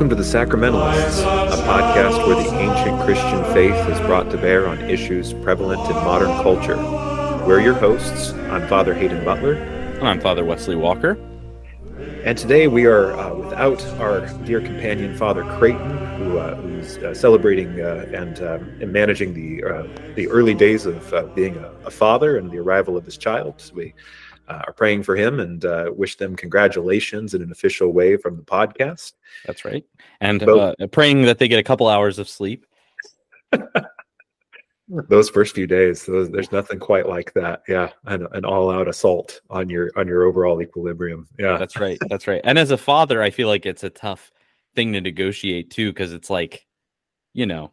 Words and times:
Welcome 0.00 0.16
to 0.16 0.22
The 0.24 0.38
Sacramentalists, 0.38 1.20
a 1.20 1.62
podcast 1.64 2.26
where 2.26 2.42
the 2.42 2.58
ancient 2.58 3.02
Christian 3.02 3.44
faith 3.52 3.76
is 3.90 4.00
brought 4.06 4.30
to 4.30 4.38
bear 4.38 4.66
on 4.66 4.80
issues 4.88 5.34
prevalent 5.34 5.82
in 5.90 5.94
modern 5.96 6.30
culture. 6.42 6.78
We're 7.46 7.60
your 7.60 7.74
hosts. 7.74 8.32
I'm 8.48 8.66
Father 8.66 8.94
Hayden 8.94 9.22
Butler. 9.26 9.56
And 9.56 10.08
I'm 10.08 10.18
Father 10.18 10.42
Wesley 10.42 10.74
Walker. 10.74 11.18
And 12.24 12.38
today 12.38 12.66
we 12.66 12.86
are 12.86 13.12
uh, 13.12 13.34
without 13.34 13.84
our 14.00 14.26
dear 14.46 14.62
companion, 14.62 15.14
Father 15.18 15.44
Creighton, 15.58 15.90
who, 16.16 16.38
uh, 16.38 16.54
who's 16.54 16.96
uh, 16.96 17.12
celebrating 17.12 17.82
uh, 17.82 18.06
and, 18.14 18.40
um, 18.40 18.78
and, 18.80 18.90
managing 18.90 19.34
the, 19.34 19.62
uh, 19.62 19.86
the 20.14 20.28
early 20.28 20.54
days 20.54 20.86
of 20.86 21.12
uh, 21.12 21.24
being 21.34 21.58
a, 21.58 21.72
a, 21.84 21.90
father 21.90 22.38
and 22.38 22.50
the 22.50 22.58
arrival 22.58 22.96
of 22.96 23.04
his 23.04 23.18
child. 23.18 23.60
So 23.60 23.74
we 23.74 23.92
Uh, 24.50 24.62
are 24.66 24.72
praying 24.72 25.00
for 25.00 25.14
him 25.14 25.38
and 25.38 25.64
uh, 25.64 25.92
wish 25.94 26.16
them 26.16 26.34
congratulations 26.34 27.34
in 27.34 27.42
an 27.42 27.52
official 27.52 27.92
way 27.92 28.16
from 28.16 28.36
the 28.36 28.42
podcast. 28.42 29.12
That's 29.46 29.64
right. 29.64 29.84
And 30.20 30.42
uh, 30.42 30.74
praying 30.90 31.22
that 31.22 31.38
they 31.38 31.46
get 31.46 31.60
a 31.60 31.62
couple 31.62 31.86
hours 31.86 32.18
of 32.18 32.28
sleep. 32.28 32.66
those 35.08 35.30
first 35.30 35.54
few 35.54 35.68
days 35.68 36.04
those, 36.04 36.30
there's 36.30 36.50
nothing 36.50 36.80
quite 36.80 37.08
like 37.08 37.32
that 37.34 37.62
yeah 37.68 37.90
an, 38.06 38.26
an 38.32 38.44
all-out 38.44 38.88
assault 38.88 39.40
on 39.48 39.68
your 39.68 39.90
on 39.96 40.08
your 40.08 40.24
overall 40.24 40.60
equilibrium 40.60 41.28
yeah 41.38 41.56
that's 41.56 41.78
right 41.78 41.98
that's 42.08 42.26
right 42.26 42.40
and 42.42 42.58
as 42.58 42.72
a 42.72 42.76
father 42.76 43.22
i 43.22 43.30
feel 43.30 43.46
like 43.46 43.66
it's 43.66 43.84
a 43.84 43.90
tough 43.90 44.32
thing 44.74 44.92
to 44.92 45.00
negotiate 45.00 45.70
too 45.70 45.92
because 45.92 46.12
it's 46.12 46.28
like 46.28 46.66
you 47.34 47.46
know 47.46 47.72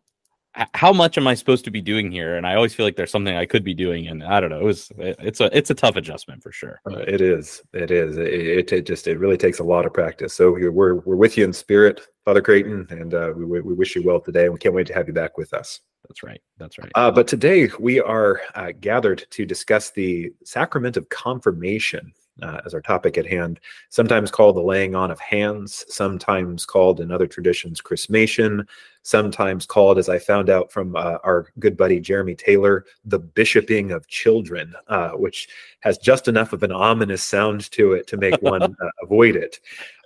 how 0.73 0.91
much 0.91 1.17
am 1.17 1.27
i 1.27 1.34
supposed 1.34 1.63
to 1.66 1.71
be 1.71 1.81
doing 1.81 2.11
here 2.11 2.35
and 2.35 2.45
i 2.45 2.55
always 2.55 2.73
feel 2.73 2.85
like 2.85 2.95
there's 2.95 3.11
something 3.11 3.35
i 3.35 3.45
could 3.45 3.63
be 3.63 3.73
doing 3.73 4.07
and 4.07 4.23
i 4.23 4.39
don't 4.39 4.49
know 4.49 4.59
it 4.59 4.63
was 4.63 4.91
it's 4.97 5.39
a 5.39 5.55
it's 5.58 5.69
a 5.69 5.75
tough 5.75 5.95
adjustment 5.95 6.41
for 6.41 6.52
sure 6.52 6.80
uh, 6.89 7.00
it 7.00 7.22
is 7.22 7.61
it 7.73 7.91
is 7.91 8.17
it, 8.17 8.27
it, 8.27 8.73
it, 8.73 8.85
just 8.85 9.08
it 9.08 9.19
really 9.19 9.38
takes 9.38 9.59
a 9.59 9.63
lot 9.63 9.85
of 9.85 9.94
practice 9.94 10.33
so 10.33 10.52
we're 10.52 10.95
we're 10.95 11.16
with 11.16 11.38
you 11.38 11.44
in 11.44 11.53
spirit 11.53 12.02
father 12.25 12.41
creighton 12.41 12.88
and 12.89 13.13
uh, 13.13 13.31
we, 13.35 13.45
we 13.45 13.73
wish 13.73 13.95
you 13.95 14.03
well 14.03 14.19
today 14.19 14.45
and 14.45 14.53
we 14.53 14.59
can't 14.59 14.75
wait 14.75 14.88
to 14.88 14.94
have 14.94 15.08
you 15.08 15.13
back 15.13 15.38
with 15.38 15.53
us 15.53 15.81
that's 16.08 16.23
right. 16.23 16.41
That's 16.58 16.78
right. 16.78 16.91
Uh, 16.95 17.11
but 17.11 17.28
today 17.28 17.69
we 17.80 18.00
are 18.00 18.39
uh, 18.55 18.72
gathered 18.80 19.25
to 19.31 19.45
discuss 19.45 19.91
the 19.91 20.31
sacrament 20.45 20.95
of 20.95 21.09
confirmation 21.09 22.13
uh, 22.41 22.61
as 22.66 22.73
our 22.73 22.81
topic 22.81 23.17
at 23.17 23.25
hand, 23.25 23.59
sometimes 23.89 24.31
called 24.31 24.55
the 24.55 24.61
laying 24.61 24.95
on 24.95 25.11
of 25.11 25.19
hands, 25.19 25.85
sometimes 25.88 26.66
called 26.66 26.99
in 26.99 27.11
other 27.11 27.27
traditions 27.27 27.81
chrismation, 27.81 28.66
sometimes 29.03 29.66
called, 29.66 29.97
as 29.97 30.09
I 30.09 30.19
found 30.19 30.49
out 30.49 30.71
from 30.71 30.95
uh, 30.95 31.17
our 31.23 31.47
good 31.59 31.77
buddy 31.77 31.99
Jeremy 31.99 32.35
Taylor, 32.35 32.85
the 33.05 33.19
bishoping 33.19 33.91
of 33.91 34.07
children, 34.07 34.73
uh, 34.88 35.11
which 35.11 35.47
has 35.79 35.97
just 35.97 36.27
enough 36.27 36.53
of 36.53 36.63
an 36.63 36.71
ominous 36.71 37.23
sound 37.23 37.71
to 37.71 37.94
it 37.94 38.07
to 38.07 38.17
make 38.17 38.41
one 38.41 38.61
uh, 38.81 38.89
avoid 39.01 39.35
it. 39.35 39.59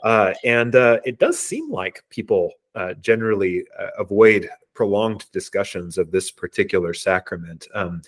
Uh, 0.03 0.33
and 0.43 0.75
uh, 0.75 0.99
it 1.03 1.19
does 1.19 1.39
seem 1.39 1.71
like 1.71 2.03
people 2.09 2.51
generally 3.01 3.66
avoid 3.97 4.47
prolonged 4.73 5.29
discussions 5.33 5.97
of 5.97 6.11
this 6.11 6.31
particular 6.31 6.93
sacrament. 6.93 7.67
Um, 7.73 8.01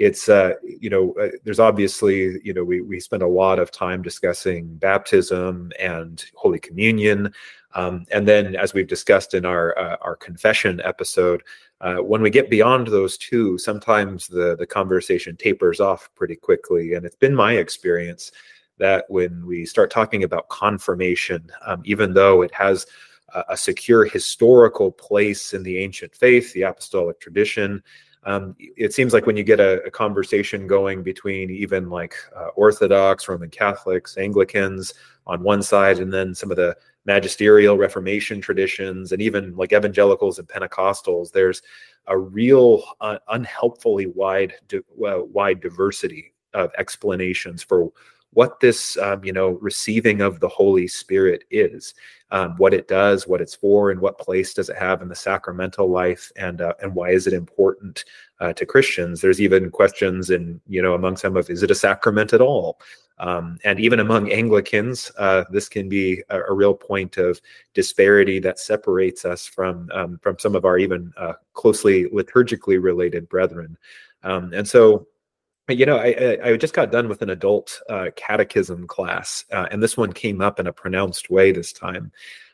it's 0.00 0.30
uh, 0.30 0.54
you 0.64 0.88
know 0.88 1.12
uh, 1.20 1.28
there's 1.44 1.60
obviously 1.60 2.40
you 2.42 2.54
know 2.54 2.64
we 2.64 2.80
we 2.80 2.98
spend 2.98 3.22
a 3.22 3.28
lot 3.28 3.58
of 3.58 3.70
time 3.70 4.00
discussing 4.00 4.74
baptism 4.76 5.70
and 5.78 6.24
Holy 6.34 6.58
Communion, 6.58 7.30
um, 7.74 8.06
and 8.10 8.26
then 8.26 8.56
as 8.56 8.72
we've 8.72 8.88
discussed 8.88 9.34
in 9.34 9.44
our 9.44 9.78
uh, 9.78 9.96
our 10.00 10.16
confession 10.16 10.80
episode, 10.84 11.42
uh, 11.82 11.96
when 11.96 12.22
we 12.22 12.30
get 12.30 12.48
beyond 12.48 12.86
those 12.86 13.18
two, 13.18 13.58
sometimes 13.58 14.26
the 14.26 14.56
the 14.56 14.66
conversation 14.66 15.36
tapers 15.36 15.80
off 15.80 16.08
pretty 16.14 16.34
quickly, 16.34 16.94
and 16.94 17.04
it's 17.04 17.16
been 17.16 17.34
my 17.34 17.52
experience 17.52 18.32
that 18.78 19.04
when 19.08 19.44
we 19.46 19.66
start 19.66 19.90
talking 19.90 20.24
about 20.24 20.48
confirmation, 20.48 21.46
um, 21.66 21.82
even 21.84 22.14
though 22.14 22.40
it 22.40 22.54
has 22.54 22.86
a 23.48 23.56
secure 23.56 24.04
historical 24.04 24.90
place 24.90 25.54
in 25.54 25.62
the 25.62 25.78
ancient 25.78 26.12
faith, 26.16 26.52
the 26.52 26.62
apostolic 26.62 27.20
tradition. 27.20 27.80
Um, 28.24 28.54
it 28.58 28.92
seems 28.92 29.12
like 29.12 29.26
when 29.26 29.36
you 29.36 29.44
get 29.44 29.60
a, 29.60 29.82
a 29.84 29.90
conversation 29.90 30.66
going 30.66 31.02
between 31.02 31.50
even 31.50 31.88
like 31.88 32.14
uh, 32.36 32.48
Orthodox, 32.54 33.28
Roman 33.28 33.50
Catholics, 33.50 34.18
Anglicans 34.18 34.92
on 35.26 35.42
one 35.42 35.62
side, 35.62 35.98
and 35.98 36.12
then 36.12 36.34
some 36.34 36.50
of 36.50 36.56
the 36.56 36.76
magisterial 37.06 37.78
Reformation 37.78 38.40
traditions, 38.40 39.12
and 39.12 39.22
even 39.22 39.56
like 39.56 39.72
evangelicals 39.72 40.38
and 40.38 40.48
Pentecostals, 40.48 41.32
there's 41.32 41.62
a 42.08 42.18
real 42.18 42.84
uh, 43.00 43.18
unhelpfully 43.28 44.06
wide, 44.06 44.54
di- 44.68 44.78
uh, 44.78 45.22
wide 45.24 45.60
diversity 45.60 46.34
of 46.52 46.70
explanations 46.76 47.62
for 47.62 47.90
what 48.32 48.60
this 48.60 48.96
um, 48.98 49.24
you 49.24 49.32
know 49.32 49.50
receiving 49.60 50.20
of 50.20 50.40
the 50.40 50.48
holy 50.48 50.86
spirit 50.86 51.44
is 51.50 51.94
um, 52.30 52.54
what 52.56 52.74
it 52.74 52.88
does 52.88 53.26
what 53.26 53.40
it's 53.40 53.54
for 53.54 53.90
and 53.90 54.00
what 54.00 54.18
place 54.18 54.54
does 54.54 54.68
it 54.68 54.76
have 54.76 55.02
in 55.02 55.08
the 55.08 55.14
sacramental 55.14 55.88
life 55.88 56.30
and 56.36 56.60
uh, 56.60 56.74
and 56.80 56.94
why 56.94 57.10
is 57.10 57.26
it 57.26 57.32
important 57.32 58.04
uh, 58.40 58.52
to 58.52 58.64
christians 58.64 59.20
there's 59.20 59.40
even 59.40 59.70
questions 59.70 60.30
in 60.30 60.60
you 60.68 60.80
know 60.82 60.94
among 60.94 61.16
some 61.16 61.36
of 61.36 61.50
is 61.50 61.62
it 61.62 61.70
a 61.70 61.74
sacrament 61.74 62.32
at 62.32 62.40
all 62.40 62.78
um, 63.20 63.58
and 63.64 63.78
even 63.78 64.00
among 64.00 64.32
Anglicans, 64.32 65.12
uh, 65.18 65.44
this 65.50 65.68
can 65.68 65.90
be 65.90 66.22
a, 66.30 66.40
a, 66.40 66.54
real 66.54 66.72
point 66.72 67.18
of 67.18 67.38
disparity 67.74 68.38
that 68.38 68.58
separates 68.58 69.26
us 69.26 69.46
from 69.46 69.90
um, 69.92 70.18
from 70.22 70.38
some 70.38 70.56
of 70.56 70.64
our 70.64 70.78
even 70.78 71.12
uh, 71.18 71.34
closely 71.52 72.06
liturgically 72.06 72.82
related 72.82 73.28
brethren. 73.28 73.76
Um, 74.22 74.54
and 74.54 74.66
so, 74.66 75.06
you 75.70 75.86
know, 75.86 75.96
I, 75.96 76.38
I 76.42 76.56
just 76.56 76.74
got 76.74 76.92
done 76.92 77.08
with 77.08 77.22
an 77.22 77.30
adult 77.30 77.80
uh, 77.88 78.06
catechism 78.16 78.86
class, 78.86 79.44
uh, 79.52 79.66
and 79.70 79.82
this 79.82 79.96
one 79.96 80.12
came 80.12 80.40
up 80.40 80.60
in 80.60 80.66
a 80.66 80.72
pronounced 80.72 81.30
way 81.30 81.52
this 81.52 81.72
time. 81.72 82.12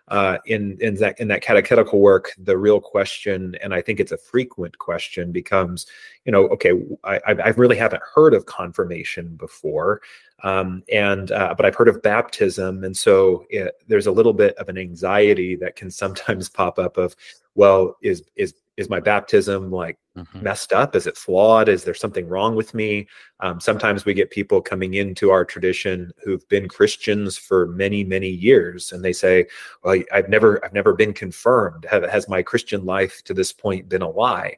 Uh, 0.08 0.38
in 0.46 0.78
in 0.80 0.94
that 0.94 1.18
in 1.18 1.26
that 1.26 1.42
catechetical 1.42 1.98
work, 1.98 2.32
the 2.38 2.56
real 2.56 2.80
question, 2.80 3.56
and 3.60 3.74
I 3.74 3.82
think 3.82 3.98
it's 3.98 4.12
a 4.12 4.16
frequent 4.16 4.78
question, 4.78 5.32
becomes, 5.32 5.84
you 6.24 6.30
know, 6.30 6.46
okay, 6.46 6.70
I, 7.02 7.18
I 7.26 7.48
really 7.56 7.76
haven't 7.76 8.04
heard 8.14 8.32
of 8.32 8.46
confirmation 8.46 9.34
before, 9.34 10.00
um, 10.44 10.84
and 10.92 11.32
uh, 11.32 11.54
but 11.56 11.66
I've 11.66 11.74
heard 11.74 11.88
of 11.88 12.02
baptism, 12.02 12.84
and 12.84 12.96
so 12.96 13.46
it, 13.50 13.82
there's 13.88 14.06
a 14.06 14.12
little 14.12 14.32
bit 14.32 14.56
of 14.58 14.68
an 14.68 14.78
anxiety 14.78 15.56
that 15.56 15.74
can 15.74 15.90
sometimes 15.90 16.48
pop 16.48 16.78
up 16.78 16.98
of, 16.98 17.16
well, 17.56 17.96
is 18.00 18.22
is 18.36 18.54
is 18.76 18.90
my 18.90 19.00
baptism 19.00 19.70
like 19.70 19.98
mm-hmm. 20.16 20.42
messed 20.42 20.72
up? 20.72 20.94
Is 20.94 21.06
it 21.06 21.16
flawed? 21.16 21.68
Is 21.68 21.84
there 21.84 21.94
something 21.94 22.28
wrong 22.28 22.54
with 22.54 22.74
me? 22.74 23.06
Um, 23.40 23.60
sometimes 23.60 24.04
we 24.04 24.14
get 24.14 24.30
people 24.30 24.60
coming 24.60 24.94
into 24.94 25.30
our 25.30 25.44
tradition 25.44 26.12
who've 26.22 26.46
been 26.48 26.68
christians 26.68 27.36
for 27.36 27.66
many 27.66 28.04
many 28.04 28.28
years 28.28 28.92
and 28.92 29.04
they 29.04 29.12
say 29.12 29.46
well 29.84 30.00
i've 30.12 30.28
never 30.28 30.64
i've 30.64 30.72
never 30.72 30.94
been 30.94 31.12
confirmed. 31.12 31.86
Have, 31.90 32.02
has 32.04 32.28
my 32.28 32.42
christian 32.42 32.84
life 32.84 33.22
to 33.24 33.34
this 33.34 33.52
point 33.52 33.88
been 33.88 34.02
a 34.02 34.10
lie? 34.10 34.56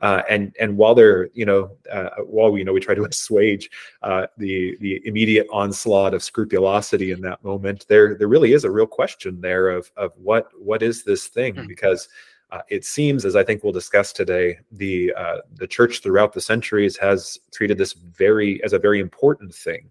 Uh, 0.00 0.22
and 0.30 0.54
and 0.60 0.76
while 0.76 0.94
they're 0.94 1.28
you 1.34 1.44
know 1.44 1.70
uh, 1.90 2.10
while 2.24 2.52
we 2.52 2.60
you 2.60 2.64
know 2.64 2.72
we 2.72 2.80
try 2.80 2.94
to 2.94 3.04
assuage 3.10 3.68
uh, 4.02 4.26
the 4.36 4.76
the 4.80 5.00
immediate 5.04 5.46
onslaught 5.52 6.14
of 6.14 6.22
scrupulosity 6.22 7.10
in 7.10 7.20
that 7.20 7.42
moment, 7.42 7.84
there 7.88 8.14
there 8.14 8.28
really 8.28 8.52
is 8.52 8.64
a 8.64 8.70
real 8.70 8.86
question 8.86 9.40
there 9.40 9.70
of 9.70 9.90
of 9.96 10.12
what 10.16 10.50
what 10.56 10.82
is 10.82 11.02
this 11.02 11.26
thing? 11.26 11.54
Mm-hmm. 11.54 11.66
because 11.66 12.08
uh, 12.50 12.62
it 12.68 12.84
seems, 12.84 13.24
as 13.24 13.36
I 13.36 13.44
think 13.44 13.62
we'll 13.62 13.72
discuss 13.72 14.12
today, 14.12 14.58
the 14.72 15.12
uh, 15.14 15.38
the 15.56 15.66
church 15.66 16.02
throughout 16.02 16.32
the 16.32 16.40
centuries 16.40 16.96
has 16.96 17.38
treated 17.52 17.76
this 17.76 17.92
very 17.92 18.62
as 18.64 18.72
a 18.72 18.78
very 18.78 19.00
important 19.00 19.54
thing. 19.54 19.90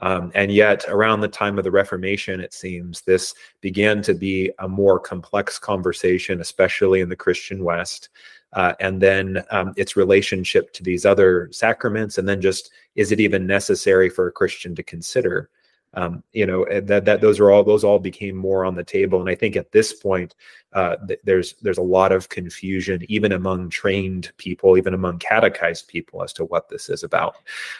Um, 0.00 0.32
and 0.34 0.50
yet, 0.50 0.84
around 0.88 1.20
the 1.20 1.28
time 1.28 1.58
of 1.58 1.64
the 1.64 1.70
Reformation, 1.70 2.40
it 2.40 2.52
seems 2.52 3.02
this 3.02 3.34
began 3.60 4.02
to 4.02 4.14
be 4.14 4.50
a 4.58 4.68
more 4.68 4.98
complex 4.98 5.60
conversation, 5.60 6.40
especially 6.40 7.00
in 7.00 7.08
the 7.08 7.16
Christian 7.16 7.62
West. 7.62 8.08
Uh, 8.52 8.74
and 8.80 9.00
then 9.00 9.42
um, 9.50 9.72
its 9.76 9.96
relationship 9.96 10.72
to 10.74 10.82
these 10.82 11.06
other 11.06 11.48
sacraments, 11.52 12.18
and 12.18 12.28
then 12.28 12.40
just 12.40 12.70
is 12.96 13.12
it 13.12 13.20
even 13.20 13.46
necessary 13.46 14.10
for 14.10 14.26
a 14.26 14.32
Christian 14.32 14.74
to 14.74 14.82
consider? 14.82 15.48
um, 15.94 16.22
you 16.32 16.46
know 16.46 16.64
that 16.80 17.04
that 17.04 17.20
those 17.20 17.38
are 17.38 17.50
all 17.50 17.62
those 17.62 17.84
all 17.84 17.98
became 17.98 18.36
more 18.36 18.64
on 18.64 18.74
the 18.74 18.84
table 18.84 19.20
and 19.20 19.28
i 19.28 19.34
think 19.34 19.56
at 19.56 19.72
this 19.72 19.92
point 19.92 20.34
uh, 20.74 20.96
th- 21.06 21.20
there's 21.24 21.54
there's 21.62 21.78
a 21.78 21.82
lot 21.82 22.12
of 22.12 22.28
confusion 22.28 23.02
even 23.08 23.32
among 23.32 23.70
trained 23.70 24.32
people 24.36 24.76
even 24.76 24.94
among 24.94 25.18
catechized 25.18 25.88
people 25.88 26.22
as 26.22 26.32
to 26.32 26.44
what 26.44 26.68
this 26.68 26.88
is 26.88 27.02
about. 27.02 27.36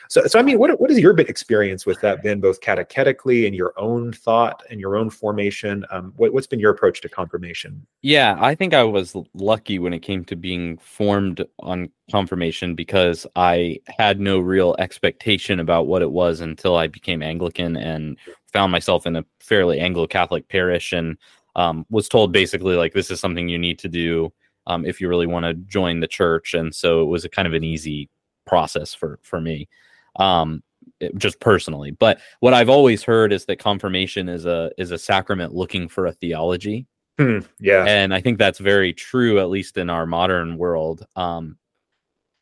So 0.09 0.27
so 0.27 0.39
i 0.39 0.43
mean 0.43 0.59
what 0.59 0.81
what 0.81 0.91
is 0.91 0.99
your 0.99 1.19
experience 1.21 1.87
with 1.87 2.00
that 2.00 2.23
been 2.23 2.41
both 2.41 2.61
catechetically 2.61 3.47
and 3.47 3.55
your 3.55 3.73
own 3.77 4.12
thought 4.12 4.62
and 4.71 4.81
your 4.81 4.97
own 4.97 5.11
formation? 5.11 5.85
Um, 5.91 6.12
what, 6.17 6.33
what's 6.33 6.47
been 6.47 6.61
your 6.61 6.71
approach 6.71 7.00
to 7.03 7.09
confirmation? 7.09 7.87
Yeah 8.03 8.37
i 8.41 8.55
think 8.55 8.75
i 8.75 8.83
was 8.83 9.17
lucky 9.35 9.79
when 9.79 9.93
it 9.93 10.00
came 10.00 10.25
to 10.25 10.37
being 10.37 10.79
formed 10.79 11.45
on 11.61 11.88
confirmation 12.11 12.75
because 12.75 13.27
i 13.37 13.79
had 13.87 14.21
no 14.21 14.38
real 14.38 14.77
expectation 14.79 15.61
about 15.61 15.87
what 15.87 16.03
it 16.03 16.11
was 16.11 16.41
until 16.41 16.77
i 16.77 16.87
became 16.87 17.23
anglican 17.23 17.77
and 17.77 18.19
found 18.53 18.71
myself 18.71 19.06
in 19.06 19.17
a 19.17 19.25
fairly 19.41 19.81
anglo-catholic 19.81 20.49
parish 20.49 20.93
and 20.93 21.17
um, 21.56 21.87
was 21.90 22.08
told 22.08 22.32
basically 22.32 22.76
like 22.76 22.93
this 22.93 23.10
is 23.10 23.20
something 23.20 23.49
you 23.49 23.58
need 23.58 23.78
to 23.81 23.88
do 23.88 24.32
um, 24.66 24.84
if 24.84 25.00
you 25.00 25.08
really 25.08 25.26
want 25.26 25.44
to 25.44 25.54
join 25.54 26.00
the 26.00 26.08
church, 26.08 26.54
and 26.54 26.75
so 26.75 27.02
it 27.02 27.06
was 27.06 27.25
a 27.25 27.28
kind 27.28 27.49
of 27.49 27.54
an 27.54 27.64
easy 27.64 28.08
process 28.46 28.94
for 28.94 29.19
for 29.22 29.40
me, 29.40 29.69
um, 30.16 30.62
it, 31.00 31.16
just 31.16 31.40
personally. 31.40 31.90
But 31.90 32.20
what 32.40 32.54
I've 32.54 32.69
always 32.70 33.02
heard 33.02 33.32
is 33.32 33.44
that 33.46 33.58
confirmation 33.58 34.28
is 34.28 34.46
a 34.46 34.70
is 34.78 34.90
a 34.90 34.99
sacrament 34.99 35.54
looking 35.54 35.88
for 35.88 36.06
a 36.06 36.12
theology, 36.12 36.87
Hmm, 37.19 37.40
yeah. 37.60 37.84
And 37.84 38.14
I 38.14 38.20
think 38.20 38.38
that's 38.38 38.58
very 38.58 38.93
true, 38.93 39.38
at 39.38 39.50
least 39.50 39.76
in 39.76 39.90
our 39.90 40.06
modern 40.06 40.56
world. 40.56 41.06
Um, 41.16 41.58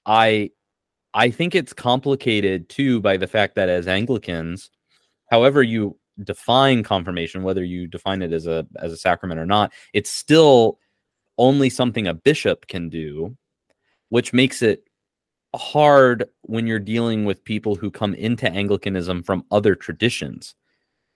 I 0.06 0.50
I 1.12 1.30
think 1.30 1.54
it's 1.54 1.72
complicated 1.72 2.68
too 2.68 3.00
by 3.00 3.16
the 3.16 3.26
fact 3.26 3.56
that 3.56 3.68
as 3.68 3.88
Anglicans, 3.88 4.70
however 5.30 5.62
you 5.62 5.98
define 6.24 6.82
confirmation, 6.82 7.42
whether 7.42 7.64
you 7.64 7.86
define 7.86 8.22
it 8.22 8.32
as 8.32 8.46
a 8.46 8.66
as 8.80 8.92
a 8.92 8.96
sacrament 8.96 9.40
or 9.40 9.46
not, 9.46 9.72
it's 9.92 10.10
still 10.10 10.78
only 11.38 11.70
something 11.70 12.06
a 12.06 12.14
bishop 12.14 12.66
can 12.68 12.88
do, 12.88 13.36
which 14.10 14.32
makes 14.32 14.62
it 14.62 14.84
hard 15.54 16.28
when 16.42 16.66
you're 16.66 16.78
dealing 16.78 17.24
with 17.24 17.44
people 17.44 17.74
who 17.74 17.90
come 17.90 18.14
into 18.14 18.50
Anglicanism 18.50 19.22
from 19.22 19.44
other 19.50 19.74
traditions. 19.74 20.54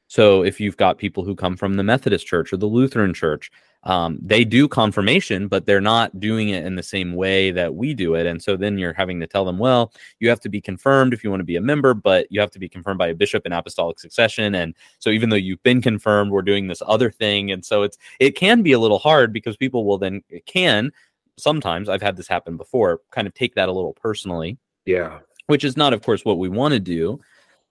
So 0.08 0.42
if 0.42 0.60
you've 0.60 0.76
got 0.76 0.98
people 0.98 1.24
who 1.24 1.34
come 1.34 1.56
from 1.56 1.74
the 1.74 1.82
Methodist 1.82 2.26
Church 2.26 2.52
or 2.52 2.56
the 2.56 2.66
Lutheran 2.66 3.14
Church, 3.14 3.50
um, 3.84 4.18
they 4.22 4.44
do 4.44 4.66
confirmation, 4.66 5.48
but 5.48 5.66
they're 5.66 5.80
not 5.80 6.18
doing 6.18 6.48
it 6.48 6.64
in 6.64 6.74
the 6.74 6.82
same 6.82 7.14
way 7.14 7.50
that 7.50 7.74
we 7.74 7.94
do 7.94 8.14
it. 8.14 8.26
And 8.26 8.42
so 8.42 8.56
then 8.56 8.78
you're 8.78 8.92
having 8.92 9.20
to 9.20 9.26
tell 9.26 9.44
them, 9.44 9.58
well, 9.58 9.92
you 10.20 10.28
have 10.28 10.40
to 10.40 10.48
be 10.48 10.60
confirmed 10.60 11.12
if 11.12 11.22
you 11.22 11.30
want 11.30 11.40
to 11.40 11.44
be 11.44 11.56
a 11.56 11.60
member, 11.60 11.94
but 11.94 12.26
you 12.30 12.40
have 12.40 12.50
to 12.52 12.58
be 12.58 12.68
confirmed 12.68 12.98
by 12.98 13.08
a 13.08 13.14
bishop 13.14 13.44
in 13.44 13.52
apostolic 13.52 14.00
succession. 14.00 14.54
And 14.54 14.74
so 14.98 15.10
even 15.10 15.28
though 15.28 15.36
you've 15.36 15.62
been 15.62 15.82
confirmed, 15.82 16.30
we're 16.30 16.42
doing 16.42 16.66
this 16.66 16.82
other 16.86 17.10
thing. 17.10 17.50
And 17.50 17.64
so 17.64 17.82
it's 17.82 17.98
it 18.20 18.36
can 18.36 18.62
be 18.62 18.72
a 18.72 18.78
little 18.78 18.98
hard 18.98 19.32
because 19.32 19.56
people 19.56 19.84
will 19.84 19.98
then 19.98 20.22
can 20.46 20.90
sometimes 21.36 21.88
I've 21.88 22.02
had 22.02 22.16
this 22.16 22.28
happen 22.28 22.56
before, 22.56 23.00
kind 23.10 23.26
of 23.26 23.34
take 23.34 23.54
that 23.54 23.68
a 23.68 23.72
little 23.72 23.92
personally. 23.92 24.58
Yeah. 24.86 25.20
Which 25.46 25.64
is 25.64 25.76
not, 25.76 25.92
of 25.92 26.02
course, 26.02 26.24
what 26.24 26.38
we 26.38 26.48
want 26.48 26.72
to 26.72 26.80
do. 26.80 27.20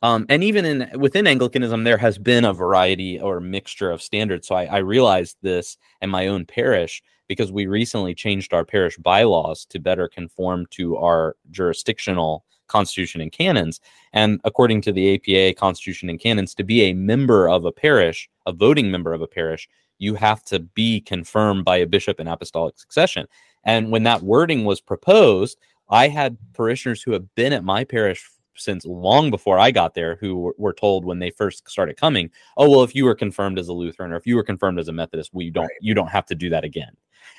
Um, 0.04 0.26
and 0.28 0.44
even 0.44 0.66
in 0.66 1.00
within 1.00 1.26
Anglicanism, 1.26 1.86
there 1.86 1.98
has 1.98 2.18
been 2.18 2.44
a 2.44 2.54
variety 2.54 3.22
or 3.22 3.40
mixture 3.40 3.90
of 3.90 4.02
standards. 4.02 4.50
So 4.50 4.56
I, 4.56 4.66
I 4.66 4.78
realized 4.80 5.38
this 5.42 5.78
in 6.02 6.10
my 6.10 6.28
own 6.28 6.46
parish 6.46 7.02
because 7.30 7.54
we 7.54 7.68
recently 7.68 8.14
changed 8.14 8.54
our 8.54 8.66
parish 8.66 8.98
bylaws 8.98 9.66
to 9.68 9.80
better 9.80 10.10
conform 10.10 10.66
to 10.72 10.98
our 10.98 11.38
jurisdictional 11.52 12.44
constitution 12.68 13.22
and 13.22 13.32
canons. 13.32 13.80
And 14.12 14.42
according 14.44 14.82
to 14.82 14.92
the 14.92 15.16
APA 15.16 15.58
constitution 15.58 16.10
and 16.10 16.20
canons, 16.20 16.54
to 16.56 16.66
be 16.66 16.82
a 16.84 16.94
member 16.94 17.48
of 17.48 17.64
a 17.64 17.72
parish, 17.72 18.30
a 18.46 18.52
voting 18.52 18.92
member 18.92 19.14
of 19.14 19.22
a 19.22 19.28
parish, 19.28 19.70
you 20.00 20.16
have 20.16 20.44
to 20.46 20.60
be 20.60 21.00
confirmed 21.00 21.64
by 21.64 21.78
a 21.78 21.88
bishop 21.88 22.20
in 22.20 22.28
apostolic 22.28 22.78
succession. 22.78 23.26
And 23.64 23.90
when 23.90 24.04
that 24.04 24.22
wording 24.22 24.66
was 24.66 24.82
proposed, 24.82 25.58
I 25.90 26.10
had 26.10 26.38
parishioners 26.54 27.02
who 27.02 27.14
have 27.14 27.34
been 27.36 27.54
at 27.54 27.64
my 27.64 27.86
parish 27.86 28.30
since 28.56 28.86
long 28.86 29.30
before 29.30 29.58
I 29.60 29.72
got 29.72 29.94
there 29.94 30.16
who 30.16 30.54
were, 30.58 30.74
told 30.74 31.06
when 31.06 31.20
they 31.20 31.30
first 31.30 31.70
started 31.70 31.98
coming, 31.98 32.30
oh 32.58 32.70
well, 32.70 32.84
if 32.84 32.96
you 32.96 33.06
were 33.06 33.16
confirmed 33.16 33.60
as 33.60 33.68
a 33.68 33.74
Lutheran 33.74 34.12
or 34.12 34.16
if 34.16 34.26
you 34.26 34.36
were 34.36 34.44
confirmed 34.44 34.80
as 34.80 34.88
a 34.88 34.94
Methodist, 34.94 35.32
we 35.34 35.50
don't 35.50 35.64
right. 35.64 35.78
you 35.82 35.94
don't 35.94 36.10
have 36.10 36.26
to 36.28 36.36
do 36.36 36.50
that 36.50 36.64
again. 36.64 36.96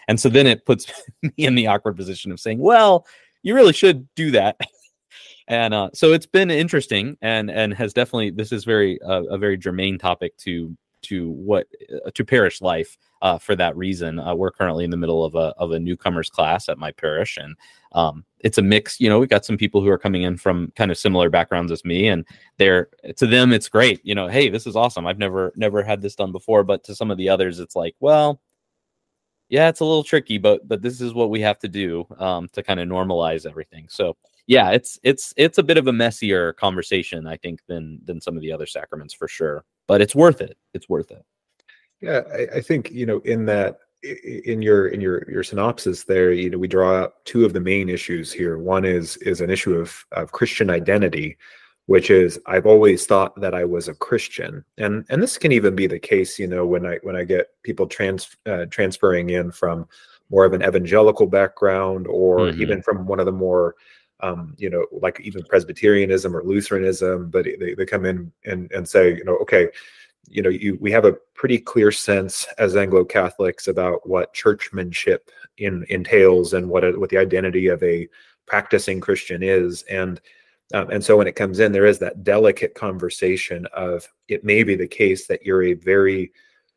And 0.09 0.19
so 0.19 0.29
then 0.29 0.47
it 0.47 0.65
puts 0.65 0.87
me 1.23 1.33
in 1.37 1.55
the 1.55 1.67
awkward 1.67 1.97
position 1.97 2.31
of 2.33 2.41
saying, 2.41 2.59
well, 2.59 3.07
you 3.43 3.55
really 3.55 3.73
should 3.73 4.09
do 4.15 4.31
that. 4.33 4.59
and 5.49 5.75
uh, 5.75 5.91
so 5.93 6.13
it's 6.13 6.27
been 6.27 6.51
interesting 6.51 7.17
and 7.23 7.51
and 7.51 7.75
has 7.75 7.93
definitely 7.93 8.31
this 8.31 8.53
is 8.53 8.65
very 8.65 9.01
uh, 9.03 9.25
a 9.25 9.39
very 9.39 9.57
germane 9.57 9.99
topic 9.99 10.37
to 10.39 10.77
to 11.05 11.31
what 11.31 11.67
uh, 12.05 12.11
to 12.13 12.25
parish 12.25 12.61
life 12.61 12.97
uh, 13.23 13.39
for 13.39 13.57
that 13.57 13.77
reason. 13.77 14.19
Uh, 14.19 14.35
we're 14.35 14.51
currently 14.51 14.85
in 14.85 14.91
the 14.91 14.97
middle 14.97 15.25
of 15.25 15.35
a 15.35 15.55
of 15.59 15.73
a 15.73 15.79
newcomers 15.79 16.29
class 16.29 16.69
at 16.69 16.79
my 16.79 16.93
parish, 16.93 17.37
and 17.37 17.57
um, 17.93 18.25
it's 18.41 18.59
a 18.59 18.63
mix. 18.63 19.01
You 19.01 19.09
know, 19.09 19.19
we've 19.19 19.29
got 19.29 19.45
some 19.45 19.57
people 19.57 19.81
who 19.81 19.89
are 19.89 19.99
coming 19.99 20.23
in 20.23 20.37
from 20.37 20.73
kind 20.77 20.91
of 20.91 20.99
similar 20.99 21.31
backgrounds 21.31 21.73
as 21.73 21.85
me, 21.85 22.09
and 22.09 22.25
they're 22.59 22.89
to 23.17 23.27
them 23.27 23.53
it's 23.53 23.69
great. 23.69 24.01
You 24.05 24.15
know, 24.15 24.29
hey, 24.29 24.49
this 24.49 24.67
is 24.67 24.77
awesome. 24.77 25.07
I've 25.07 25.19
never 25.19 25.53
never 25.57 25.83
had 25.83 26.03
this 26.03 26.15
done 26.15 26.33
before. 26.33 26.65
But 26.65 26.85
to 26.85 26.95
some 26.95 27.11
of 27.11 27.19
the 27.19 27.29
others, 27.29 27.61
it's 27.61 27.77
like, 27.77 27.95
well, 28.01 28.41
yeah, 29.49 29.69
it's 29.69 29.81
a 29.81 29.85
little 29.85 30.05
tricky, 30.05 30.39
but 30.39 30.67
but 30.67 30.83
this 30.83 31.01
is 31.01 31.15
what 31.15 31.31
we 31.31 31.41
have 31.41 31.59
to 31.61 31.69
do 31.69 32.07
um, 32.19 32.49
to 32.53 32.63
kind 32.63 32.81
of 32.81 32.89
normalize 32.89 33.47
everything. 33.47 33.87
So 33.89 34.17
yeah, 34.47 34.71
it's 34.71 34.99
it's 35.03 35.33
it's 35.37 35.59
a 35.59 35.63
bit 35.63 35.79
of 35.79 35.87
a 35.87 35.93
messier 35.93 36.53
conversation, 36.53 37.27
I 37.27 37.37
think, 37.37 37.61
than 37.67 38.01
than 38.05 38.21
some 38.21 38.37
of 38.37 38.43
the 38.43 38.53
other 38.53 38.67
sacraments 38.67 39.15
for 39.15 39.29
sure. 39.29 39.65
But 39.87 40.01
it's 40.01 40.15
worth 40.15 40.41
it. 40.41 40.57
It's 40.73 40.89
worth 40.89 41.11
it. 41.11 41.25
Yeah, 42.01 42.23
I, 42.33 42.57
I 42.57 42.61
think 42.61 42.91
you 42.91 43.07
know 43.07 43.21
in 43.21 43.47
that 43.47 43.79
in 44.05 44.61
your 44.61 44.89
in 44.89 45.01
your 45.01 45.29
your 45.31 45.43
synopsis 45.43 46.05
there 46.05 46.33
you 46.33 46.51
know 46.51 46.59
we 46.59 46.69
draw 46.69 46.95
out 46.95 47.25
two 47.25 47.45
of 47.45 47.53
the 47.53 47.61
main 47.61 47.89
issues 47.89 48.33
here 48.33 48.59
one 48.59 48.85
is 48.85 49.17
is 49.19 49.41
an 49.41 49.49
issue 49.49 49.75
of 49.75 50.05
of 50.13 50.33
christian 50.33 50.69
identity 50.69 51.39
which 51.87 52.11
is 52.11 52.39
i've 52.47 52.67
always 52.67 53.07
thought 53.07 53.39
that 53.41 53.55
i 53.55 53.65
was 53.65 53.89
a 53.89 53.95
christian 53.95 54.63
and 54.77 55.07
and 55.09 55.23
this 55.23 55.39
can 55.39 55.53
even 55.53 55.75
be 55.75 55.87
the 55.87 55.99
case 55.99 56.39
you 56.39 56.47
know 56.47 56.67
when 56.67 56.85
i 56.85 56.99
when 57.03 57.17
i 57.17 57.25
get 57.25 57.49
people 57.63 57.87
trans 57.87 58.37
uh, 58.47 58.67
transferring 58.67 59.31
in 59.31 59.51
from 59.51 59.89
more 60.31 60.45
of 60.45 60.53
an 60.53 60.63
evangelical 60.63 61.27
background 61.27 62.07
or 62.07 62.41
mm-hmm. 62.41 62.61
even 62.61 62.83
from 62.83 63.07
one 63.07 63.21
of 63.21 63.27
the 63.27 63.33
more 63.33 63.75
um, 64.25 64.55
you 64.59 64.71
know 64.71 64.87
like 64.93 65.21
even 65.21 65.43
presbyterianism 65.45 66.35
or 66.37 66.43
lutheranism 66.43 67.31
but 67.31 67.45
they, 67.45 67.75
they 67.75 67.87
come 67.87 68.05
in 68.05 68.33
and 68.45 68.71
and 68.73 68.89
say 68.89 69.15
you 69.15 69.25
know 69.25 69.37
okay 69.37 69.69
you 70.29 70.43
know 70.43 70.49
you 70.49 70.79
we 70.81 70.91
have 70.91 71.05
a 71.05 71.17
pretty 71.35 71.59
clear 71.59 71.93
sense 71.93 72.47
as 72.59 72.77
anglo 72.77 73.05
catholics 73.05 73.69
about 73.69 74.09
what 74.09 74.35
churchmanship 74.35 75.31
in, 75.59 75.85
entails 75.89 76.55
and 76.55 76.69
what 76.69 76.85
a, 76.85 76.93
what 76.93 77.11
the 77.11 77.19
identity 77.19 77.69
of 77.69 77.83
a 77.83 78.09
practicing 78.47 79.01
christian 79.01 79.43
is. 79.43 79.83
And 79.85 80.21
um, 80.73 80.91
and 80.91 81.05
so 81.05 81.17
when 81.17 81.27
it 81.27 81.37
comes 81.37 81.61
in 81.61 81.73
there 81.73 81.87
is 81.87 81.99
that 81.99 82.25
delicate 82.25 82.75
conversation 82.75 83.67
of 83.75 84.09
it 84.29 84.45
may 84.45 84.63
be 84.63 84.75
the 84.75 84.89
case 84.89 85.27
that 85.27 85.45
you're 85.45 85.63
a 85.65 85.75
very 85.75 86.33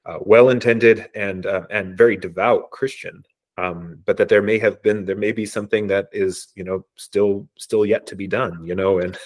uh, 0.06 0.18
well-intended 0.22 1.10
and 1.16 1.46
uh, 1.46 1.66
and 1.70 1.98
very 1.98 2.18
devout 2.18 2.70
christian 2.72 3.24
um, 3.58 4.00
but 4.06 4.18
that 4.18 4.30
there 4.30 4.42
may 4.42 4.60
have 4.60 4.82
been 4.84 5.06
there 5.06 5.16
may 5.16 5.32
be 5.32 5.46
something 5.46 5.88
that 5.88 6.10
is 6.12 6.50
you 6.56 6.64
know 6.64 6.86
still 6.96 7.48
still 7.58 7.86
yet 7.86 8.06
to 8.08 8.16
be 8.16 8.28
done 8.28 8.64
you 8.66 8.76
know 8.76 9.00
and 9.00 9.18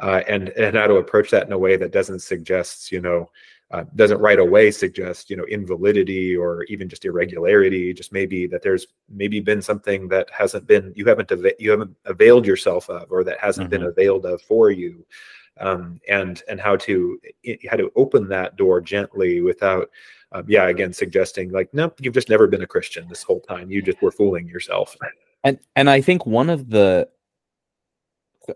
uh, 0.00 0.22
and 0.28 0.48
and 0.50 0.76
how 0.76 0.86
to 0.86 0.96
approach 0.96 1.30
that 1.30 1.46
in 1.46 1.52
a 1.52 1.58
way 1.58 1.76
that 1.76 1.92
doesn't 1.92 2.20
suggest 2.20 2.90
you 2.90 3.00
know 3.00 3.30
uh, 3.72 3.84
doesn't 3.96 4.20
right 4.20 4.38
away 4.38 4.70
suggest 4.70 5.28
you 5.30 5.36
know 5.36 5.44
invalidity 5.44 6.36
or 6.36 6.62
even 6.64 6.88
just 6.88 7.04
irregularity 7.04 7.92
just 7.92 8.12
maybe 8.12 8.46
that 8.46 8.62
there's 8.62 8.86
maybe 9.08 9.40
been 9.40 9.62
something 9.62 10.08
that 10.08 10.28
hasn't 10.30 10.66
been 10.66 10.92
you 10.96 11.04
haven't 11.04 11.30
av- 11.32 11.44
you 11.58 11.70
haven't 11.70 11.94
availed 12.04 12.46
yourself 12.46 12.88
of 12.90 13.10
or 13.10 13.24
that 13.24 13.38
hasn't 13.40 13.70
mm-hmm. 13.70 13.82
been 13.82 13.90
availed 13.90 14.24
of 14.24 14.40
for 14.42 14.70
you 14.70 15.04
um, 15.60 16.00
and 16.08 16.42
and 16.48 16.60
how 16.60 16.76
to 16.76 17.20
how 17.68 17.76
to 17.76 17.90
open 17.96 18.28
that 18.28 18.56
door 18.56 18.80
gently 18.80 19.40
without 19.40 19.90
uh, 20.32 20.42
yeah 20.46 20.68
again 20.68 20.92
suggesting 20.92 21.50
like 21.50 21.72
no 21.72 21.92
you've 22.00 22.14
just 22.14 22.28
never 22.28 22.46
been 22.46 22.62
a 22.62 22.66
christian 22.66 23.08
this 23.08 23.22
whole 23.22 23.40
time. 23.40 23.70
You 23.70 23.82
just 23.82 24.02
were 24.02 24.10
fooling 24.10 24.46
yourself. 24.48 24.96
And 25.44 25.58
and 25.76 25.88
i 25.88 26.00
think 26.00 26.26
one 26.26 26.50
of 26.50 26.70
the 26.70 27.08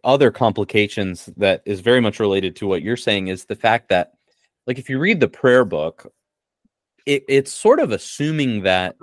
other 0.05 0.31
complications 0.31 1.29
that 1.37 1.63
is 1.65 1.81
very 1.81 2.01
much 2.01 2.21
related 2.21 2.57
to 2.57 2.67
what 2.67 2.83
you're 2.83 2.97
saying 2.97 3.29
is 3.29 3.45
the 3.45 3.57
fact 3.57 3.89
that 3.89 4.13
like 4.67 4.79
if 4.79 4.89
you 4.89 4.99
read 4.99 5.21
the 5.21 5.29
prayer 5.29 5.65
book, 5.65 6.13
it, 7.07 7.25
it's 7.29 7.53
sort 7.53 7.81
of 7.81 7.93
assuming 7.93 8.63
that 8.63 8.97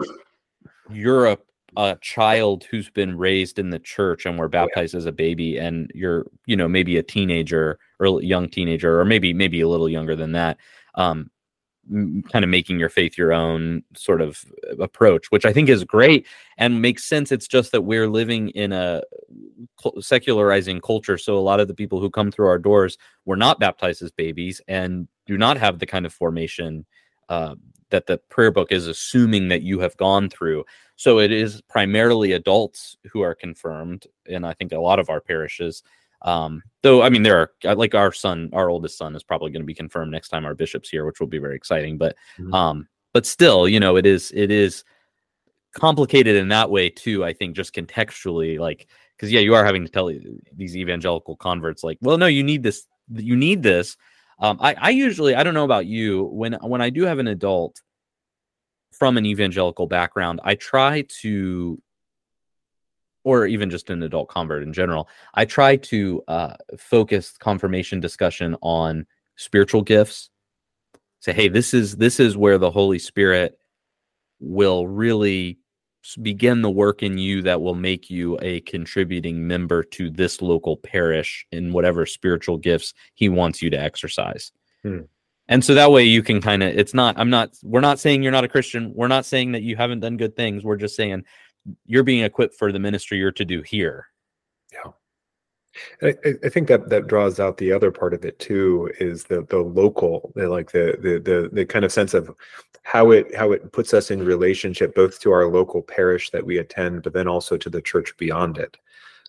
you're 0.89 1.37
a, 1.75 1.97
child 2.01 2.63
who's 2.65 2.89
been 2.89 3.17
raised 3.17 3.59
in 3.59 3.69
the 3.69 3.79
church 3.79 4.25
and 4.25 4.39
were 4.39 4.47
baptized 4.47 4.93
yeah. 4.93 4.99
as 4.99 5.05
a 5.05 5.11
baby, 5.11 5.57
and 5.57 5.91
you're, 5.93 6.25
you 6.45 6.55
know, 6.55 6.67
maybe 6.67 6.97
a 6.97 7.03
teenager 7.03 7.79
or 7.99 8.21
young 8.21 8.49
teenager, 8.49 8.99
or 8.99 9.05
maybe 9.05 9.33
maybe 9.33 9.61
a 9.61 9.67
little 9.67 9.89
younger 9.89 10.15
than 10.15 10.31
that. 10.33 10.57
Um, 10.95 11.29
kind 12.31 12.43
of 12.43 12.49
making 12.49 12.79
your 12.79 12.89
faith 12.89 13.17
your 13.17 13.31
own 13.31 13.83
sort 13.95 14.21
of 14.21 14.43
approach, 14.79 15.27
which 15.31 15.45
I 15.45 15.53
think 15.53 15.69
is 15.69 15.83
great 15.83 16.27
and 16.57 16.81
makes 16.81 17.05
sense. 17.05 17.31
It's 17.31 17.47
just 17.47 17.71
that 17.71 17.81
we're 17.81 18.09
living 18.09 18.49
in 18.49 18.73
a 18.73 19.03
secularizing 19.99 20.81
culture. 20.81 21.17
So 21.17 21.37
a 21.37 21.39
lot 21.39 21.59
of 21.59 21.67
the 21.67 21.73
people 21.73 21.99
who 21.99 22.09
come 22.09 22.31
through 22.31 22.47
our 22.47 22.59
doors 22.59 22.97
were 23.25 23.37
not 23.37 23.59
baptized 23.59 24.01
as 24.01 24.11
babies 24.11 24.61
and 24.67 25.07
do 25.25 25.37
not 25.37 25.57
have 25.57 25.79
the 25.79 25.85
kind 25.85 26.05
of 26.05 26.13
formation 26.13 26.85
uh, 27.29 27.55
that 27.89 28.07
the 28.07 28.17
prayer 28.29 28.51
book 28.51 28.71
is 28.71 28.87
assuming 28.87 29.47
that 29.49 29.61
you 29.61 29.79
have 29.79 29.95
gone 29.97 30.29
through. 30.29 30.65
So 30.95 31.19
it 31.19 31.31
is 31.31 31.61
primarily 31.61 32.33
adults 32.33 32.97
who 33.11 33.21
are 33.21 33.35
confirmed, 33.35 34.07
and 34.27 34.45
I 34.45 34.53
think 34.53 34.71
a 34.71 34.79
lot 34.79 34.99
of 34.99 35.09
our 35.09 35.21
parishes. 35.21 35.83
Um, 36.23 36.63
though 36.81 37.03
I 37.03 37.09
mean, 37.09 37.23
there 37.23 37.39
are 37.39 37.51
uh, 37.65 37.75
like 37.75 37.93
our 37.93 38.11
son, 38.11 38.49
our 38.53 38.69
oldest 38.69 38.97
son, 38.97 39.15
is 39.15 39.23
probably 39.23 39.51
going 39.51 39.61
to 39.61 39.67
be 39.67 39.73
confirmed 39.73 40.11
next 40.11 40.29
time 40.29 40.45
our 40.45 40.55
bishop's 40.55 40.89
here, 40.89 41.05
which 41.05 41.19
will 41.19 41.27
be 41.27 41.37
very 41.37 41.55
exciting. 41.55 41.97
But 41.97 42.15
mm-hmm. 42.39 42.53
um, 42.53 42.87
but 43.13 43.25
still, 43.25 43.67
you 43.67 43.79
know, 43.79 43.95
it 43.95 44.05
is 44.05 44.31
it 44.35 44.49
is 44.49 44.83
complicated 45.73 46.35
in 46.35 46.47
that 46.47 46.71
way 46.71 46.89
too. 46.89 47.23
I 47.23 47.33
think 47.33 47.55
just 47.55 47.75
contextually, 47.75 48.59
like 48.59 48.87
because 49.15 49.31
yeah, 49.31 49.39
you 49.41 49.53
are 49.53 49.65
having 49.65 49.85
to 49.85 49.91
tell 49.91 50.11
these 50.53 50.75
evangelical 50.75 51.35
converts 51.35 51.83
like, 51.83 51.97
well, 52.01 52.17
no, 52.17 52.27
you 52.27 52.43
need 52.43 52.63
this, 52.63 52.87
you 53.13 53.35
need 53.35 53.63
this 53.63 53.97
um, 54.39 54.57
I, 54.61 54.75
I 54.79 54.89
usually 54.91 55.35
I 55.35 55.43
don't 55.43 55.53
know 55.53 55.65
about 55.65 55.85
you 55.85 56.25
when 56.25 56.53
when 56.53 56.81
I 56.81 56.89
do 56.89 57.03
have 57.03 57.19
an 57.19 57.27
adult 57.27 57.81
from 58.91 59.17
an 59.17 59.25
evangelical 59.25 59.85
background, 59.87 60.39
I 60.43 60.55
try 60.55 61.05
to, 61.21 61.79
or 63.23 63.45
even 63.45 63.69
just 63.69 63.89
an 63.89 64.01
adult 64.01 64.29
convert 64.29 64.63
in 64.63 64.73
general, 64.73 65.07
I 65.33 65.45
try 65.45 65.75
to 65.75 66.23
uh, 66.27 66.53
focus 66.77 67.35
confirmation 67.37 67.99
discussion 67.99 68.55
on 68.61 69.05
spiritual 69.35 69.83
gifts. 69.83 70.29
Say, 71.19 71.33
hey, 71.33 71.47
this 71.47 71.73
is 71.73 71.97
this 71.97 72.19
is 72.19 72.37
where 72.37 72.57
the 72.57 72.71
Holy 72.71 72.99
Spirit 72.99 73.57
will 74.39 74.87
really 74.87 75.59
begin 76.15 76.61
the 76.61 76.69
work 76.69 77.03
in 77.03 77.17
you 77.17 77.41
that 77.41 77.61
will 77.61 77.75
make 77.75 78.09
you 78.09 78.37
a 78.41 78.61
contributing 78.61 79.47
member 79.47 79.83
to 79.83 80.09
this 80.09 80.41
local 80.41 80.77
parish 80.77 81.45
in 81.51 81.73
whatever 81.73 82.05
spiritual 82.05 82.57
gifts 82.57 82.93
he 83.15 83.29
wants 83.29 83.61
you 83.61 83.69
to 83.69 83.79
exercise. 83.79 84.51
Hmm. 84.83 85.01
And 85.49 85.63
so 85.63 85.73
that 85.73 85.91
way 85.91 86.03
you 86.03 86.23
can 86.23 86.41
kind 86.41 86.61
of 86.61 86.77
it's 86.77 86.93
not 86.93 87.17
I'm 87.17 87.29
not 87.29 87.51
we're 87.63 87.81
not 87.81 87.99
saying 87.99 88.21
you're 88.21 88.31
not 88.31 88.43
a 88.43 88.49
Christian. 88.49 88.93
We're 88.93 89.07
not 89.07 89.25
saying 89.25 89.53
that 89.53 89.63
you 89.63 89.75
haven't 89.75 90.01
done 90.01 90.17
good 90.17 90.35
things. 90.35 90.63
We're 90.63 90.75
just 90.75 90.95
saying 90.95 91.23
you're 91.85 92.03
being 92.03 92.23
equipped 92.23 92.55
for 92.55 92.71
the 92.71 92.79
ministry 92.79 93.17
you're 93.17 93.31
to 93.33 93.45
do 93.45 93.61
here. 93.61 94.07
I, 96.01 96.15
I, 96.43 96.49
think 96.49 96.67
that 96.67 96.89
that 96.89 97.07
draws 97.07 97.39
out 97.39 97.57
the 97.57 97.71
other 97.71 97.91
part 97.91 98.13
of 98.13 98.25
it 98.25 98.39
too 98.39 98.91
is 98.99 99.25
the 99.25 99.43
the 99.49 99.59
local 99.59 100.31
the, 100.35 100.49
like 100.49 100.71
the, 100.71 100.97
the 101.01 101.19
the 101.19 101.49
the 101.51 101.65
kind 101.65 101.85
of 101.85 101.91
sense 101.91 102.13
of 102.13 102.29
how 102.83 103.11
it 103.11 103.35
how 103.35 103.51
it 103.51 103.71
puts 103.71 103.93
us 103.93 104.11
in 104.11 104.23
relationship 104.23 104.95
both 104.95 105.19
to 105.19 105.31
our 105.31 105.47
local 105.47 105.81
parish 105.81 106.29
that 106.31 106.45
we 106.45 106.57
attend 106.57 107.03
but 107.03 107.13
then 107.13 107.27
also 107.27 107.57
to 107.57 107.69
the 107.69 107.81
church 107.81 108.15
beyond 108.17 108.57
it. 108.57 108.77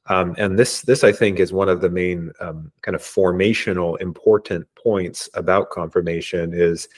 Um, 0.07 0.35
and 0.39 0.59
this 0.59 0.83
this 0.83 1.05
I 1.05 1.13
think 1.13 1.39
is 1.39 1.53
one 1.53 1.69
of 1.69 1.81
the 1.81 1.91
main 1.91 2.33
um, 2.41 2.73
kind 2.83 2.95
of 2.95 3.03
formational 3.03 4.01
important 4.01 4.67
points 4.75 5.29
about 5.35 5.71
confirmation 5.71 6.53
is 6.55 6.89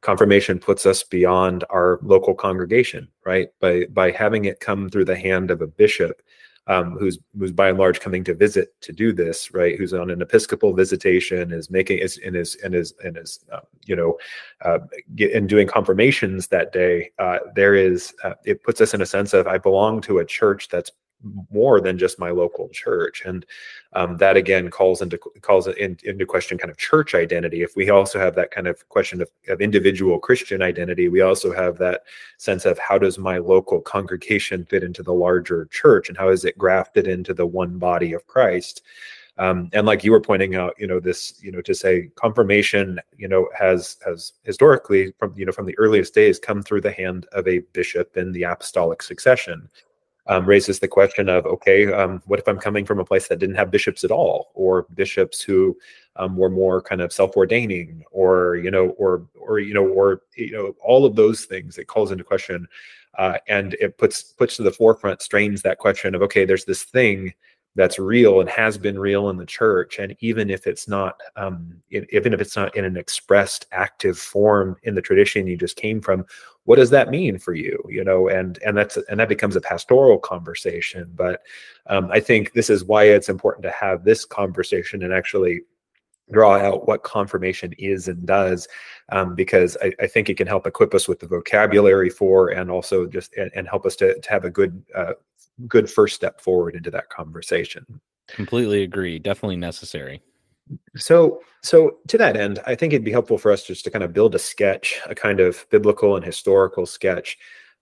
confirmation 0.00 0.58
puts 0.58 0.84
us 0.86 1.02
beyond 1.02 1.64
our 1.70 1.98
local 2.02 2.34
congregation 2.34 3.08
right? 3.24 3.48
By 3.60 3.86
by 3.86 4.10
having 4.10 4.44
it 4.44 4.60
come 4.60 4.88
through 4.88 5.06
the 5.06 5.16
hand 5.16 5.50
of 5.50 5.62
a 5.62 5.66
bishop 5.66 6.22
um, 6.66 6.96
who's 6.98 7.18
who's 7.38 7.52
by 7.52 7.68
and 7.68 7.78
large 7.78 8.00
coming 8.00 8.24
to 8.24 8.34
visit 8.34 8.80
to 8.80 8.92
do 8.92 9.12
this, 9.12 9.52
right? 9.52 9.76
Who's 9.76 9.92
on 9.92 10.10
an 10.10 10.22
Episcopal 10.22 10.72
visitation, 10.74 11.52
is 11.52 11.70
making 11.70 11.98
is 11.98 12.18
and 12.24 12.36
is 12.36 12.56
and 12.64 12.74
is 12.74 12.94
and 13.04 13.16
is 13.16 13.40
uh, 13.52 13.60
you 13.84 13.94
know, 13.94 14.16
uh, 14.64 14.78
get, 15.14 15.32
and 15.32 15.48
doing 15.48 15.66
confirmations 15.66 16.48
that 16.48 16.72
day. 16.72 17.10
Uh, 17.18 17.38
there 17.54 17.74
is 17.74 18.14
uh, 18.24 18.34
it 18.44 18.62
puts 18.62 18.80
us 18.80 18.94
in 18.94 19.02
a 19.02 19.06
sense 19.06 19.34
of 19.34 19.46
I 19.46 19.58
belong 19.58 20.00
to 20.02 20.18
a 20.18 20.24
church 20.24 20.68
that's 20.68 20.90
more 21.50 21.80
than 21.80 21.98
just 21.98 22.18
my 22.18 22.30
local 22.30 22.68
church 22.68 23.22
and 23.24 23.46
um, 23.94 24.16
that 24.18 24.36
again 24.36 24.68
calls 24.70 25.02
into 25.02 25.16
calls 25.16 25.66
in, 25.66 25.98
into 26.04 26.26
question 26.26 26.58
kind 26.58 26.70
of 26.70 26.76
church 26.76 27.14
identity. 27.14 27.62
If 27.62 27.76
we 27.76 27.90
also 27.90 28.18
have 28.18 28.34
that 28.34 28.50
kind 28.50 28.66
of 28.66 28.88
question 28.88 29.22
of, 29.22 29.30
of 29.48 29.60
individual 29.60 30.18
christian 30.18 30.62
identity 30.62 31.08
we 31.08 31.20
also 31.20 31.52
have 31.52 31.78
that 31.78 32.02
sense 32.38 32.64
of 32.64 32.78
how 32.78 32.98
does 32.98 33.18
my 33.18 33.38
local 33.38 33.80
congregation 33.80 34.64
fit 34.66 34.82
into 34.82 35.02
the 35.02 35.14
larger 35.14 35.66
church 35.66 36.08
and 36.08 36.18
how 36.18 36.28
is 36.28 36.44
it 36.44 36.58
grafted 36.58 37.06
into 37.06 37.34
the 37.34 37.46
one 37.46 37.78
body 37.78 38.12
of 38.12 38.26
christ? 38.26 38.82
Um, 39.36 39.68
and 39.72 39.84
like 39.84 40.04
you 40.04 40.12
were 40.12 40.20
pointing 40.20 40.54
out 40.54 40.74
you 40.78 40.86
know 40.86 41.00
this 41.00 41.42
you 41.42 41.50
know 41.50 41.60
to 41.62 41.74
say 41.74 42.08
confirmation 42.14 43.00
you 43.16 43.26
know 43.26 43.48
has 43.58 43.96
has 44.04 44.32
historically 44.44 45.12
from 45.18 45.34
you 45.36 45.44
know 45.44 45.50
from 45.50 45.66
the 45.66 45.76
earliest 45.76 46.14
days 46.14 46.38
come 46.38 46.62
through 46.62 46.82
the 46.82 46.92
hand 46.92 47.26
of 47.32 47.48
a 47.48 47.58
bishop 47.72 48.16
in 48.16 48.30
the 48.30 48.44
apostolic 48.44 49.02
succession 49.02 49.68
um, 50.26 50.46
raises 50.46 50.78
the 50.78 50.88
question 50.88 51.28
of 51.28 51.44
okay, 51.46 51.92
um, 51.92 52.22
what 52.26 52.38
if 52.38 52.48
I'm 52.48 52.58
coming 52.58 52.84
from 52.84 52.98
a 52.98 53.04
place 53.04 53.28
that 53.28 53.38
didn't 53.38 53.56
have 53.56 53.70
bishops 53.70 54.04
at 54.04 54.10
all, 54.10 54.50
or 54.54 54.86
bishops 54.94 55.42
who 55.42 55.76
um, 56.16 56.36
were 56.36 56.50
more 56.50 56.80
kind 56.80 57.00
of 57.00 57.12
self-ordaining, 57.12 58.04
or 58.10 58.56
you 58.56 58.70
know, 58.70 58.88
or 58.90 59.26
or 59.34 59.58
you 59.58 59.74
know, 59.74 59.86
or 59.86 60.22
you 60.36 60.52
know, 60.52 60.74
all 60.82 61.04
of 61.04 61.16
those 61.16 61.44
things. 61.44 61.76
It 61.76 61.88
calls 61.88 62.10
into 62.10 62.24
question, 62.24 62.66
uh, 63.18 63.38
and 63.48 63.74
it 63.74 63.98
puts 63.98 64.22
puts 64.22 64.56
to 64.56 64.62
the 64.62 64.72
forefront, 64.72 65.20
strains 65.20 65.62
that 65.62 65.78
question 65.78 66.14
of 66.14 66.22
okay, 66.22 66.44
there's 66.44 66.64
this 66.64 66.84
thing 66.84 67.34
that's 67.76 67.98
real 67.98 68.40
and 68.40 68.48
has 68.48 68.78
been 68.78 68.98
real 68.98 69.28
in 69.30 69.36
the 69.36 69.46
church 69.46 69.98
and 69.98 70.16
even 70.20 70.50
if 70.50 70.66
it's 70.66 70.86
not 70.86 71.20
um, 71.36 71.74
even 71.90 72.32
if 72.32 72.40
it's 72.40 72.56
not 72.56 72.74
in 72.76 72.84
an 72.84 72.96
expressed 72.96 73.66
active 73.72 74.18
form 74.18 74.76
in 74.84 74.94
the 74.94 75.02
tradition 75.02 75.46
you 75.46 75.56
just 75.56 75.76
came 75.76 76.00
from 76.00 76.24
what 76.64 76.76
does 76.76 76.90
that 76.90 77.10
mean 77.10 77.38
for 77.38 77.54
you 77.54 77.82
you 77.88 78.04
know? 78.04 78.28
And 78.28 78.58
and 78.64 78.76
that's 78.76 78.96
and 79.08 79.18
that 79.18 79.28
becomes 79.28 79.56
a 79.56 79.60
pastoral 79.60 80.18
conversation 80.18 81.10
but 81.14 81.42
um, 81.86 82.10
i 82.10 82.20
think 82.20 82.52
this 82.52 82.70
is 82.70 82.84
why 82.84 83.04
it's 83.04 83.28
important 83.28 83.64
to 83.64 83.70
have 83.70 84.04
this 84.04 84.24
conversation 84.24 85.02
and 85.02 85.12
actually 85.12 85.60
draw 86.32 86.56
out 86.56 86.86
what 86.86 87.02
confirmation 87.02 87.74
is 87.78 88.08
and 88.08 88.26
does 88.26 88.66
um, 89.10 89.34
because 89.34 89.76
I, 89.82 89.92
I, 90.00 90.06
think 90.06 90.30
it 90.30 90.38
can 90.38 90.46
help 90.46 90.66
equip 90.66 90.94
us 90.94 91.06
with 91.06 91.20
the 91.20 91.26
vocabulary 91.26 92.08
for 92.08 92.48
and 92.48 92.70
also 92.70 93.06
just 93.06 93.34
and, 93.36 93.50
and 93.54 93.68
help 93.68 93.84
us 93.84 93.94
to, 93.96 94.18
to 94.18 94.30
have 94.30 94.44
a 94.46 94.50
good 94.50 94.82
uh, 94.94 95.12
good 95.68 95.90
first 95.90 96.14
step 96.14 96.40
forward 96.40 96.74
into 96.74 96.90
that 96.90 97.08
conversation. 97.08 97.84
Completely 98.28 98.82
agree. 98.82 99.18
Definitely 99.18 99.56
necessary. 99.56 100.22
So, 100.96 101.40
so 101.62 101.98
to 102.08 102.18
that 102.18 102.36
end, 102.36 102.60
I 102.66 102.74
think 102.74 102.92
it'd 102.92 103.04
be 103.04 103.12
helpful 103.12 103.38
for 103.38 103.52
us 103.52 103.64
just 103.64 103.84
to 103.84 103.90
kind 103.90 104.02
of 104.02 104.12
build 104.12 104.34
a 104.34 104.38
sketch, 104.38 104.98
a 105.06 105.14
kind 105.14 105.40
of 105.40 105.66
biblical 105.70 106.16
and 106.16 106.24
historical 106.24 106.86
sketch 106.86 107.38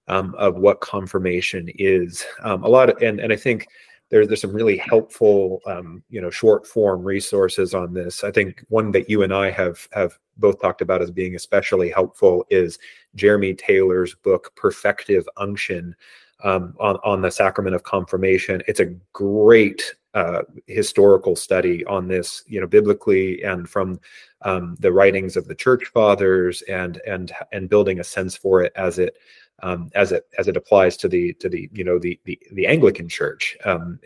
um, 0.09 0.35
of 0.37 0.57
what 0.57 0.81
confirmation 0.81 1.69
is. 1.77 2.25
Um, 2.43 2.65
a 2.65 2.69
lot 2.69 2.91
of, 2.91 3.01
and 3.03 3.21
and 3.21 3.33
I 3.33 3.37
think 3.37 3.69
there's 4.11 4.29
there's 4.29 4.41
some 4.41 4.53
really 4.53 4.77
helpful, 4.77 5.61
um, 5.67 6.03
you 6.11 6.21
know, 6.21 6.31
short 6.31 6.67
form 6.67 7.05
resources 7.05 7.73
on 7.73 7.95
this. 7.95 8.25
I 8.25 8.31
think 8.31 8.65
one 8.69 8.91
that 8.93 9.09
you 9.09 9.23
and 9.23 9.33
I 9.33 9.51
have 9.51 9.89
have 9.93 10.19
both 10.37 10.61
talked 10.61 10.83
about 10.83 11.03
as 11.03 11.11
being 11.11 11.35
especially 11.35 11.89
helpful 11.89 12.45
is 12.51 12.79
Jeremy 13.15 13.55
Taylor's 13.55 14.15
book 14.15 14.53
Perfective 14.57 15.25
Unction 15.37 15.95
um, 16.43 16.75
on, 16.81 16.97
on 17.05 17.23
the 17.23 17.31
sacrament 17.31 17.75
of 17.75 17.83
confirmation. 17.83 18.63
It's 18.67 18.81
a 18.81 18.95
great 19.13 19.95
uh, 20.15 20.43
historical 20.67 21.37
study 21.37 21.85
on 21.87 22.09
this, 22.09 22.43
you 22.47 22.61
know, 22.61 22.67
biblically 22.67 23.43
and 23.43 23.69
from 23.69 23.99
um, 24.43 24.77
the 24.81 24.93
writings 24.93 25.37
of 25.37 25.49
the 25.49 25.55
church 25.55 25.87
fathers, 25.87 26.63
and 26.63 27.01
and 27.07 27.33
and 27.53 27.71
building 27.71 28.01
a 28.01 28.05
sense 28.05 28.37
for 28.37 28.63
it 28.63 28.73
as 28.77 28.99
it 28.99 29.17
um, 29.63 29.91
as 29.95 30.13
it 30.13 30.27
as 30.39 30.49
it 30.49 30.57
applies 30.57 30.97
to 30.99 31.09
the 31.09 31.33
to 31.35 31.49
the 31.49 31.71
you 31.73 31.85
know 31.85 31.99
the 31.99 32.21
the, 32.25 32.39
the 32.53 32.67
Anglican 32.67 33.09
Church, 33.09 33.57
um, 33.65 33.99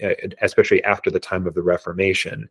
especially 0.42 0.84
after 0.84 1.10
the 1.10 1.20
time 1.20 1.46
of 1.46 1.54
the 1.54 1.62
Reformation 1.62 2.48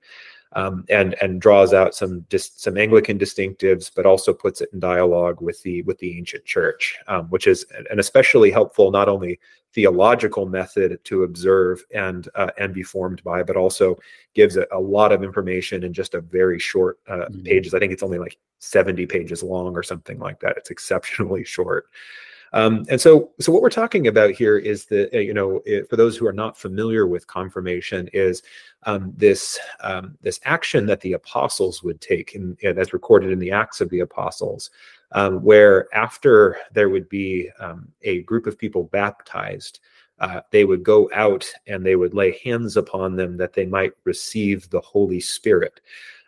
um, 0.53 0.85
and 0.89 1.15
and 1.21 1.41
draws 1.41 1.73
out 1.73 1.95
some 1.95 2.21
dis, 2.29 2.51
some 2.55 2.77
Anglican 2.77 3.19
distinctives, 3.19 3.91
but 3.93 4.05
also 4.05 4.33
puts 4.33 4.61
it 4.61 4.69
in 4.73 4.79
dialogue 4.79 5.41
with 5.41 5.61
the 5.63 5.81
with 5.83 5.97
the 5.99 6.17
ancient 6.17 6.45
church, 6.45 6.97
um, 7.07 7.25
which 7.25 7.47
is 7.47 7.65
an 7.89 7.99
especially 7.99 8.51
helpful 8.51 8.91
not 8.91 9.09
only 9.09 9.39
theological 9.73 10.45
method 10.45 10.97
to 11.03 11.23
observe 11.23 11.83
and 11.93 12.29
uh, 12.35 12.49
and 12.57 12.73
be 12.73 12.83
formed 12.83 13.21
by, 13.23 13.43
but 13.43 13.57
also 13.57 13.97
gives 14.33 14.55
a, 14.55 14.65
a, 14.71 14.79
lot 14.79 15.11
of 15.11 15.21
information 15.21 15.83
in 15.83 15.91
just 15.91 16.13
a 16.13 16.21
very 16.21 16.57
short 16.57 16.99
uh, 17.09 17.25
mm-hmm. 17.25 17.43
pages. 17.43 17.73
I 17.73 17.79
think 17.79 17.91
it's 17.91 18.03
only 18.03 18.17
like 18.17 18.37
seventy 18.59 19.05
pages 19.05 19.43
long 19.43 19.75
or 19.75 19.83
something 19.83 20.19
like 20.19 20.39
that. 20.39 20.57
It's 20.57 20.71
exceptionally 20.71 21.43
short. 21.45 21.87
Um, 22.55 22.85
and 22.89 22.99
so, 22.99 23.31
so 23.37 23.51
what 23.51 23.61
we're 23.61 23.69
talking 23.69 24.07
about 24.07 24.31
here 24.31 24.57
is 24.57 24.85
that 24.85 25.13
uh, 25.13 25.19
you 25.19 25.33
know, 25.33 25.61
it, 25.65 25.89
for 25.89 25.97
those 25.97 26.15
who 26.15 26.25
are 26.25 26.33
not 26.33 26.57
familiar 26.57 27.05
with 27.05 27.27
confirmation, 27.27 28.09
is 28.13 28.41
um, 28.83 29.11
this 29.17 29.59
um, 29.81 30.17
this 30.21 30.39
action 30.45 30.85
that 30.85 31.01
the 31.01 31.13
apostles 31.13 31.83
would 31.83 31.99
take, 31.99 32.33
and 32.33 32.57
that's 32.63 32.93
recorded 32.93 33.31
in 33.31 33.39
the 33.39 33.51
Acts 33.51 33.81
of 33.81 33.89
the 33.89 33.99
Apostles, 33.99 34.69
um, 35.11 35.43
where 35.43 35.93
after 35.93 36.57
there 36.71 36.87
would 36.87 37.09
be 37.09 37.49
um, 37.59 37.89
a 38.03 38.21
group 38.21 38.47
of 38.47 38.57
people 38.57 38.85
baptized. 38.85 39.81
Uh, 40.17 40.39
they 40.49 40.63
would 40.63 40.81
go 40.81 41.09
out 41.13 41.45
and 41.67 41.85
they 41.85 41.97
would 41.97 42.13
lay 42.13 42.39
hands 42.41 42.77
upon 42.77 43.17
them 43.17 43.35
that 43.35 43.51
they 43.51 43.65
might 43.65 43.91
receive 44.05 44.69
the 44.69 44.79
Holy 44.79 45.19
Spirit. 45.19 45.81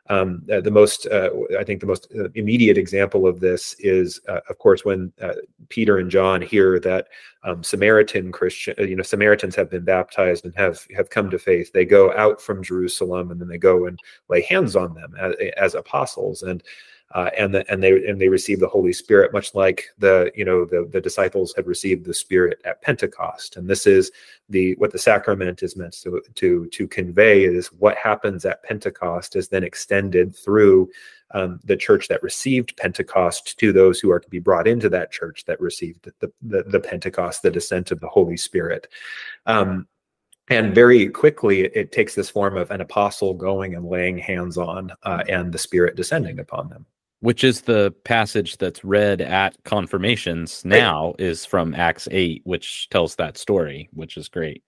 Um, 0.09 0.43
uh, 0.51 0.61
the 0.61 0.71
most, 0.71 1.05
uh, 1.07 1.29
I 1.59 1.63
think, 1.63 1.81
the 1.81 1.85
most 1.85 2.07
uh, 2.17 2.29
immediate 2.35 2.77
example 2.77 3.27
of 3.27 3.39
this 3.39 3.75
is, 3.79 4.21
uh, 4.29 4.39
of 4.49 4.57
course, 4.57 4.85
when 4.85 5.11
uh, 5.21 5.33
Peter 5.69 5.97
and 5.97 6.09
John 6.09 6.41
hear 6.41 6.79
that 6.79 7.07
um, 7.43 7.63
Samaritan 7.63 8.31
Christian, 8.31 8.75
uh, 8.79 8.83
you 8.83 8.95
know, 8.95 9.03
Samaritans 9.03 9.55
have 9.55 9.69
been 9.69 9.83
baptized 9.83 10.45
and 10.45 10.55
have 10.55 10.85
have 10.95 11.09
come 11.09 11.29
to 11.29 11.39
faith. 11.39 11.71
They 11.73 11.85
go 11.85 12.15
out 12.15 12.41
from 12.41 12.63
Jerusalem 12.63 13.31
and 13.31 13.39
then 13.39 13.47
they 13.47 13.57
go 13.57 13.85
and 13.85 13.99
lay 14.29 14.41
hands 14.41 14.75
on 14.75 14.93
them 14.93 15.13
as, 15.19 15.35
as 15.57 15.75
apostles. 15.75 16.43
And 16.43 16.63
uh, 17.11 17.29
and 17.37 17.53
the, 17.53 17.71
and 17.71 17.81
they 17.81 18.05
and 18.05 18.19
they 18.19 18.27
receive 18.27 18.59
the 18.59 18.67
Holy 18.67 18.91
Spirit, 18.91 19.31
much 19.31 19.55
like 19.55 19.85
the 19.97 20.29
you 20.35 20.43
know 20.43 20.65
the 20.65 20.89
the 20.91 20.99
disciples 20.99 21.53
had 21.55 21.65
received 21.65 22.05
the 22.05 22.13
Spirit 22.13 22.59
at 22.65 22.81
Pentecost. 22.81 23.55
And 23.55 23.67
this 23.67 23.87
is 23.87 24.11
the 24.49 24.75
what 24.75 24.91
the 24.91 24.99
sacrament 24.99 25.63
is 25.63 25.77
meant 25.77 25.93
to 26.01 26.21
to 26.35 26.67
to 26.67 26.87
convey 26.87 27.45
is 27.45 27.67
what 27.67 27.97
happens 27.97 28.43
at 28.43 28.63
Pentecost 28.63 29.37
is 29.37 29.47
then 29.47 29.63
extended 29.63 30.35
through 30.35 30.89
um, 31.31 31.61
the 31.63 31.77
church 31.77 32.09
that 32.09 32.23
received 32.23 32.75
Pentecost 32.75 33.57
to 33.57 33.71
those 33.71 34.01
who 34.01 34.11
are 34.11 34.19
to 34.19 34.29
be 34.29 34.39
brought 34.39 34.67
into 34.67 34.89
that 34.89 35.11
church 35.11 35.45
that 35.45 35.61
received 35.61 36.11
the 36.19 36.31
the, 36.41 36.63
the 36.63 36.79
Pentecost, 36.79 37.41
the 37.41 37.51
descent 37.51 37.91
of 37.91 38.01
the 38.01 38.09
Holy 38.09 38.37
Spirit. 38.37 38.89
Um, 39.45 39.87
and 40.49 40.75
very 40.75 41.07
quickly 41.07 41.61
it 41.61 41.91
takes 41.93 42.15
this 42.15 42.29
form 42.29 42.57
of 42.57 42.71
an 42.71 42.81
apostle 42.81 43.33
going 43.33 43.75
and 43.75 43.85
laying 43.85 44.17
hands 44.17 44.57
on 44.57 44.91
uh, 45.03 45.23
and 45.27 45.51
the 45.51 45.57
spirit 45.57 45.97
descending 45.97 46.39
upon 46.39 46.69
them 46.69 46.85
which 47.19 47.43
is 47.43 47.61
the 47.61 47.93
passage 48.03 48.57
that's 48.57 48.83
read 48.83 49.21
at 49.21 49.55
confirmations 49.63 50.63
now 50.63 51.13
is 51.19 51.45
from 51.45 51.73
acts 51.73 52.07
8 52.11 52.41
which 52.45 52.89
tells 52.89 53.15
that 53.15 53.37
story 53.37 53.89
which 53.93 54.17
is 54.17 54.27
great 54.27 54.63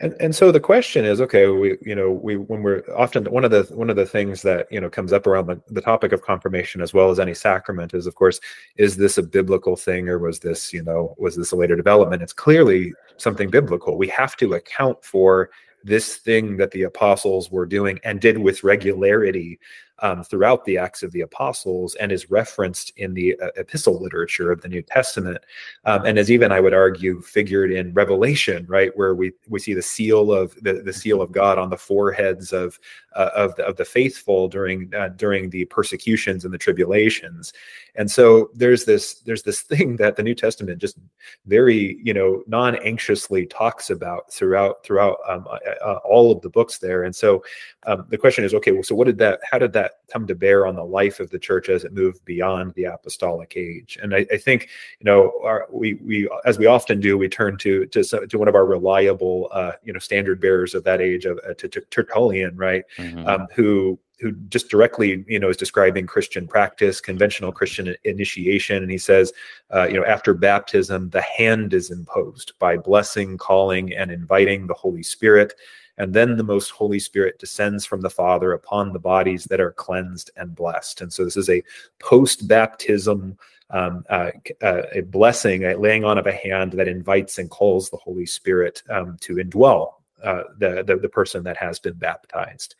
And 0.00 0.14
and 0.20 0.34
so 0.34 0.52
the 0.52 0.60
question 0.60 1.04
is, 1.04 1.20
okay, 1.20 1.48
we 1.48 1.76
you 1.82 1.94
know 1.94 2.10
we 2.10 2.36
when 2.36 2.62
we're 2.62 2.82
often 2.94 3.24
one 3.24 3.44
of 3.44 3.50
the 3.50 3.64
one 3.74 3.90
of 3.90 3.96
the 3.96 4.06
things 4.06 4.42
that 4.42 4.66
you 4.70 4.80
know 4.80 4.90
comes 4.90 5.12
up 5.12 5.26
around 5.26 5.46
the, 5.46 5.60
the 5.68 5.80
topic 5.80 6.12
of 6.12 6.22
confirmation 6.22 6.80
as 6.80 6.94
well 6.94 7.10
as 7.10 7.18
any 7.20 7.34
sacrament 7.34 7.94
is 7.94 8.06
of 8.06 8.14
course 8.14 8.40
is 8.76 8.96
this 8.96 9.18
a 9.18 9.22
biblical 9.22 9.76
thing 9.76 10.08
or 10.08 10.18
was 10.18 10.38
this 10.40 10.72
you 10.72 10.82
know 10.82 11.14
was 11.18 11.36
this 11.36 11.52
a 11.52 11.56
later 11.56 11.76
development? 11.76 12.22
It's 12.22 12.32
clearly 12.32 12.92
something 13.16 13.50
biblical. 13.50 13.96
We 13.98 14.08
have 14.08 14.36
to 14.36 14.54
account 14.54 15.04
for 15.04 15.50
this 15.82 16.16
thing 16.16 16.56
that 16.56 16.70
the 16.70 16.84
apostles 16.84 17.50
were 17.50 17.66
doing 17.66 18.00
and 18.04 18.20
did 18.20 18.38
with 18.38 18.64
regularity 18.64 19.58
um, 20.00 20.24
throughout 20.24 20.64
the 20.64 20.76
Acts 20.76 21.02
of 21.02 21.12
the 21.12 21.20
Apostles 21.20 21.94
and 21.96 22.10
is 22.10 22.30
referenced 22.30 22.92
in 22.96 23.14
the 23.14 23.38
uh, 23.40 23.48
epistle 23.56 24.00
literature 24.00 24.50
of 24.50 24.60
the 24.60 24.68
New 24.68 24.82
Testament, 24.82 25.38
um, 25.84 26.04
and 26.04 26.18
is 26.18 26.30
even, 26.30 26.52
I 26.52 26.60
would 26.60 26.74
argue, 26.74 27.20
figured 27.20 27.70
in 27.70 27.92
Revelation, 27.94 28.66
right, 28.68 28.96
where 28.96 29.14
we 29.14 29.32
we 29.48 29.60
see 29.60 29.74
the 29.74 29.82
seal 29.82 30.32
of 30.32 30.54
the, 30.62 30.74
the 30.74 30.92
seal 30.92 31.22
of 31.22 31.32
God 31.32 31.58
on 31.58 31.70
the 31.70 31.76
foreheads 31.76 32.52
of 32.52 32.78
uh, 33.14 33.30
of 33.36 33.54
the, 33.56 33.64
of 33.64 33.76
the 33.76 33.84
faithful 33.84 34.48
during 34.48 34.92
uh, 34.94 35.10
during 35.10 35.50
the 35.50 35.64
persecutions 35.66 36.44
and 36.44 36.52
the 36.52 36.58
tribulations, 36.58 37.52
and 37.94 38.10
so 38.10 38.50
there's 38.54 38.84
this 38.84 39.14
there's 39.20 39.42
this 39.44 39.60
thing 39.74 39.96
that 39.96 40.16
the 40.16 40.22
New 40.22 40.34
Testament 40.34 40.80
just 40.80 40.98
very 41.46 41.98
you 42.02 42.12
know 42.12 42.42
non 42.46 42.74
anxiously 42.76 43.46
talks 43.46 43.90
about 43.90 44.32
throughout 44.32 44.82
throughout 44.82 45.18
um, 45.28 45.46
uh, 45.48 45.84
uh, 45.84 45.98
all 46.04 46.32
of 46.32 46.40
the 46.40 46.50
books 46.50 46.78
there, 46.78 47.04
and 47.04 47.14
so 47.14 47.44
um, 47.86 48.06
the 48.08 48.18
question 48.18 48.44
is, 48.44 48.54
okay, 48.54 48.72
well, 48.72 48.82
so 48.82 48.94
what 48.94 49.06
did 49.06 49.18
that? 49.18 49.40
How 49.48 49.58
did 49.58 49.72
that 49.74 49.83
come 50.12 50.26
to 50.26 50.34
bear 50.34 50.66
on 50.66 50.76
the 50.76 50.84
life 50.84 51.20
of 51.20 51.30
the 51.30 51.38
church 51.38 51.68
as 51.68 51.84
it 51.84 51.92
moved 51.92 52.24
beyond 52.24 52.74
the 52.74 52.84
apostolic 52.84 53.54
age? 53.56 53.98
And 54.02 54.14
I, 54.14 54.26
I 54.32 54.36
think, 54.36 54.68
you 55.00 55.04
know, 55.04 55.32
our, 55.42 55.66
we 55.70 55.94
we 55.94 56.28
as 56.44 56.58
we 56.58 56.66
often 56.66 57.00
do, 57.00 57.16
we 57.18 57.28
turn 57.28 57.56
to 57.58 57.86
to 57.86 58.02
to 58.02 58.38
one 58.38 58.48
of 58.48 58.54
our 58.54 58.66
reliable, 58.66 59.48
uh, 59.52 59.72
you 59.82 59.92
know, 59.92 59.98
standard 59.98 60.40
bearers 60.40 60.74
of 60.74 60.84
that 60.84 61.00
age, 61.00 61.24
of 61.24 61.38
uh, 61.48 61.54
to, 61.54 61.68
to 61.68 61.80
Tertullian, 61.90 62.56
right, 62.56 62.84
mm-hmm. 62.98 63.26
um, 63.26 63.46
who 63.54 63.98
who 64.20 64.32
just 64.48 64.68
directly 64.68 65.24
you 65.26 65.38
know 65.38 65.48
is 65.48 65.56
describing 65.56 66.06
christian 66.06 66.46
practice 66.46 67.00
conventional 67.00 67.52
christian 67.52 67.94
initiation 68.04 68.82
and 68.82 68.90
he 68.90 68.98
says 68.98 69.32
uh, 69.74 69.86
you 69.88 69.94
know 69.94 70.04
after 70.04 70.32
baptism 70.32 71.10
the 71.10 71.20
hand 71.20 71.74
is 71.74 71.90
imposed 71.90 72.52
by 72.58 72.76
blessing 72.76 73.36
calling 73.36 73.92
and 73.92 74.10
inviting 74.10 74.66
the 74.66 74.74
holy 74.74 75.02
spirit 75.02 75.54
and 75.98 76.12
then 76.12 76.36
the 76.36 76.42
most 76.42 76.70
Holy 76.70 76.98
Spirit 76.98 77.38
descends 77.38 77.84
from 77.84 78.00
the 78.00 78.10
Father 78.10 78.52
upon 78.52 78.92
the 78.92 78.98
bodies 78.98 79.44
that 79.44 79.60
are 79.60 79.72
cleansed 79.72 80.30
and 80.36 80.54
blessed. 80.54 81.00
And 81.00 81.12
so 81.12 81.24
this 81.24 81.36
is 81.36 81.50
a 81.50 81.62
post 81.98 82.48
baptism, 82.48 83.38
um, 83.70 84.04
uh, 84.10 84.30
uh, 84.62 84.82
a 84.92 85.02
blessing, 85.02 85.64
a 85.64 85.76
laying 85.76 86.04
on 86.04 86.18
of 86.18 86.26
a 86.26 86.32
hand 86.32 86.72
that 86.72 86.88
invites 86.88 87.38
and 87.38 87.50
calls 87.50 87.90
the 87.90 87.96
Holy 87.96 88.26
Spirit 88.26 88.82
um, 88.90 89.16
to 89.20 89.36
indwell 89.36 89.94
uh, 90.22 90.42
the, 90.58 90.82
the, 90.86 90.96
the 90.96 91.08
person 91.08 91.44
that 91.44 91.56
has 91.56 91.78
been 91.78 91.94
baptized. 91.94 92.74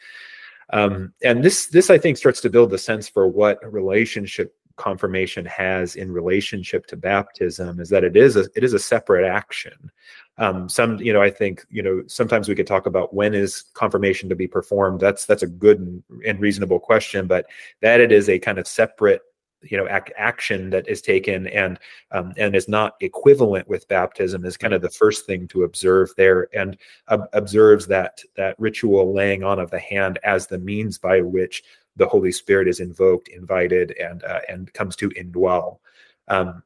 Um, 0.70 1.12
and 1.22 1.44
this 1.44 1.66
this 1.66 1.90
I 1.90 1.98
think 1.98 2.16
starts 2.16 2.40
to 2.40 2.50
build 2.50 2.70
the 2.70 2.78
sense 2.78 3.06
for 3.06 3.28
what 3.28 3.60
relationship 3.70 4.56
confirmation 4.76 5.44
has 5.46 5.96
in 5.96 6.10
relationship 6.10 6.86
to 6.86 6.96
baptism 6.96 7.80
is 7.80 7.88
that 7.90 8.04
it 8.04 8.16
is 8.16 8.36
a 8.36 8.46
it 8.54 8.64
is 8.64 8.72
a 8.72 8.78
separate 8.78 9.26
action. 9.26 9.90
Um, 10.36 10.68
some 10.68 10.98
you 10.98 11.12
know 11.12 11.22
i 11.22 11.30
think 11.30 11.64
you 11.70 11.82
know 11.82 12.02
sometimes 12.08 12.48
we 12.48 12.56
could 12.56 12.66
talk 12.66 12.86
about 12.86 13.14
when 13.14 13.34
is 13.34 13.64
confirmation 13.74 14.28
to 14.28 14.34
be 14.34 14.48
performed. 14.48 15.00
That's 15.00 15.26
that's 15.26 15.44
a 15.44 15.48
good 15.48 16.02
and, 16.26 16.40
reasonable 16.40 16.80
question 16.80 17.26
but 17.26 17.46
that 17.80 18.00
it 18.00 18.10
is 18.10 18.28
a 18.28 18.38
kind 18.38 18.58
of 18.58 18.66
separate 18.66 19.22
you 19.70 19.76
know 19.76 19.88
ac- 19.88 20.12
action 20.16 20.70
that 20.70 20.88
is 20.88 21.00
taken 21.00 21.46
and 21.48 21.78
um, 22.12 22.32
and 22.36 22.54
is 22.54 22.68
not 22.68 22.94
equivalent 23.00 23.66
with 23.68 23.88
baptism 23.88 24.44
is 24.44 24.56
kind 24.56 24.74
of 24.74 24.82
the 24.82 24.90
first 24.90 25.26
thing 25.26 25.48
to 25.48 25.64
observe 25.64 26.10
there 26.16 26.48
and 26.54 26.76
uh, 27.08 27.18
observes 27.32 27.86
that 27.86 28.20
that 28.36 28.56
ritual 28.58 29.14
laying 29.14 29.42
on 29.42 29.58
of 29.58 29.70
the 29.70 29.78
hand 29.78 30.18
as 30.24 30.46
the 30.46 30.58
means 30.58 30.98
by 30.98 31.20
which 31.20 31.62
the 31.96 32.06
holy 32.06 32.32
spirit 32.32 32.68
is 32.68 32.80
invoked 32.80 33.28
invited 33.28 33.96
and 33.98 34.22
uh, 34.24 34.40
and 34.48 34.72
comes 34.72 34.96
to 34.96 35.10
indwell. 35.10 35.78
Um, 36.28 36.62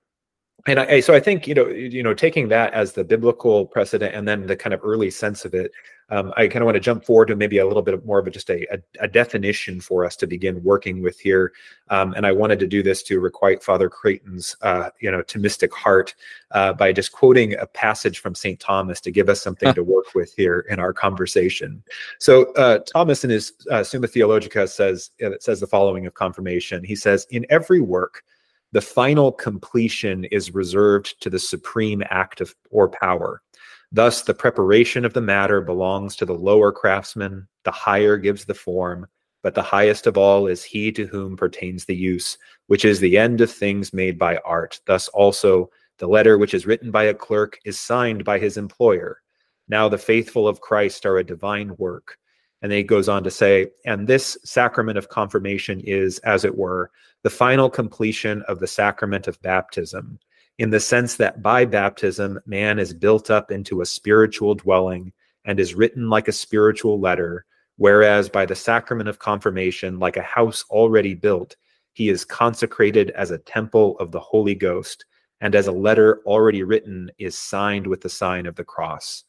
and 0.67 0.81
I, 0.81 1.01
so 1.01 1.15
I 1.15 1.21
think 1.21 1.47
you 1.47 1.55
know 1.55 1.69
you 1.69 2.03
know 2.03 2.15
taking 2.15 2.49
that 2.49 2.75
as 2.75 2.93
the 2.93 3.05
biblical 3.05 3.67
precedent 3.67 4.15
and 4.15 4.27
then 4.27 4.47
the 4.47 4.57
kind 4.57 4.75
of 4.75 4.81
early 4.83 5.11
sense 5.11 5.45
of 5.45 5.55
it, 5.55 5.71
um, 6.11 6.33
I 6.37 6.49
kind 6.49 6.63
of 6.63 6.67
want 6.67 6.75
to 6.75 6.81
jump 6.81 7.05
forward 7.05 7.29
to 7.29 7.37
maybe 7.37 7.59
a 7.59 7.67
little 7.67 7.83
bit 7.83 8.05
more 8.05 8.19
of 8.19 8.27
a, 8.27 8.31
just 8.31 8.51
a, 8.51 8.67
a, 8.75 8.79
a, 9.01 9.09
definition 9.09 9.81
for 9.81 10.05
us 10.05 10.17
to 10.17 10.27
begin 10.27 10.63
working 10.65 11.03
with 11.03 11.21
here. 11.21 11.53
Um, 11.91 12.13
and 12.15 12.27
I 12.27 12.33
wanted 12.33 12.59
to 12.61 12.67
do 12.67 12.83
this 12.83 13.03
to 13.05 13.21
requite 13.21 13.63
Father 13.63 13.89
Creighton's 13.89 14.57
uh, 14.63 14.91
you 15.01 15.11
know 15.11 15.23
Thomistic 15.23 15.73
heart 15.73 16.15
uh, 16.51 16.73
by 16.73 16.93
just 16.93 17.13
quoting 17.13 17.55
a 17.55 17.67
passage 17.67 18.19
from 18.19 18.35
Saint 18.35 18.59
Thomas 18.59 19.01
to 19.03 19.13
give 19.13 19.29
us 19.29 19.41
something 19.41 19.73
to 19.75 19.85
work 19.85 20.15
with 20.15 20.35
here 20.35 20.67
in 20.69 20.81
our 20.81 20.93
conversation. 20.93 21.83
So 22.19 22.53
uh, 22.55 22.79
Thomas 22.81 23.23
in 23.23 23.31
his 23.31 23.53
uh, 23.71 23.85
Summa 23.85 24.09
Theologica 24.09 24.67
says 24.67 25.11
uh, 25.25 25.31
says 25.41 25.61
the 25.61 25.67
following 25.67 26.05
of 26.07 26.15
confirmation. 26.15 26.83
He 26.83 26.97
says, 26.97 27.27
"In 27.31 27.47
every 27.49 27.81
work." 27.81 28.25
The 28.73 28.81
final 28.81 29.33
completion 29.33 30.25
is 30.25 30.55
reserved 30.55 31.21
to 31.23 31.31
the 31.31 31.39
supreme 31.39 32.03
act 32.11 32.41
of 32.41 32.55
or 32.71 32.89
power. 32.89 33.43
Thus, 33.91 34.23
the 34.23 34.35
preparation 34.35 35.05
of 35.05 35.15
the 35.15 35.23
matter 35.23 35.61
belongs 35.61 36.15
to 36.17 36.27
the 36.27 36.35
lower 36.35 36.73
craftsman, 36.73 37.49
the 37.65 37.71
higher 37.71 38.19
gives 38.19 38.45
the 38.45 38.55
form, 38.55 39.07
but 39.43 39.55
the 39.55 39.63
highest 39.63 40.07
of 40.07 40.19
all 40.19 40.47
is 40.47 40.63
he 40.63 40.93
to 40.93 41.07
whom 41.07 41.37
pertains 41.37 41.85
the 41.87 41.97
use, 41.97 42.37
which 42.67 42.85
is 42.85 43.01
the 43.01 43.17
end 43.17 43.41
of 43.41 43.51
things 43.51 43.95
made 43.95 44.19
by 44.19 44.37
art. 44.45 44.81
Thus, 44.87 45.09
also, 45.09 45.71
the 45.99 46.07
letter 46.07 46.37
which 46.37 46.53
is 46.55 46.67
written 46.67 46.91
by 46.91 47.05
a 47.05 47.15
clerk 47.15 47.59
is 47.65 47.81
signed 47.81 48.25
by 48.25 48.39
his 48.39 48.57
employer. 48.57 49.23
Now, 49.69 49.89
the 49.89 49.99
faithful 49.99 50.47
of 50.47 50.61
Christ 50.61 51.07
are 51.07 51.19
a 51.19 51.25
divine 51.25 51.75
work. 51.79 52.19
And 52.61 52.73
then 52.73 52.79
he 52.79 52.85
goes 52.85 53.09
on 53.09 53.23
to 53.25 53.31
say, 53.31 53.69
and 53.85 54.07
this 54.07 54.37
sacrament 54.45 54.99
of 54.99 55.09
confirmation 55.09 55.81
is, 55.81 56.19
as 56.21 56.45
it 56.45 56.57
were, 56.57 56.91
the 57.23 57.31
final 57.31 57.71
completion 57.71 58.43
of 58.43 58.59
the 58.59 58.67
sacrament 58.67 59.29
of 59.29 59.41
baptism, 59.43 60.19
in 60.59 60.71
the 60.71 60.81
sense 60.81 61.17
that 61.17 61.41
by 61.43 61.65
baptism, 61.65 62.41
man 62.47 62.79
is 62.79 62.93
built 62.93 63.31
up 63.31 63.51
into 63.51 63.81
a 63.81 63.87
spiritual 63.87 64.55
dwelling 64.55 65.13
and 65.45 65.61
is 65.61 65.75
written 65.75 66.11
like 66.11 66.27
a 66.27 66.33
spiritual 66.33 66.99
letter, 66.99 67.45
whereas 67.77 68.29
by 68.29 68.45
the 68.45 68.57
sacrament 68.57 69.09
of 69.09 69.21
confirmation, 69.21 70.01
like 70.01 70.17
a 70.17 70.23
house 70.23 70.65
already 70.71 71.15
built, 71.15 71.57
he 71.93 72.09
is 72.09 72.25
consecrated 72.25 73.11
as 73.11 73.31
a 73.31 73.39
temple 73.39 73.97
of 73.99 74.11
the 74.11 74.21
Holy 74.21 74.55
Ghost, 74.55 75.05
and 75.41 75.55
as 75.55 75.69
a 75.69 75.73
letter 75.73 76.21
already 76.27 76.65
written 76.65 77.11
is 77.19 77.39
signed 77.39 77.87
with 77.87 78.01
the 78.01 78.09
sign 78.09 78.47
of 78.47 78.57
the 78.57 78.65
cross. 78.65 79.25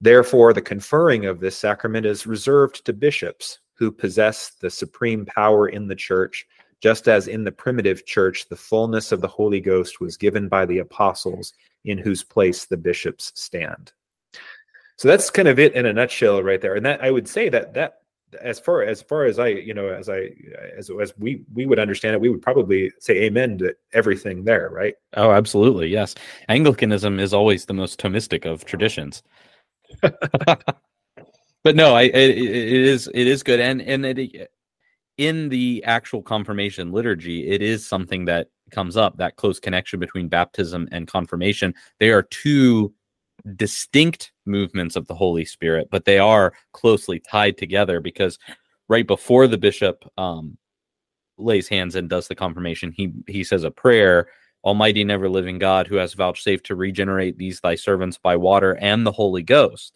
Therefore, 0.00 0.52
the 0.52 0.62
conferring 0.62 1.26
of 1.26 1.40
this 1.40 1.56
sacrament 1.56 2.06
is 2.06 2.26
reserved 2.26 2.84
to 2.84 2.92
bishops 2.92 3.60
who 3.74 3.90
possess 3.90 4.52
the 4.60 4.70
supreme 4.70 5.26
power 5.26 5.68
in 5.68 5.88
the 5.88 5.94
church 5.94 6.46
just 6.82 7.08
as 7.08 7.28
in 7.28 7.44
the 7.44 7.52
primitive 7.52 8.04
church 8.06 8.48
the 8.48 8.56
fullness 8.56 9.12
of 9.12 9.20
the 9.20 9.28
Holy 9.28 9.60
Ghost 9.60 10.00
was 10.00 10.16
given 10.16 10.48
by 10.48 10.66
the 10.66 10.78
apostles, 10.78 11.54
in 11.84 11.98
whose 11.98 12.22
place 12.22 12.66
the 12.66 12.76
bishops 12.76 13.32
stand. 13.34 13.92
So 14.96 15.08
that's 15.08 15.30
kind 15.30 15.48
of 15.48 15.58
it 15.58 15.74
in 15.74 15.86
a 15.86 15.92
nutshell, 15.92 16.42
right 16.42 16.60
there. 16.60 16.74
And 16.74 16.84
that 16.86 17.02
I 17.02 17.10
would 17.10 17.28
say 17.28 17.48
that 17.50 17.74
that 17.74 18.00
as 18.40 18.58
far 18.58 18.82
as 18.82 19.02
far 19.02 19.24
as 19.24 19.38
I, 19.38 19.48
you 19.48 19.72
know, 19.72 19.88
as 19.88 20.08
I 20.08 20.30
as 20.76 20.90
as 21.00 21.12
we 21.18 21.42
we 21.54 21.66
would 21.66 21.78
understand 21.78 22.14
it, 22.14 22.20
we 22.20 22.28
would 22.28 22.42
probably 22.42 22.92
say 22.98 23.22
amen 23.22 23.58
to 23.58 23.74
everything 23.92 24.44
there, 24.44 24.70
right? 24.70 24.94
Oh, 25.14 25.30
absolutely, 25.30 25.88
yes. 25.88 26.14
Anglicanism 26.48 27.20
is 27.20 27.32
always 27.32 27.66
the 27.66 27.74
most 27.74 28.00
Thomistic 28.00 28.44
of 28.46 28.64
traditions. 28.64 29.22
But 30.00 31.76
no, 31.76 31.94
I 31.94 32.02
it, 32.02 32.14
it 32.14 32.38
is 32.38 33.08
it 33.14 33.26
is 33.26 33.42
good, 33.42 33.60
and 33.60 33.80
and 33.82 34.04
it, 34.06 34.50
in 35.18 35.48
the 35.48 35.82
actual 35.84 36.22
confirmation 36.22 36.92
liturgy, 36.92 37.48
it 37.48 37.62
is 37.62 37.86
something 37.86 38.24
that 38.26 38.48
comes 38.70 38.96
up 38.96 39.16
that 39.16 39.36
close 39.36 39.58
connection 39.58 39.98
between 40.00 40.28
baptism 40.28 40.88
and 40.92 41.06
confirmation. 41.06 41.74
They 41.98 42.10
are 42.10 42.22
two 42.22 42.92
distinct 43.54 44.32
movements 44.44 44.96
of 44.96 45.06
the 45.06 45.14
Holy 45.14 45.44
Spirit, 45.44 45.88
but 45.90 46.04
they 46.04 46.18
are 46.18 46.52
closely 46.72 47.20
tied 47.20 47.56
together 47.56 48.00
because 48.00 48.38
right 48.88 49.06
before 49.06 49.46
the 49.46 49.58
bishop 49.58 50.04
um, 50.18 50.58
lays 51.38 51.68
hands 51.68 51.94
and 51.94 52.08
does 52.08 52.28
the 52.28 52.34
confirmation, 52.34 52.92
he 52.92 53.12
he 53.26 53.44
says 53.44 53.64
a 53.64 53.70
prayer. 53.70 54.28
Almighty, 54.66 55.04
never 55.04 55.28
living 55.28 55.60
God, 55.60 55.86
who 55.86 55.94
has 55.94 56.14
vouchsafed 56.14 56.66
to 56.66 56.74
regenerate 56.74 57.38
these 57.38 57.60
thy 57.60 57.76
servants 57.76 58.18
by 58.18 58.34
water 58.34 58.76
and 58.80 59.06
the 59.06 59.12
Holy 59.12 59.44
Ghost, 59.44 59.94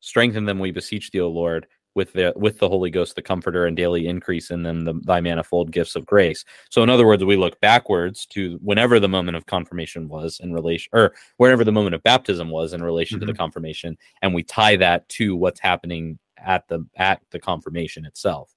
strengthen 0.00 0.44
them, 0.44 0.58
we 0.58 0.70
beseech 0.70 1.10
thee, 1.10 1.20
O 1.20 1.30
Lord, 1.30 1.66
with 1.94 2.12
the 2.12 2.34
with 2.36 2.58
the 2.58 2.68
Holy 2.68 2.90
Ghost, 2.90 3.16
the 3.16 3.22
Comforter, 3.22 3.64
and 3.64 3.74
daily 3.74 4.06
increase 4.06 4.50
in 4.50 4.62
them 4.62 4.84
the 4.84 5.00
thy 5.04 5.22
manifold 5.22 5.72
gifts 5.72 5.96
of 5.96 6.04
grace. 6.04 6.44
So, 6.68 6.82
in 6.82 6.90
other 6.90 7.06
words, 7.06 7.24
we 7.24 7.36
look 7.36 7.58
backwards 7.60 8.26
to 8.26 8.58
whenever 8.62 9.00
the 9.00 9.08
moment 9.08 9.38
of 9.38 9.46
confirmation 9.46 10.08
was 10.08 10.40
in 10.42 10.52
relation, 10.52 10.90
or 10.92 11.14
whenever 11.38 11.64
the 11.64 11.72
moment 11.72 11.94
of 11.94 12.02
baptism 12.02 12.50
was 12.50 12.74
in 12.74 12.82
relation 12.82 13.16
mm-hmm. 13.16 13.20
to 13.20 13.26
the 13.26 13.32
mm-hmm. 13.32 13.42
confirmation, 13.42 13.96
and 14.20 14.34
we 14.34 14.42
tie 14.42 14.76
that 14.76 15.08
to 15.08 15.34
what's 15.34 15.58
happening 15.58 16.18
at 16.36 16.68
the 16.68 16.86
at 16.96 17.22
the 17.30 17.40
confirmation 17.40 18.04
itself. 18.04 18.54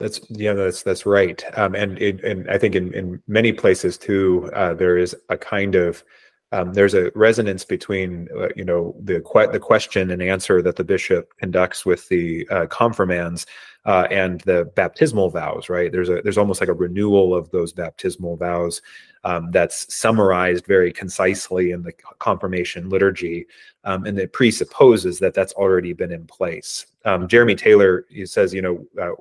That's 0.00 0.20
yeah, 0.30 0.54
that's 0.54 0.82
that's 0.82 1.04
right. 1.04 1.44
Um, 1.58 1.74
and 1.74 1.98
and 1.98 2.50
I 2.50 2.56
think 2.56 2.74
in 2.74 2.94
in 2.94 3.22
many 3.28 3.52
places 3.52 3.98
too, 3.98 4.50
uh, 4.54 4.72
there 4.74 4.96
is 4.96 5.14
a 5.28 5.36
kind 5.36 5.74
of 5.74 6.02
um, 6.52 6.72
there's 6.72 6.94
a 6.94 7.12
resonance 7.14 7.66
between 7.66 8.26
uh, 8.36 8.48
you 8.56 8.64
know 8.64 8.96
the 9.02 9.20
que- 9.20 9.52
the 9.52 9.60
question 9.60 10.10
and 10.10 10.22
answer 10.22 10.62
that 10.62 10.76
the 10.76 10.84
bishop 10.84 11.36
conducts 11.38 11.84
with 11.84 12.08
the 12.08 12.48
uh, 12.50 12.66
confirmands 12.66 13.44
uh, 13.84 14.06
and 14.10 14.40
the 14.42 14.64
baptismal 14.74 15.28
vows. 15.30 15.68
Right? 15.68 15.92
There's 15.92 16.08
a 16.08 16.22
there's 16.22 16.38
almost 16.38 16.62
like 16.62 16.70
a 16.70 16.74
renewal 16.74 17.34
of 17.34 17.50
those 17.50 17.74
baptismal 17.74 18.38
vows 18.38 18.80
um, 19.24 19.50
that's 19.50 19.94
summarized 19.94 20.64
very 20.64 20.92
concisely 20.94 21.72
in 21.72 21.82
the 21.82 21.92
confirmation 22.20 22.88
liturgy, 22.88 23.46
um, 23.84 24.06
and 24.06 24.18
it 24.18 24.32
presupposes 24.32 25.18
that 25.18 25.34
that's 25.34 25.52
already 25.52 25.92
been 25.92 26.10
in 26.10 26.26
place. 26.26 26.86
Um, 27.04 27.28
Jeremy 27.28 27.54
Taylor 27.54 28.06
says, 28.24 28.52
you 28.52 28.62
know, 28.62 28.86
uh, 29.00 29.12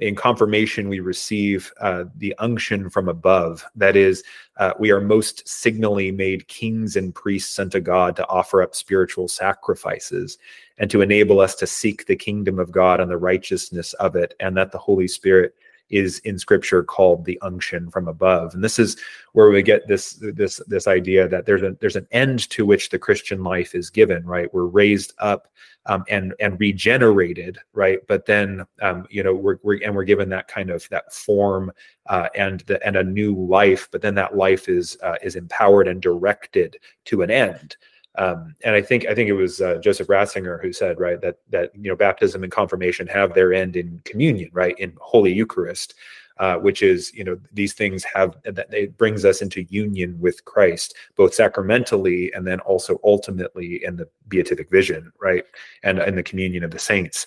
in 0.00 0.16
confirmation 0.16 0.88
we 0.88 1.00
receive 1.00 1.72
uh, 1.80 2.04
the 2.16 2.34
unction 2.38 2.88
from 2.88 3.08
above. 3.08 3.64
That 3.76 3.96
is 3.96 4.24
uh, 4.56 4.72
we 4.78 4.90
are 4.90 5.00
most 5.00 5.46
signally 5.46 6.10
made 6.10 6.48
kings 6.48 6.96
and 6.96 7.14
priests 7.14 7.58
unto 7.58 7.80
god 7.80 8.16
to 8.16 8.26
offer 8.28 8.62
up 8.62 8.74
spiritual 8.74 9.28
sacrifices 9.28 10.38
and 10.78 10.90
to 10.90 11.02
enable 11.02 11.40
us 11.40 11.54
to 11.56 11.66
seek 11.66 12.06
the 12.06 12.16
kingdom 12.16 12.58
of 12.58 12.72
god 12.72 13.00
and 13.00 13.10
the 13.10 13.16
righteousness 13.16 13.92
of 13.94 14.16
it 14.16 14.34
and 14.40 14.56
that 14.56 14.72
the 14.72 14.78
holy 14.78 15.08
spirit 15.08 15.54
is 15.90 16.18
in 16.20 16.38
scripture 16.38 16.82
called 16.82 17.24
the 17.24 17.38
unction 17.42 17.90
from 17.90 18.08
above. 18.08 18.54
And 18.54 18.64
this 18.64 18.78
is 18.78 18.96
where 19.32 19.50
we 19.50 19.62
get 19.62 19.86
this 19.88 20.14
this 20.20 20.60
this 20.66 20.86
idea 20.86 21.28
that 21.28 21.46
there's 21.46 21.62
a 21.62 21.76
there's 21.80 21.96
an 21.96 22.06
end 22.10 22.48
to 22.50 22.64
which 22.64 22.90
the 22.90 22.98
christian 22.98 23.42
life 23.42 23.74
is 23.74 23.90
given 23.90 24.24
right? 24.24 24.52
We're 24.52 24.66
raised 24.66 25.12
up 25.18 25.48
um, 25.86 26.04
and 26.08 26.34
and 26.40 26.58
regenerated 26.60 27.58
right? 27.72 27.98
But 28.06 28.26
then 28.26 28.64
um, 28.82 29.06
you 29.10 29.22
know 29.22 29.34
we're, 29.34 29.58
we're 29.62 29.80
and 29.84 29.94
we're 29.94 30.04
given 30.04 30.28
that 30.30 30.48
kind 30.48 30.70
of 30.70 30.88
that 30.90 31.12
form 31.12 31.72
uh, 32.06 32.28
and 32.34 32.60
the, 32.60 32.84
and 32.86 32.96
a 32.96 33.04
new 33.04 33.34
life 33.34 33.88
but 33.90 34.02
then 34.02 34.14
that 34.14 34.36
life 34.36 34.68
is 34.68 34.96
uh, 35.02 35.16
is 35.22 35.36
empowered 35.36 35.88
and 35.88 36.00
directed 36.00 36.76
to 37.06 37.22
an 37.22 37.30
end 37.30 37.76
um, 38.16 38.54
and 38.64 38.74
I 38.74 38.82
think 38.82 39.06
I 39.06 39.14
think 39.14 39.28
it 39.28 39.34
was 39.34 39.60
uh, 39.60 39.76
Joseph 39.76 40.08
Ratzinger 40.08 40.60
who 40.60 40.72
said 40.72 40.98
right 40.98 41.20
that 41.20 41.38
that 41.50 41.70
you 41.74 41.90
know 41.90 41.96
baptism 41.96 42.42
and 42.42 42.52
confirmation 42.52 43.06
have 43.06 43.34
their 43.34 43.52
end 43.52 43.76
in 43.76 44.00
communion, 44.04 44.50
right 44.52 44.78
in 44.78 44.96
Holy 45.00 45.32
Eucharist, 45.32 45.94
uh, 46.38 46.56
which 46.56 46.82
is 46.82 47.12
you 47.14 47.22
know 47.22 47.38
these 47.52 47.72
things 47.72 48.02
have 48.02 48.36
that 48.44 48.72
it 48.72 48.96
brings 48.98 49.24
us 49.24 49.42
into 49.42 49.62
union 49.68 50.18
with 50.20 50.44
Christ 50.44 50.94
both 51.14 51.34
sacramentally 51.34 52.32
and 52.34 52.46
then 52.46 52.60
also 52.60 52.98
ultimately 53.04 53.84
in 53.84 53.96
the 53.96 54.08
beatific 54.28 54.70
vision, 54.70 55.12
right, 55.20 55.44
and 55.84 56.00
in 56.00 56.16
the 56.16 56.22
communion 56.22 56.64
of 56.64 56.72
the 56.72 56.78
saints. 56.78 57.26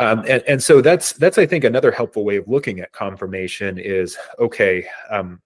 Um, 0.00 0.24
and, 0.26 0.42
and 0.48 0.62
so 0.62 0.80
that's 0.80 1.12
that's 1.12 1.36
I 1.36 1.46
think 1.46 1.64
another 1.64 1.90
helpful 1.90 2.24
way 2.24 2.36
of 2.36 2.48
looking 2.48 2.80
at 2.80 2.92
confirmation 2.92 3.76
is 3.78 4.16
okay. 4.38 4.86
Um, 5.10 5.40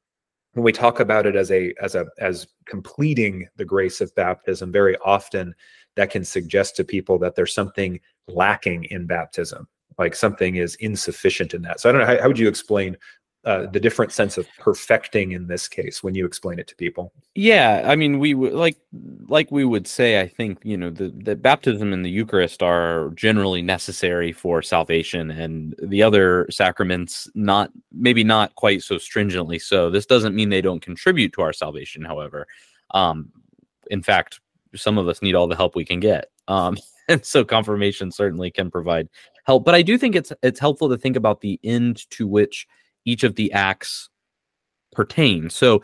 when 0.58 0.64
we 0.64 0.72
talk 0.72 0.98
about 0.98 1.24
it 1.24 1.36
as 1.36 1.52
a 1.52 1.72
as 1.80 1.94
a 1.94 2.06
as 2.18 2.48
completing 2.66 3.46
the 3.56 3.64
grace 3.64 4.00
of 4.00 4.12
baptism 4.16 4.72
very 4.72 4.96
often 5.04 5.54
that 5.94 6.10
can 6.10 6.24
suggest 6.24 6.74
to 6.74 6.82
people 6.82 7.16
that 7.16 7.36
there's 7.36 7.54
something 7.54 8.00
lacking 8.26 8.82
in 8.90 9.06
baptism 9.06 9.68
like 9.98 10.16
something 10.16 10.56
is 10.56 10.74
insufficient 10.76 11.54
in 11.54 11.62
that. 11.62 11.78
So 11.78 11.88
i 11.88 11.92
don't 11.92 12.00
know 12.00 12.06
how, 12.08 12.20
how 12.20 12.26
would 12.26 12.40
you 12.40 12.48
explain 12.48 12.96
uh, 13.48 13.66
the 13.70 13.80
different 13.80 14.12
sense 14.12 14.36
of 14.36 14.46
perfecting 14.58 15.32
in 15.32 15.46
this 15.46 15.68
case 15.68 16.02
when 16.02 16.14
you 16.14 16.26
explain 16.26 16.58
it 16.58 16.66
to 16.68 16.76
people? 16.76 17.14
Yeah 17.34 17.82
i 17.86 17.96
mean 17.96 18.18
we 18.18 18.34
would 18.34 18.52
like 18.52 18.76
like 19.26 19.50
we 19.50 19.64
would 19.64 19.86
say 19.86 20.20
i 20.20 20.28
think 20.28 20.58
you 20.64 20.76
know 20.76 20.90
the, 20.90 21.08
the 21.16 21.34
baptism 21.34 21.94
and 21.94 22.04
the 22.04 22.10
eucharist 22.10 22.62
are 22.62 23.08
generally 23.14 23.62
necessary 23.62 24.32
for 24.32 24.60
salvation 24.60 25.30
and 25.30 25.74
the 25.82 26.02
other 26.02 26.46
sacraments 26.50 27.30
not 27.34 27.70
maybe 27.90 28.22
not 28.22 28.54
quite 28.54 28.82
so 28.82 28.98
stringently 28.98 29.58
so. 29.58 29.88
This 29.88 30.04
doesn't 30.04 30.34
mean 30.34 30.50
they 30.50 30.60
don't 30.60 30.82
contribute 30.82 31.32
to 31.32 31.40
our 31.40 31.54
salvation 31.54 32.04
however. 32.04 32.46
Um 32.90 33.32
in 33.90 34.02
fact 34.02 34.40
some 34.74 34.98
of 34.98 35.08
us 35.08 35.22
need 35.22 35.34
all 35.34 35.48
the 35.48 35.56
help 35.56 35.74
we 35.74 35.86
can 35.86 36.00
get. 36.00 36.30
Um 36.48 36.76
and 37.08 37.24
so 37.24 37.46
confirmation 37.46 38.12
certainly 38.12 38.50
can 38.50 38.70
provide 38.70 39.08
help 39.46 39.64
but 39.64 39.74
i 39.74 39.80
do 39.80 39.96
think 39.96 40.14
it's 40.14 40.30
it's 40.42 40.60
helpful 40.60 40.90
to 40.90 40.98
think 40.98 41.16
about 41.16 41.40
the 41.40 41.58
end 41.64 42.08
to 42.10 42.26
which 42.26 42.66
each 43.08 43.24
of 43.24 43.34
the 43.34 43.52
acts 43.52 44.10
pertain. 44.92 45.50
So, 45.50 45.82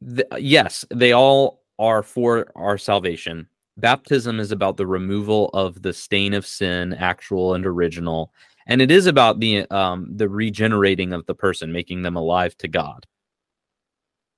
the, 0.00 0.26
yes, 0.38 0.84
they 0.90 1.12
all 1.12 1.62
are 1.78 2.02
for 2.02 2.50
our 2.56 2.78
salvation. 2.78 3.46
Baptism 3.76 4.40
is 4.40 4.52
about 4.52 4.76
the 4.76 4.86
removal 4.86 5.50
of 5.52 5.82
the 5.82 5.92
stain 5.92 6.34
of 6.34 6.46
sin, 6.46 6.94
actual 6.94 7.54
and 7.54 7.66
original, 7.66 8.32
and 8.66 8.80
it 8.80 8.90
is 8.90 9.06
about 9.06 9.40
the 9.40 9.70
um, 9.70 10.06
the 10.16 10.28
regenerating 10.28 11.12
of 11.12 11.26
the 11.26 11.34
person, 11.34 11.72
making 11.72 12.02
them 12.02 12.16
alive 12.16 12.56
to 12.58 12.68
God. 12.68 13.06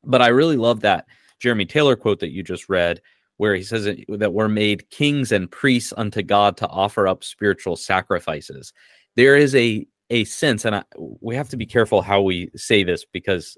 But 0.04 0.22
I 0.22 0.28
really 0.28 0.56
love 0.56 0.80
that 0.80 1.06
Jeremy 1.38 1.66
Taylor 1.66 1.96
quote 1.96 2.20
that 2.20 2.30
you 2.32 2.42
just 2.42 2.68
read, 2.68 3.00
where 3.36 3.54
he 3.54 3.62
says 3.62 3.88
that 4.08 4.32
we're 4.32 4.48
made 4.48 4.88
kings 4.90 5.32
and 5.32 5.50
priests 5.50 5.92
unto 5.96 6.22
God 6.22 6.56
to 6.58 6.68
offer 6.68 7.08
up 7.08 7.24
spiritual 7.24 7.76
sacrifices. 7.76 8.72
There 9.16 9.36
is 9.36 9.54
a 9.54 9.86
a 10.12 10.24
sense, 10.24 10.64
and 10.64 10.76
I, 10.76 10.84
we 10.96 11.34
have 11.34 11.48
to 11.48 11.56
be 11.56 11.66
careful 11.66 12.02
how 12.02 12.20
we 12.20 12.50
say 12.54 12.84
this 12.84 13.04
because 13.04 13.56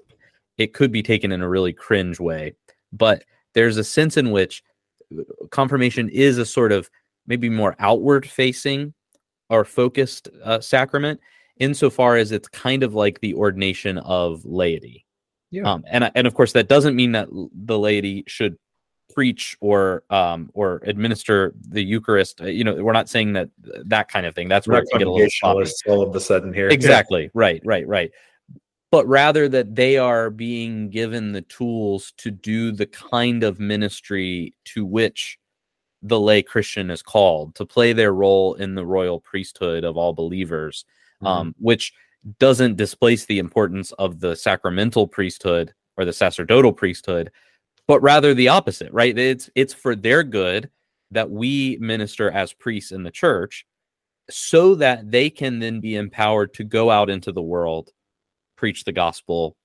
it 0.57 0.73
could 0.73 0.91
be 0.91 1.03
taken 1.03 1.31
in 1.31 1.41
a 1.41 1.49
really 1.49 1.73
cringe 1.73 2.19
way. 2.19 2.55
But 2.93 3.25
there's 3.53 3.77
a 3.77 3.83
sense 3.83 4.15
in 4.15 4.31
which 4.31 4.63
uh, 5.17 5.23
confirmation 5.51 6.09
is 6.09 6.37
a 6.37 6.45
sort 6.45 6.71
of 6.71 6.89
maybe 7.27 7.49
more 7.49 7.75
outward 7.79 8.27
facing 8.27 8.93
or 9.49 9.65
focused 9.65 10.29
uh, 10.43 10.61
sacrament 10.61 11.19
insofar 11.57 12.15
as 12.15 12.31
it's 12.31 12.47
kind 12.47 12.83
of 12.83 12.93
like 12.93 13.19
the 13.19 13.33
ordination 13.33 13.97
of 13.99 14.43
laity. 14.45 15.05
Yeah. 15.51 15.69
Um, 15.71 15.83
and 15.89 16.09
and 16.15 16.25
of 16.25 16.33
course 16.33 16.53
that 16.53 16.69
doesn't 16.69 16.95
mean 16.95 17.11
that 17.11 17.27
the 17.31 17.77
laity 17.77 18.23
should 18.27 18.57
preach 19.13 19.55
or 19.61 20.03
um 20.09 20.49
or 20.53 20.81
administer 20.83 21.53
the 21.69 21.83
Eucharist. 21.83 22.41
Uh, 22.41 22.45
you 22.45 22.63
know, 22.63 22.75
we're 22.75 22.93
not 22.93 23.09
saying 23.09 23.33
that 23.33 23.49
that 23.85 24.09
kind 24.09 24.25
of 24.25 24.35
thing. 24.35 24.47
That's 24.47 24.67
where 24.67 24.83
can 24.91 24.99
get 24.99 25.07
a 25.07 25.11
little 25.11 25.29
sloppy. 25.29 25.71
all 25.87 26.01
of 26.01 26.15
a 26.15 26.19
sudden 26.19 26.53
here. 26.53 26.69
Exactly. 26.69 27.29
right. 27.33 27.61
Right. 27.63 27.87
Right. 27.87 28.11
But 28.91 29.07
rather 29.07 29.49
that 29.49 29.75
they 29.75 29.97
are 29.97 30.29
being 30.29 30.89
given 30.89 31.33
the 31.33 31.41
tools 31.41 32.13
to 32.17 32.31
do 32.31 32.71
the 32.71 32.85
kind 32.85 33.43
of 33.43 33.59
ministry 33.59 34.53
to 34.65 34.85
which 34.85 35.37
the 36.01 36.19
lay 36.19 36.41
Christian 36.43 36.91
is 36.91 37.01
called 37.01 37.55
to 37.55 37.65
play 37.65 37.91
their 37.91 38.13
role 38.13 38.53
in 38.53 38.75
the 38.75 38.85
royal 38.85 39.19
priesthood 39.19 39.83
of 39.83 39.97
all 39.97 40.13
believers, 40.13 40.85
mm-hmm. 41.17 41.27
um, 41.27 41.55
which 41.57 41.93
doesn't 42.39 42.77
displace 42.77 43.25
the 43.25 43.39
importance 43.39 43.91
of 43.93 44.19
the 44.19 44.35
sacramental 44.35 45.07
priesthood 45.07 45.73
or 45.97 46.05
the 46.05 46.13
sacerdotal 46.13 46.73
priesthood, 46.73 47.31
but 47.87 48.01
rather 48.01 48.33
the 48.33 48.49
opposite, 48.49 48.91
right? 48.91 49.17
It's 49.17 49.49
it's 49.55 49.73
for 49.73 49.95
their 49.95 50.23
good 50.23 50.69
that 51.11 51.29
we 51.29 51.77
minister 51.79 52.31
as 52.31 52.53
priests 52.53 52.91
in 52.91 53.03
the 53.03 53.11
church 53.11 53.65
so 54.29 54.75
that 54.75 55.11
they 55.11 55.29
can 55.29 55.59
then 55.59 55.79
be 55.79 55.95
empowered 55.95 56.53
to 56.55 56.63
go 56.63 56.89
out 56.89 57.09
into 57.09 57.31
the 57.31 57.41
world, 57.41 57.91
preach 58.57 58.83
the 58.83 58.91
gospel, 58.91 59.55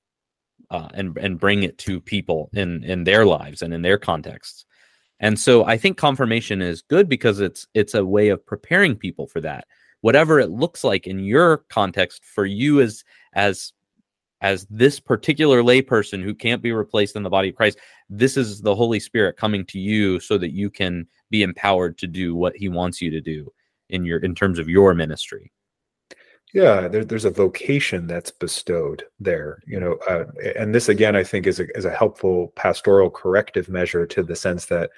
uh, 0.71 0.89
and 0.95 1.17
and 1.19 1.41
bring 1.41 1.63
it 1.63 1.79
to 1.79 2.01
people 2.01 2.51
in 2.53 2.85
in 2.85 3.05
their 3.05 3.25
lives 3.25 3.63
and 3.63 3.73
in 3.73 3.83
their 3.83 3.99
contexts. 3.99 4.65
And 5.21 5.39
so 5.39 5.65
I 5.65 5.77
think 5.77 5.97
confirmation 5.99 6.63
is 6.63 6.83
good 6.83 7.09
because 7.09 7.41
it's 7.41 7.67
it's 7.75 7.95
a 7.95 8.05
way 8.05 8.29
of 8.29 8.45
preparing 8.45 8.97
people 8.97 9.27
for 9.27 9.41
that. 9.41 9.67
Whatever 10.03 10.41
it 10.41 10.51
looks 10.51 10.83
like 10.83 11.07
in 11.07 11.19
your 11.21 11.59
context 11.69 12.25
for 12.25 12.47
you 12.47 12.81
as 12.81 13.05
as 13.33 13.73
as 14.41 14.67
this 14.71 14.99
particular 15.01 15.63
layperson 15.63 16.23
who 16.23 16.35
can't 16.35 16.63
be 16.63 16.73
replaced 16.73 17.17
in 17.17 17.23
the 17.23 17.31
body 17.31 17.51
of 17.51 17.57
Christ, 17.57 17.79
this 18.09 18.37
is 18.37 18.61
the 18.61 18.75
Holy 18.75 19.01
Spirit 19.01 19.37
coming 19.37 19.65
to 19.67 19.79
you 19.79 20.21
so 20.21 20.39
that 20.39 20.53
you 20.53 20.71
can 20.71 21.07
be 21.31 21.43
empowered 21.43 21.99
to 21.99 22.07
do 22.07 22.35
what 22.35 22.57
He 22.57 22.69
wants 22.69 23.03
you 23.03 23.11
to 23.11 23.21
do 23.21 23.53
in 23.89 24.05
your 24.05 24.19
in 24.21 24.35
terms 24.35 24.59
of 24.59 24.69
your 24.69 24.95
ministry. 24.95 25.53
Yeah, 26.53 26.89
there, 26.89 27.05
there's 27.05 27.25
a 27.25 27.31
vocation 27.31 28.09
that's 28.09 28.33
bestowed 28.33 29.05
there, 29.21 29.63
you 29.67 29.79
know, 29.79 29.99
uh, 30.09 30.25
and 30.57 30.75
this 30.75 30.89
again, 30.89 31.15
I 31.15 31.23
think, 31.23 31.47
is 31.47 31.61
a, 31.61 31.77
is 31.77 31.85
a 31.85 31.95
helpful 31.95 32.53
pastoral 32.57 33.09
corrective 33.09 33.69
measure 33.69 34.05
to 34.07 34.23
the 34.25 34.35
sense 34.35 34.67
that 34.67 34.91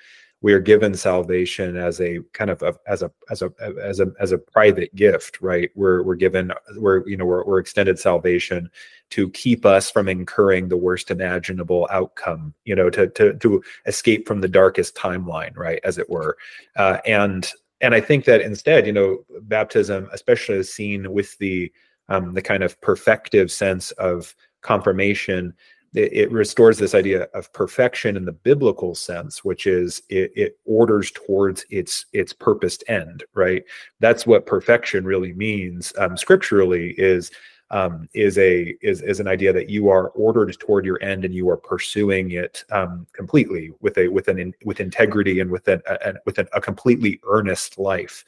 we 0.42 0.52
are 0.52 0.61
given 0.61 0.94
salvation 0.94 1.76
as 1.76 2.00
a 2.00 2.18
kind 2.33 2.50
of 2.50 2.62
a, 2.62 2.74
as 2.87 3.02
a 3.02 3.11
as 3.31 3.42
a 3.42 3.52
as 3.83 4.00
a 4.00 4.12
as 4.20 4.33
a 4.33 4.38
private 4.38 4.94
gift 4.94 5.40
right? 5.40 5.70
We're 5.74 6.02
we're 6.02 6.16
given 6.16 6.52
we're 6.76 7.09
you 7.09 7.16
know 7.16 7.24
we're, 7.24 7.44
we're 7.44 7.61
extended 7.61 7.98
salvation 7.98 8.70
to 9.11 9.31
keep 9.31 9.64
us 9.64 9.90
from 9.90 10.09
incurring 10.09 10.68
the 10.68 10.76
worst 10.76 11.11
imaginable 11.11 11.88
outcome 11.90 12.55
you 12.64 12.74
know 12.74 12.90
to 12.90 13.09
to 13.09 13.35
to 13.35 13.62
escape 13.87 14.26
from 14.26 14.40
the 14.40 14.48
darkest 14.48 14.94
timeline 14.96 15.57
right 15.57 15.81
as 15.85 15.96
it 15.96 16.11
were. 16.11 16.37
Uh, 16.76 16.98
and 17.07 17.50
and 17.81 17.94
i 17.94 18.00
think 18.00 18.24
that 18.24 18.40
instead 18.40 18.87
you 18.87 18.92
know 18.92 19.24
baptism 19.42 20.09
especially 20.12 20.57
as 20.57 20.72
seen 20.72 21.12
with 21.12 21.37
the 21.38 21.70
um, 22.09 22.35
the 22.35 22.42
kind 22.42 22.62
of 22.62 22.81
perfective 22.81 23.50
sense 23.50 23.90
of 23.92 24.35
confirmation 24.61 25.55
it, 25.94 26.12
it, 26.12 26.33
restores 26.33 26.78
this 26.78 26.94
idea 26.94 27.24
of 27.35 27.52
perfection 27.52 28.16
in 28.16 28.24
the 28.24 28.33
biblical 28.33 28.94
sense, 28.94 29.44
which 29.44 29.66
is 29.66 30.02
it, 30.09 30.33
it 30.35 30.59
orders 30.64 31.11
towards 31.11 31.64
its 31.70 32.07
its 32.12 32.33
purposed 32.33 32.85
end. 32.88 33.24
Right. 33.35 33.64
That's 34.00 34.26
what 34.26 34.46
perfection 34.46 35.05
really 35.05 35.33
means 35.33 35.92
um, 35.98 36.16
scripturally. 36.16 36.94
Is 36.98 37.31
um, 37.72 38.09
is 38.14 38.38
a 38.38 38.76
is 38.83 39.02
is 39.02 39.18
an 39.18 39.26
idea 39.26 39.52
that 39.52 39.70
you 39.70 39.88
are 39.88 40.09
ordered 40.11 40.55
toward 40.59 40.85
your 40.85 41.02
end 41.02 41.24
and 41.24 41.35
you 41.35 41.48
are 41.48 41.57
pursuing 41.57 42.33
it 42.33 42.64
um, 42.70 43.07
completely 43.14 43.72
with 43.81 43.96
a 43.98 44.09
with 44.09 44.28
an 44.28 44.38
in, 44.38 44.55
with 44.64 44.78
integrity 44.78 45.40
and 45.40 45.50
with 45.50 45.66
an 45.68 45.83
a, 45.87 46.14
with 46.26 46.38
an, 46.38 46.48
a 46.52 46.61
completely 46.61 47.18
earnest 47.26 47.78
life. 47.78 48.24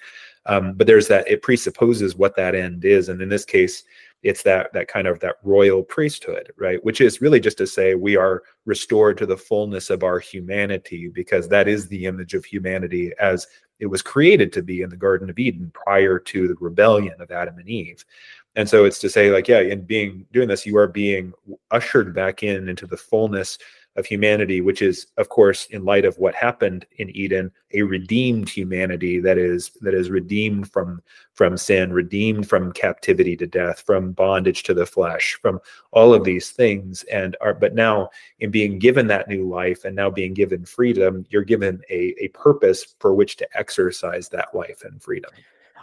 Um, 0.46 0.74
but 0.74 0.86
there's 0.86 1.08
that 1.08 1.28
it 1.30 1.42
presupposes 1.42 2.16
what 2.16 2.36
that 2.36 2.54
end 2.54 2.84
is, 2.84 3.08
and 3.08 3.20
in 3.20 3.28
this 3.28 3.44
case, 3.44 3.84
it's 4.24 4.42
that 4.42 4.72
that 4.72 4.88
kind 4.88 5.06
of 5.06 5.20
that 5.20 5.36
royal 5.44 5.82
priesthood, 5.82 6.52
right? 6.56 6.84
Which 6.84 7.00
is 7.00 7.20
really 7.20 7.40
just 7.40 7.58
to 7.58 7.66
say 7.66 7.94
we 7.94 8.16
are 8.16 8.42
restored 8.64 9.18
to 9.18 9.26
the 9.26 9.36
fullness 9.36 9.90
of 9.90 10.02
our 10.02 10.18
humanity 10.18 11.08
because 11.08 11.48
that 11.48 11.68
is 11.68 11.86
the 11.86 12.06
image 12.06 12.34
of 12.34 12.44
humanity 12.44 13.12
as 13.20 13.46
it 13.80 13.86
was 13.86 14.02
created 14.02 14.52
to 14.52 14.62
be 14.62 14.82
in 14.82 14.90
the 14.90 14.96
Garden 14.96 15.30
of 15.30 15.38
Eden 15.38 15.70
prior 15.74 16.18
to 16.18 16.48
the 16.48 16.56
rebellion 16.60 17.20
of 17.20 17.30
Adam 17.30 17.58
and 17.58 17.68
Eve 17.68 18.04
and 18.56 18.68
so 18.68 18.84
it's 18.84 18.98
to 19.00 19.08
say 19.08 19.30
like 19.30 19.48
yeah 19.48 19.60
in 19.60 19.82
being 19.82 20.26
doing 20.32 20.48
this 20.48 20.66
you 20.66 20.76
are 20.76 20.88
being 20.88 21.32
ushered 21.70 22.14
back 22.14 22.42
in 22.42 22.68
into 22.68 22.86
the 22.86 22.96
fullness 22.96 23.58
of 23.96 24.06
humanity 24.06 24.60
which 24.60 24.82
is 24.82 25.06
of 25.16 25.28
course 25.28 25.66
in 25.66 25.84
light 25.84 26.04
of 26.04 26.18
what 26.18 26.34
happened 26.34 26.86
in 26.98 27.14
eden 27.16 27.50
a 27.72 27.82
redeemed 27.82 28.48
humanity 28.48 29.20
that 29.20 29.38
is 29.38 29.70
that 29.80 29.94
is 29.94 30.10
redeemed 30.10 30.70
from 30.70 31.00
from 31.32 31.56
sin 31.56 31.92
redeemed 31.92 32.48
from 32.48 32.72
captivity 32.72 33.36
to 33.36 33.46
death 33.46 33.82
from 33.86 34.12
bondage 34.12 34.62
to 34.62 34.74
the 34.74 34.86
flesh 34.86 35.38
from 35.40 35.58
all 35.92 36.12
of 36.12 36.24
these 36.24 36.50
things 36.50 37.02
and 37.04 37.36
are 37.40 37.54
but 37.54 37.74
now 37.74 38.08
in 38.40 38.50
being 38.50 38.78
given 38.78 39.06
that 39.06 39.28
new 39.28 39.48
life 39.48 39.84
and 39.84 39.94
now 39.94 40.10
being 40.10 40.34
given 40.34 40.64
freedom 40.64 41.24
you're 41.30 41.42
given 41.42 41.80
a, 41.90 42.14
a 42.20 42.28
purpose 42.28 42.94
for 42.98 43.14
which 43.14 43.36
to 43.36 43.48
exercise 43.56 44.28
that 44.28 44.54
life 44.54 44.82
and 44.84 45.02
freedom 45.02 45.30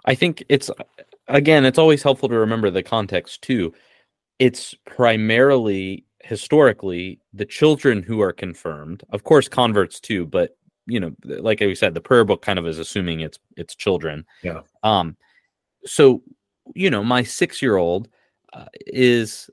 I 0.06 0.16
think 0.16 0.44
it's 0.50 0.70
again, 1.28 1.66
it's 1.66 1.78
always 1.78 2.04
helpful 2.04 2.30
to 2.30 2.38
remember 2.38 2.70
the 2.70 2.84
context 2.84 3.42
too. 3.42 3.74
It's 4.40 4.74
primarily 4.86 6.06
historically 6.24 7.20
the 7.34 7.46
children 7.46 8.04
who 8.04 8.22
are 8.22 8.34
confirmed, 8.34 9.04
of 9.12 9.24
course, 9.24 9.48
converts 9.48 10.00
too, 10.00 10.26
but 10.26 10.56
you 10.88 11.00
know, 11.00 11.14
like 11.24 11.62
I 11.62 11.74
said, 11.74 11.94
the 11.94 12.02
prayer 12.02 12.26
book 12.26 12.42
kind 12.42 12.60
of 12.60 12.68
is 12.68 12.80
assuming 12.80 13.22
it's 13.22 13.40
it's 13.56 13.76
children. 13.76 14.26
Yeah. 14.44 14.62
Um. 14.84 15.16
So, 15.86 16.24
you 16.76 16.90
know, 16.90 17.04
my 17.04 17.24
six 17.24 17.62
year 17.62 17.78
old 17.78 18.10
uh, 18.54 18.66
is 18.88 19.50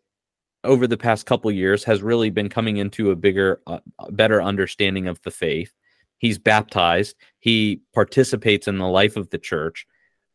over 0.64 0.86
the 0.86 0.96
past 0.96 1.26
couple 1.26 1.50
years 1.50 1.84
has 1.84 2.02
really 2.02 2.30
been 2.30 2.48
coming 2.48 2.78
into 2.78 3.10
a 3.10 3.16
bigger, 3.16 3.60
uh, 3.66 3.78
better 4.10 4.42
understanding 4.42 5.06
of 5.06 5.20
the 5.22 5.30
faith. 5.30 5.72
He's 6.18 6.38
baptized. 6.38 7.16
He 7.38 7.82
participates 7.94 8.66
in 8.66 8.78
the 8.78 8.88
life 8.88 9.16
of 9.16 9.30
the 9.30 9.38
church. 9.38 9.86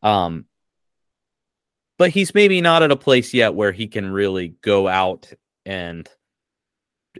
Um, 0.02 0.46
but 1.98 2.10
he's 2.10 2.34
maybe 2.34 2.60
not 2.60 2.82
at 2.82 2.90
a 2.90 2.96
place 2.96 3.34
yet 3.34 3.54
where 3.54 3.72
he 3.72 3.86
can 3.86 4.10
really 4.10 4.54
go 4.62 4.88
out 4.88 5.30
and 5.64 6.08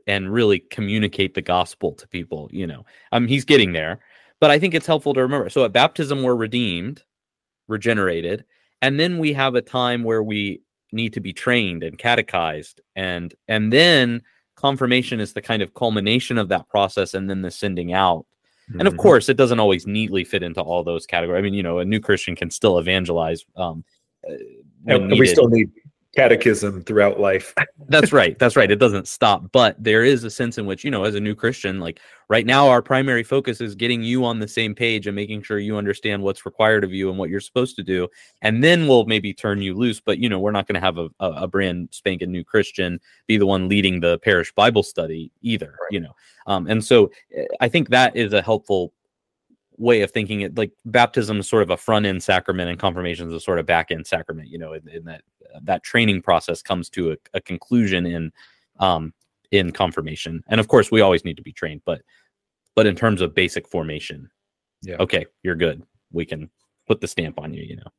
and 0.07 0.33
really 0.33 0.61
communicate 0.61 1.35
the 1.35 1.43
gospel 1.43 1.93
to 1.93 2.07
people 2.09 2.49
you 2.53 2.67
know 2.67 2.85
um 3.13 3.27
he's 3.27 3.45
getting 3.45 3.73
there 3.73 4.01
but 4.41 4.51
i 4.51 4.59
think 4.59 4.75
it's 4.75 4.87
helpful 4.87 5.15
to 5.15 5.23
remember 5.23 5.49
so 5.49 5.65
at 5.65 5.73
baptism 5.73 6.23
we're 6.23 6.35
redeemed 6.35 7.03
regenerated 7.69 8.45
and 8.83 9.01
then 9.01 9.19
we 9.19 9.33
have 9.33 9.55
a 9.55 9.63
time 9.63 10.03
where 10.05 10.23
we 10.23 10.61
need 10.93 11.13
to 11.13 11.21
be 11.21 11.33
trained 11.33 11.83
and 11.83 11.99
catechized 11.99 12.81
and 12.97 13.35
and 13.49 13.73
then 13.73 14.23
confirmation 14.57 15.21
is 15.21 15.33
the 15.33 15.43
kind 15.43 15.63
of 15.63 15.75
culmination 15.75 16.39
of 16.39 16.49
that 16.49 16.69
process 16.69 17.15
and 17.15 17.29
then 17.29 17.43
the 17.43 17.51
sending 17.51 17.93
out 17.93 18.27
mm-hmm. 18.69 18.79
and 18.79 18.87
of 18.87 18.95
mm-hmm. 18.95 19.03
course 19.03 19.29
it 19.29 19.37
doesn't 19.37 19.61
always 19.61 19.87
neatly 19.87 20.25
fit 20.25 20.43
into 20.43 20.61
all 20.61 20.85
those 20.85 21.07
categories 21.07 21.39
i 21.39 21.43
mean 21.43 21.55
you 21.55 21.63
know 21.63 21.79
a 21.79 21.85
new 21.85 22.01
christian 22.01 22.37
can 22.37 22.51
still 22.51 22.79
evangelize 22.79 23.45
um, 23.57 23.85
and 24.87 25.11
we 25.19 25.27
still 25.27 25.49
need 25.49 25.71
catechism 26.15 26.83
throughout 26.83 27.21
life. 27.21 27.55
that's 27.89 28.13
right. 28.13 28.39
That's 28.39 28.57
right. 28.57 28.71
It 28.71 28.79
doesn't 28.79 29.09
stop, 29.09 29.51
but 29.53 29.83
there 29.83 30.05
is 30.05 30.25
a 30.25 30.31
sense 30.31 30.57
in 30.59 30.67
which, 30.67 30.85
you 30.85 30.91
know, 30.91 31.05
as 31.05 31.15
a 31.15 31.21
new 31.21 31.35
Christian, 31.35 31.81
like 31.81 32.01
right 32.29 32.47
now, 32.47 32.69
our 32.69 32.81
primary 32.81 33.23
focus 33.23 33.61
is 33.61 33.75
getting 33.75 34.03
you 34.03 34.25
on 34.25 34.39
the 34.39 34.49
same 34.49 34.75
page 34.75 35.07
and 35.07 35.15
making 35.15 35.43
sure 35.43 35.59
you 35.59 35.77
understand 35.77 36.23
what's 36.23 36.47
required 36.47 36.85
of 36.85 36.93
you 36.93 37.11
and 37.11 37.19
what 37.19 37.29
you're 37.29 37.41
supposed 37.41 37.77
to 37.77 37.83
do. 37.83 38.09
And 38.41 38.65
then 38.65 38.87
we'll 38.87 39.05
maybe 39.05 39.35
turn 39.35 39.61
you 39.61 39.75
loose. 39.75 40.01
But, 40.01 40.19
you 40.19 40.29
know, 40.29 40.39
we're 40.39 40.53
not 40.53 40.67
going 40.67 40.75
to 40.75 40.81
have 40.81 40.99
a, 40.99 41.09
a, 41.21 41.31
a, 41.43 41.49
brand 41.49 41.89
spanking 41.93 42.33
new 42.33 42.45
Christian 42.45 42.99
be 43.27 43.37
the 43.37 43.47
one 43.47 43.69
leading 43.69 44.01
the 44.01 44.19
parish 44.21 44.53
Bible 44.53 44.83
study 44.83 45.31
either, 45.43 45.77
right. 45.81 45.93
you 45.93 46.01
know. 46.01 46.15
Um, 46.47 46.67
and 46.67 46.83
so 46.83 47.11
eh, 47.35 47.45
I 47.61 47.69
think 47.69 47.91
that 47.91 48.17
is 48.17 48.33
a 48.33 48.43
helpful 48.43 48.94
way 49.77 50.03
of 50.03 50.11
thinking 50.11 50.43
it 50.43 50.57
like 50.57 50.73
baptism 50.85 51.41
is 51.41 51.49
sort 51.49 51.63
of 51.63 51.71
a 51.71 51.77
front 51.77 52.07
end 52.07 52.23
sacrament 52.23 52.71
and 52.71 52.79
confirmation 52.79 53.29
is 53.29 53.35
a 53.35 53.41
sort 53.41 53.59
of 53.59 53.67
back 53.67 53.91
end 53.91 54.07
sacrament 54.07 54.49
you 54.49 54.59
know 54.59 54.73
in, 54.73 54.89
in 54.89 55.05
that 55.05 55.23
uh, 55.55 55.61
that 55.63 55.83
training 55.83 56.23
process 56.23 56.63
comes 56.63 56.89
to 56.89 57.13
a, 57.13 57.17
a, 57.35 57.41
conclusion 57.41 58.07
in 58.07 58.33
um 58.79 59.13
in 59.51 59.71
confirmation. 59.71 60.43
And 60.49 60.61
of 60.61 60.69
course 60.69 60.91
we 60.91 61.01
always 61.01 61.25
need 61.25 61.37
to 61.37 61.43
be 61.43 61.53
trained 61.53 61.83
but 61.85 62.03
but 62.75 62.87
in 62.87 62.95
terms 62.95 63.21
of 63.21 63.35
basic 63.35 63.69
formation 63.69 64.29
yeah. 64.83 64.97
okay 65.01 65.27
you're 65.43 65.57
good. 65.57 65.83
We 66.13 66.25
can 66.25 66.51
put 66.87 67.01
the 67.01 67.09
stamp 67.09 67.41
on 67.41 67.53
you 67.53 67.63
you 67.63 67.77
know. 67.77 67.91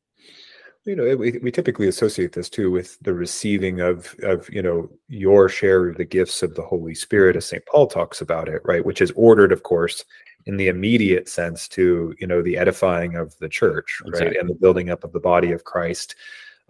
You 0.84 0.96
know 0.96 1.16
we, 1.16 1.38
we 1.42 1.50
typically 1.50 1.88
associate 1.88 2.32
this 2.32 2.48
too 2.48 2.70
with 2.70 2.98
the 3.00 3.12
receiving 3.12 3.80
of 3.80 4.14
of 4.22 4.48
you 4.48 4.62
know 4.62 4.88
your 5.08 5.48
share 5.48 5.88
of 5.88 5.96
the 5.96 6.04
gifts 6.04 6.42
of 6.42 6.54
the 6.54 6.62
holy 6.62 6.94
spirit 6.94 7.34
as 7.34 7.46
st 7.46 7.64
paul 7.66 7.88
talks 7.88 8.20
about 8.20 8.48
it 8.48 8.62
right 8.64 8.84
which 8.84 9.00
is 9.00 9.10
ordered 9.16 9.50
of 9.50 9.64
course 9.64 10.04
in 10.46 10.56
the 10.56 10.68
immediate 10.68 11.28
sense 11.28 11.68
to 11.68 12.14
you 12.18 12.26
know 12.26 12.42
the 12.42 12.56
edifying 12.56 13.16
of 13.16 13.36
the 13.38 13.48
church 13.48 14.00
exactly. 14.04 14.28
right 14.28 14.36
and 14.38 14.48
the 14.48 14.54
building 14.54 14.90
up 14.90 15.04
of 15.04 15.12
the 15.12 15.20
body 15.20 15.52
of 15.52 15.64
christ 15.64 16.14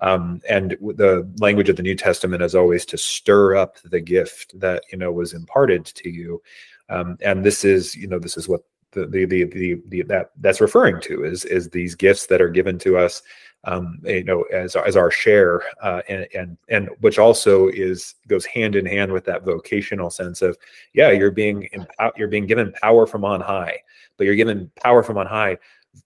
um, 0.01 0.43
and 0.47 0.73
the 0.81 1.27
language 1.39 1.71
of 1.71 1.77
the 1.77 1.83
new 1.83 1.95
testament 1.95 2.43
is 2.43 2.55
always 2.55 2.85
to 2.85 2.99
stir 2.99 3.57
up 3.57 3.77
the 3.85 4.01
gift 4.01 4.59
that 4.59 4.83
you 4.91 4.99
know 4.99 5.13
was 5.13 5.33
imparted 5.33 5.85
to 5.85 6.11
you 6.11 6.43
um, 6.89 7.17
and 7.23 7.45
this 7.45 7.65
is 7.65 7.95
you 7.95 8.07
know 8.07 8.19
this 8.19 8.37
is 8.37 8.49
what 8.49 8.63
the, 8.93 9.07
the 9.07 9.25
the 9.25 9.45
the, 9.45 9.83
the 9.89 10.03
that 10.03 10.31
that's 10.41 10.61
referring 10.61 11.01
to 11.03 11.25
is 11.25 11.45
is 11.45 11.71
these 11.71 11.95
gifts 11.95 12.27
that 12.27 12.41
are 12.41 12.49
given 12.49 12.79
to 12.79 12.97
us 12.97 13.23
um, 13.67 13.99
you 14.05 14.25
know, 14.25 14.43
as 14.45 14.77
as 14.77 14.97
our 14.97 15.11
share, 15.11 15.63
uh, 15.83 16.01
and 16.09 16.27
and 16.35 16.57
and 16.69 16.89
which 17.01 17.19
also 17.19 17.69
is 17.69 18.15
goes 18.29 18.47
hand 18.47 18.77
in 18.77 18.87
hand 18.87 19.13
with 19.13 19.25
that 19.25 19.45
vocational 19.45 20.09
sense 20.09 20.41
of, 20.41 20.57
yeah, 20.95 21.11
you're 21.11 21.33
being 21.33 21.69
you're 22.17 22.29
being 22.29 22.47
given 22.47 22.73
power 22.81 23.07
from 23.07 23.25
on 23.25 23.41
high, 23.41 23.77
but 24.17 24.25
you're 24.25 24.37
given 24.37 24.71
power 24.77 25.03
from 25.03 25.19
on 25.19 25.27
high 25.27 25.59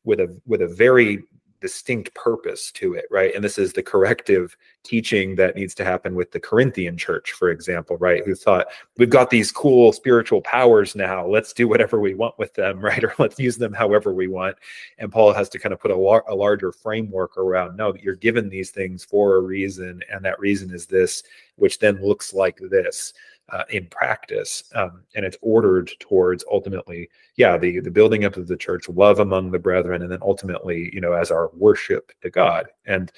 with 0.05 0.21
a 0.21 0.41
with 0.47 0.63
a 0.63 0.69
very 0.69 1.23
distinct 1.61 2.15
purpose 2.15 2.71
to 2.73 2.95
it, 2.95 3.05
right? 3.11 3.35
And 3.35 3.45
this 3.45 3.59
is 3.59 3.73
the 3.73 3.83
corrective 3.83 4.57
teaching 4.83 5.35
that 5.37 5.57
needs 5.57 5.75
to 5.75 5.85
happen 5.85 6.15
with 6.15 6.33
the 6.33 6.41
Corinthian 6.41 6.97
church, 6.97 7.33
for 7.33 7.51
example, 7.51 7.97
right? 7.99 8.25
Who 8.25 8.35
thought 8.35 8.69
we've 8.97 9.11
got 9.11 9.31
these 9.31 9.53
cool 9.53 9.93
spiritual 9.93 10.41
powers 10.43 10.95
now, 10.95 11.27
let's 11.27 11.53
do 11.53 11.69
whatever 11.69 12.01
we 12.01 12.15
want 12.15 12.39
with 12.39 12.55
them, 12.55 12.81
right? 12.85 13.03
Or 13.03 13.15
let's 13.19 13.39
use 13.39 13.57
them 13.57 13.73
however 13.73 14.13
we 14.13 14.27
want. 14.27 14.57
And 14.99 15.13
Paul 15.13 15.33
has 15.33 15.49
to 15.51 15.59
kind 15.59 15.73
of 15.73 15.81
put 15.81 15.91
a, 15.91 15.97
lar- 15.97 16.25
a 16.29 16.35
larger 16.35 16.73
framework 16.73 17.37
around 17.37 17.77
no, 17.77 17.95
you're 17.95 18.17
given 18.17 18.49
these 18.49 18.71
things 18.71 19.05
for 19.05 19.37
a 19.37 19.41
reason, 19.41 20.01
and 20.11 20.25
that 20.25 20.41
reason 20.41 20.73
is 20.75 20.87
this, 20.87 21.23
which 21.57 21.79
then 21.79 22.03
looks 22.03 22.33
like 22.33 22.59
this 22.71 23.13
uh, 23.53 23.65
in 23.71 23.87
practice, 23.87 24.65
um, 24.75 25.03
and 25.15 25.25
it's 25.25 25.37
ordered 25.43 25.91
towards 25.99 26.45
ultimately, 26.51 27.09
yeah, 27.37 27.57
the 27.57 27.81
the 27.81 27.91
building 27.91 28.25
up 28.25 28.37
of 28.37 28.47
the 28.47 28.57
church, 28.57 28.89
love 28.89 29.19
among 29.21 29.51
the 29.51 29.59
brethren, 29.59 30.03
and 30.03 30.11
then 30.11 30.21
ultimately, 30.23 30.91
you 30.93 31.01
know, 31.01 31.13
as 31.13 31.31
our 31.31 31.51
worship 31.55 32.13
to 32.23 32.31
God, 32.31 32.67
and 32.87 33.13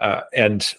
uh, 0.00 0.22
and 0.34 0.74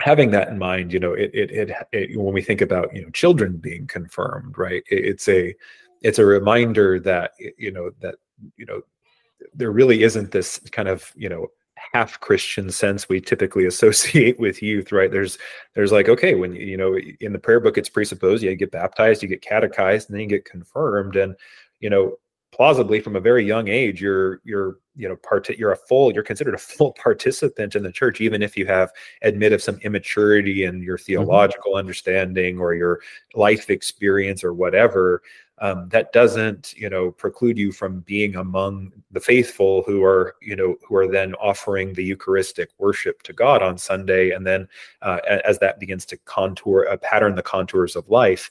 having 0.00 0.30
that 0.30 0.48
in 0.48 0.58
mind, 0.58 0.92
you 0.92 1.00
know, 1.00 1.12
it, 1.12 1.30
it 1.34 1.50
it, 1.50 1.70
it 1.92 2.20
when 2.20 2.34
we 2.34 2.42
think 2.42 2.60
about 2.60 2.94
you 2.94 3.02
know 3.02 3.10
children 3.10 3.56
being 3.56 3.86
confirmed, 3.86 4.56
right? 4.58 4.82
It, 4.90 5.04
it's 5.04 5.28
a 5.28 5.54
it's 6.02 6.18
a 6.18 6.24
reminder 6.24 6.98
that 7.00 7.32
you 7.38 7.70
know 7.70 7.90
that 8.00 8.16
you 8.56 8.66
know 8.66 8.82
there 9.54 9.70
really 9.70 10.02
isn't 10.02 10.30
this 10.30 10.58
kind 10.70 10.88
of 10.88 11.12
you 11.16 11.28
know 11.28 11.48
half 11.92 12.20
christian 12.20 12.70
sense 12.70 13.08
we 13.08 13.20
typically 13.20 13.66
associate 13.66 14.38
with 14.38 14.62
youth 14.62 14.92
right 14.92 15.10
there's 15.10 15.38
there's 15.74 15.92
like 15.92 16.08
okay 16.08 16.34
when 16.34 16.54
you 16.54 16.76
know 16.76 16.96
in 17.20 17.32
the 17.32 17.38
prayer 17.38 17.60
book 17.60 17.78
it's 17.78 17.88
presupposed 17.88 18.42
you 18.42 18.54
get 18.54 18.70
baptized 18.70 19.22
you 19.22 19.28
get 19.28 19.42
catechized 19.42 20.08
and 20.08 20.14
then 20.14 20.22
you 20.22 20.28
get 20.28 20.44
confirmed 20.44 21.16
and 21.16 21.34
you 21.80 21.90
know 21.90 22.16
plausibly 22.52 23.00
from 23.00 23.16
a 23.16 23.20
very 23.20 23.44
young 23.44 23.68
age 23.68 24.00
you're 24.02 24.40
you're 24.44 24.78
you 24.96 25.08
know 25.08 25.16
part 25.16 25.48
you're 25.50 25.72
a 25.72 25.76
full 25.76 26.12
you're 26.12 26.22
considered 26.22 26.54
a 26.54 26.58
full 26.58 26.92
participant 27.02 27.74
in 27.74 27.82
the 27.82 27.92
church 27.92 28.20
even 28.20 28.42
if 28.42 28.56
you 28.56 28.66
have 28.66 28.90
admit 29.22 29.52
of 29.52 29.62
some 29.62 29.78
immaturity 29.78 30.64
in 30.64 30.82
your 30.82 30.96
mm-hmm. 30.98 31.04
theological 31.04 31.72
mm-hmm. 31.72 31.78
understanding 31.78 32.58
or 32.58 32.74
your 32.74 33.00
life 33.34 33.70
experience 33.70 34.42
or 34.42 34.52
whatever 34.52 35.22
um, 35.60 35.88
that 35.90 36.12
doesn't 36.12 36.74
you 36.76 36.88
know 36.88 37.10
preclude 37.10 37.58
you 37.58 37.72
from 37.72 38.00
being 38.00 38.36
among 38.36 38.92
the 39.10 39.20
faithful 39.20 39.82
who 39.86 40.02
are 40.02 40.36
you 40.40 40.56
know 40.56 40.76
who 40.86 40.96
are 40.96 41.10
then 41.10 41.34
offering 41.34 41.92
the 41.92 42.04
eucharistic 42.04 42.70
worship 42.78 43.22
to 43.22 43.32
god 43.32 43.62
on 43.62 43.76
sunday 43.76 44.30
and 44.30 44.46
then 44.46 44.68
uh, 45.02 45.18
as 45.44 45.58
that 45.58 45.80
begins 45.80 46.04
to 46.06 46.16
contour 46.18 46.86
uh, 46.88 46.96
pattern 46.98 47.34
the 47.34 47.42
contours 47.42 47.96
of 47.96 48.08
life. 48.08 48.50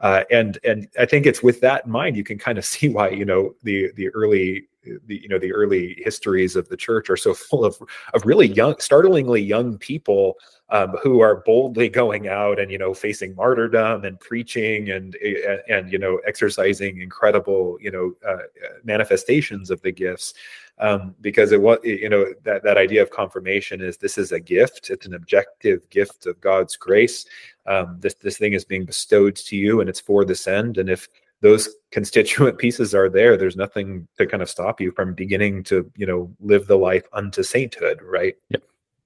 Uh, 0.00 0.24
and 0.30 0.58
and 0.64 0.88
I 0.98 1.04
think 1.04 1.26
it's 1.26 1.42
with 1.42 1.60
that 1.60 1.84
in 1.84 1.90
mind 1.90 2.16
you 2.16 2.24
can 2.24 2.38
kind 2.38 2.58
of 2.58 2.64
see 2.74 2.88
why 2.88 3.10
you 3.10 3.24
know 3.24 3.54
the 3.62 3.90
the 3.96 4.08
early 4.10 4.66
the 5.06 5.20
you 5.22 5.28
know 5.28 5.38
the 5.38 5.52
early 5.52 6.00
histories 6.02 6.56
of 6.56 6.68
the 6.68 6.76
church 6.76 7.10
are 7.10 7.16
so 7.16 7.34
full 7.34 7.64
of 7.64 7.76
of 8.14 8.24
really 8.24 8.46
young, 8.46 8.76
startlingly 8.78 9.42
young 9.42 9.76
people 9.78 10.36
um, 10.70 10.96
who 11.02 11.20
are 11.20 11.36
boldly 11.36 11.88
going 11.88 12.28
out 12.28 12.60
and 12.60 12.70
you 12.70 12.78
know 12.78 12.94
facing 12.94 13.34
martyrdom 13.34 14.04
and 14.04 14.18
preaching 14.20 14.90
and 14.90 15.16
and, 15.16 15.60
and 15.68 15.92
you 15.92 15.98
know 15.98 16.20
exercising 16.26 17.00
incredible 17.00 17.76
you 17.80 17.90
know 17.90 18.12
uh, 18.28 18.44
manifestations 18.84 19.70
of 19.70 19.80
the 19.82 19.92
gifts. 19.92 20.34
Um, 20.78 21.14
because 21.20 21.52
it 21.52 21.60
was 21.60 21.78
you 21.82 22.08
know 22.08 22.26
that 22.44 22.62
that 22.62 22.78
idea 22.78 23.02
of 23.02 23.10
confirmation 23.10 23.82
is 23.82 23.98
this 23.98 24.16
is 24.16 24.32
a 24.32 24.40
gift. 24.40 24.88
It's 24.90 25.04
an 25.04 25.14
objective 25.14 25.88
gift 25.90 26.26
of 26.26 26.40
god's 26.40 26.76
grace. 26.76 27.26
Um, 27.66 27.98
this 28.00 28.14
this 28.14 28.38
thing 28.38 28.54
is 28.54 28.64
being 28.64 28.86
bestowed 28.86 29.36
to 29.36 29.56
you 29.56 29.80
and 29.80 29.90
it's 29.90 30.00
for 30.00 30.24
this 30.24 30.46
end. 30.46 30.78
And 30.78 30.88
if 30.88 31.08
those 31.42 31.68
constituent 31.90 32.58
pieces 32.64 32.94
are 32.94 33.10
there 33.10 33.36
there's 33.36 33.56
nothing 33.56 34.06
to 34.18 34.26
kind 34.26 34.42
of 34.42 34.48
stop 34.48 34.80
you 34.80 34.92
from 34.92 35.14
beginning 35.14 35.64
to 35.64 35.90
you 35.96 36.06
know 36.06 36.32
live 36.40 36.66
the 36.66 36.78
life 36.78 37.06
unto 37.12 37.42
sainthood 37.42 38.00
right? 38.02 38.36
Yep. 38.50 38.62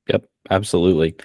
Yep. 0.09 0.24
Absolutely 0.50 1.16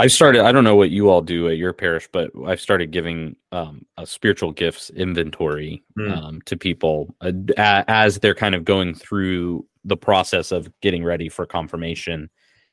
I've 0.00 0.12
started. 0.12 0.44
I 0.44 0.52
don't 0.52 0.64
know 0.64 0.76
what 0.76 0.90
you 0.90 1.10
all 1.10 1.20
do 1.20 1.48
at 1.48 1.58
your 1.58 1.72
parish, 1.72 2.08
but 2.10 2.30
I've 2.46 2.60
started 2.60 2.90
giving 2.90 3.36
um, 3.52 3.84
a 3.98 4.06
spiritual 4.06 4.50
gifts 4.52 4.90
inventory 4.90 5.82
mm. 5.98 6.16
um, 6.16 6.40
to 6.46 6.56
people 6.56 7.14
uh, 7.20 7.32
as 7.56 8.18
they're 8.18 8.34
kind 8.34 8.54
of 8.54 8.64
going 8.64 8.94
through 8.94 9.66
the 9.84 9.96
process 9.96 10.52
of 10.52 10.70
getting 10.80 11.04
ready 11.04 11.28
for 11.28 11.44
confirmation. 11.44 12.30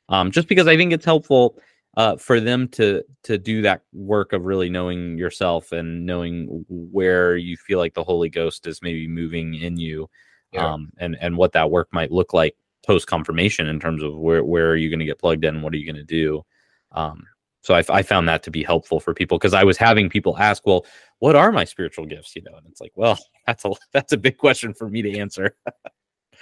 Um, 0.10 0.32
just 0.32 0.48
because 0.48 0.68
I 0.68 0.78
think 0.78 0.94
it's 0.94 1.06
helpful 1.06 1.60
uh, 1.98 2.16
for 2.16 2.40
them 2.40 2.68
to 2.70 3.04
to 3.24 3.38
do 3.38 3.62
that 3.64 3.82
work 3.92 4.32
of 4.32 4.46
really 4.46 4.70
knowing 4.70 5.18
yourself 5.18 5.72
and 5.74 6.06
knowing 6.06 6.66
where 6.70 7.36
you 7.36 7.58
feel 7.58 7.80
like 7.80 7.94
the 7.94 8.04
Holy 8.04 8.30
Ghost 8.30 8.68
is 8.68 8.82
maybe 8.82 9.08
moving 9.08 9.56
in 9.56 9.78
you, 9.78 10.10
yeah. 10.54 10.74
um, 10.74 10.92
and 10.98 11.18
and 11.20 11.36
what 11.36 11.52
that 11.54 11.72
work 11.72 11.90
might 11.92 12.12
look 12.12 12.34
like 12.34 12.56
post 12.86 13.08
confirmation 13.08 13.68
in 13.68 13.80
terms 13.80 14.02
of 14.02 14.16
where 14.16 14.46
where 14.46 14.70
are 14.70 14.78
you 14.78 14.90
going 14.90 15.00
to 15.00 15.06
get 15.06 15.20
plugged 15.20 15.44
in, 15.44 15.62
what 15.62 15.74
are 15.74 15.78
you 15.78 15.92
going 15.92 15.96
to 15.96 16.04
do. 16.04 16.44
Um, 16.92 17.28
so 17.62 17.74
I, 17.74 17.84
I, 17.90 18.02
found 18.02 18.30
that 18.30 18.44
to 18.44 18.52
be 18.52 18.64
helpful 18.64 19.02
for 19.02 19.14
people 19.14 19.38
because 19.38 19.54
I 19.54 19.66
was 19.66 19.78
having 19.78 20.10
people 20.10 20.38
ask, 20.38 20.66
well, 20.66 20.86
what 21.20 21.36
are 21.36 21.52
my 21.52 21.66
spiritual 21.66 22.06
gifts? 22.06 22.36
You 22.36 22.44
know, 22.44 22.56
and 22.56 22.66
it's 22.68 22.80
like, 22.80 22.94
well, 22.96 23.18
that's 23.46 23.66
a 23.66 23.72
that's 23.92 24.14
a 24.14 24.18
big 24.18 24.38
question 24.38 24.74
for 24.74 24.88
me 24.88 25.02
to 25.02 25.20
answer. 25.20 25.56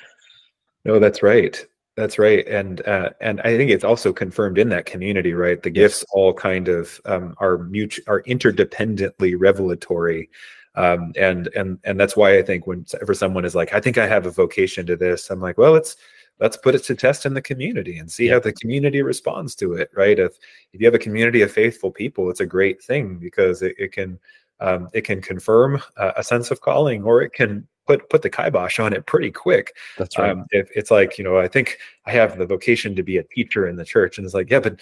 no, 0.85 0.99
that's 0.99 1.23
right. 1.23 1.65
That's 1.97 2.19
right, 2.19 2.45
and 2.45 2.85
uh, 2.85 3.11
and 3.21 3.39
I 3.41 3.55
think 3.55 3.71
it's 3.71 3.85
also 3.85 4.11
confirmed 4.11 4.57
in 4.57 4.67
that 4.69 4.85
community, 4.85 5.33
right? 5.33 5.63
The 5.63 5.69
gifts 5.69 6.03
all 6.11 6.33
kind 6.33 6.67
of 6.67 6.99
um, 7.05 7.35
are 7.37 7.57
mutual, 7.57 8.03
are 8.07 8.21
interdependently 8.23 9.35
revelatory, 9.37 10.29
um, 10.75 11.13
and 11.15 11.47
and 11.55 11.79
and 11.85 11.97
that's 11.97 12.17
why 12.17 12.37
I 12.37 12.41
think 12.41 12.67
whenever 12.67 13.13
someone 13.13 13.45
is 13.45 13.55
like, 13.55 13.73
I 13.73 13.79
think 13.79 13.97
I 13.97 14.07
have 14.07 14.25
a 14.25 14.31
vocation 14.31 14.85
to 14.87 14.97
this, 14.97 15.29
I'm 15.29 15.39
like, 15.39 15.57
well, 15.57 15.75
it's 15.75 15.95
let's 16.39 16.57
put 16.57 16.75
it 16.75 16.83
to 16.83 16.95
test 16.95 17.25
in 17.25 17.33
the 17.33 17.41
community 17.41 17.97
and 17.97 18.11
see 18.11 18.27
yeah. 18.27 18.33
how 18.33 18.39
the 18.39 18.53
community 18.53 19.01
responds 19.01 19.55
to 19.55 19.73
it 19.73 19.89
right? 19.95 20.19
If 20.19 20.37
if 20.73 20.81
you 20.81 20.87
have 20.87 20.95
a 20.95 20.99
community 20.99 21.41
of 21.41 21.51
faithful 21.51 21.91
people 21.91 22.29
it's 22.29 22.39
a 22.39 22.45
great 22.45 22.83
thing 22.83 23.17
because 23.17 23.61
it, 23.61 23.75
it 23.77 23.91
can 23.91 24.19
um, 24.59 24.89
it 24.93 25.01
can 25.01 25.21
confirm 25.21 25.81
uh, 25.97 26.13
a 26.15 26.23
sense 26.23 26.49
of 26.49 26.61
calling 26.61 27.03
or 27.03 27.21
it 27.21 27.33
can 27.33 27.67
put 27.87 28.09
put 28.09 28.21
the 28.21 28.29
kibosh 28.29 28.79
on 28.79 28.93
it 28.93 29.05
pretty 29.05 29.31
quick. 29.31 29.75
That's 29.97 30.17
right. 30.17 30.31
Um, 30.31 30.45
if 30.51 30.69
it's 30.75 30.91
like 30.91 31.17
you 31.17 31.23
know 31.23 31.37
i 31.37 31.47
think 31.47 31.77
i 32.05 32.11
have 32.11 32.37
the 32.37 32.45
vocation 32.45 32.95
to 32.95 33.03
be 33.03 33.17
a 33.17 33.23
teacher 33.23 33.67
in 33.67 33.75
the 33.75 33.85
church 33.85 34.17
and 34.17 34.25
it's 34.25 34.33
like 34.33 34.49
yeah 34.49 34.59
but 34.59 34.79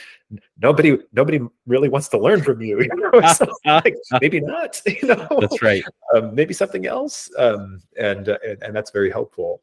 nobody 0.61 0.97
nobody 1.11 1.39
really 1.65 1.89
wants 1.89 2.07
to 2.09 2.17
learn 2.17 2.41
from 2.41 2.61
you, 2.61 2.79
you 2.81 2.89
know? 2.95 3.21
so 3.33 3.45
like, 3.65 3.95
maybe 4.21 4.39
not 4.39 4.81
you 4.85 5.07
know? 5.07 5.27
That's 5.39 5.61
right. 5.61 5.83
Um, 6.15 6.33
maybe 6.33 6.53
something 6.53 6.85
else. 6.85 7.29
Um, 7.37 7.79
and, 7.99 8.29
uh, 8.29 8.37
and 8.45 8.61
and 8.63 8.75
that's 8.75 8.91
very 8.91 9.11
helpful 9.11 9.61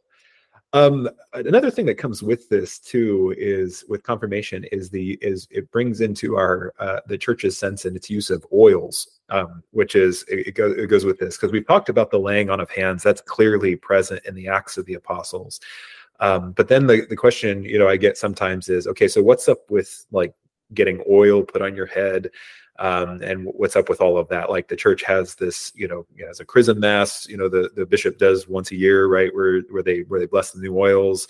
um, 0.72 1.09
another 1.33 1.70
thing 1.70 1.87
that 1.87 1.96
comes 1.96 2.22
with 2.22 2.48
this 2.48 2.78
too 2.78 3.35
is 3.37 3.85
with 3.88 4.04
confirmation 4.04 4.64
is 4.70 4.88
the 4.88 5.18
is 5.20 5.48
it 5.50 5.70
brings 5.72 6.00
into 6.00 6.37
our 6.37 6.72
uh, 6.78 7.00
the 7.06 7.18
church's 7.18 7.59
sense 7.59 7.85
and 7.85 7.96
its 7.96 8.09
use 8.09 8.30
of 8.30 8.46
oils, 8.52 9.18
um, 9.30 9.64
which 9.72 9.96
is 9.96 10.24
it, 10.28 10.48
it, 10.48 10.52
goes 10.52 10.76
it 10.76 10.87
goes 10.87 11.04
with 11.04 11.18
this 11.18 11.37
because 11.37 11.50
we've 11.50 11.66
talked 11.66 11.88
about 11.88 12.11
the 12.12 12.18
laying 12.20 12.50
on 12.50 12.61
of 12.61 12.70
hands 12.70 13.02
that's 13.02 13.20
clearly 13.20 13.74
present 13.74 14.24
in 14.26 14.35
the 14.35 14.46
Acts 14.46 14.78
of 14.78 14.87
the 14.87 14.94
Apostles. 14.94 15.61
Um, 16.20 16.52
but 16.52 16.68
then 16.68 16.87
the 16.87 17.04
the 17.09 17.16
question 17.16 17.64
you 17.64 17.78
know 17.78 17.88
I 17.88 17.96
get 17.96 18.16
sometimes 18.16 18.68
is 18.68 18.87
okay, 18.87 19.09
so 19.09 19.22
what's 19.22 19.48
up 19.48 19.68
with 19.70 20.06
like 20.12 20.35
getting 20.72 21.02
oil 21.11 21.42
put 21.42 21.62
on 21.62 21.74
your 21.74 21.87
head? 21.87 22.30
Um, 22.80 23.22
and 23.22 23.44
what's 23.44 23.76
up 23.76 23.88
with 23.88 24.00
all 24.00 24.16
of 24.16 24.26
that? 24.28 24.50
Like 24.50 24.68
the 24.68 24.76
church 24.76 25.02
has 25.02 25.34
this 25.34 25.72
you 25.76 25.86
know 25.86 26.06
as 26.28 26.40
a 26.40 26.44
chrism 26.44 26.80
mass 26.80 27.28
you 27.28 27.36
know 27.36 27.48
the 27.48 27.70
the 27.74 27.86
bishop 27.86 28.18
does 28.18 28.48
once 28.48 28.70
a 28.70 28.76
year 28.76 29.06
right 29.06 29.34
where 29.34 29.60
where 29.70 29.82
they 29.82 30.00
where 30.00 30.20
they 30.20 30.26
bless 30.26 30.50
the 30.50 30.60
new 30.60 30.76
oils 30.78 31.28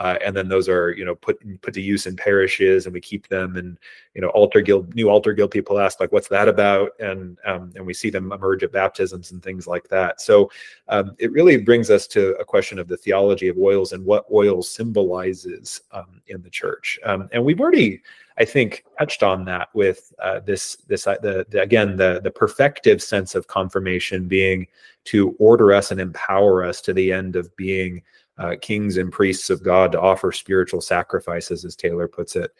uh, 0.00 0.16
and 0.24 0.34
then 0.34 0.48
those 0.48 0.66
are 0.66 0.92
you 0.92 1.04
know 1.04 1.14
put 1.14 1.38
put 1.60 1.74
to 1.74 1.80
use 1.80 2.06
in 2.06 2.16
parishes 2.16 2.86
and 2.86 2.94
we 2.94 3.00
keep 3.00 3.28
them 3.28 3.56
and 3.56 3.78
you 4.14 4.22
know 4.22 4.28
altar 4.30 4.62
guild 4.62 4.94
new 4.94 5.10
altar 5.10 5.34
guild. 5.34 5.50
People 5.50 5.78
ask 5.78 6.00
like 6.00 6.10
what's 6.10 6.28
that 6.28 6.48
about? 6.48 6.92
And 7.00 7.36
um, 7.44 7.70
and 7.76 7.84
we 7.84 7.92
see 7.92 8.08
them 8.08 8.32
emerge 8.32 8.62
at 8.62 8.72
baptisms 8.72 9.30
and 9.30 9.42
things 9.42 9.66
like 9.66 9.88
that. 9.88 10.22
So 10.22 10.50
um, 10.88 11.14
it 11.18 11.30
really 11.32 11.58
brings 11.58 11.90
us 11.90 12.06
to 12.08 12.30
a 12.36 12.44
question 12.46 12.78
of 12.78 12.88
the 12.88 12.96
theology 12.96 13.48
of 13.48 13.58
oils 13.58 13.92
and 13.92 14.02
what 14.02 14.24
oil 14.32 14.62
symbolizes 14.62 15.82
um, 15.92 16.22
in 16.28 16.40
the 16.40 16.50
church. 16.50 16.98
Um, 17.04 17.28
and 17.32 17.44
we've 17.44 17.60
already 17.60 18.00
I 18.38 18.46
think 18.46 18.86
touched 18.98 19.22
on 19.22 19.44
that 19.44 19.68
with 19.74 20.14
uh, 20.18 20.40
this 20.40 20.76
this 20.88 21.06
uh, 21.06 21.16
the, 21.20 21.46
the, 21.50 21.60
again 21.60 21.96
the 21.96 22.22
the 22.24 22.30
perfective 22.30 23.02
sense 23.02 23.34
of 23.34 23.48
confirmation 23.48 24.28
being 24.28 24.66
to 25.04 25.36
order 25.38 25.74
us 25.74 25.90
and 25.90 26.00
empower 26.00 26.64
us 26.64 26.80
to 26.82 26.94
the 26.94 27.12
end 27.12 27.36
of 27.36 27.54
being 27.56 28.02
uh, 28.40 28.56
kings 28.60 28.96
and 28.96 29.12
priests 29.12 29.50
of 29.50 29.62
God 29.62 29.92
to 29.92 30.00
offer 30.00 30.32
spiritual 30.32 30.80
sacrifices, 30.80 31.64
as 31.64 31.76
Taylor 31.76 32.08
puts 32.08 32.34
it. 32.34 32.52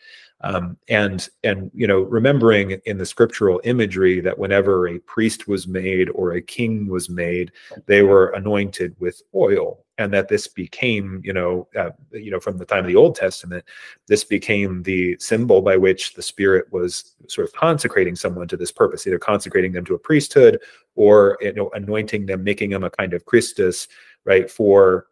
Um, 0.43 0.79
and 0.89 1.29
and 1.45 1.71
you 1.75 1.87
know 1.87 2.01
remembering 2.01 2.81
in 2.87 2.97
the 2.97 3.05
scriptural 3.05 3.61
imagery 3.65 4.21
that 4.21 4.39
whenever 4.39 4.89
a 4.89 4.99
priest 5.01 5.49
was 5.49 5.67
made 5.67 6.09
or 6.11 6.33
a 6.33 6.41
king 6.41 6.89
was 6.89 7.11
made 7.11 7.53
they 7.85 8.01
were 8.01 8.31
anointed 8.31 8.97
with 8.99 9.21
oil 9.35 9.85
and 9.99 10.11
that 10.15 10.29
this 10.29 10.49
became 10.49 11.21
you 11.23 11.35
know 11.35 11.69
uh, 11.79 11.91
you 12.11 12.31
know 12.31 12.41
from 12.41 12.57
the 12.57 12.65
time 12.65 12.81
of 12.81 12.87
the 12.87 12.97
old 12.97 13.15
testament 13.15 13.63
this 14.09 14.25
became 14.25 14.83
the 14.83 15.15
symbol 15.21 15.61
by 15.61 15.77
which 15.77 16.15
the 16.15 16.23
spirit 16.23 16.65
was 16.73 17.17
sort 17.29 17.47
of 17.47 17.53
consecrating 17.53 18.17
someone 18.17 18.49
to 18.49 18.57
this 18.57 18.73
purpose 18.73 19.07
either 19.07 19.19
consecrating 19.19 19.73
them 19.73 19.85
to 19.85 19.95
a 19.95 19.99
priesthood 19.99 20.59
or 20.95 21.37
you 21.43 21.53
know 21.53 21.69
anointing 21.75 22.25
them 22.25 22.43
making 22.43 22.71
them 22.71 22.85
a 22.85 22.91
kind 22.91 23.13
of 23.13 23.27
christus 23.27 23.89
right 24.25 24.51
for 24.51 25.09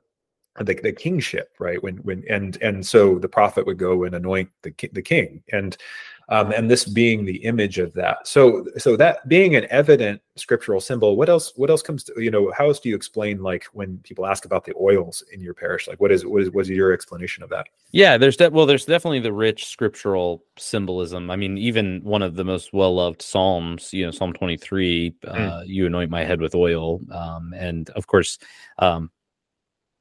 the, 0.64 0.74
the 0.74 0.92
kingship 0.92 1.54
right? 1.58 1.82
When 1.82 1.96
when 1.98 2.24
and 2.28 2.60
and 2.62 2.84
so 2.86 3.18
the 3.18 3.28
prophet 3.28 3.66
would 3.66 3.78
go 3.78 4.04
and 4.04 4.14
anoint 4.14 4.50
the 4.62 4.72
the 4.92 5.02
king. 5.02 5.42
And 5.52 5.76
um, 6.30 6.52
and 6.52 6.70
this 6.70 6.84
being 6.84 7.24
the 7.24 7.36
image 7.36 7.78
of 7.78 7.92
that. 7.94 8.26
So 8.26 8.66
so 8.76 8.96
that 8.96 9.26
being 9.28 9.56
an 9.56 9.66
evident 9.70 10.20
scriptural 10.36 10.80
symbol 10.80 11.16
what 11.16 11.28
else 11.28 11.52
what 11.56 11.68
else 11.68 11.82
comes 11.82 12.04
to 12.04 12.12
you 12.16 12.30
know 12.30 12.52
how 12.56 12.68
else 12.68 12.78
do 12.78 12.88
you 12.88 12.94
explain 12.94 13.42
like 13.42 13.64
when 13.72 13.98
people 14.04 14.24
ask 14.24 14.44
about 14.44 14.64
the 14.64 14.74
oils 14.80 15.24
in 15.32 15.40
your 15.40 15.54
parish? 15.54 15.88
Like 15.88 16.00
what 16.00 16.12
is 16.12 16.26
what 16.26 16.42
is 16.42 16.50
what 16.50 16.62
is 16.62 16.70
your 16.70 16.92
explanation 16.92 17.42
of 17.42 17.50
that? 17.50 17.66
Yeah 17.92 18.18
there's 18.18 18.36
de- 18.36 18.50
well 18.50 18.66
there's 18.66 18.84
definitely 18.84 19.20
the 19.20 19.32
rich 19.32 19.66
scriptural 19.66 20.44
symbolism. 20.58 21.30
I 21.30 21.36
mean 21.36 21.56
even 21.56 22.02
one 22.04 22.22
of 22.22 22.34
the 22.34 22.44
most 22.44 22.72
well-loved 22.72 23.22
psalms 23.22 23.92
you 23.92 24.04
know 24.04 24.10
psalm 24.10 24.32
23 24.32 25.14
uh, 25.26 25.34
mm. 25.34 25.66
you 25.66 25.86
anoint 25.86 26.10
my 26.10 26.24
head 26.24 26.40
with 26.40 26.54
oil 26.54 27.00
um, 27.10 27.54
and 27.56 27.88
of 27.90 28.06
course 28.06 28.38
um, 28.78 29.10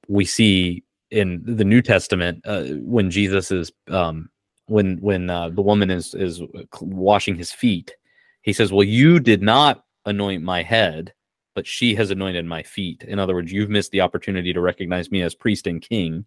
we 0.07 0.25
see 0.25 0.83
in 1.11 1.41
the 1.45 1.63
New 1.63 1.81
Testament 1.81 2.41
uh, 2.45 2.63
when 2.81 3.09
Jesus 3.09 3.51
is 3.51 3.71
um, 3.89 4.29
when 4.67 4.97
when 4.97 5.29
uh, 5.29 5.49
the 5.49 5.61
woman 5.61 5.89
is 5.89 6.13
is 6.13 6.41
washing 6.81 7.35
his 7.35 7.51
feet, 7.51 7.95
he 8.41 8.53
says, 8.53 8.71
"Well, 8.71 8.83
you 8.83 9.19
did 9.19 9.41
not 9.41 9.83
anoint 10.05 10.43
my 10.43 10.63
head, 10.63 11.13
but 11.55 11.65
she 11.65 11.95
has 11.95 12.11
anointed 12.11 12.45
my 12.45 12.63
feet." 12.63 13.03
In 13.03 13.19
other 13.19 13.33
words, 13.33 13.51
you've 13.51 13.69
missed 13.69 13.91
the 13.91 14.01
opportunity 14.01 14.53
to 14.53 14.61
recognize 14.61 15.11
me 15.11 15.21
as 15.21 15.35
priest 15.35 15.67
and 15.67 15.81
king, 15.81 16.25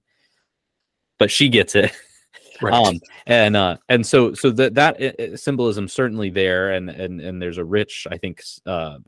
but 1.19 1.31
she 1.31 1.49
gets 1.49 1.75
it. 1.75 1.93
Right. 2.63 2.75
Um, 2.75 3.01
and 3.27 3.57
uh, 3.57 3.79
and 3.89 4.07
so 4.07 4.35
so 4.35 4.51
that 4.51 4.75
that 4.75 5.01
uh, 5.01 5.37
symbolism 5.37 5.89
certainly 5.89 6.29
there, 6.29 6.73
and 6.73 6.91
and 6.91 7.19
and 7.19 7.41
there's 7.41 7.57
a 7.57 7.65
rich, 7.65 8.07
I 8.11 8.19
think, 8.19 8.43
uh, 8.67 8.99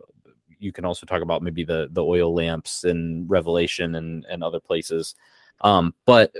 you 0.63 0.73
can 0.73 0.85
also 0.85 1.07
talk 1.07 1.23
about 1.23 1.43
maybe 1.43 1.65
the 1.65 1.89
the 1.93 2.05
oil 2.05 2.35
lamps 2.35 2.85
in 2.85 3.27
Revelation 3.29 3.95
and 3.97 4.25
and 4.29 4.43
other 4.43 4.61
places. 4.61 5.15
Um, 5.63 5.95
but 6.07 6.33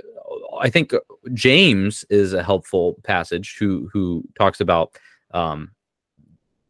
I 0.59 0.69
think 0.69 0.93
James 1.33 2.05
is 2.09 2.33
a 2.33 2.43
helpful 2.43 2.95
passage 3.03 3.55
who 3.59 3.89
who 3.91 4.23
talks 4.37 4.59
about 4.59 4.97
um, 5.31 5.71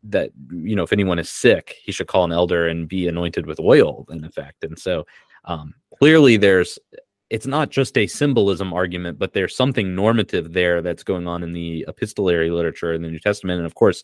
that 0.03 0.31
you 0.51 0.75
know 0.75 0.83
if 0.83 0.93
anyone 0.93 1.19
is 1.19 1.29
sick, 1.29 1.75
he 1.83 1.91
should 1.91 2.07
call 2.07 2.25
an 2.25 2.31
elder 2.31 2.67
and 2.67 2.87
be 2.87 3.07
anointed 3.07 3.45
with 3.45 3.59
oil 3.59 4.05
in 4.09 4.23
effect. 4.23 4.63
And 4.63 4.77
so 4.77 5.05
um, 5.45 5.73
clearly, 5.97 6.37
there's 6.37 6.79
it's 7.29 7.47
not 7.47 7.71
just 7.71 7.97
a 7.97 8.05
symbolism 8.05 8.73
argument, 8.73 9.17
but 9.17 9.33
there's 9.33 9.55
something 9.55 9.95
normative 9.95 10.53
there 10.53 10.81
that's 10.81 11.03
going 11.03 11.27
on 11.27 11.41
in 11.41 11.51
the 11.51 11.85
epistolary 11.87 12.51
literature 12.51 12.93
in 12.93 13.01
the 13.01 13.09
New 13.09 13.19
Testament, 13.19 13.57
and 13.57 13.65
of 13.65 13.75
course 13.75 14.03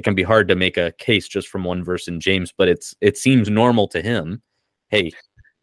it 0.00 0.04
can 0.04 0.14
be 0.14 0.22
hard 0.22 0.48
to 0.48 0.56
make 0.56 0.78
a 0.78 0.92
case 0.92 1.28
just 1.28 1.48
from 1.48 1.62
one 1.62 1.84
verse 1.84 2.08
in 2.08 2.20
James, 2.20 2.54
but 2.56 2.68
it's 2.68 2.94
it 3.02 3.18
seems 3.18 3.50
normal 3.50 3.86
to 3.88 4.00
him. 4.00 4.40
Hey, 4.88 5.12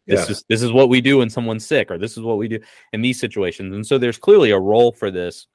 This 0.06 0.26
Yeah. 0.26 0.30
is 0.30 0.44
this 0.48 0.62
is 0.62 0.70
what 0.70 0.88
we 0.88 1.00
do 1.00 1.18
when 1.18 1.28
someone's 1.28 1.66
sick, 1.66 1.90
or 1.90 1.98
this 1.98 2.16
is 2.16 2.22
what 2.22 2.38
we 2.38 2.46
do 2.46 2.60
in 2.92 3.02
these 3.02 3.18
situations. 3.18 3.74
And 3.74 3.84
so 3.84 3.98
there's 3.98 4.16
clearly 4.16 4.52
a 4.52 4.58
role 4.58 4.92
for 4.92 5.10
this 5.10 5.48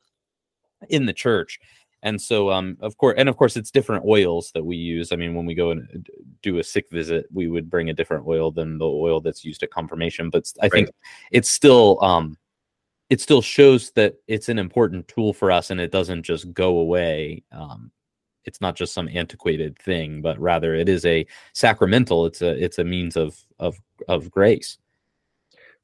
in 0.89 1.05
the 1.05 1.13
church. 1.13 1.59
And 2.01 2.21
so, 2.21 2.51
um, 2.51 2.75
of 2.81 2.97
course, 2.97 3.15
and 3.17 3.29
of 3.29 3.38
course, 3.38 3.55
it's 3.55 3.71
different 3.71 4.03
oils 4.05 4.51
that 4.53 4.65
we 4.65 4.75
use. 4.75 5.13
I 5.13 5.15
mean, 5.15 5.34
when 5.34 5.45
we 5.45 5.55
go 5.55 5.71
and 5.71 6.05
do 6.41 6.57
a 6.57 6.63
sick 6.63 6.89
visit, 6.91 7.25
we 7.31 7.47
would 7.47 7.69
bring 7.69 7.89
a 7.89 7.93
different 7.93 8.27
oil 8.27 8.51
than 8.51 8.77
the 8.77 8.86
oil 8.86 9.21
that's 9.21 9.45
used 9.45 9.63
at 9.63 9.71
confirmation. 9.71 10.29
But 10.29 10.51
I 10.61 10.67
think 10.67 10.89
it's 11.31 11.49
still, 11.49 12.03
um, 12.03 12.38
it 13.09 13.21
still 13.21 13.41
shows 13.41 13.91
that 13.91 14.15
it's 14.27 14.49
an 14.49 14.59
important 14.59 15.07
tool 15.07 15.31
for 15.31 15.51
us, 15.51 15.71
and 15.71 15.79
it 15.79 15.91
doesn't 15.91 16.23
just 16.23 16.53
go 16.53 16.79
away. 16.79 17.43
Um, 17.53 17.91
it's 18.45 18.61
not 18.61 18.75
just 18.75 18.93
some 18.93 19.09
antiquated 19.09 19.77
thing, 19.79 20.21
but 20.21 20.39
rather 20.39 20.75
it 20.75 20.89
is 20.89 21.05
a 21.05 21.25
sacramental. 21.53 22.25
It's 22.25 22.41
a 22.41 22.63
it's 22.63 22.79
a 22.79 22.83
means 22.83 23.15
of 23.15 23.39
of 23.59 23.77
of 24.07 24.29
grace. 24.31 24.77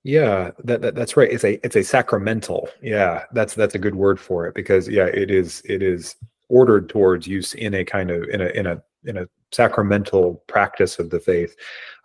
Yeah, 0.04 0.52
that, 0.64 0.82
that 0.82 0.96
that's 0.96 1.18
right. 1.18 1.32
It's 1.32 1.44
a 1.44 1.64
it's 1.66 1.76
a 1.76 1.84
sacramental. 1.84 2.70
Yeah, 2.82 3.26
that's 3.34 3.54
that's 3.54 3.76
a 3.76 3.80
good 3.80 3.96
word 3.96 4.20
for 4.20 4.48
it 4.48 4.56
because 4.56 4.88
yeah, 4.88 5.06
it 5.06 5.30
is 5.30 5.62
it 5.66 5.82
is 5.82 6.16
ordered 6.48 6.90
towards 6.90 7.28
use 7.28 7.54
in 7.54 7.74
a 7.74 7.84
kind 7.84 8.10
of 8.10 8.24
in 8.30 8.42
a 8.42 8.48
in 8.48 8.66
a 8.66 8.82
in 9.06 9.18
a 9.18 9.28
sacramental 9.52 10.44
practice 10.48 11.00
of 11.00 11.10
the 11.10 11.20
faith, 11.20 11.56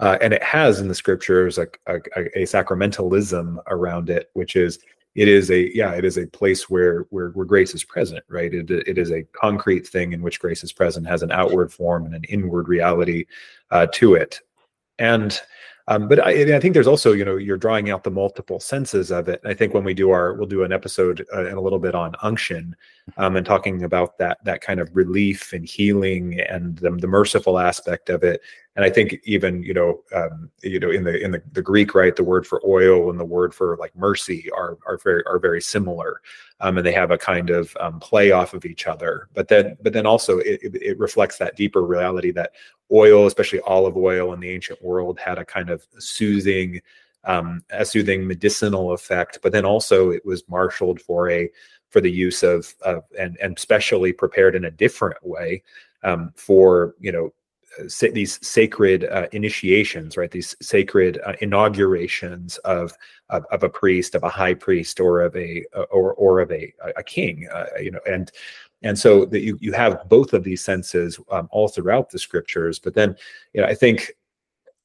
uh, 0.01 0.19
and 0.21 0.33
it 0.33 0.43
has 0.43 0.81
in 0.81 0.89
the 0.89 0.95
scriptures 0.95 1.57
a, 1.57 1.69
a 1.87 1.97
a 2.35 2.43
sacramentalism 2.43 3.59
around 3.69 4.11
it, 4.11 4.31
which 4.35 4.57
is 4.57 4.79
it 5.15 5.29
is 5.29 5.51
a 5.51 5.75
yeah 5.75 5.93
it 5.93 6.05
is 6.05 6.19
a 6.19 6.27
place 6.27 6.69
where 6.69 7.07
where 7.11 7.31
where 7.31 7.47
grace 7.47 7.75
is 7.75 7.85
present, 7.85 8.25
right? 8.29 8.53
It 8.53 8.71
it 8.71 8.99
is 8.99 9.11
a 9.11 9.25
concrete 9.33 9.87
thing 9.87 10.13
in 10.13 10.23
which 10.23 10.41
grace 10.41 10.65
is 10.65 10.73
present, 10.73 11.07
has 11.07 11.23
an 11.23 11.33
outward 11.33 11.73
form 11.73 12.05
and 12.07 12.15
an 12.15 12.25
inward 12.25 12.69
reality 12.69 13.27
uh, 13.71 13.87
to 13.95 14.15
it, 14.15 14.41
and 14.99 15.41
um, 15.87 16.09
but 16.09 16.25
I, 16.25 16.57
I 16.57 16.61
think 16.61 16.73
there's 16.73 16.87
also, 16.87 17.13
you 17.13 17.25
know, 17.27 17.37
you're 17.37 17.59
drawing 17.59 17.91
out 17.91 18.05
the 18.05 18.11
multiple 18.11 18.59
senses 18.59 19.11
of 19.11 19.29
it. 19.29 19.41
I 19.45 19.53
think 19.53 19.75
when 19.75 19.85
we 19.85 19.93
do 19.93 20.11
our, 20.11 20.33
we'll 20.33 20.47
do 20.47 20.65
an 20.65 20.73
episode 20.73 21.27
uh, 21.35 21.47
in 21.47 21.59
a 21.59 21.61
little 21.61 21.79
bit 21.79 21.95
on 21.95 22.15
unction, 22.23 22.75
um, 23.19 23.37
and 23.37 23.45
talking 23.45 23.85
about 23.85 24.17
that 24.19 24.39
that 24.45 24.63
kind 24.63 24.81
of 24.81 24.95
relief 24.97 25.53
and 25.53 25.67
healing 25.67 26.41
and 26.41 26.79
the, 26.79 26.91
the 26.91 27.07
merciful 27.07 27.59
aspect 27.59 28.09
of 28.09 28.23
it. 28.25 28.41
And 28.77 28.85
I 28.85 28.91
think 28.91 29.21
even, 29.23 29.63
you 29.63 29.73
know, 29.73 30.03
um, 30.13 30.51
you 30.63 30.81
know, 30.81 30.91
in 30.91 31.05
the 31.05 31.23
in 31.23 31.31
the, 31.31 31.43
the 31.53 31.63
Greek, 31.63 31.95
right, 31.95 32.15
the 32.15 32.25
word 32.25 32.45
for 32.45 32.61
oil 32.67 33.09
and 33.09 33.21
the 33.21 33.25
word 33.25 33.55
for 33.55 33.77
like 33.77 33.95
mercy 33.95 34.51
are 34.51 34.79
are 34.87 34.99
very 34.99 35.23
are 35.27 35.39
very 35.39 35.63
similar, 35.63 36.21
um, 36.59 36.77
and 36.77 36.87
they 36.87 36.93
have 36.93 37.13
a 37.13 37.19
kind 37.19 37.51
of 37.51 37.77
um, 37.79 38.01
play 38.01 38.33
off 38.33 38.53
of 38.53 38.65
each 38.65 38.89
other. 38.89 39.29
But 39.33 39.47
then, 39.47 39.77
but 39.81 39.93
then 39.93 40.07
also 40.07 40.39
it, 40.39 40.61
it, 40.63 40.99
reflects 40.99 41.39
that 41.39 41.57
deeper 41.57 41.85
reality 41.85 42.33
that 42.33 42.53
oil, 42.93 43.27
especially 43.27 43.61
olive 43.61 43.97
oil 43.97 44.33
in 44.33 44.41
the 44.41 44.51
ancient 44.51 44.83
world, 44.83 45.21
had 45.21 45.39
a 45.39 45.45
kind 45.45 45.71
of 45.71 45.87
soothing, 45.99 46.81
um, 47.23 47.63
a 47.71 47.85
soothing 47.85 48.27
medicinal 48.27 48.93
effect. 48.93 49.39
But 49.41 49.53
then 49.53 49.65
also 49.65 50.11
it 50.11 50.27
was 50.27 50.49
marshaled 50.49 51.01
for 51.01 51.31
a 51.31 51.49
for 51.91 52.01
the 52.01 52.11
use 52.11 52.43
of, 52.43 52.75
of 52.81 53.05
and 53.17 53.39
and 53.41 53.57
specially 53.57 54.13
prepared 54.13 54.57
in 54.57 54.65
a 54.65 54.71
different 54.73 55.25
way 55.25 55.63
um, 56.03 56.33
for 56.35 56.97
you 56.99 57.13
know 57.13 57.33
these 58.13 58.45
sacred 58.47 59.05
uh, 59.05 59.27
initiations, 59.33 60.17
right? 60.17 60.31
These 60.31 60.57
sacred 60.61 61.21
uh, 61.27 61.35
inaugurations 61.41 62.59
of, 62.59 62.93
of 63.31 63.45
of 63.51 63.63
a 63.63 63.69
priest, 63.69 64.15
of 64.15 64.23
a 64.23 64.29
high 64.29 64.55
priest, 64.55 65.01
or 65.01 65.23
of 65.23 65.35
a 65.37 65.65
or 65.91 66.15
or 66.15 66.41
of 66.41 66.51
a 66.53 66.73
a 66.97 67.03
king, 67.03 67.49
uh, 67.53 67.67
you 67.81 67.91
know, 67.91 68.01
and 68.07 68.31
and 68.85 68.99
so 68.99 69.25
that 69.25 69.41
you 69.41 69.59
you 69.61 69.73
have 69.73 70.09
both 70.09 70.33
of 70.33 70.45
these 70.45 70.63
senses 70.63 71.19
um, 71.31 71.49
all 71.51 71.69
throughout 71.69 72.11
the 72.11 72.19
scriptures 72.19 72.79
but 72.79 72.95
then 72.95 73.17
you 73.53 73.61
know 73.61 73.67
i 73.67 73.75
think 73.75 74.13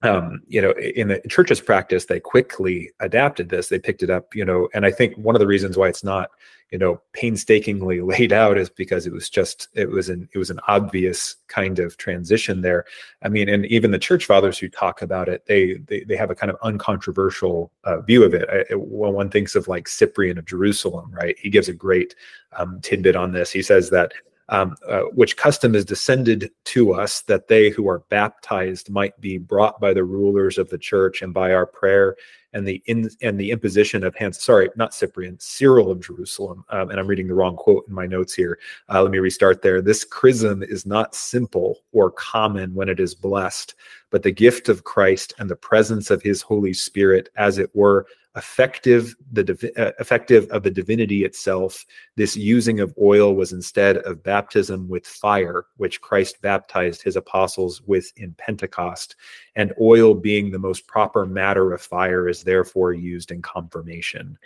um, 0.01 0.41
you 0.47 0.61
know 0.61 0.71
in 0.71 1.09
the 1.09 1.21
church's 1.29 1.61
practice 1.61 2.05
they 2.05 2.19
quickly 2.19 2.91
adapted 2.99 3.49
this. 3.49 3.67
They 3.67 3.79
picked 3.79 4.03
it 4.03 4.09
up 4.09 4.33
you 4.35 4.45
know 4.45 4.69
and 4.73 4.85
i 4.85 4.91
think 4.91 5.15
one 5.17 5.35
of 5.35 5.39
the 5.39 5.47
reasons 5.47 5.77
why 5.77 5.87
it's 5.87 6.03
not 6.03 6.29
you 6.71 6.77
know 6.77 7.01
painstakingly 7.13 8.01
laid 8.13 8.31
out 8.31 8.57
is 8.57 8.69
because 8.69 9.05
it 9.05 9.13
was 9.13 9.29
just 9.29 9.69
it 9.73 9.89
was 9.89 10.09
an 10.09 10.29
it 10.33 10.37
was 10.37 10.49
an 10.49 10.59
obvious 10.67 11.35
kind 11.47 11.79
of 11.79 11.97
transition 11.97 12.61
there. 12.61 12.85
I 13.23 13.29
mean 13.29 13.49
and 13.49 13.65
even 13.65 13.91
the 13.91 13.99
church 13.99 14.25
fathers 14.25 14.57
who 14.57 14.69
talk 14.69 15.01
about 15.01 15.27
it 15.29 15.45
they 15.47 15.75
they, 15.87 16.03
they 16.03 16.15
have 16.15 16.31
a 16.31 16.35
kind 16.35 16.51
of 16.51 16.57
uncontroversial 16.61 17.71
uh, 17.83 18.01
view 18.01 18.23
of 18.23 18.33
it. 18.33 18.47
I, 18.49 18.75
when 18.75 19.13
one 19.13 19.29
thinks 19.29 19.55
of 19.55 19.67
like 19.67 19.87
cyprian 19.87 20.37
of 20.37 20.45
jerusalem 20.45 21.11
right? 21.11 21.37
He 21.39 21.49
gives 21.49 21.69
a 21.69 21.73
great 21.73 22.15
um, 22.57 22.79
tidbit 22.81 23.15
on 23.15 23.31
this. 23.31 23.51
He 23.51 23.61
says 23.61 23.89
that 23.91 24.13
um, 24.49 24.75
uh, 24.87 25.01
which 25.13 25.37
custom 25.37 25.75
is 25.75 25.85
descended 25.85 26.51
to 26.65 26.93
us 26.93 27.21
that 27.21 27.47
they 27.47 27.69
who 27.69 27.87
are 27.87 28.03
baptized 28.09 28.89
might 28.89 29.19
be 29.21 29.37
brought 29.37 29.79
by 29.79 29.93
the 29.93 30.03
rulers 30.03 30.57
of 30.57 30.69
the 30.69 30.77
church 30.77 31.21
and 31.21 31.33
by 31.33 31.53
our 31.53 31.65
prayer 31.65 32.15
and 32.53 32.67
the 32.67 32.81
in 32.87 33.09
and 33.21 33.39
the 33.39 33.51
imposition 33.51 34.03
of 34.03 34.15
hands. 34.15 34.43
Sorry, 34.43 34.69
not 34.75 34.93
Cyprian, 34.93 35.39
Cyril 35.39 35.91
of 35.91 36.01
Jerusalem. 36.01 36.65
Um, 36.69 36.89
and 36.89 36.99
I'm 36.99 37.07
reading 37.07 37.27
the 37.27 37.35
wrong 37.35 37.55
quote 37.55 37.85
in 37.87 37.93
my 37.93 38.07
notes 38.07 38.33
here. 38.33 38.57
Uh, 38.91 39.03
let 39.03 39.11
me 39.11 39.19
restart 39.19 39.61
there. 39.61 39.81
This 39.81 40.03
chrism 40.03 40.63
is 40.63 40.85
not 40.85 41.13
simple 41.13 41.79
or 41.91 42.09
common 42.09 42.73
when 42.73 42.89
it 42.89 42.99
is 42.99 43.13
blessed, 43.13 43.75
but 44.09 44.23
the 44.23 44.31
gift 44.31 44.67
of 44.67 44.83
Christ 44.83 45.33
and 45.37 45.49
the 45.49 45.55
presence 45.55 46.09
of 46.09 46.23
His 46.23 46.41
Holy 46.41 46.73
Spirit, 46.73 47.29
as 47.37 47.59
it 47.59 47.69
were, 47.75 48.07
effective 48.35 49.15
the 49.31 49.43
divi- 49.43 49.75
uh, 49.75 49.91
effective 49.99 50.47
of 50.51 50.61
the 50.61 50.69
divinity 50.69 51.25
itself 51.25 51.83
this 52.15 52.37
using 52.37 52.79
of 52.79 52.93
oil 53.01 53.33
was 53.33 53.53
instead 53.53 53.97
of 53.97 54.21
baptism 54.21 54.87
with 54.87 55.05
fire 55.07 55.65
which 55.77 55.99
christ 55.99 56.39
baptized 56.43 57.01
his 57.01 57.15
apostles 57.15 57.81
with 57.87 58.13
in 58.17 58.31
pentecost 58.35 59.15
and 59.55 59.73
oil 59.81 60.13
being 60.13 60.51
the 60.51 60.59
most 60.59 60.87
proper 60.87 61.25
matter 61.25 61.73
of 61.73 61.81
fire 61.81 62.29
is 62.29 62.43
therefore 62.43 62.93
used 62.93 63.31
in 63.31 63.41
confirmation. 63.41 64.37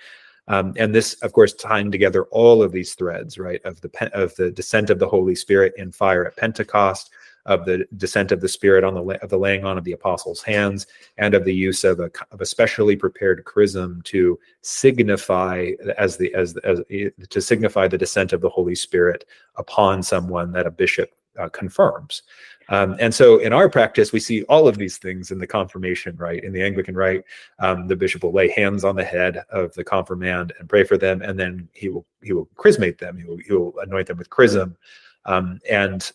Um, 0.48 0.74
and 0.76 0.94
this 0.94 1.14
of 1.22 1.32
course 1.32 1.54
tying 1.54 1.90
together 1.90 2.24
all 2.26 2.62
of 2.62 2.74
these 2.74 2.96
threads 2.96 3.38
right 3.38 3.62
of 3.64 3.80
the 3.80 4.12
of 4.14 4.36
the 4.36 4.52
descent 4.52 4.90
of 4.90 5.00
the 5.00 5.08
holy 5.08 5.36
spirit 5.36 5.74
in 5.78 5.92
fire 5.92 6.26
at 6.26 6.36
pentecost 6.36 7.12
of 7.46 7.66
the 7.66 7.86
descent 7.98 8.32
of 8.32 8.42
the 8.42 8.48
Spirit 8.48 8.84
on 8.84 8.94
the 8.94 9.24
of 9.24 9.30
the 9.30 9.38
laying 9.38 9.66
on 9.66 9.78
of 9.78 9.84
the 9.84 9.92
apostles' 9.92 10.42
hands, 10.42 10.88
and 11.18 11.34
of 11.34 11.46
the 11.46 11.54
use 11.54 11.84
of 11.84 12.00
a 12.00 12.10
of 12.32 12.42
a 12.42 12.46
specially 12.46 12.96
prepared 12.96 13.44
chrism 13.46 14.02
to 14.04 14.40
signify 14.62 15.72
as 15.98 16.18
the 16.18 16.34
as, 16.34 16.56
as 16.58 16.82
to 17.30 17.42
signify 17.42 17.88
the 17.88 17.98
descent 17.98 18.34
of 18.34 18.42
the 18.42 18.50
Holy 18.50 18.76
Spirit 18.76 19.26
upon 19.56 20.04
someone 20.04 20.52
that 20.52 20.68
a 20.68 20.72
bishop 20.72 21.12
uh, 21.40 21.50
confirms. 21.50 22.24
Um, 22.70 22.96
and 23.00 23.14
so 23.14 23.40
in 23.40 23.52
our 23.52 23.70
practice, 23.70 24.14
we 24.14 24.20
see 24.20 24.44
all 24.44 24.68
of 24.68 24.78
these 24.78 24.98
things 24.98 25.32
in 25.32 25.38
the 25.38 25.48
confirmation 25.48 26.16
rite. 26.16 26.44
In 26.44 26.54
the 26.54 26.64
Anglican 26.64 26.96
rite, 26.96 27.24
um, 27.60 27.88
the 27.88 27.96
bishop 27.96 28.24
will 28.24 28.32
lay 28.32 28.50
hands 28.50 28.86
on 28.86 28.96
the 28.96 29.04
head 29.04 29.44
of 29.50 29.74
the 29.74 29.84
confirmand 29.84 30.54
and 30.60 30.70
pray 30.70 30.84
for 30.84 30.98
them, 30.98 31.22
and 31.22 31.38
then 31.38 31.68
he 31.74 31.90
will 31.90 32.06
he 32.22 32.34
will 32.34 32.48
chrismate 32.56 33.00
them. 33.00 33.18
He 33.18 33.26
will, 33.26 33.38
he 33.38 33.54
will 33.54 33.74
anoint 33.80 34.08
them 34.08 34.18
with 34.18 34.30
chrism, 34.30 34.78
um, 35.26 35.60
and 35.70 36.10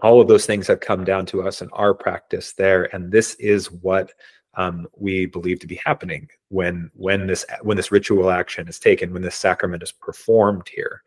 all 0.00 0.20
of 0.20 0.28
those 0.28 0.46
things 0.46 0.66
have 0.66 0.80
come 0.80 1.04
down 1.04 1.26
to 1.26 1.46
us 1.46 1.62
in 1.62 1.68
our 1.72 1.94
practice 1.94 2.52
there. 2.52 2.94
And 2.94 3.10
this 3.10 3.34
is 3.34 3.70
what 3.70 4.12
um, 4.56 4.86
we 4.96 5.26
believe 5.26 5.60
to 5.60 5.66
be 5.66 5.80
happening 5.84 6.28
when 6.48 6.90
when 6.94 7.26
this 7.26 7.44
when 7.62 7.76
this 7.76 7.92
ritual 7.92 8.30
action 8.30 8.68
is 8.68 8.78
taken, 8.78 9.12
when 9.12 9.22
this 9.22 9.34
sacrament 9.34 9.82
is 9.82 9.92
performed 9.92 10.68
here. 10.68 11.02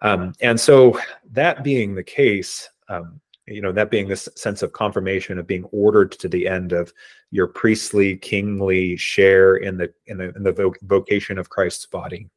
Um, 0.00 0.32
and 0.40 0.58
so 0.58 0.98
that 1.32 1.64
being 1.64 1.94
the 1.94 2.02
case, 2.02 2.68
um, 2.88 3.20
you 3.46 3.60
know, 3.60 3.72
that 3.72 3.90
being 3.90 4.08
this 4.08 4.28
sense 4.36 4.62
of 4.62 4.72
confirmation 4.72 5.38
of 5.38 5.46
being 5.46 5.64
ordered 5.64 6.12
to 6.12 6.28
the 6.28 6.46
end 6.46 6.72
of 6.72 6.92
your 7.30 7.46
priestly, 7.46 8.16
kingly 8.16 8.96
share 8.96 9.56
in 9.56 9.76
the 9.76 9.92
in 10.06 10.18
the 10.18 10.34
in 10.34 10.42
the 10.42 10.74
vocation 10.82 11.38
of 11.38 11.50
Christ's 11.50 11.86
body. 11.86 12.28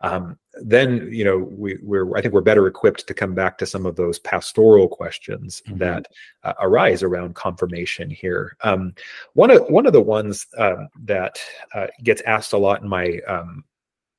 Um, 0.00 0.38
then 0.62 1.08
you 1.12 1.24
know 1.24 1.38
we, 1.38 1.78
we're 1.82 2.16
I 2.16 2.22
think 2.22 2.32
we're 2.34 2.40
better 2.40 2.66
equipped 2.66 3.06
to 3.06 3.14
come 3.14 3.34
back 3.34 3.58
to 3.58 3.66
some 3.66 3.86
of 3.86 3.96
those 3.96 4.18
pastoral 4.18 4.88
questions 4.88 5.62
Mhm. 5.68 5.78
that 5.78 6.08
uh, 6.44 6.54
arise 6.60 7.02
around 7.02 7.34
confirmation 7.34 8.10
here. 8.10 8.56
Um, 8.62 8.94
one 9.34 9.50
of 9.50 9.62
one 9.68 9.86
of 9.86 9.92
the 9.92 10.00
ones 10.00 10.46
um, 10.58 10.88
that 11.04 11.38
uh, 11.74 11.88
gets 12.02 12.22
asked 12.22 12.52
a 12.52 12.58
lot 12.58 12.82
in 12.82 12.88
my 12.88 13.20
um, 13.28 13.64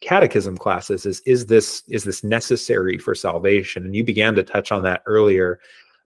catechism 0.02 0.58
classes 0.58 1.06
is 1.06 1.22
is 1.26 1.46
this 1.46 1.84
is 1.88 2.04
this 2.04 2.24
necessary 2.24 2.98
for 2.98 3.16
salvation? 3.16 3.86
And 3.86 3.96
you 3.96 4.04
began 4.04 4.36
to 4.36 4.44
touch 4.44 4.72
on 4.72 4.84
that 4.84 5.02
earlier, 5.06 5.60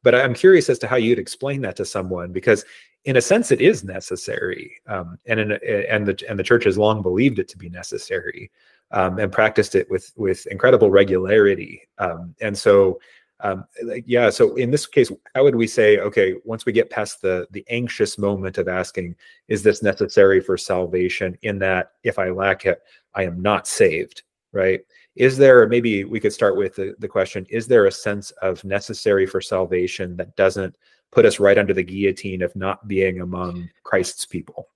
but 0.04 0.16
I'm 0.16 0.34
curious 0.34 0.70
as 0.70 0.80
to 0.80 0.88
how 0.88 0.96
you'd 0.96 1.20
explain 1.20 1.62
that 1.62 1.76
to 1.78 1.86
someone 1.86 2.32
because 2.32 2.64
in 3.06 3.18
a 3.18 3.22
sense 3.22 3.52
it 3.52 3.62
is 3.62 3.84
necessary, 3.84 4.72
um, 4.88 5.18
and 5.26 5.40
in 5.40 5.52
a, 5.52 5.56
and 5.92 6.06
the 6.08 6.24
and 6.30 6.38
the 6.38 6.44
church 6.44 6.64
has 6.66 6.78
long 6.78 7.02
believed 7.02 7.40
it 7.40 7.48
to 7.50 7.58
be 7.58 7.68
necessary 7.70 8.52
um, 8.92 9.20
and 9.20 9.32
practiced 9.32 9.76
it 9.76 9.90
with 9.90 10.12
with 10.16 10.46
incredible 10.48 10.92
regularity. 10.92 11.82
Um, 11.98 12.36
and 12.42 12.58
so, 12.58 13.00
um, 13.40 13.66
like, 13.84 14.04
yeah. 14.08 14.30
So 14.30 14.56
in 14.56 14.72
this 14.72 14.86
case, 14.86 15.12
how 15.36 15.44
would 15.44 15.56
we 15.56 15.68
say, 15.68 16.00
okay, 16.00 16.36
once 16.44 16.66
we 16.66 16.72
get 16.72 16.90
past 16.90 17.22
the 17.22 17.48
the 17.52 17.66
anxious 17.70 18.18
moment 18.18 18.58
of 18.58 18.68
asking, 18.68 19.16
is 19.48 19.64
this 19.64 19.82
necessary 19.82 20.42
for 20.42 20.58
salvation? 20.58 21.38
In 21.42 21.60
that, 21.60 21.92
if 22.04 22.20
I 22.20 22.30
lack 22.30 22.66
it, 22.66 22.82
I 23.16 23.24
am 23.24 23.42
not 23.42 23.68
saved. 23.68 24.24
Right? 24.54 24.82
Is 25.16 25.38
there 25.38 25.68
maybe 25.68 26.04
we 26.04 26.20
could 26.20 26.34
start 26.34 26.58
with 26.58 26.76
the, 26.76 26.96
the 27.00 27.08
question: 27.08 27.46
Is 27.50 27.68
there 27.68 27.86
a 27.86 27.92
sense 27.92 28.32
of 28.42 28.64
necessary 28.64 29.26
for 29.26 29.42
salvation 29.42 30.16
that 30.18 30.36
doesn't 30.36 30.76
put 31.12 31.26
us 31.26 31.40
right 31.40 31.58
under 31.58 31.74
the 31.74 31.84
guillotine 31.84 32.42
of 32.42 32.56
not 32.56 32.88
being 32.88 33.22
among 33.22 33.70
Christ's 33.84 34.26
people? 34.26 34.70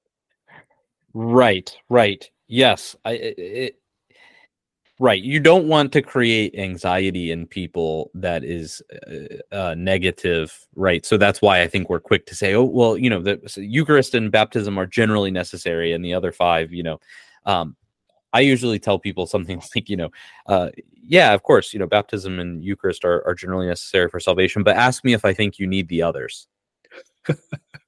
Right, 1.14 1.74
right. 1.90 2.30
Yes, 2.48 2.96
I 3.06 3.72
right. 5.00 5.22
You 5.22 5.40
don't 5.40 5.68
want 5.68 5.92
to 5.94 6.02
create 6.02 6.56
anxiety 6.58 7.32
in 7.32 7.48
people 7.48 8.12
that 8.14 8.44
is 8.44 8.82
uh, 9.08 9.56
uh, 9.56 9.76
negative, 9.78 10.58
right? 10.76 11.06
So 11.06 11.18
that's 11.18 11.42
why 11.42 11.62
I 11.62 11.68
think 11.68 11.90
we're 11.90 12.00
quick 12.00 12.26
to 12.28 12.36
say, 12.36 12.54
oh, 12.54 12.64
well, 12.64 12.98
you 12.98 13.10
know, 13.10 13.22
the 13.22 13.42
so 13.48 13.62
Eucharist 13.62 14.16
and 14.16 14.32
baptism 14.32 14.78
are 14.78 14.86
generally 14.86 15.32
necessary, 15.32 15.94
and 15.94 16.04
the 16.04 16.14
other 16.14 16.32
five, 16.32 16.72
you 16.72 16.84
know, 16.84 17.00
um, 17.46 17.76
I 18.34 18.42
usually 18.42 18.80
tell 18.80 19.00
people 19.00 19.28
something 19.28 19.62
like, 19.76 19.90
you 19.90 19.98
know, 19.98 20.10
uh, 20.48 20.70
yeah, 20.94 21.34
of 21.34 21.44
course, 21.44 21.74
you 21.74 21.80
know, 21.80 21.88
baptism 21.88 22.40
and 22.40 22.64
Eucharist 22.64 23.06
are, 23.06 23.26
are 23.28 23.36
generally 23.36 23.68
necessary 23.68 24.10
for 24.10 24.20
salvation, 24.20 24.64
but 24.64 24.76
ask 24.76 25.04
me 25.04 25.14
if 25.14 25.24
I 25.24 25.34
think 25.34 25.58
you 25.58 25.68
need 25.68 25.88
the 25.88 26.02
others. 26.02 26.48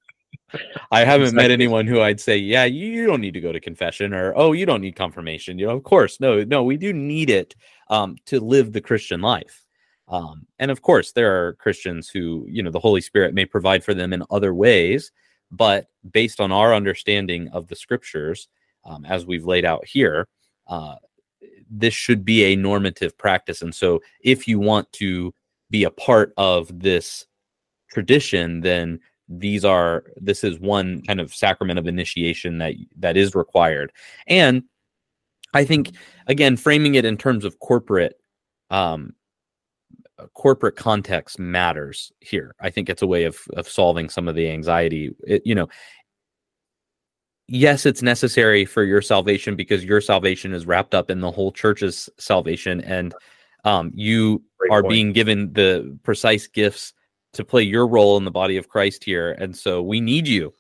I 0.91 1.03
haven't 1.03 1.27
exactly. 1.27 1.43
met 1.43 1.51
anyone 1.51 1.87
who 1.87 2.01
I'd 2.01 2.21
say, 2.21 2.37
yeah, 2.37 2.65
you, 2.65 3.05
don't 3.05 3.21
need 3.21 3.33
to 3.33 3.41
go 3.41 3.51
to 3.51 3.59
confession 3.59 4.13
or, 4.13 4.33
oh, 4.35 4.53
you 4.53 4.65
don't 4.65 4.81
need 4.81 4.95
confirmation. 4.95 5.59
You 5.59 5.67
know, 5.67 5.75
of 5.75 5.83
course, 5.83 6.19
no, 6.19 6.43
no, 6.43 6.63
we 6.63 6.77
do 6.77 6.93
need 6.93 7.29
it 7.29 7.55
um, 7.89 8.15
to 8.27 8.39
live 8.39 8.71
the 8.71 8.81
Christian 8.81 9.21
life. 9.21 9.65
Um, 10.07 10.47
and 10.59 10.71
of 10.71 10.81
course, 10.81 11.11
there 11.11 11.47
are 11.47 11.53
Christians 11.53 12.09
who, 12.09 12.45
you 12.47 12.63
know, 12.63 12.71
the 12.71 12.79
Holy 12.79 13.01
Spirit 13.01 13.33
may 13.33 13.45
provide 13.45 13.83
for 13.83 13.93
them 13.93 14.13
in 14.13 14.23
other 14.29 14.53
ways, 14.53 15.11
but 15.51 15.87
based 16.11 16.39
on 16.39 16.51
our 16.51 16.73
understanding 16.73 17.49
of 17.49 17.67
the 17.67 17.75
scriptures, 17.75 18.47
um, 18.85 19.05
as 19.05 19.25
we've 19.25 19.45
laid 19.45 19.65
out 19.65 19.85
here, 19.85 20.27
uh, 20.67 20.95
this 21.69 21.93
should 21.93 22.23
be 22.23 22.45
a 22.45 22.55
normative 22.55 23.17
practice. 23.17 23.61
And 23.61 23.75
so, 23.75 24.01
if 24.21 24.47
you 24.47 24.59
want 24.59 24.91
to 24.93 25.33
be 25.69 25.83
a 25.83 25.91
part 25.91 26.33
of 26.37 26.79
this 26.79 27.25
tradition, 27.89 28.61
then 28.61 28.99
these 29.30 29.65
are 29.65 30.05
this 30.15 30.43
is 30.43 30.59
one 30.59 31.01
kind 31.03 31.19
of 31.19 31.34
sacrament 31.34 31.80
of 31.80 31.88
initiation 31.88 32.57
that 32.59 32.75
that 32.97 33.17
is 33.17 33.36
required. 33.36 33.91
And 34.28 34.63
i 35.53 35.63
think 35.63 35.91
again 36.28 36.57
framing 36.57 36.95
it 36.95 37.05
in 37.05 37.15
terms 37.15 37.45
of 37.45 37.57
corporate 37.59 38.19
um 38.69 39.13
corporate 40.34 40.75
context 40.75 41.39
matters 41.39 42.11
here. 42.19 42.55
I 42.59 42.69
think 42.69 42.89
it's 42.89 43.01
a 43.01 43.07
way 43.07 43.25
of 43.25 43.39
of 43.53 43.67
solving 43.67 44.09
some 44.09 44.28
of 44.28 44.36
the 44.36 44.49
anxiety. 44.49 45.15
It, 45.25 45.43
you 45.45 45.55
know 45.55 45.67
yes 47.47 47.86
it's 47.86 48.01
necessary 48.01 48.65
for 48.65 48.84
your 48.84 49.01
salvation 49.01 49.55
because 49.55 49.86
your 49.86 50.01
salvation 50.01 50.53
is 50.53 50.65
wrapped 50.65 50.93
up 50.93 51.09
in 51.09 51.21
the 51.21 51.32
whole 51.32 51.51
church's 51.51 52.09
salvation 52.17 52.82
and 52.82 53.15
um 53.63 53.89
you 53.95 54.43
Great 54.57 54.71
are 54.71 54.82
point. 54.82 54.91
being 54.91 55.13
given 55.13 55.53
the 55.53 55.97
precise 56.03 56.45
gifts 56.45 56.93
to 57.34 57.45
play 57.45 57.63
your 57.63 57.88
role 57.88 58.17
in 58.17 58.25
the 58.25 58.32
body 58.32 58.57
of 58.57 58.67
Christ 58.67 59.03
here. 59.03 59.34
And 59.34 59.55
so 59.55 59.82
we 59.82 60.01
need 60.01 60.28
you 60.28 60.53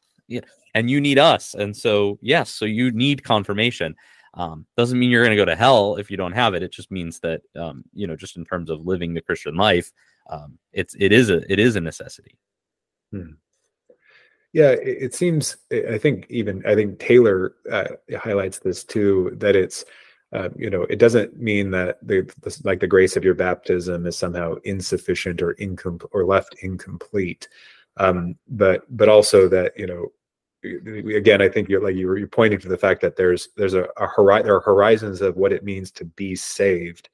and 0.73 0.89
you 0.89 1.01
need 1.01 1.17
us. 1.17 1.53
And 1.53 1.75
so, 1.75 2.19
yes, 2.21 2.49
so 2.49 2.65
you 2.65 2.91
need 2.91 3.23
confirmation. 3.23 3.95
Um, 4.33 4.65
doesn't 4.75 4.99
mean 4.99 5.09
you're 5.09 5.23
going 5.23 5.35
to 5.35 5.41
go 5.41 5.45
to 5.45 5.55
hell 5.55 5.95
if 5.95 6.11
you 6.11 6.17
don't 6.17 6.33
have 6.33 6.53
it. 6.53 6.61
It 6.61 6.71
just 6.71 6.91
means 6.91 7.19
that, 7.21 7.41
um, 7.55 7.83
you 7.93 8.05
know, 8.05 8.15
just 8.15 8.37
in 8.37 8.45
terms 8.45 8.69
of 8.69 8.85
living 8.85 9.13
the 9.13 9.21
Christian 9.21 9.55
life, 9.55 9.91
um, 10.29 10.59
it's, 10.73 10.95
it 10.99 11.11
is 11.11 11.29
a, 11.29 11.51
it 11.51 11.59
is 11.59 11.75
a 11.75 11.81
necessity. 11.81 12.37
Hmm. 13.11 13.31
Yeah, 14.53 14.71
it, 14.71 14.97
it, 15.01 15.15
seems, 15.15 15.57
I 15.71 15.97
think 15.97 16.27
even, 16.29 16.63
I 16.65 16.75
think 16.75 16.99
Taylor 16.99 17.55
uh, 17.71 17.87
highlights 18.17 18.59
this 18.59 18.83
too, 18.83 19.35
that 19.37 19.55
it's, 19.55 19.85
uh, 20.33 20.49
you 20.57 20.69
know, 20.69 20.83
it 20.83 20.99
doesn't 20.99 21.39
mean 21.39 21.71
that 21.71 22.05
the, 22.05 22.21
the, 22.41 22.61
like 22.65 22.79
the 22.79 22.87
grace 22.87 23.15
of 23.15 23.23
your 23.23 23.33
baptism 23.33 24.05
is 24.05 24.17
somehow 24.17 24.55
insufficient 24.65 25.41
or 25.41 25.51
incomplete 25.53 26.09
or 26.13 26.25
left 26.25 26.55
incomplete. 26.61 27.47
Um, 27.97 28.35
but 28.47 28.83
but 28.95 29.09
also 29.09 29.47
that 29.47 29.77
you 29.77 29.87
know, 29.87 30.11
again, 31.15 31.41
I 31.41 31.47
think 31.47 31.69
you're 31.69 31.81
like 31.81 31.95
you 31.95 32.07
were 32.07 32.17
you're 32.17 32.27
pointing 32.27 32.59
to 32.59 32.67
the 32.67 32.77
fact 32.77 33.01
that 33.01 33.15
there's 33.15 33.49
there's 33.55 33.73
a, 33.73 33.87
a 33.97 34.07
hori- 34.07 34.43
there 34.43 34.55
are 34.55 34.61
horizons 34.61 35.21
of 35.21 35.37
what 35.37 35.53
it 35.53 35.63
means 35.63 35.91
to 35.91 36.05
be 36.05 36.35
saved 36.35 37.09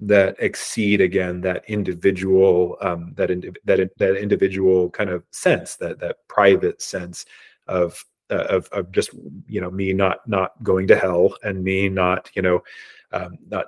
that 0.00 0.36
exceed 0.38 1.00
again 1.00 1.40
that 1.40 1.64
individual 1.68 2.76
um, 2.80 3.12
that 3.16 3.30
in, 3.30 3.52
that 3.64 3.90
that 3.98 4.16
individual 4.16 4.88
kind 4.90 5.10
of 5.10 5.24
sense 5.32 5.76
that 5.76 5.98
that 5.98 6.16
private 6.28 6.80
sense 6.80 7.24
of 7.66 8.04
uh, 8.32 8.46
of 8.48 8.68
of 8.72 8.90
just 8.90 9.10
you 9.46 9.60
know 9.60 9.70
me 9.70 9.92
not 9.92 10.26
not 10.26 10.50
going 10.62 10.86
to 10.86 10.96
hell 10.96 11.36
and 11.42 11.62
me 11.62 11.88
not 11.88 12.30
you 12.34 12.42
know 12.42 12.62
um, 13.12 13.36
not 13.50 13.66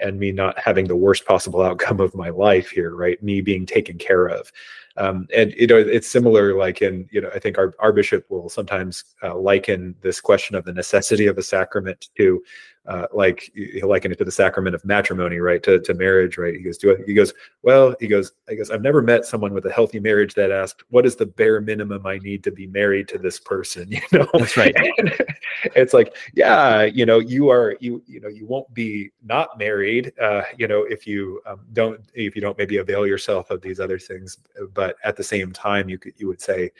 and 0.00 0.20
me 0.20 0.30
not 0.30 0.58
having 0.58 0.86
the 0.86 0.96
worst 0.96 1.24
possible 1.24 1.62
outcome 1.62 2.00
of 2.00 2.14
my 2.14 2.28
life 2.28 2.68
here 2.68 2.94
right? 2.94 3.22
Me 3.22 3.40
being 3.40 3.64
taken 3.64 3.96
care 3.98 4.26
of. 4.26 4.52
Um, 4.96 5.26
and 5.34 5.52
you 5.54 5.66
know 5.66 5.76
it's 5.76 6.06
similar 6.06 6.56
like 6.56 6.80
in 6.80 7.08
you 7.10 7.20
know 7.20 7.28
i 7.34 7.40
think 7.40 7.58
our, 7.58 7.74
our 7.80 7.92
bishop 7.92 8.24
will 8.30 8.48
sometimes 8.48 9.02
uh, 9.24 9.36
liken 9.36 9.96
this 10.02 10.20
question 10.20 10.54
of 10.54 10.64
the 10.64 10.72
necessity 10.72 11.26
of 11.26 11.36
a 11.36 11.42
sacrament 11.42 12.10
to 12.16 12.44
uh, 12.86 13.06
like 13.12 13.50
he'll 13.54 13.88
liken 13.88 14.12
it 14.12 14.18
to 14.18 14.24
the 14.24 14.30
sacrament 14.30 14.74
of 14.74 14.84
matrimony, 14.84 15.38
right? 15.38 15.62
To, 15.62 15.80
to 15.80 15.94
marriage, 15.94 16.36
right? 16.36 16.54
He 16.54 16.60
goes, 16.60 16.76
do 16.76 16.90
it. 16.90 17.04
He 17.06 17.14
goes, 17.14 17.32
well, 17.62 17.94
he 17.98 18.06
goes, 18.06 18.32
I 18.48 18.54
guess 18.54 18.70
I've 18.70 18.82
never 18.82 19.00
met 19.00 19.24
someone 19.24 19.54
with 19.54 19.64
a 19.64 19.72
healthy 19.72 19.98
marriage 20.00 20.34
that 20.34 20.50
asked, 20.50 20.84
what 20.90 21.06
is 21.06 21.16
the 21.16 21.24
bare 21.24 21.60
minimum 21.60 22.06
I 22.06 22.18
need 22.18 22.44
to 22.44 22.50
be 22.50 22.66
married 22.66 23.08
to 23.08 23.18
this 23.18 23.38
person? 23.38 23.90
You 24.12 24.18
know, 24.18 24.28
that's 24.34 24.56
right. 24.56 24.74
it's 25.74 25.94
like, 25.94 26.14
yeah, 26.34 26.82
you 26.82 27.06
know, 27.06 27.20
you 27.20 27.48
are, 27.48 27.76
you, 27.80 28.02
you 28.06 28.20
know, 28.20 28.28
you 28.28 28.46
won't 28.46 28.72
be 28.74 29.10
not 29.22 29.56
married, 29.58 30.12
uh, 30.20 30.42
you 30.58 30.68
know, 30.68 30.82
if 30.82 31.06
you 31.06 31.40
um, 31.46 31.60
don't, 31.72 32.00
if 32.12 32.36
you 32.36 32.42
don't 32.42 32.58
maybe 32.58 32.78
avail 32.78 33.06
yourself 33.06 33.50
of 33.50 33.62
these 33.62 33.80
other 33.80 33.98
things, 33.98 34.38
but 34.74 34.96
at 35.04 35.16
the 35.16 35.22
same 35.22 35.52
time, 35.52 35.88
you 35.88 35.96
could, 35.98 36.12
you 36.16 36.26
would 36.26 36.40
say, 36.40 36.70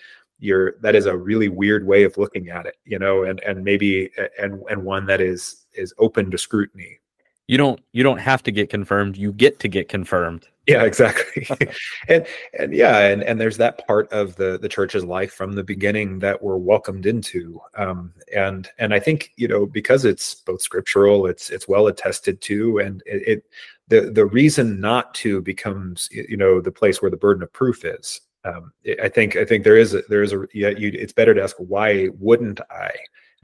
you're 0.40 0.76
that 0.80 0.94
is 0.94 1.06
a 1.06 1.16
really 1.16 1.48
weird 1.48 1.86
way 1.86 2.02
of 2.02 2.18
looking 2.18 2.50
at 2.50 2.66
it 2.66 2.76
you 2.84 2.98
know 2.98 3.22
and 3.22 3.40
and 3.44 3.62
maybe 3.62 4.10
and 4.36 4.60
and 4.68 4.84
one 4.84 5.06
that 5.06 5.20
is 5.20 5.63
is 5.74 5.94
open 5.98 6.30
to 6.30 6.38
scrutiny. 6.38 6.98
You 7.46 7.58
don't 7.58 7.80
you 7.92 8.02
don't 8.02 8.18
have 8.18 8.42
to 8.44 8.50
get 8.50 8.70
confirmed 8.70 9.18
you 9.18 9.30
get 9.32 9.58
to 9.60 9.68
get 9.68 9.88
confirmed. 9.88 10.48
Yeah 10.66 10.84
exactly. 10.84 11.46
And 12.08 12.26
and 12.58 12.72
yeah 12.72 13.00
and 13.00 13.22
and 13.22 13.38
there's 13.38 13.58
that 13.58 13.86
part 13.86 14.10
of 14.12 14.36
the 14.36 14.58
the 14.58 14.68
church's 14.68 15.04
life 15.04 15.34
from 15.34 15.52
the 15.52 15.62
beginning 15.62 16.20
that 16.20 16.42
we're 16.42 16.56
welcomed 16.56 17.04
into. 17.04 17.60
Um 17.76 18.14
and 18.34 18.68
and 18.78 18.94
i 18.94 18.98
think 18.98 19.32
you 19.36 19.46
know 19.46 19.66
because 19.66 20.06
it's 20.06 20.36
both 20.36 20.62
scriptural 20.62 21.26
it's 21.26 21.50
it's 21.50 21.68
well 21.68 21.86
attested 21.88 22.40
to 22.42 22.78
and 22.78 23.02
it, 23.04 23.28
it 23.28 23.44
the 23.88 24.10
the 24.10 24.26
reason 24.26 24.80
not 24.80 25.14
to 25.14 25.42
becomes 25.42 26.08
you 26.10 26.36
know 26.36 26.60
the 26.60 26.72
place 26.72 27.02
where 27.02 27.10
the 27.10 27.16
burden 27.16 27.42
of 27.42 27.52
proof 27.52 27.84
is. 27.84 28.20
Um, 28.44 28.72
I 29.02 29.08
think 29.08 29.36
I 29.36 29.44
think 29.44 29.64
there 29.64 29.76
is 29.76 29.94
a, 29.94 30.02
there 30.08 30.22
is 30.22 30.32
a 30.32 30.46
yeah. 30.52 30.70
You, 30.70 30.90
it's 30.94 31.12
better 31.12 31.34
to 31.34 31.42
ask 31.42 31.56
why 31.58 32.08
wouldn't 32.18 32.60
I, 32.70 32.90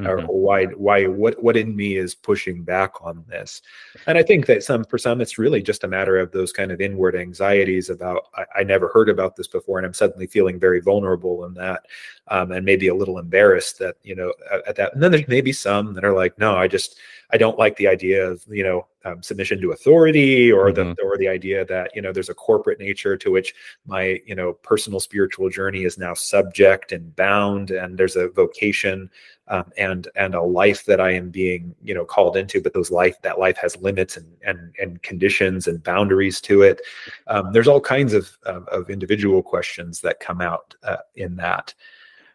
mm-hmm. 0.00 0.28
or 0.28 0.34
why 0.34 0.66
why 0.66 1.06
what 1.06 1.42
what 1.42 1.56
in 1.56 1.74
me 1.74 1.96
is 1.96 2.14
pushing 2.14 2.62
back 2.62 2.92
on 3.02 3.24
this, 3.28 3.62
and 4.06 4.18
I 4.18 4.22
think 4.22 4.46
that 4.46 4.62
some 4.62 4.84
for 4.84 4.98
some 4.98 5.20
it's 5.20 5.38
really 5.38 5.62
just 5.62 5.84
a 5.84 5.88
matter 5.88 6.18
of 6.18 6.32
those 6.32 6.52
kind 6.52 6.72
of 6.72 6.80
inward 6.80 7.14
anxieties 7.16 7.90
about 7.90 8.28
I, 8.34 8.60
I 8.60 8.62
never 8.64 8.88
heard 8.88 9.08
about 9.08 9.36
this 9.36 9.48
before, 9.48 9.78
and 9.78 9.86
I'm 9.86 9.94
suddenly 9.94 10.26
feeling 10.26 10.58
very 10.58 10.80
vulnerable 10.80 11.44
in 11.44 11.54
that, 11.54 11.86
um, 12.30 12.52
and 12.52 12.64
maybe 12.64 12.88
a 12.88 12.94
little 12.94 13.18
embarrassed 13.18 13.78
that 13.80 13.96
you 14.02 14.14
know 14.14 14.32
at, 14.52 14.66
at 14.68 14.76
that. 14.76 14.94
And 14.94 15.02
then 15.02 15.10
there's 15.10 15.28
maybe 15.28 15.52
some 15.52 15.94
that 15.94 16.04
are 16.04 16.14
like, 16.14 16.38
no, 16.38 16.56
I 16.56 16.68
just 16.68 16.98
I 17.32 17.36
don't 17.36 17.58
like 17.58 17.76
the 17.76 17.88
idea 17.88 18.26
of 18.26 18.44
you 18.48 18.62
know 18.62 18.86
um, 19.04 19.22
submission 19.22 19.60
to 19.60 19.72
authority 19.72 20.52
or 20.52 20.70
mm-hmm. 20.70 20.92
the 20.94 21.02
or 21.02 21.16
the 21.16 21.28
idea 21.28 21.64
that 21.66 21.94
you 21.94 22.02
know 22.02 22.12
there's 22.12 22.28
a 22.28 22.34
corporate 22.34 22.78
nature 22.78 23.16
to 23.16 23.30
which 23.30 23.54
my 23.86 24.20
you 24.26 24.34
know 24.34 24.52
personal 24.52 25.00
spiritual 25.00 25.48
journey 25.48 25.84
is 25.84 25.98
now 25.98 26.14
subject 26.14 26.92
and 26.92 27.14
bound 27.16 27.70
and 27.70 27.96
there's 27.96 28.16
a 28.16 28.28
vocation 28.28 29.10
um, 29.48 29.72
and 29.76 30.08
and 30.16 30.34
a 30.34 30.42
life 30.42 30.84
that 30.84 31.00
I 31.00 31.12
am 31.12 31.30
being 31.30 31.74
you 31.82 31.94
know 31.94 32.04
called 32.04 32.36
into 32.36 32.60
but 32.60 32.74
those 32.74 32.90
life 32.90 33.20
that 33.22 33.38
life 33.38 33.56
has 33.58 33.76
limits 33.78 34.16
and 34.16 34.26
and 34.44 34.74
and 34.80 35.02
conditions 35.02 35.66
and 35.66 35.82
boundaries 35.82 36.40
to 36.42 36.62
it 36.62 36.80
um, 37.26 37.52
there's 37.52 37.68
all 37.68 37.80
kinds 37.80 38.12
of, 38.12 38.36
of, 38.44 38.66
of 38.68 38.90
individual 38.90 39.42
questions 39.42 40.00
that 40.02 40.20
come 40.20 40.40
out 40.40 40.74
uh, 40.82 40.98
in 41.16 41.36
that 41.36 41.74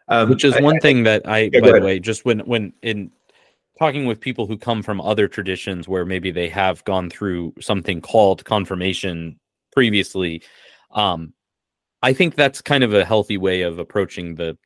um, 0.08 0.30
which 0.30 0.44
is 0.44 0.58
one 0.60 0.76
I, 0.76 0.80
thing 0.80 1.02
that 1.04 1.28
I, 1.28 1.50
yeah, 1.52 1.60
by 1.60 1.72
the 1.72 1.84
way, 1.84 1.98
just 1.98 2.24
when 2.24 2.40
when 2.40 2.72
in 2.82 3.10
talking 3.78 4.06
with 4.06 4.20
people 4.20 4.46
who 4.46 4.56
come 4.56 4.82
from 4.82 5.00
other 5.00 5.28
traditions 5.28 5.88
where 5.88 6.04
maybe 6.04 6.30
they 6.30 6.48
have 6.48 6.82
gone 6.84 7.10
through 7.10 7.54
something 7.60 8.00
called 8.00 8.44
confirmation 8.44 9.38
previously 9.72 10.42
um 10.92 11.32
i 12.02 12.12
think 12.12 12.34
that's 12.34 12.62
kind 12.62 12.82
of 12.82 12.94
a 12.94 13.04
healthy 13.04 13.36
way 13.36 13.62
of 13.62 13.78
approaching 13.78 14.34
the 14.34 14.56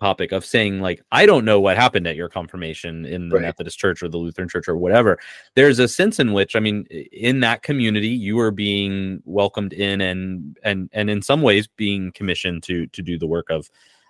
topic 0.00 0.30
of 0.30 0.44
saying 0.44 0.80
like 0.80 1.02
i 1.10 1.26
don't 1.26 1.44
know 1.44 1.58
what 1.58 1.76
happened 1.76 2.06
at 2.06 2.14
your 2.14 2.28
confirmation 2.28 3.04
in 3.04 3.28
the 3.28 3.36
right. 3.36 3.42
methodist 3.42 3.78
church 3.78 4.00
or 4.02 4.08
the 4.08 4.16
lutheran 4.16 4.48
church 4.48 4.68
or 4.68 4.76
whatever 4.76 5.18
there's 5.56 5.80
a 5.80 5.88
sense 5.88 6.20
in 6.20 6.32
which 6.32 6.54
i 6.54 6.60
mean 6.60 6.84
in 7.10 7.40
that 7.40 7.62
community 7.62 8.08
you 8.08 8.38
are 8.38 8.52
being 8.52 9.20
welcomed 9.24 9.72
in 9.72 10.00
and 10.00 10.56
and 10.62 10.88
and 10.92 11.10
in 11.10 11.20
some 11.20 11.42
ways 11.42 11.66
being 11.66 12.12
commissioned 12.12 12.62
to 12.62 12.86
to 12.88 13.02
do 13.02 13.18
the 13.18 13.26
work 13.26 13.50
of 13.50 13.68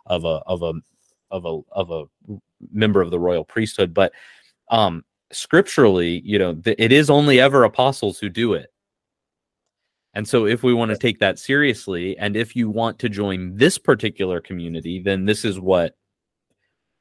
of 0.08 0.24
a 0.24 0.42
of 0.46 0.62
a 0.62 0.72
of 1.30 1.44
a 1.44 1.60
of 1.72 1.90
a 1.90 2.04
member 2.72 3.00
of 3.00 3.10
the 3.10 3.18
royal 3.18 3.44
priesthood 3.44 3.94
but 3.94 4.12
um 4.70 5.04
scripturally 5.32 6.22
you 6.24 6.38
know 6.38 6.54
th- 6.54 6.76
it 6.78 6.92
is 6.92 7.10
only 7.10 7.40
ever 7.40 7.64
apostles 7.64 8.18
who 8.18 8.28
do 8.28 8.54
it. 8.54 8.72
And 10.14 10.26
so 10.26 10.46
if 10.46 10.62
we 10.62 10.74
want 10.74 10.90
to 10.90 10.96
take 10.96 11.20
that 11.20 11.38
seriously 11.38 12.18
and 12.18 12.34
if 12.34 12.56
you 12.56 12.70
want 12.70 12.98
to 13.00 13.08
join 13.08 13.54
this 13.56 13.78
particular 13.78 14.40
community 14.40 15.00
then 15.00 15.26
this 15.26 15.44
is 15.44 15.60
what 15.60 15.96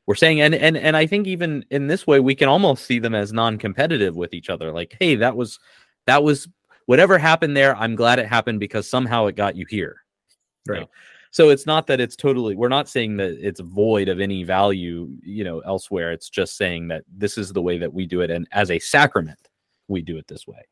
we're 0.06 0.16
saying. 0.16 0.42
And 0.42 0.54
and 0.54 0.78
and 0.78 0.96
i 0.98 1.08
think 1.08 1.28
even 1.28 1.66
in 1.72 1.88
this 1.88 2.06
way 2.06 2.20
we 2.20 2.36
can 2.36 2.50
almost 2.50 2.86
see 2.86 3.00
them 3.00 3.16
as 3.16 3.34
non-competitive 3.34 4.16
with 4.16 4.34
each 4.34 4.50
other. 4.50 4.72
Like 4.72 4.96
hey 5.00 5.16
that 5.16 5.36
was 5.36 5.60
that 6.06 6.24
was 6.24 6.48
whatever 6.86 7.18
happened 7.18 7.56
there 7.56 7.76
i'm 7.76 7.96
glad 7.96 8.20
it 8.20 8.28
happened 8.28 8.60
because 8.60 8.90
somehow 8.90 9.26
it 9.28 9.36
got 9.36 9.56
you 9.56 9.66
here. 9.70 9.98
Right. 10.68 10.76
you 10.76 10.82
know? 10.82 10.90
So 11.38 11.50
it's 11.50 11.68
not 11.68 11.86
that 11.86 12.00
it's 12.00 12.16
totally 12.16 12.56
we're 12.56 12.68
not 12.68 12.90
saying 12.90 13.18
that 13.18 13.38
it's 13.40 13.60
void 13.60 14.10
of 14.10 14.20
any 14.20 14.44
value 14.44 15.08
you 15.22 15.44
know 15.44 15.60
elsewhere 15.60 16.12
it's 16.12 16.30
just 16.30 16.58
saying 16.58 16.88
that 16.88 17.04
this 17.16 17.38
is 17.38 17.54
the 17.54 17.62
way 17.62 17.78
that 17.78 17.94
we 17.94 18.08
do 18.08 18.22
it 18.22 18.32
and 18.32 18.48
as 18.52 18.72
a 18.72 18.80
sacrament 18.80 19.48
we 19.88 20.02
do 20.02 20.18
it 20.18 20.28
this 20.28 20.48
way 20.48 20.68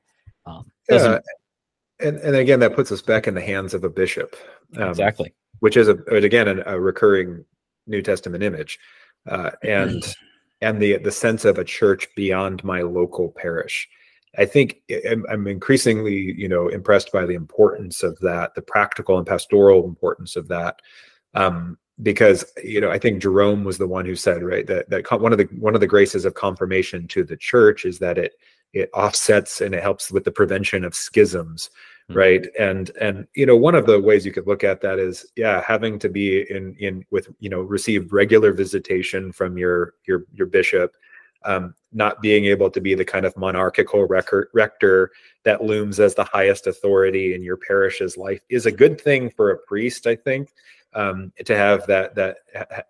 um 0.48 0.66
yeah. 0.90 1.20
and, 2.00 2.18
and 2.18 2.36
again 2.36 2.60
that 2.60 2.76
puts 2.76 2.92
us 2.92 3.02
back 3.02 3.28
in 3.28 3.36
the 3.36 3.42
hands 3.42 3.76
of 3.76 3.84
a 3.84 3.90
bishop 3.90 4.36
um, 4.78 4.90
exactly 4.90 5.34
which 5.60 5.78
is 5.78 5.88
a 5.88 5.98
again 6.08 6.48
a, 6.48 6.64
a 6.66 6.80
recurring 6.80 7.46
new 7.86 8.02
testament 8.02 8.44
image 8.44 8.80
uh, 9.30 9.52
and 9.64 10.16
and 10.62 10.82
the 10.82 10.98
the 10.98 11.12
sense 11.12 11.46
of 11.46 11.58
a 11.58 11.64
church 11.64 12.08
beyond 12.16 12.64
my 12.64 12.82
local 12.82 13.30
parish. 13.30 13.88
I 14.38 14.46
think 14.46 14.82
I'm, 15.10 15.26
I'm 15.30 15.48
increasingly, 15.48 16.34
you 16.38 16.48
know, 16.48 16.68
impressed 16.68 17.12
by 17.12 17.26
the 17.26 17.36
importance 17.36 18.04
of 18.04 18.20
that, 18.20 18.56
the 18.56 18.62
practical 18.62 19.18
and 19.18 19.26
pastoral 19.26 19.86
importance 19.86 20.36
of 20.36 20.48
that, 20.50 20.82
um, 21.34 21.78
because 22.02 22.46
you 22.64 22.82
know 22.82 22.92
I 22.92 23.00
think 23.00 23.22
Jerome 23.22 23.64
was 23.64 23.78
the 23.78 23.88
one 23.88 24.06
who 24.06 24.16
said 24.16 24.44
right 24.44 24.68
that 24.68 24.90
that 24.90 25.22
one 25.22 25.32
of 25.32 25.38
the 25.38 25.48
one 25.60 25.76
of 25.76 25.82
the 25.82 25.88
graces 25.88 26.26
of 26.26 26.34
confirmation 26.34 27.08
to 27.10 27.24
the 27.24 27.38
church 27.38 27.86
is 27.86 28.00
that 28.00 28.18
it 28.18 28.34
it 28.74 28.90
offsets 28.94 29.62
and 29.62 29.74
it 29.74 29.82
helps 29.82 30.12
with 30.12 30.26
the 30.26 30.32
prevention 30.32 30.84
of 30.84 30.94
schisms 30.94 31.70
mm-hmm. 32.10 32.20
right 32.20 32.48
and 32.60 32.92
and 33.00 33.26
you 33.34 33.46
know 33.46 33.56
one 33.56 33.76
of 33.76 33.86
the 33.86 34.00
ways 34.00 34.26
you 34.26 34.34
could 34.34 34.46
look 34.46 34.64
at 34.64 34.82
that 34.82 35.00
is 35.00 35.26
yeah 35.38 35.64
having 35.66 35.98
to 36.00 36.10
be 36.10 36.42
in 36.52 36.76
in 36.80 37.06
with 37.12 37.30
you 37.40 37.50
know 37.50 37.62
receive 37.62 38.12
regular 38.12 38.52
visitation 38.52 39.32
from 39.32 39.58
your 39.58 39.94
your 40.06 40.26
your 40.34 40.48
bishop 40.48 40.96
um, 41.46 41.74
not 41.94 42.22
being 42.22 42.46
able 42.46 42.70
to 42.70 42.82
be 42.82 42.94
the 42.96 43.06
kind 43.06 43.26
of 43.26 43.36
monarchical 43.38 44.06
record, 44.06 44.50
rector 44.54 45.12
that 45.44 45.64
looms 45.64 46.00
as 46.00 46.16
the 46.16 46.24
highest 46.24 46.68
authority 46.68 47.34
in 47.34 47.44
your 47.44 47.58
parish's 47.58 48.18
life 48.18 48.42
is 48.50 48.66
a 48.66 48.72
good 48.72 49.00
thing 49.00 49.30
for 49.30 49.52
a 49.52 49.58
priest 49.60 50.08
i 50.08 50.16
think 50.16 50.52
um, 50.96 51.32
to 51.44 51.56
have 51.56 51.86
that 51.88 52.16
that 52.16 52.38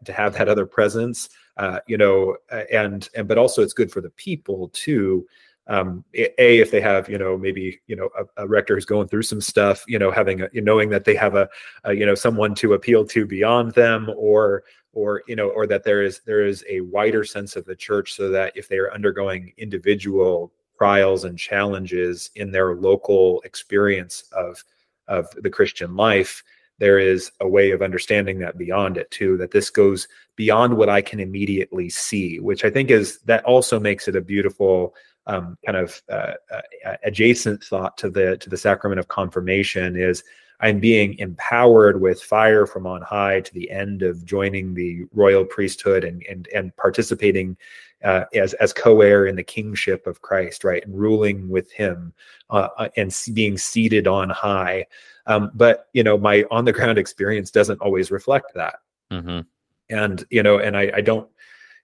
to 0.06 0.14
have 0.14 0.34
that 0.34 0.48
other 0.48 0.66
presence 0.66 1.30
uh, 1.58 1.80
you 1.88 1.98
know 1.98 2.38
and 2.72 3.10
and 3.16 3.28
but 3.28 3.38
also 3.38 3.62
it's 3.62 3.74
good 3.74 3.92
for 3.92 4.02
the 4.02 4.12
people 4.12 4.70
too. 4.74 5.28
Um, 5.68 6.06
a 6.14 6.60
if 6.60 6.70
they 6.70 6.80
have 6.82 7.10
you 7.10 7.18
know 7.18 7.36
maybe 7.38 7.82
you 7.88 7.96
know 7.96 8.10
a, 8.18 8.44
a, 8.44 8.48
rector 8.48 8.76
who's 8.76 8.86
going 8.86 9.08
through 9.08 9.24
some 9.24 9.42
stuff 9.42 9.84
you 9.88 9.98
know 9.98 10.12
having 10.12 10.42
a, 10.42 10.50
knowing 10.54 10.90
that 10.90 11.06
they 11.06 11.16
have 11.16 11.34
a, 11.34 11.50
a, 11.86 11.94
you 11.94 12.06
know 12.06 12.14
someone 12.14 12.54
to 12.56 12.74
appeal 12.74 13.04
to 13.06 13.26
beyond 13.26 13.74
them 13.74 14.12
or 14.16 14.64
or 14.96 15.22
you 15.28 15.36
know 15.36 15.50
or 15.50 15.68
that 15.68 15.84
there 15.84 16.02
is 16.02 16.22
there 16.26 16.44
is 16.44 16.64
a 16.68 16.82
wider 16.82 17.24
sense 17.24 17.56
of 17.56 17.66
the 17.66 17.76
church 17.76 18.14
so 18.14 18.30
that 18.30 18.52
if 18.56 18.68
they 18.68 18.78
are 18.78 18.92
undergoing 18.94 19.54
individual 19.58 20.52
trials 20.78 21.24
and 21.24 21.38
challenges 21.38 22.32
in 22.36 22.52
their 22.52 22.76
local 22.76 23.42
experience 23.42 24.24
of 24.32 24.64
of 25.08 25.28
the 25.44 25.50
christian 25.50 25.96
life 25.96 26.44
there 26.78 26.98
is 27.00 27.32
a 27.40 27.48
way 27.48 27.72
of 27.72 27.82
understanding 27.82 28.40
that 28.40 28.58
beyond 28.58 28.98
it 28.98 29.10
too 29.12 29.38
that 29.38 29.52
this 29.52 29.70
goes 29.70 30.08
beyond 30.36 30.76
what 30.76 30.90
i 30.90 31.02
can 31.02 31.20
immediately 31.20 31.90
see 31.90 32.40
which 32.40 32.66
i 32.66 32.70
think 32.70 32.90
is 32.90 33.20
that 33.22 33.44
also 33.44 33.80
makes 33.80 34.08
it 34.08 34.16
a 34.16 34.22
beautiful 34.22 34.96
um, 35.28 35.58
kind 35.66 35.78
of 35.78 36.02
uh, 36.08 36.34
uh, 36.54 36.96
adjacent 37.04 37.64
thought 37.64 37.98
to 37.98 38.10
the 38.10 38.38
to 38.38 38.50
the 38.50 38.58
sacrament 38.58 39.00
of 39.00 39.08
confirmation 39.08 39.96
is 39.96 40.24
I'm 40.62 40.80
being 40.80 41.18
empowered 41.20 42.00
with 42.00 42.22
fire 42.22 42.66
from 42.66 42.88
on 42.88 43.02
high 43.02 43.42
to 43.42 43.54
the 43.54 43.70
end 43.70 44.04
of 44.04 44.26
joining 44.26 44.74
the 44.74 45.06
royal 45.14 45.46
priesthood 45.46 46.04
and 46.04 46.24
and 46.30 46.48
and 46.54 46.76
participating 46.78 47.58
uh, 48.04 48.26
as 48.34 48.54
as 48.56 48.74
co-heir 48.74 49.26
in 49.26 49.36
the 49.36 49.44
kingship 49.44 50.08
of 50.08 50.22
Christ, 50.22 50.64
right, 50.64 50.86
and 50.86 50.98
ruling 50.98 51.50
with 51.50 51.72
Him 51.72 52.14
uh, 52.50 52.70
uh 52.78 52.90
and 52.98 53.16
being 53.34 53.58
seated 53.58 54.08
on 54.08 54.30
high. 54.30 54.86
Um, 55.28 55.52
but 55.54 55.88
you 55.94 56.04
know, 56.04 56.18
my 56.18 56.46
on 56.52 56.66
the 56.66 56.74
ground 56.74 56.98
experience 56.98 57.52
doesn't 57.52 57.82
always 57.82 58.12
reflect 58.12 58.54
that. 58.56 58.76
Mm-hmm. 59.12 59.42
And 59.90 60.26
you 60.30 60.44
know, 60.44 60.60
and 60.60 60.78
I, 60.78 60.92
I 60.96 61.02
don't 61.02 61.30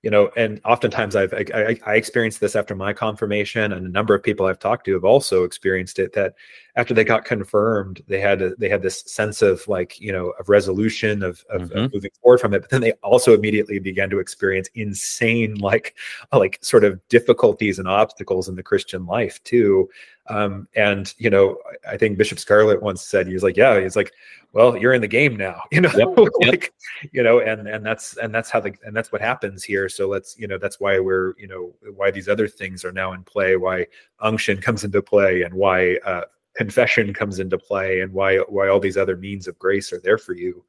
you 0.03 0.09
know 0.09 0.31
and 0.35 0.59
oftentimes 0.65 1.15
i've 1.15 1.33
I, 1.33 1.77
I, 1.85 1.95
experienced 1.95 2.39
this 2.39 2.55
after 2.55 2.75
my 2.75 2.93
confirmation 2.93 3.71
and 3.71 3.85
a 3.85 3.89
number 3.89 4.15
of 4.15 4.23
people 4.23 4.45
i've 4.45 4.59
talked 4.59 4.85
to 4.85 4.93
have 4.93 5.05
also 5.05 5.43
experienced 5.43 5.99
it 5.99 6.13
that 6.13 6.33
after 6.75 6.93
they 6.93 7.03
got 7.03 7.25
confirmed 7.25 8.01
they 8.07 8.19
had 8.19 8.41
a, 8.41 8.55
they 8.55 8.69
had 8.69 8.81
this 8.81 9.01
sense 9.05 9.41
of 9.41 9.67
like 9.67 9.99
you 9.99 10.11
know 10.11 10.33
of 10.39 10.49
resolution 10.49 11.23
of, 11.23 11.43
of, 11.49 11.63
mm-hmm. 11.63 11.77
of, 11.77 11.93
moving 11.93 12.11
forward 12.21 12.39
from 12.39 12.53
it 12.53 12.61
but 12.61 12.69
then 12.69 12.81
they 12.81 12.91
also 13.03 13.33
immediately 13.33 13.79
began 13.79 14.09
to 14.09 14.19
experience 14.19 14.69
insane 14.75 15.55
like 15.55 15.95
like 16.33 16.57
sort 16.61 16.83
of 16.83 16.99
difficulties 17.09 17.79
and 17.79 17.87
obstacles 17.87 18.47
in 18.47 18.55
the 18.55 18.63
christian 18.63 19.05
life 19.05 19.41
too 19.43 19.89
um, 20.27 20.67
and 20.75 21.13
you 21.17 21.29
know 21.29 21.57
i 21.87 21.97
think 21.97 22.17
bishop 22.17 22.39
scarlett 22.39 22.81
once 22.81 23.01
said 23.01 23.27
he 23.27 23.33
was 23.33 23.43
like 23.43 23.57
yeah 23.57 23.79
he's 23.79 23.95
like 23.95 24.11
well 24.53 24.77
you're 24.77 24.93
in 24.93 25.01
the 25.01 25.07
game 25.07 25.35
now 25.35 25.61
you 25.71 25.81
know 25.81 25.91
yep, 25.95 26.09
like 26.47 26.73
yep. 27.03 27.11
you 27.11 27.23
know 27.23 27.39
and 27.39 27.67
and 27.67 27.85
that's 27.85 28.17
and 28.17 28.33
that's 28.33 28.49
how 28.49 28.59
the 28.59 28.73
and 28.83 28.95
that's 28.95 29.11
what 29.11 29.21
happens 29.21 29.63
here 29.63 29.89
so 29.89 30.07
let's 30.07 30.37
you 30.37 30.47
know 30.47 30.57
that's 30.57 30.79
why 30.79 30.99
we're 30.99 31.33
you 31.37 31.47
know 31.47 31.73
why 31.95 32.11
these 32.11 32.29
other 32.29 32.47
things 32.47 32.85
are 32.85 32.91
now 32.91 33.13
in 33.13 33.23
play 33.23 33.55
why 33.55 33.85
unction 34.19 34.61
comes 34.61 34.83
into 34.83 35.01
play 35.01 35.41
and 35.41 35.53
why 35.53 35.97
uh, 36.05 36.21
confession 36.55 37.13
comes 37.13 37.39
into 37.39 37.57
play 37.57 38.01
and 38.01 38.11
why 38.11 38.37
why 38.37 38.67
all 38.67 38.79
these 38.79 38.97
other 38.97 39.17
means 39.17 39.47
of 39.47 39.57
grace 39.59 39.91
are 39.93 40.01
there 40.01 40.17
for 40.17 40.33
you. 40.33 40.63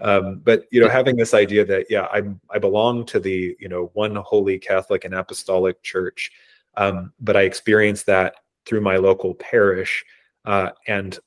Um, 0.00 0.40
but 0.44 0.64
you 0.70 0.80
know 0.80 0.88
having 0.88 1.16
this 1.16 1.32
idea 1.32 1.64
that 1.64 1.86
yeah 1.88 2.06
i'm 2.12 2.38
i 2.50 2.58
belong 2.58 3.06
to 3.06 3.18
the 3.18 3.56
you 3.58 3.66
know 3.66 3.90
one 3.94 4.14
holy 4.16 4.58
catholic 4.58 5.06
and 5.06 5.14
apostolic 5.14 5.82
church 5.82 6.30
um, 6.76 7.14
but 7.18 7.34
i 7.34 7.42
experience 7.42 8.02
that 8.02 8.34
through 8.66 8.82
my 8.82 8.96
local 8.96 9.34
parish 9.34 10.04
uh, 10.44 10.70
and 10.86 11.18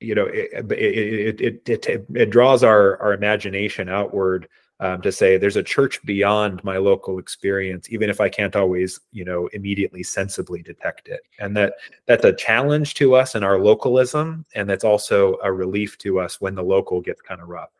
you 0.00 0.16
know 0.16 0.26
it 0.26 0.50
it, 0.72 1.40
it 1.40 1.68
it, 1.68 2.06
it, 2.12 2.30
draws 2.30 2.64
our 2.64 3.00
our 3.00 3.12
imagination 3.12 3.88
outward 3.88 4.48
um, 4.80 5.02
to 5.02 5.10
say 5.10 5.36
there's 5.36 5.56
a 5.56 5.62
church 5.62 6.02
beyond 6.04 6.62
my 6.62 6.76
local 6.76 7.18
experience 7.18 7.88
even 7.90 8.08
if 8.08 8.20
i 8.20 8.28
can't 8.28 8.56
always 8.56 9.00
you 9.12 9.24
know 9.24 9.48
immediately 9.52 10.02
sensibly 10.02 10.62
detect 10.62 11.08
it. 11.08 11.20
And 11.38 11.56
that 11.56 11.74
that's 12.06 12.24
a 12.24 12.32
challenge 12.32 12.94
to 12.94 13.14
us 13.14 13.34
in 13.34 13.42
our 13.42 13.58
localism 13.58 14.44
and 14.54 14.68
that's 14.68 14.84
also 14.84 15.38
a 15.42 15.52
relief 15.52 15.98
to 15.98 16.20
us 16.20 16.40
when 16.40 16.54
the 16.54 16.62
local 16.62 17.00
gets 17.00 17.22
kind 17.22 17.40
of 17.40 17.48
rough. 17.48 17.70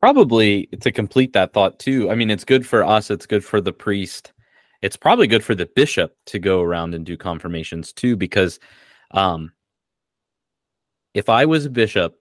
Probably 0.00 0.66
to 0.80 0.90
complete 0.90 1.32
that 1.32 1.52
thought 1.52 1.78
too 1.78 2.10
i 2.10 2.14
mean 2.14 2.30
it's 2.30 2.44
good 2.44 2.66
for 2.66 2.84
us 2.84 3.10
it's 3.10 3.26
good 3.26 3.44
for 3.44 3.60
the 3.60 3.72
priest 3.72 4.32
it's 4.82 4.96
probably 4.96 5.28
good 5.28 5.44
for 5.44 5.54
the 5.54 5.66
bishop 5.66 6.16
to 6.26 6.40
go 6.40 6.60
around 6.60 6.94
and 6.94 7.06
do 7.06 7.16
confirmations 7.16 7.92
too 7.92 8.16
because 8.16 8.58
um 9.12 9.52
if 11.14 11.28
I 11.28 11.44
was 11.44 11.64
a 11.64 11.70
bishop 11.70 12.16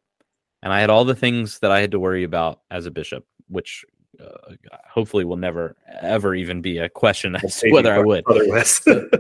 and 0.64 0.72
I 0.72 0.80
had 0.80 0.90
all 0.90 1.06
the 1.06 1.16
things 1.16 1.60
that 1.60 1.72
I 1.72 1.80
had 1.82 1.92
to 1.92 2.00
worry 2.00 2.24
about 2.24 2.62
as 2.70 2.86
a 2.86 2.92
bishop, 2.92 3.26
which 3.52 3.86
uh, 4.20 4.56
hopefully 4.90 5.26
will 5.26 5.38
never 5.38 5.76
ever 6.02 6.36
even 6.36 6.62
be 6.62 6.78
a 6.78 6.90
question 6.90 7.36
as 7.44 7.60
to 7.60 7.72
whether 7.72 7.94
I 7.94 8.00
would. 8.00 8.24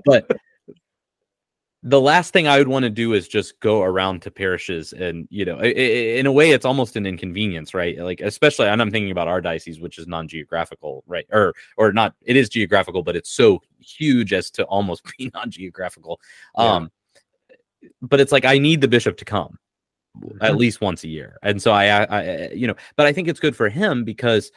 but 0.05 0.31
the 1.83 2.01
last 2.01 2.31
thing 2.31 2.47
I 2.47 2.59
would 2.59 2.67
want 2.67 2.83
to 2.83 2.89
do 2.89 3.13
is 3.13 3.27
just 3.27 3.59
go 3.59 3.81
around 3.81 4.21
to 4.23 4.31
parishes 4.31 4.93
and 4.93 5.27
you 5.31 5.45
know, 5.45 5.59
in 5.59 6.25
a 6.27 6.31
way, 6.31 6.51
it's 6.51 6.65
almost 6.65 6.95
an 6.95 7.07
inconvenience, 7.07 7.73
right? 7.73 7.97
Like 7.97 8.21
especially, 8.21 8.67
and 8.67 8.81
I'm 8.81 8.91
thinking 8.91 9.11
about 9.11 9.27
our 9.27 9.41
diocese, 9.41 9.79
which 9.79 9.97
is 9.97 10.07
non-geographical, 10.07 11.03
right? 11.07 11.25
Or 11.31 11.53
or 11.77 11.91
not, 11.91 12.13
it 12.21 12.35
is 12.35 12.49
geographical, 12.49 13.01
but 13.01 13.15
it's 13.15 13.31
so 13.31 13.61
huge 13.79 14.31
as 14.33 14.51
to 14.51 14.63
almost 14.65 15.03
be 15.17 15.31
non-geographical. 15.33 16.19
Yeah. 16.57 16.63
Um, 16.63 16.91
but 18.01 18.19
it's 18.19 18.31
like 18.31 18.45
I 18.45 18.59
need 18.59 18.81
the 18.81 18.87
bishop 18.87 19.17
to 19.17 19.25
come 19.25 19.57
at 20.15 20.51
mm-hmm. 20.51 20.57
least 20.57 20.81
once 20.81 21.03
a 21.03 21.07
year, 21.07 21.37
and 21.41 21.61
so 21.61 21.71
I, 21.71 22.03
I, 22.03 22.49
you 22.49 22.67
know, 22.67 22.75
but 22.95 23.05
I 23.05 23.13
think 23.13 23.27
it's 23.27 23.39
good 23.39 23.55
for 23.55 23.69
him 23.69 24.03
because 24.03 24.51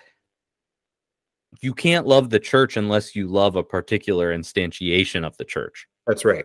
you 1.60 1.74
can't 1.74 2.06
love 2.06 2.30
the 2.30 2.40
church 2.40 2.76
unless 2.76 3.14
you 3.14 3.28
love 3.28 3.56
a 3.56 3.62
particular 3.62 4.36
instantiation 4.36 5.24
of 5.24 5.36
the 5.36 5.44
church. 5.44 5.86
That's 6.06 6.24
right. 6.24 6.44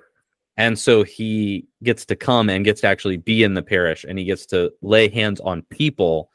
And 0.57 0.77
so 0.77 1.03
he 1.03 1.67
gets 1.83 2.05
to 2.07 2.15
come 2.15 2.49
and 2.49 2.65
gets 2.65 2.81
to 2.81 2.87
actually 2.87 3.17
be 3.17 3.43
in 3.43 3.53
the 3.53 3.61
parish 3.61 4.03
and 4.03 4.19
he 4.19 4.25
gets 4.25 4.45
to 4.47 4.71
lay 4.81 5.09
hands 5.09 5.39
on 5.39 5.61
people. 5.63 6.29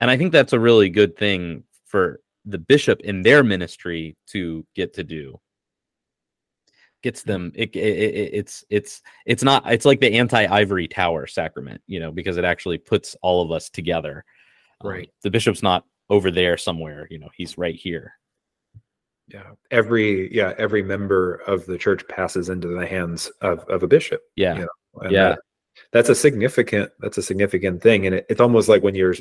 And 0.00 0.10
I 0.10 0.16
think 0.16 0.32
that's 0.32 0.52
a 0.52 0.60
really 0.60 0.88
good 0.88 1.16
thing 1.16 1.62
for 1.86 2.20
the 2.44 2.58
bishop 2.58 3.00
in 3.02 3.22
their 3.22 3.44
ministry 3.44 4.16
to 4.28 4.66
get 4.74 4.94
to 4.94 5.04
do 5.04 5.40
gets 7.02 7.22
them 7.22 7.52
it, 7.54 7.74
it, 7.74 7.78
it, 7.78 8.30
it's 8.32 8.64
it's 8.70 9.02
it's 9.26 9.42
not 9.42 9.70
it's 9.70 9.84
like 9.84 10.00
the 10.00 10.14
anti 10.14 10.44
ivory 10.44 10.88
tower 10.88 11.26
sacrament 11.26 11.80
you 11.86 12.00
know 12.00 12.10
because 12.10 12.36
it 12.36 12.44
actually 12.44 12.78
puts 12.78 13.16
all 13.22 13.42
of 13.42 13.50
us 13.50 13.68
together. 13.68 14.24
Um, 14.80 14.90
right. 14.90 15.06
um, 15.06 15.12
the 15.22 15.30
bishop's 15.30 15.62
not 15.62 15.84
over 16.10 16.30
there 16.30 16.56
somewhere 16.56 17.06
you 17.10 17.18
know 17.18 17.28
he's 17.34 17.58
right 17.58 17.74
here. 17.74 18.14
Yeah 19.28 19.50
every 19.70 20.34
yeah 20.34 20.54
every 20.58 20.82
member 20.82 21.36
of 21.46 21.66
the 21.66 21.78
church 21.78 22.06
passes 22.08 22.48
into 22.48 22.68
the 22.68 22.86
hands 22.86 23.30
of, 23.40 23.60
of 23.68 23.82
a 23.82 23.86
bishop 23.86 24.20
yeah 24.36 24.54
you 24.54 24.60
know? 24.60 25.10
yeah. 25.10 25.28
that, 25.30 25.38
that's 25.92 26.08
a 26.08 26.14
significant 26.14 26.90
that's 27.00 27.18
a 27.18 27.22
significant 27.22 27.82
thing 27.82 28.06
and 28.06 28.16
it, 28.16 28.26
it's 28.28 28.40
almost 28.40 28.68
like 28.68 28.82
when 28.82 28.94
you're 28.94 29.14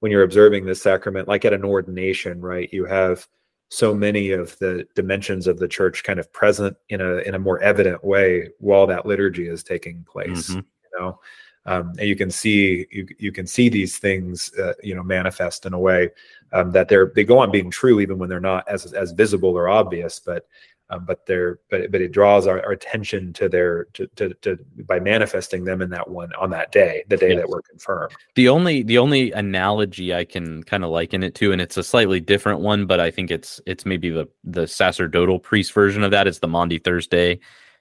when 0.00 0.12
you're 0.12 0.22
observing 0.22 0.64
this 0.64 0.82
sacrament 0.82 1.26
like 1.26 1.44
at 1.44 1.52
an 1.52 1.64
ordination 1.64 2.40
right 2.40 2.68
you 2.72 2.84
have 2.84 3.26
so 3.68 3.94
many 3.94 4.30
of 4.30 4.56
the 4.58 4.86
dimensions 4.94 5.46
of 5.46 5.58
the 5.58 5.68
church 5.68 6.04
kind 6.04 6.18
of 6.18 6.32
present 6.32 6.76
in 6.88 7.00
a 7.00 7.16
in 7.18 7.34
a 7.34 7.38
more 7.38 7.60
evident 7.60 8.04
way 8.04 8.48
while 8.58 8.86
that 8.86 9.06
liturgy 9.06 9.48
is 9.48 9.62
taking 9.62 10.04
place. 10.04 10.50
Mm-hmm. 10.50 10.58
You 10.58 11.00
know, 11.00 11.20
um, 11.66 11.92
and 11.98 12.08
you 12.08 12.16
can 12.16 12.30
see 12.30 12.86
you 12.90 13.06
you 13.18 13.32
can 13.32 13.46
see 13.46 13.68
these 13.68 13.98
things 13.98 14.52
uh, 14.58 14.74
you 14.82 14.94
know 14.94 15.02
manifest 15.02 15.66
in 15.66 15.72
a 15.72 15.78
way 15.78 16.10
um, 16.52 16.70
that 16.70 16.88
they're 16.88 17.12
they 17.14 17.24
go 17.24 17.38
on 17.38 17.50
being 17.50 17.70
true 17.70 18.00
even 18.00 18.18
when 18.18 18.28
they're 18.28 18.40
not 18.40 18.66
as 18.68 18.92
as 18.92 19.10
visible 19.12 19.50
or 19.50 19.68
obvious, 19.68 20.20
but 20.20 20.46
um, 20.90 21.04
but 21.04 21.26
they're 21.26 21.58
but 21.70 21.90
but 21.90 22.00
it 22.00 22.12
draws 22.12 22.46
our, 22.46 22.64
our 22.64 22.72
attention 22.72 23.32
to 23.32 23.48
their 23.48 23.84
to, 23.94 24.06
to, 24.16 24.34
to 24.42 24.58
by 24.84 25.00
manifesting 25.00 25.64
them 25.64 25.82
in 25.82 25.90
that 25.90 26.08
one 26.08 26.32
on 26.34 26.50
that 26.50 26.70
day 26.72 27.04
the 27.08 27.16
day 27.16 27.30
yes. 27.30 27.38
that 27.38 27.48
we're 27.48 27.62
confirmed 27.62 28.12
the 28.34 28.48
only 28.48 28.82
the 28.82 28.98
only 28.98 29.32
analogy 29.32 30.14
i 30.14 30.24
can 30.24 30.62
kind 30.62 30.84
of 30.84 30.90
liken 30.90 31.22
it 31.22 31.34
to 31.34 31.52
and 31.52 31.60
it's 31.60 31.76
a 31.76 31.82
slightly 31.82 32.20
different 32.20 32.60
one 32.60 32.86
but 32.86 33.00
i 33.00 33.10
think 33.10 33.30
it's 33.30 33.60
it's 33.66 33.84
maybe 33.84 34.10
the 34.10 34.28
the 34.44 34.66
sacerdotal 34.66 35.38
priest 35.38 35.72
version 35.72 36.02
of 36.02 36.10
that 36.10 36.26
is 36.26 36.38
the 36.38 36.48
maundy 36.48 36.78
thursday 36.78 37.38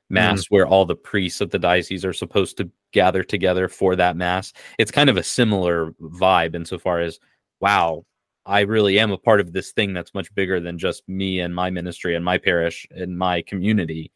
mass 0.09 0.43
mm. 0.43 0.47
where 0.49 0.67
all 0.67 0.85
the 0.85 0.95
priests 0.95 1.41
of 1.41 1.51
the 1.51 1.59
diocese 1.59 2.05
are 2.05 2.13
supposed 2.13 2.57
to 2.57 2.69
gather 2.91 3.23
together 3.23 3.67
for 3.67 3.95
that 3.95 4.15
mass 4.15 4.53
it's 4.79 4.91
kind 4.91 5.09
of 5.09 5.17
a 5.17 5.23
similar 5.23 5.91
vibe 6.01 6.55
insofar 6.55 7.01
as 7.01 7.19
wow 7.59 8.03
I 8.45 8.61
really 8.61 8.99
am 8.99 9.11
a 9.11 9.17
part 9.17 9.39
of 9.39 9.53
this 9.53 9.71
thing 9.71 9.93
that's 9.93 10.13
much 10.13 10.33
bigger 10.35 10.59
than 10.59 10.77
just 10.77 11.07
me 11.07 11.39
and 11.39 11.53
my 11.53 11.69
ministry 11.69 12.15
and 12.15 12.23
my 12.23 12.37
parish 12.37 12.87
and 12.91 13.17
my 13.17 13.41
community. 13.41 14.11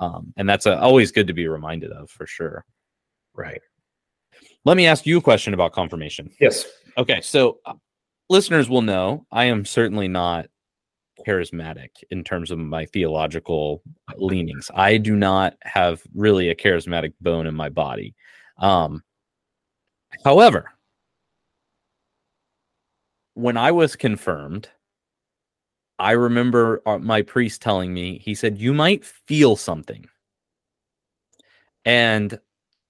Um, 0.00 0.32
and 0.36 0.48
that's 0.48 0.66
a, 0.66 0.76
uh, 0.76 0.80
always 0.80 1.12
good 1.12 1.26
to 1.26 1.32
be 1.32 1.48
reminded 1.48 1.92
of 1.92 2.10
for 2.10 2.26
sure. 2.26 2.64
Right. 3.34 3.60
Let 4.64 4.76
me 4.76 4.86
ask 4.86 5.06
you 5.06 5.18
a 5.18 5.22
question 5.22 5.54
about 5.54 5.72
confirmation. 5.72 6.30
Yes. 6.40 6.66
Okay. 6.96 7.20
So 7.20 7.58
uh, 7.64 7.74
listeners 8.28 8.68
will 8.68 8.82
know 8.82 9.26
I 9.30 9.44
am 9.44 9.64
certainly 9.64 10.08
not 10.08 10.46
charismatic 11.26 11.90
in 12.10 12.22
terms 12.22 12.50
of 12.50 12.58
my 12.58 12.84
theological 12.86 13.82
leanings. 14.16 14.70
I 14.74 14.96
do 14.98 15.16
not 15.16 15.56
have 15.62 16.02
really 16.14 16.48
a 16.50 16.54
charismatic 16.54 17.12
bone 17.20 17.46
in 17.46 17.54
my 17.54 17.68
body. 17.68 18.14
Um, 18.58 19.02
however, 20.24 20.72
when 23.38 23.56
I 23.56 23.70
was 23.70 23.94
confirmed, 23.94 24.68
I 26.00 26.12
remember 26.12 26.82
uh, 26.84 26.98
my 26.98 27.22
priest 27.22 27.62
telling 27.62 27.94
me, 27.94 28.18
he 28.18 28.34
said, 28.34 28.58
You 28.58 28.74
might 28.74 29.04
feel 29.04 29.54
something. 29.54 30.06
And 31.84 32.38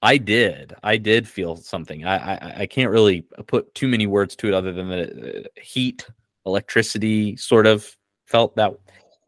I 0.01 0.17
did. 0.17 0.75
I 0.83 0.97
did 0.97 1.29
feel 1.29 1.57
something. 1.57 2.07
I, 2.07 2.35
I, 2.35 2.55
I 2.61 2.67
can't 2.67 2.91
really 2.91 3.27
put 3.47 3.75
too 3.75 3.89
many 3.89 4.07
words 4.07 4.35
to 4.37 4.49
it 4.49 4.55
other 4.55 4.73
than 4.73 4.89
the 4.89 5.41
uh, 5.41 5.61
heat, 5.61 6.07
electricity 6.47 7.37
sort 7.37 7.67
of 7.67 7.95
felt 8.27 8.57
that 8.57 8.73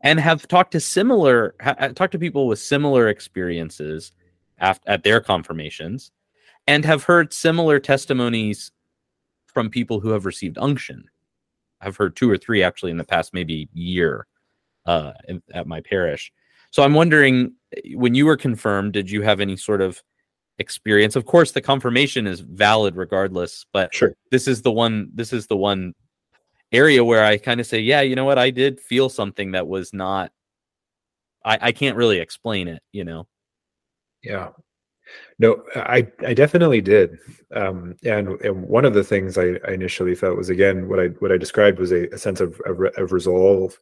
and 0.02 0.18
have 0.18 0.48
talked 0.48 0.72
to 0.72 0.80
similar 0.80 1.54
ha- 1.60 1.88
talked 1.94 2.12
to 2.12 2.18
people 2.18 2.46
with 2.46 2.58
similar 2.58 3.08
experiences 3.08 4.12
at, 4.58 4.80
at 4.86 5.04
their 5.04 5.20
confirmations 5.20 6.12
and 6.66 6.84
have 6.84 7.04
heard 7.04 7.34
similar 7.34 7.78
testimonies 7.78 8.72
from 9.50 9.70
people 9.70 10.00
who 10.00 10.10
have 10.10 10.26
received 10.26 10.58
unction. 10.58 11.04
I've 11.80 11.96
heard 11.96 12.16
two 12.16 12.30
or 12.30 12.36
three 12.36 12.62
actually 12.62 12.90
in 12.90 12.98
the 12.98 13.04
past 13.04 13.32
maybe 13.34 13.68
year 13.72 14.26
uh, 14.86 15.12
in, 15.28 15.42
at 15.52 15.66
my 15.66 15.80
parish. 15.80 16.32
So 16.70 16.82
I'm 16.82 16.94
wondering, 16.94 17.54
when 17.94 18.14
you 18.14 18.26
were 18.26 18.36
confirmed, 18.36 18.92
did 18.92 19.10
you 19.10 19.22
have 19.22 19.40
any 19.40 19.56
sort 19.56 19.80
of 19.80 20.02
experience? 20.58 21.16
Of 21.16 21.24
course, 21.24 21.52
the 21.52 21.60
confirmation 21.60 22.26
is 22.26 22.40
valid 22.40 22.96
regardless, 22.96 23.66
but 23.72 23.92
sure. 23.94 24.14
this 24.30 24.46
is 24.46 24.62
the 24.62 24.70
one. 24.70 25.10
This 25.14 25.32
is 25.32 25.46
the 25.46 25.56
one 25.56 25.94
area 26.72 27.04
where 27.04 27.24
I 27.24 27.38
kind 27.38 27.60
of 27.60 27.66
say, 27.66 27.80
yeah, 27.80 28.02
you 28.02 28.14
know 28.14 28.24
what, 28.24 28.38
I 28.38 28.50
did 28.50 28.80
feel 28.80 29.08
something 29.08 29.52
that 29.52 29.66
was 29.66 29.92
not. 29.92 30.30
I, 31.44 31.58
I 31.60 31.72
can't 31.72 31.96
really 31.96 32.18
explain 32.18 32.68
it, 32.68 32.82
you 32.92 33.04
know. 33.04 33.26
Yeah, 34.22 34.50
no, 35.38 35.62
I 35.76 36.06
I 36.26 36.34
definitely 36.34 36.80
did, 36.80 37.18
um, 37.54 37.96
and 38.04 38.40
and 38.42 38.62
one 38.62 38.84
of 38.84 38.94
the 38.94 39.04
things 39.04 39.38
I, 39.38 39.58
I, 39.66 39.72
initially 39.72 40.14
felt 40.14 40.36
was 40.36 40.50
again 40.50 40.88
what 40.88 41.00
I 41.00 41.06
what 41.20 41.32
I 41.32 41.36
described 41.36 41.78
was 41.78 41.92
a, 41.92 42.08
a 42.08 42.18
sense 42.18 42.40
of 42.40 42.60
of, 42.66 42.80
of 42.96 43.12
resolve, 43.12 43.78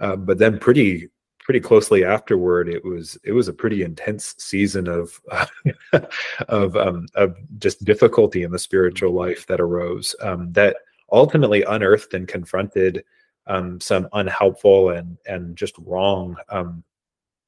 uh, 0.00 0.16
but 0.16 0.38
then 0.38 0.58
pretty 0.58 1.08
pretty 1.46 1.60
closely 1.60 2.04
afterward 2.04 2.68
it 2.68 2.84
was 2.84 3.16
it 3.22 3.30
was 3.30 3.46
a 3.46 3.52
pretty 3.52 3.84
intense 3.84 4.34
season 4.36 4.88
of 4.88 5.20
uh, 5.30 5.46
of 6.48 6.76
um, 6.76 7.06
of 7.14 7.36
just 7.58 7.84
difficulty 7.84 8.42
in 8.42 8.50
the 8.50 8.58
spiritual 8.58 9.12
life 9.12 9.46
that 9.46 9.60
arose 9.60 10.16
um, 10.22 10.52
that 10.52 10.76
ultimately 11.12 11.62
unearthed 11.62 12.14
and 12.14 12.26
confronted 12.26 13.04
um, 13.46 13.80
some 13.80 14.08
unhelpful 14.12 14.90
and 14.90 15.16
and 15.26 15.56
just 15.56 15.76
wrong 15.78 16.36
um, 16.48 16.82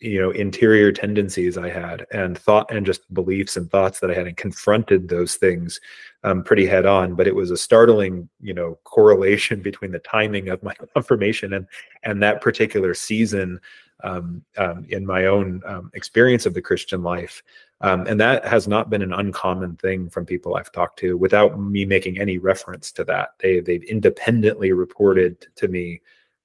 you 0.01 0.21
know 0.21 0.31
interior 0.31 0.93
tendencies 0.93 1.59
i 1.59 1.69
had 1.69 2.07
and 2.13 2.39
thought 2.39 2.71
and 2.73 2.87
just 2.87 3.13
beliefs 3.13 3.57
and 3.57 3.71
thoughts 3.71 4.01
that 4.01 4.11
i 4.11 4.15
had 4.15 4.27
and 4.27 4.37
confronted 4.37 5.09
those 5.09 5.35
things 5.37 5.81
um, 6.25 6.43
pretty 6.43 6.67
head 6.67 6.87
on 6.87 7.15
but 7.15 7.27
it 7.27 7.35
was 7.35 7.51
a 7.51 7.57
startling 7.57 8.29
you 8.41 8.55
know 8.55 8.79
correlation 8.85 9.61
between 9.69 9.91
the 9.91 9.99
timing 10.01 10.49
of 10.49 10.63
my 10.63 10.75
confirmation 10.95 11.53
and 11.55 11.67
and 12.03 12.23
that 12.23 12.41
particular 12.41 12.95
season 12.95 13.61
um, 14.05 14.45
um, 14.59 14.87
in 14.91 15.05
my 15.05 15.27
own 15.27 15.61
um, 15.67 15.91
experience 15.95 16.47
of 16.47 16.55
the 16.55 16.63
christian 16.63 17.03
life. 17.03 17.43
Um, 17.81 18.07
and 18.07 18.21
that 18.21 18.45
has 18.45 18.67
not 18.67 18.91
been 18.91 19.03
an 19.03 19.13
uncommon 19.13 19.77
thing 19.77 20.09
from 20.09 20.25
people 20.25 20.55
i've 20.55 20.71
talked 20.71 21.01
to 21.01 21.17
without 21.17 21.59
me 21.61 21.85
making 21.85 22.21
any 22.21 22.39
reference 22.39 22.93
to 22.93 23.05
that. 23.05 23.31
They 23.41 23.59
they've 23.59 23.83
independently 23.83 24.73
reported 24.73 25.47
to 25.57 25.67
me 25.67 26.01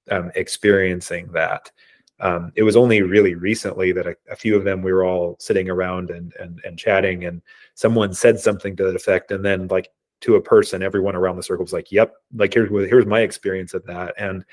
um, 0.09 0.31
experiencing 0.35 1.31
that 1.33 1.71
um, 2.23 2.53
it 2.55 2.63
was 2.63 2.77
only 2.77 3.01
really 3.01 3.35
recently 3.35 3.91
that 3.91 4.07
a, 4.07 4.15
a, 4.31 4.35
few 4.35 4.55
of 4.55 4.63
them 4.63 4.81
we 4.81 4.93
were 4.93 5.03
all 5.03 5.35
sitting 5.39 5.69
around 5.69 6.09
and 6.09 6.33
and 6.39 6.61
and 6.63 6.79
chatting, 6.79 7.25
and 7.25 7.41
someone 7.75 8.13
said 8.13 8.39
something 8.39 8.77
to 8.77 8.85
that 8.85 8.95
effect, 8.95 9.31
and 9.31 9.43
then 9.43 9.67
like 9.67 9.89
to 10.21 10.35
a 10.35 10.41
person, 10.41 10.81
everyone 10.81 11.17
around 11.17 11.35
the 11.35 11.43
circle 11.43 11.65
was 11.65 11.73
like, 11.73 11.91
"Yep, 11.91 12.13
like 12.35 12.53
here's 12.53 12.69
here's 12.89 13.05
my 13.05 13.19
experience 13.19 13.73
of 13.73 13.85
that," 13.87 14.15
and 14.17 14.45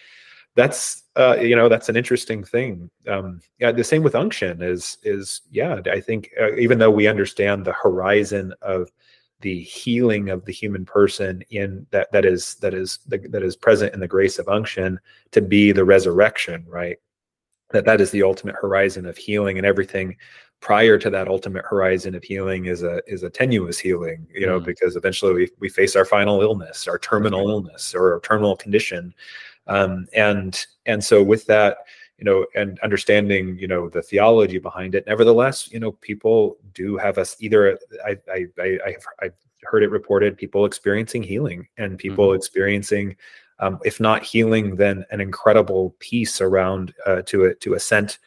that's 0.56 1.04
uh, 1.14 1.36
you 1.40 1.54
know 1.54 1.68
that's 1.68 1.88
an 1.88 1.96
interesting 1.96 2.42
thing. 2.42 2.90
Um, 3.06 3.40
yeah, 3.60 3.70
the 3.70 3.84
same 3.84 4.02
with 4.02 4.16
unction 4.16 4.62
is 4.62 4.98
is 5.04 5.42
yeah. 5.52 5.80
I 5.92 6.00
think 6.00 6.30
uh, 6.40 6.56
even 6.56 6.78
though 6.78 6.90
we 6.90 7.06
understand 7.06 7.64
the 7.64 7.72
horizon 7.72 8.52
of 8.62 8.90
the 9.42 9.62
healing 9.62 10.28
of 10.28 10.44
the 10.44 10.52
human 10.52 10.84
person 10.84 11.42
in 11.50 11.86
that 11.92 12.10
that 12.10 12.24
is 12.24 12.56
that 12.56 12.74
is 12.74 12.98
that 13.06 13.42
is 13.44 13.54
present 13.54 13.94
in 13.94 14.00
the 14.00 14.08
grace 14.08 14.40
of 14.40 14.48
unction 14.48 14.98
to 15.30 15.40
be 15.40 15.70
the 15.70 15.84
resurrection, 15.84 16.64
right? 16.68 16.98
That 17.72 17.84
that 17.84 18.00
is 18.00 18.10
the 18.10 18.22
ultimate 18.22 18.54
horizon 18.54 19.06
of 19.06 19.16
healing 19.16 19.58
and 19.58 19.66
everything 19.66 20.16
prior 20.60 20.98
to 20.98 21.08
that 21.10 21.28
ultimate 21.28 21.64
horizon 21.64 22.14
of 22.14 22.22
healing 22.22 22.66
is 22.66 22.82
a 22.82 23.00
is 23.06 23.22
a 23.22 23.30
tenuous 23.30 23.78
healing 23.78 24.26
you 24.32 24.46
know 24.46 24.60
mm. 24.60 24.64
because 24.64 24.94
eventually 24.96 25.32
we, 25.32 25.50
we 25.58 25.68
face 25.68 25.96
our 25.96 26.04
final 26.04 26.42
illness 26.42 26.86
our 26.86 26.98
terminal 26.98 27.48
illness 27.48 27.94
or 27.94 28.14
our 28.14 28.20
terminal 28.20 28.56
condition 28.56 29.14
um, 29.66 30.06
and 30.14 30.66
and 30.86 31.02
so 31.02 31.22
with 31.22 31.46
that 31.46 31.78
you 32.18 32.24
know 32.24 32.44
and 32.54 32.78
understanding 32.80 33.56
you 33.58 33.66
know 33.66 33.88
the 33.88 34.02
theology 34.02 34.58
behind 34.58 34.94
it 34.94 35.06
nevertheless 35.06 35.72
you 35.72 35.80
know 35.80 35.92
people 35.92 36.58
do 36.74 36.96
have 36.98 37.16
us 37.16 37.36
either 37.40 37.78
i 38.04 38.16
i, 38.32 38.46
I 38.58 38.78
i've, 38.86 39.06
I've 39.22 39.34
heard 39.62 39.82
it 39.82 39.90
reported 39.90 40.36
people 40.36 40.64
experiencing 40.64 41.22
healing 41.22 41.66
and 41.78 41.98
people 41.98 42.28
mm-hmm. 42.28 42.36
experiencing 42.36 43.16
um, 43.60 43.78
if 43.84 44.00
not 44.00 44.24
healing, 44.24 44.76
then 44.76 45.04
an 45.10 45.20
incredible 45.20 45.94
peace 45.98 46.40
around 46.40 46.94
uh, 47.06 47.22
to 47.26 47.44
a, 47.44 47.54
to 47.56 47.74
assent 47.74 48.18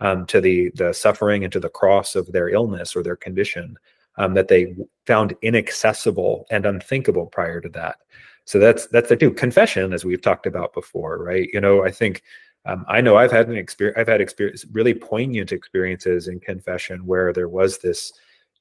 um, 0.00 0.26
to 0.26 0.40
the 0.40 0.70
the 0.74 0.92
suffering 0.92 1.44
and 1.44 1.52
to 1.52 1.60
the 1.60 1.68
cross 1.68 2.14
of 2.14 2.30
their 2.32 2.48
illness 2.48 2.94
or 2.94 3.02
their 3.02 3.16
condition 3.16 3.76
um, 4.18 4.34
that 4.34 4.48
they 4.48 4.74
found 5.06 5.34
inaccessible 5.42 6.46
and 6.50 6.66
unthinkable 6.66 7.26
prior 7.26 7.60
to 7.60 7.68
that. 7.70 7.96
So 8.44 8.58
that's 8.58 8.86
that's 8.88 9.08
the 9.08 9.16
two 9.16 9.32
confession, 9.32 9.92
as 9.92 10.04
we've 10.04 10.20
talked 10.20 10.46
about 10.46 10.74
before, 10.74 11.22
right? 11.22 11.48
You 11.52 11.60
know, 11.60 11.84
I 11.84 11.90
think 11.90 12.22
um, 12.66 12.84
I 12.88 13.00
know 13.00 13.16
I've 13.16 13.32
had 13.32 13.48
an 13.48 13.56
experience. 13.56 13.98
I've 13.98 14.08
had 14.08 14.20
experience, 14.20 14.64
really 14.72 14.94
poignant 14.94 15.52
experiences 15.52 16.28
in 16.28 16.40
confession 16.40 17.06
where 17.06 17.32
there 17.32 17.48
was 17.48 17.78
this 17.78 18.12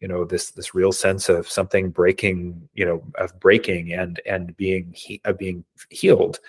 you 0.01 0.07
know 0.07 0.25
this 0.25 0.51
this 0.51 0.75
real 0.75 0.91
sense 0.91 1.29
of 1.29 1.47
something 1.47 1.89
breaking 1.89 2.67
you 2.73 2.85
know 2.85 3.01
of 3.15 3.39
breaking 3.39 3.93
and 3.93 4.19
and 4.25 4.57
being 4.57 4.91
he, 4.93 5.21
uh, 5.25 5.33
being 5.33 5.63
healed 5.89 6.39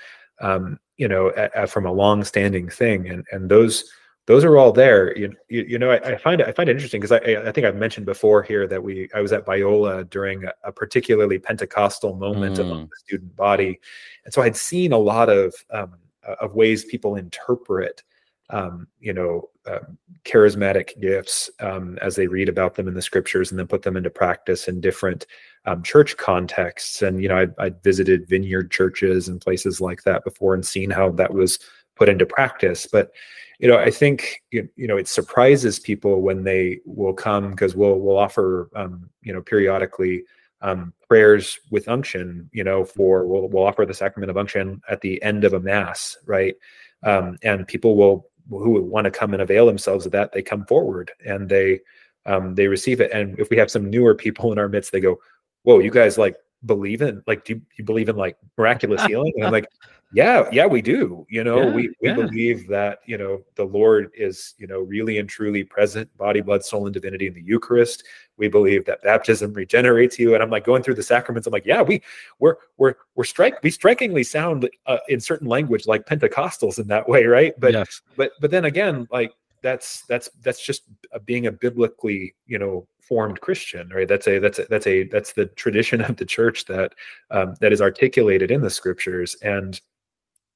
um 0.40 0.78
you 1.02 1.08
know 1.08 1.32
a, 1.36 1.62
a, 1.62 1.66
from 1.66 1.84
a 1.84 1.92
long 1.92 2.22
standing 2.22 2.68
thing. 2.68 3.08
And 3.08 3.24
and 3.32 3.50
those 3.50 3.90
those 4.26 4.44
are 4.44 4.56
all 4.56 4.70
there. 4.70 5.16
You, 5.18 5.34
you, 5.48 5.62
you 5.62 5.78
know 5.80 5.90
I, 5.90 6.12
I, 6.12 6.16
find 6.16 6.40
it 6.40 6.46
i 6.46 6.52
find 6.52 6.68
it 6.68 6.76
interesting 6.76 7.00
because 7.00 7.20
I, 7.20 7.48
I 7.48 7.50
think 7.50 7.66
i've 7.66 7.74
mentioned 7.76 8.06
before 8.06 8.40
here 8.42 8.68
that 8.68 8.82
we 8.82 9.08
i 9.14 9.20
was 9.20 9.32
at 9.32 9.44
biola 9.44 10.08
during 10.08 10.44
a, 10.44 10.52
a 10.62 10.72
particularly 10.72 11.40
pentecostal 11.40 12.14
moment 12.14 12.56
mm. 12.56 12.60
among 12.60 12.82
the 12.84 12.96
student 13.04 13.34
body. 13.34 13.80
And 14.24 14.32
so 14.32 14.42
i'd 14.42 14.56
seen 14.56 14.92
a 14.92 14.98
lot 14.98 15.28
of 15.28 15.54
um, 15.70 15.94
of 16.40 16.54
ways 16.54 16.84
people 16.84 17.16
interpret 17.16 18.04
um, 18.52 18.86
you 19.00 19.12
know, 19.12 19.48
uh, 19.66 19.80
charismatic 20.24 21.00
gifts 21.00 21.50
um, 21.60 21.98
as 22.00 22.14
they 22.14 22.26
read 22.26 22.48
about 22.48 22.74
them 22.74 22.86
in 22.86 22.94
the 22.94 23.02
scriptures 23.02 23.50
and 23.50 23.58
then 23.58 23.66
put 23.66 23.82
them 23.82 23.96
into 23.96 24.10
practice 24.10 24.68
in 24.68 24.80
different 24.80 25.26
um, 25.64 25.82
church 25.82 26.16
contexts. 26.16 27.02
And, 27.02 27.22
you 27.22 27.28
know, 27.28 27.38
I, 27.38 27.64
I 27.64 27.70
visited 27.82 28.28
vineyard 28.28 28.70
churches 28.70 29.28
and 29.28 29.40
places 29.40 29.80
like 29.80 30.02
that 30.04 30.22
before 30.22 30.54
and 30.54 30.64
seen 30.64 30.90
how 30.90 31.10
that 31.12 31.32
was 31.32 31.58
put 31.96 32.08
into 32.08 32.26
practice. 32.26 32.86
But 32.86 33.12
you 33.58 33.68
know, 33.68 33.78
I 33.78 33.90
think 33.90 34.42
you, 34.50 34.68
you 34.74 34.88
know 34.88 34.96
it 34.96 35.06
surprises 35.06 35.78
people 35.78 36.20
when 36.20 36.42
they 36.42 36.80
will 36.84 37.14
come 37.14 37.50
because 37.50 37.76
we'll 37.76 38.00
we'll 38.00 38.18
offer 38.18 38.68
um, 38.74 39.08
you 39.22 39.32
know 39.32 39.40
periodically 39.40 40.24
um, 40.62 40.92
prayers 41.08 41.60
with 41.70 41.88
unction. 41.88 42.50
You 42.52 42.64
know, 42.64 42.84
for 42.84 43.24
we'll 43.24 43.48
we'll 43.48 43.64
offer 43.64 43.86
the 43.86 43.94
sacrament 43.94 44.30
of 44.30 44.36
unction 44.36 44.82
at 44.90 45.00
the 45.00 45.22
end 45.22 45.44
of 45.44 45.52
a 45.52 45.60
mass, 45.60 46.18
right? 46.26 46.56
Um, 47.04 47.36
and 47.44 47.66
people 47.66 47.96
will 47.96 48.26
who 48.58 48.70
would 48.70 48.84
want 48.84 49.04
to 49.04 49.10
come 49.10 49.32
and 49.32 49.42
avail 49.42 49.66
themselves 49.66 50.06
of 50.06 50.12
that, 50.12 50.32
they 50.32 50.42
come 50.42 50.64
forward 50.66 51.10
and 51.24 51.48
they 51.48 51.80
um, 52.26 52.54
they 52.54 52.68
receive 52.68 53.00
it. 53.00 53.10
And 53.12 53.38
if 53.38 53.50
we 53.50 53.56
have 53.56 53.70
some 53.70 53.90
newer 53.90 54.14
people 54.14 54.52
in 54.52 54.58
our 54.58 54.68
midst, 54.68 54.92
they 54.92 55.00
go, 55.00 55.18
"Whoa, 55.64 55.80
you 55.80 55.90
guys 55.90 56.18
like 56.18 56.36
believe 56.64 57.02
in 57.02 57.22
like 57.26 57.44
do 57.44 57.54
you, 57.54 57.62
you 57.78 57.84
believe 57.84 58.08
in 58.08 58.16
like 58.16 58.36
miraculous 58.56 59.02
healing?" 59.06 59.32
And 59.36 59.46
I'm 59.46 59.52
like, 59.52 59.66
yeah 60.12 60.48
yeah 60.52 60.66
we 60.66 60.82
do 60.82 61.26
you 61.30 61.42
know 61.42 61.62
yeah, 61.62 61.74
we, 61.74 61.82
we 62.00 62.08
yeah. 62.08 62.14
believe 62.14 62.68
that 62.68 62.98
you 63.06 63.16
know 63.16 63.42
the 63.54 63.64
lord 63.64 64.10
is 64.14 64.54
you 64.58 64.66
know 64.66 64.80
really 64.80 65.18
and 65.18 65.28
truly 65.28 65.64
present 65.64 66.14
body 66.18 66.40
blood 66.40 66.62
soul 66.62 66.86
and 66.86 66.92
divinity 66.92 67.26
in 67.26 67.34
the 67.34 67.42
eucharist 67.42 68.04
we 68.36 68.46
believe 68.46 68.84
that 68.84 69.02
baptism 69.02 69.52
regenerates 69.54 70.18
you 70.18 70.34
and 70.34 70.42
i'm 70.42 70.50
like 70.50 70.64
going 70.64 70.82
through 70.82 70.94
the 70.94 71.02
sacraments 71.02 71.46
i'm 71.46 71.52
like 71.52 71.64
yeah 71.66 71.80
we 71.80 72.00
we're 72.38 72.56
we're 72.76 72.94
we're 73.14 73.24
strike 73.24 73.62
we 73.62 73.70
strikingly 73.70 74.22
sound 74.22 74.68
uh, 74.86 74.98
in 75.08 75.18
certain 75.18 75.48
language 75.48 75.86
like 75.86 76.04
pentecostals 76.06 76.78
in 76.78 76.86
that 76.86 77.08
way 77.08 77.24
right 77.24 77.54
but 77.58 77.72
yes. 77.72 78.02
but 78.16 78.32
but 78.40 78.50
then 78.50 78.66
again 78.66 79.06
like 79.10 79.32
that's 79.62 80.02
that's 80.02 80.28
that's 80.42 80.64
just 80.64 80.82
being 81.24 81.46
a 81.46 81.52
biblically 81.52 82.34
you 82.46 82.58
know 82.58 82.86
formed 83.00 83.40
christian 83.40 83.88
right? 83.90 84.08
That's 84.08 84.26
a 84.26 84.38
that's 84.38 84.58
a, 84.58 84.66
that's 84.68 84.86
a 84.86 85.04
that's 85.04 85.32
the 85.32 85.46
tradition 85.46 86.00
of 86.00 86.16
the 86.16 86.24
church 86.24 86.64
that 86.66 86.94
um, 87.30 87.54
that 87.60 87.72
is 87.72 87.80
articulated 87.80 88.50
in 88.50 88.62
the 88.62 88.70
scriptures. 88.70 89.36
And 89.42 89.80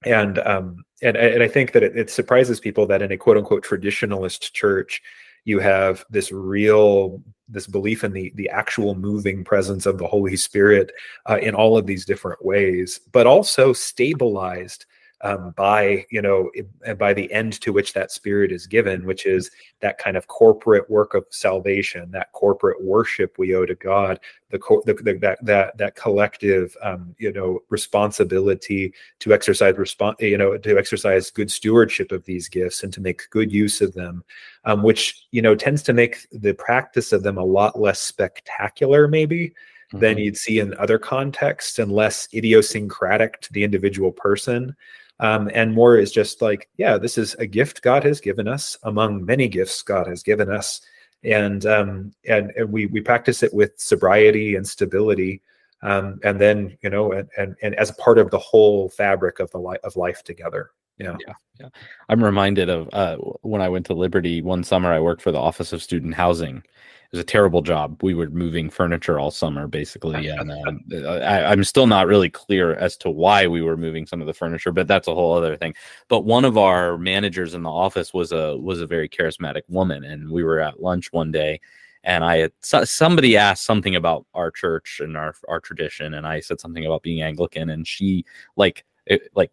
and 0.04 0.38
um, 0.40 0.84
and 1.02 1.16
and 1.16 1.42
I 1.42 1.48
think 1.48 1.72
that 1.72 1.82
it, 1.82 1.96
it, 1.96 2.10
surprises 2.10 2.60
people 2.60 2.86
that 2.86 3.02
in 3.02 3.12
a 3.12 3.16
quote 3.16 3.36
unquote 3.36 3.64
traditionalist 3.64 4.52
church, 4.52 5.02
you 5.44 5.58
have 5.58 6.04
this 6.10 6.30
real 6.32 7.22
this 7.48 7.66
belief 7.66 8.04
in 8.04 8.12
the 8.12 8.32
the 8.36 8.48
actual 8.48 8.94
moving 8.94 9.44
presence 9.44 9.86
of 9.86 9.98
the 9.98 10.06
Holy 10.06 10.36
Spirit 10.36 10.92
uh, 11.28 11.38
in 11.38 11.54
all 11.54 11.76
of 11.76 11.86
these 11.86 12.04
different 12.04 12.44
ways, 12.44 13.00
but 13.12 13.26
also 13.26 13.72
stabilized 13.72 14.86
um, 15.22 15.54
by 15.56 16.04
you 16.10 16.20
know 16.20 16.50
by 16.98 17.14
the 17.14 17.30
end 17.32 17.58
to 17.60 17.72
which 17.72 17.94
that 17.94 18.12
spirit 18.12 18.52
is 18.52 18.66
given 18.66 19.06
which 19.06 19.24
is 19.24 19.50
that 19.80 19.98
kind 19.98 20.16
of 20.16 20.26
corporate 20.26 20.88
work 20.90 21.14
of 21.14 21.24
salvation 21.30 22.10
that 22.10 22.30
corporate 22.32 22.82
worship 22.84 23.34
we 23.38 23.54
owe 23.54 23.64
to 23.64 23.74
god 23.74 24.20
the, 24.50 24.58
the, 24.84 24.94
the 24.94 25.18
that 25.18 25.38
that 25.44 25.76
that 25.78 25.96
collective 25.96 26.76
um, 26.82 27.14
you 27.18 27.32
know 27.32 27.60
responsibility 27.70 28.92
to 29.20 29.32
exercise 29.32 29.76
respond 29.76 30.16
you 30.20 30.36
know 30.36 30.58
to 30.58 30.78
exercise 30.78 31.30
good 31.30 31.50
stewardship 31.50 32.12
of 32.12 32.24
these 32.26 32.48
gifts 32.48 32.82
and 32.82 32.92
to 32.92 33.00
make 33.00 33.30
good 33.30 33.50
use 33.50 33.80
of 33.80 33.94
them 33.94 34.22
um, 34.64 34.82
which 34.82 35.26
you 35.30 35.40
know 35.40 35.54
tends 35.54 35.82
to 35.82 35.94
make 35.94 36.26
the 36.30 36.52
practice 36.54 37.12
of 37.12 37.22
them 37.22 37.38
a 37.38 37.44
lot 37.44 37.80
less 37.80 38.00
spectacular 38.00 39.08
maybe 39.08 39.48
mm-hmm. 39.48 39.98
than 39.98 40.18
you'd 40.18 40.36
see 40.36 40.58
in 40.58 40.74
other 40.74 40.98
contexts 40.98 41.78
and 41.78 41.90
less 41.90 42.28
idiosyncratic 42.34 43.40
to 43.40 43.52
the 43.54 43.64
individual 43.64 44.12
person 44.12 44.76
um, 45.20 45.50
and 45.54 45.74
more 45.74 45.96
is 45.96 46.12
just 46.12 46.42
like 46.42 46.68
yeah 46.76 46.98
this 46.98 47.16
is 47.18 47.34
a 47.34 47.46
gift 47.46 47.82
god 47.82 48.04
has 48.04 48.20
given 48.20 48.46
us 48.46 48.76
among 48.82 49.24
many 49.24 49.48
gifts 49.48 49.82
god 49.82 50.06
has 50.06 50.22
given 50.22 50.50
us. 50.50 50.80
And 51.24 51.64
um, 51.66 52.12
and, 52.28 52.52
and 52.56 52.70
we 52.70 52.86
we 52.86 53.00
practice 53.00 53.42
it 53.42 53.52
with 53.52 53.72
sobriety 53.80 54.54
and 54.54 54.68
stability 54.68 55.42
um, 55.82 56.20
and 56.22 56.40
then 56.40 56.76
you 56.82 56.90
know 56.90 57.12
and, 57.12 57.28
and 57.36 57.56
and 57.62 57.74
as 57.76 57.90
a 57.90 57.94
part 57.94 58.18
of 58.18 58.30
the 58.30 58.38
whole 58.38 58.90
fabric 58.90 59.40
of 59.40 59.50
the 59.50 59.58
life 59.58 59.80
of 59.82 59.96
life 59.96 60.22
together 60.22 60.70
yeah 60.98 61.16
yeah 61.26 61.34
yeah 61.60 61.68
i'm 62.08 62.22
reminded 62.22 62.68
of 62.68 62.88
uh, 62.92 63.16
when 63.42 63.60
i 63.60 63.68
went 63.68 63.86
to 63.86 63.94
liberty 63.94 64.42
one 64.42 64.64
summer 64.64 64.92
i 64.92 65.00
worked 65.00 65.22
for 65.22 65.32
the 65.32 65.38
office 65.38 65.72
of 65.72 65.82
student 65.82 66.14
housing 66.14 66.56
It 66.58 67.12
was 67.12 67.20
a 67.20 67.24
terrible 67.24 67.62
job. 67.62 68.02
We 68.02 68.14
were 68.14 68.28
moving 68.30 68.68
furniture 68.68 69.20
all 69.20 69.30
summer, 69.30 69.68
basically, 69.68 70.28
and 70.28 70.50
um, 70.50 70.80
I, 71.06 71.52
am 71.52 71.62
still 71.64 71.86
not 71.86 72.08
really 72.08 72.30
clear 72.30 72.74
as 72.74 72.96
to 72.98 73.10
why 73.10 73.46
we 73.46 73.62
were 73.62 73.76
moving 73.76 74.06
some 74.06 74.20
of 74.20 74.26
the 74.26 74.34
furniture, 74.34 74.72
but 74.72 74.88
that's 74.88 75.06
a 75.06 75.14
whole 75.14 75.34
other 75.34 75.56
thing. 75.56 75.74
But 76.08 76.24
one 76.24 76.44
of 76.44 76.58
our 76.58 76.98
managers 76.98 77.54
in 77.54 77.62
the 77.62 77.70
office 77.70 78.12
was 78.12 78.32
a 78.32 78.56
was 78.56 78.80
a 78.80 78.86
very 78.86 79.08
charismatic 79.08 79.62
woman, 79.68 80.04
and 80.04 80.30
we 80.30 80.42
were 80.42 80.60
at 80.60 80.82
lunch 80.82 81.12
one 81.12 81.30
day, 81.30 81.60
and 82.02 82.24
I 82.24 82.38
had 82.38 82.52
somebody 82.60 83.36
asked 83.36 83.64
something 83.64 83.96
about 83.96 84.26
our 84.34 84.50
church 84.50 85.00
and 85.00 85.16
our 85.16 85.34
our 85.48 85.60
tradition, 85.60 86.14
and 86.14 86.26
I 86.26 86.40
said 86.40 86.60
something 86.60 86.86
about 86.86 87.02
being 87.02 87.22
Anglican, 87.22 87.70
and 87.70 87.86
she 87.86 88.24
like 88.56 88.84
it, 89.06 89.30
like 89.34 89.52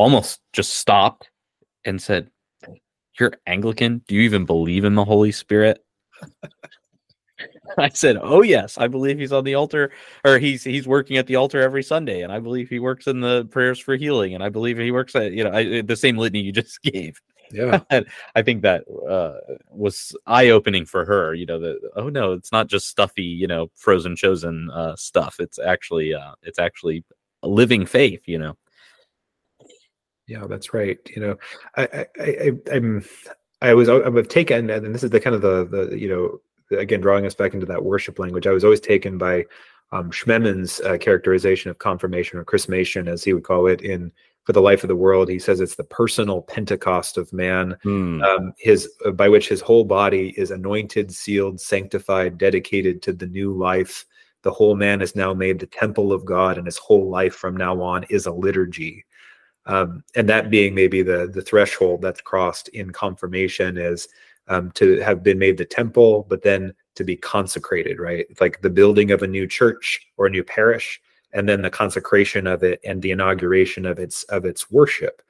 almost 0.00 0.40
just 0.54 0.76
stopped 0.76 1.30
and 1.84 2.00
said, 2.00 2.30
"You're 3.18 3.34
Anglican? 3.46 4.02
Do 4.08 4.14
you 4.14 4.22
even 4.22 4.46
believe 4.46 4.84
in 4.84 4.94
the 4.94 5.04
Holy 5.04 5.30
Spirit?" 5.30 5.84
I 7.78 7.90
said, 7.90 8.16
"Oh 8.20 8.40
yes, 8.42 8.78
I 8.78 8.88
believe 8.88 9.18
he's 9.18 9.32
on 9.32 9.44
the 9.44 9.54
altar, 9.54 9.92
or 10.24 10.38
he's 10.38 10.64
he's 10.64 10.88
working 10.88 11.18
at 11.18 11.26
the 11.26 11.36
altar 11.36 11.60
every 11.60 11.82
Sunday, 11.82 12.22
and 12.22 12.32
I 12.32 12.40
believe 12.40 12.70
he 12.70 12.78
works 12.78 13.06
in 13.06 13.20
the 13.20 13.44
prayers 13.46 13.78
for 13.78 13.94
healing, 13.94 14.34
and 14.34 14.42
I 14.42 14.48
believe 14.48 14.78
he 14.78 14.90
works 14.90 15.14
at 15.14 15.32
you 15.32 15.44
know 15.44 15.52
I, 15.52 15.82
the 15.82 15.96
same 15.96 16.16
litany 16.16 16.40
you 16.40 16.52
just 16.52 16.80
gave." 16.82 17.20
Yeah, 17.52 17.80
I 18.34 18.42
think 18.42 18.62
that 18.62 18.84
uh, 19.08 19.34
was 19.70 20.16
eye 20.26 20.48
opening 20.48 20.86
for 20.86 21.04
her. 21.04 21.34
You 21.34 21.44
know 21.44 21.60
that 21.60 21.78
oh 21.96 22.08
no, 22.08 22.32
it's 22.32 22.52
not 22.52 22.68
just 22.68 22.88
stuffy 22.88 23.22
you 23.22 23.46
know 23.46 23.70
frozen 23.76 24.16
chosen 24.16 24.70
uh, 24.70 24.96
stuff. 24.96 25.36
It's 25.40 25.58
actually 25.58 26.14
uh, 26.14 26.32
it's 26.42 26.58
actually 26.58 27.04
a 27.42 27.48
living 27.48 27.84
faith. 27.84 28.22
You 28.26 28.38
know. 28.38 28.56
Yeah, 30.30 30.46
that's 30.48 30.72
right. 30.72 30.98
You 31.14 31.20
know, 31.22 31.36
I 31.76 31.82
I, 31.82 32.06
I 32.20 32.52
I'm 32.72 33.04
I 33.60 33.74
was 33.74 33.88
I've 33.88 34.28
taken, 34.28 34.70
and 34.70 34.94
this 34.94 35.02
is 35.02 35.10
the 35.10 35.20
kind 35.20 35.34
of 35.34 35.42
the 35.42 35.66
the 35.66 35.98
you 35.98 36.08
know 36.08 36.40
again 36.78 37.00
drawing 37.00 37.26
us 37.26 37.34
back 37.34 37.54
into 37.54 37.66
that 37.66 37.84
worship 37.84 38.18
language 38.18 38.46
i 38.46 38.52
was 38.52 38.64
always 38.64 38.80
taken 38.80 39.18
by 39.18 39.44
um, 39.92 40.10
schmemann's 40.10 40.80
uh, 40.80 40.96
characterization 40.98 41.70
of 41.70 41.78
confirmation 41.78 42.38
or 42.38 42.44
chrismation 42.44 43.08
as 43.08 43.24
he 43.24 43.32
would 43.32 43.44
call 43.44 43.66
it 43.66 43.80
in 43.80 44.12
for 44.44 44.52
the 44.52 44.62
life 44.62 44.82
of 44.84 44.88
the 44.88 44.96
world 44.96 45.28
he 45.28 45.38
says 45.38 45.60
it's 45.60 45.76
the 45.76 45.84
personal 45.84 46.42
pentecost 46.42 47.18
of 47.18 47.32
man 47.32 47.76
hmm. 47.82 48.22
um, 48.22 48.52
his 48.58 48.88
uh, 49.04 49.10
by 49.10 49.28
which 49.28 49.48
his 49.48 49.60
whole 49.60 49.84
body 49.84 50.34
is 50.36 50.50
anointed 50.50 51.12
sealed 51.12 51.60
sanctified 51.60 52.38
dedicated 52.38 53.02
to 53.02 53.12
the 53.12 53.26
new 53.26 53.52
life 53.52 54.06
the 54.42 54.50
whole 54.50 54.74
man 54.74 55.02
is 55.02 55.14
now 55.14 55.34
made 55.34 55.58
the 55.58 55.66
temple 55.66 56.12
of 56.12 56.24
god 56.24 56.56
and 56.56 56.66
his 56.66 56.78
whole 56.78 57.10
life 57.10 57.34
from 57.34 57.56
now 57.56 57.80
on 57.82 58.04
is 58.04 58.26
a 58.26 58.32
liturgy 58.32 59.04
um, 59.70 60.02
and 60.16 60.28
that 60.28 60.50
being 60.50 60.74
maybe 60.74 61.00
the 61.00 61.30
the 61.32 61.42
threshold 61.42 62.02
that's 62.02 62.20
crossed 62.20 62.68
in 62.68 62.90
confirmation 62.90 63.78
is 63.78 64.08
um, 64.48 64.72
to 64.72 64.98
have 65.00 65.22
been 65.22 65.38
made 65.38 65.58
the 65.58 65.64
temple, 65.64 66.26
but 66.28 66.42
then 66.42 66.74
to 66.96 67.04
be 67.04 67.16
consecrated, 67.16 68.00
right? 68.00 68.26
Like 68.40 68.60
the 68.62 68.68
building 68.70 69.12
of 69.12 69.22
a 69.22 69.28
new 69.28 69.46
church 69.46 70.04
or 70.16 70.26
a 70.26 70.30
new 70.30 70.42
parish, 70.42 71.00
and 71.32 71.48
then 71.48 71.62
the 71.62 71.70
consecration 71.70 72.48
of 72.48 72.64
it 72.64 72.80
and 72.84 73.00
the 73.00 73.12
inauguration 73.12 73.86
of 73.86 74.00
its 74.00 74.24
of 74.24 74.44
its 74.44 74.72
worship 74.72 75.22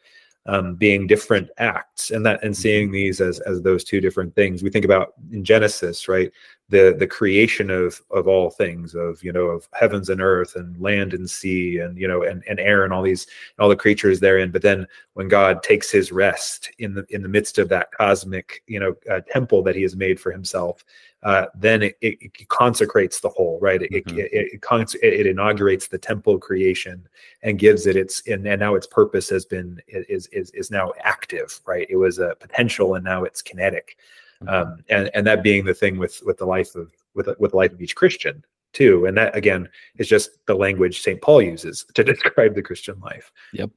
um, 0.50 0.74
being 0.74 1.06
different 1.06 1.48
acts 1.58 2.10
and 2.10 2.26
that 2.26 2.42
and 2.42 2.56
seeing 2.56 2.88
mm-hmm. 2.88 2.94
these 2.94 3.20
as 3.20 3.38
as 3.40 3.62
those 3.62 3.84
two 3.84 4.00
different 4.00 4.34
things 4.34 4.64
we 4.64 4.70
think 4.70 4.84
about 4.84 5.14
in 5.30 5.44
genesis 5.44 6.08
right 6.08 6.32
the 6.70 6.96
the 6.98 7.06
creation 7.06 7.70
of 7.70 8.02
of 8.10 8.26
all 8.26 8.50
things 8.50 8.96
of 8.96 9.22
you 9.22 9.32
know 9.32 9.44
of 9.44 9.68
heavens 9.74 10.08
and 10.08 10.20
earth 10.20 10.56
and 10.56 10.80
land 10.80 11.14
and 11.14 11.30
sea 11.30 11.78
and 11.78 11.96
you 11.96 12.08
know 12.08 12.24
and, 12.24 12.42
and 12.48 12.58
air 12.58 12.82
and 12.82 12.92
all 12.92 13.02
these 13.02 13.28
all 13.60 13.68
the 13.68 13.76
creatures 13.76 14.18
therein 14.18 14.50
but 14.50 14.62
then 14.62 14.84
when 15.14 15.28
god 15.28 15.62
takes 15.62 15.88
his 15.88 16.10
rest 16.10 16.68
in 16.80 16.94
the 16.94 17.06
in 17.10 17.22
the 17.22 17.28
midst 17.28 17.56
of 17.58 17.68
that 17.68 17.92
cosmic 17.92 18.64
you 18.66 18.80
know 18.80 18.96
uh, 19.08 19.20
temple 19.30 19.62
that 19.62 19.76
he 19.76 19.82
has 19.82 19.94
made 19.94 20.18
for 20.18 20.32
himself 20.32 20.84
uh, 21.22 21.46
then 21.54 21.82
it, 21.82 21.98
it, 22.00 22.18
it, 22.22 22.48
consecrates 22.48 23.20
the 23.20 23.28
whole, 23.28 23.58
right? 23.60 23.82
It, 23.82 24.06
mm-hmm. 24.06 24.18
it, 24.18 24.60
it, 25.02 25.26
inaugurates 25.26 25.86
the 25.86 25.98
temple 25.98 26.38
creation 26.38 27.06
and 27.42 27.58
gives 27.58 27.86
it 27.86 27.94
its, 27.94 28.26
and, 28.26 28.46
and 28.46 28.58
now 28.58 28.74
its 28.74 28.86
purpose 28.86 29.28
has 29.28 29.44
been, 29.44 29.80
is, 29.86 30.28
is, 30.28 30.50
is 30.52 30.70
now 30.70 30.92
active, 31.02 31.60
right? 31.66 31.86
It 31.90 31.96
was 31.96 32.18
a 32.18 32.34
potential 32.40 32.94
and 32.94 33.04
now 33.04 33.24
it's 33.24 33.42
kinetic. 33.42 33.98
Mm-hmm. 34.42 34.48
Um, 34.48 34.84
and, 34.88 35.10
and 35.12 35.26
that 35.26 35.42
being 35.42 35.66
the 35.66 35.74
thing 35.74 35.98
with, 35.98 36.22
with 36.24 36.38
the 36.38 36.46
life 36.46 36.74
of, 36.74 36.90
with, 37.14 37.28
with 37.38 37.50
the 37.50 37.56
life 37.56 37.72
of 37.72 37.82
each 37.82 37.96
Christian 37.96 38.42
too. 38.72 39.04
And 39.04 39.16
that 39.18 39.36
again 39.36 39.68
is 39.98 40.08
just 40.08 40.30
the 40.46 40.54
language 40.54 41.02
St. 41.02 41.20
Paul 41.20 41.42
uses 41.42 41.84
to 41.94 42.04
describe 42.04 42.54
the 42.54 42.62
Christian 42.62 42.98
life. 43.00 43.30
Yep. 43.52 43.70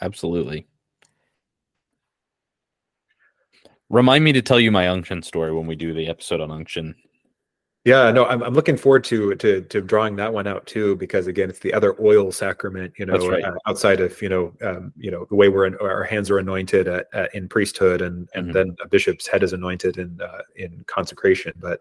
Absolutely. 0.00 0.66
Remind 3.94 4.24
me 4.24 4.32
to 4.32 4.42
tell 4.42 4.58
you 4.58 4.72
my 4.72 4.88
unction 4.88 5.22
story 5.22 5.54
when 5.54 5.68
we 5.68 5.76
do 5.76 5.94
the 5.94 6.08
episode 6.08 6.40
on 6.40 6.50
unction. 6.50 6.96
Yeah, 7.84 8.10
no, 8.10 8.26
I'm, 8.26 8.42
I'm 8.42 8.52
looking 8.52 8.76
forward 8.76 9.04
to 9.04 9.36
to 9.36 9.60
to 9.60 9.80
drawing 9.80 10.16
that 10.16 10.32
one 10.32 10.48
out 10.48 10.66
too 10.66 10.96
because 10.96 11.28
again, 11.28 11.48
it's 11.48 11.60
the 11.60 11.72
other 11.72 11.94
oil 12.02 12.32
sacrament, 12.32 12.92
you 12.98 13.06
know, 13.06 13.28
right. 13.28 13.44
uh, 13.44 13.52
outside 13.68 14.00
of 14.00 14.20
you 14.20 14.28
know, 14.28 14.52
um, 14.62 14.92
you 14.96 15.12
know, 15.12 15.26
the 15.26 15.36
way 15.36 15.48
we're 15.48 15.66
in, 15.66 15.76
our 15.76 16.02
hands 16.02 16.28
are 16.28 16.38
anointed 16.38 16.88
at, 16.88 17.06
at, 17.12 17.32
in 17.36 17.48
priesthood, 17.48 18.02
and 18.02 18.28
and 18.34 18.46
mm-hmm. 18.46 18.52
then 18.54 18.76
a 18.82 18.88
bishop's 18.88 19.28
head 19.28 19.44
is 19.44 19.52
anointed 19.52 19.96
in 19.96 20.20
uh, 20.20 20.42
in 20.56 20.82
consecration. 20.88 21.52
But 21.60 21.80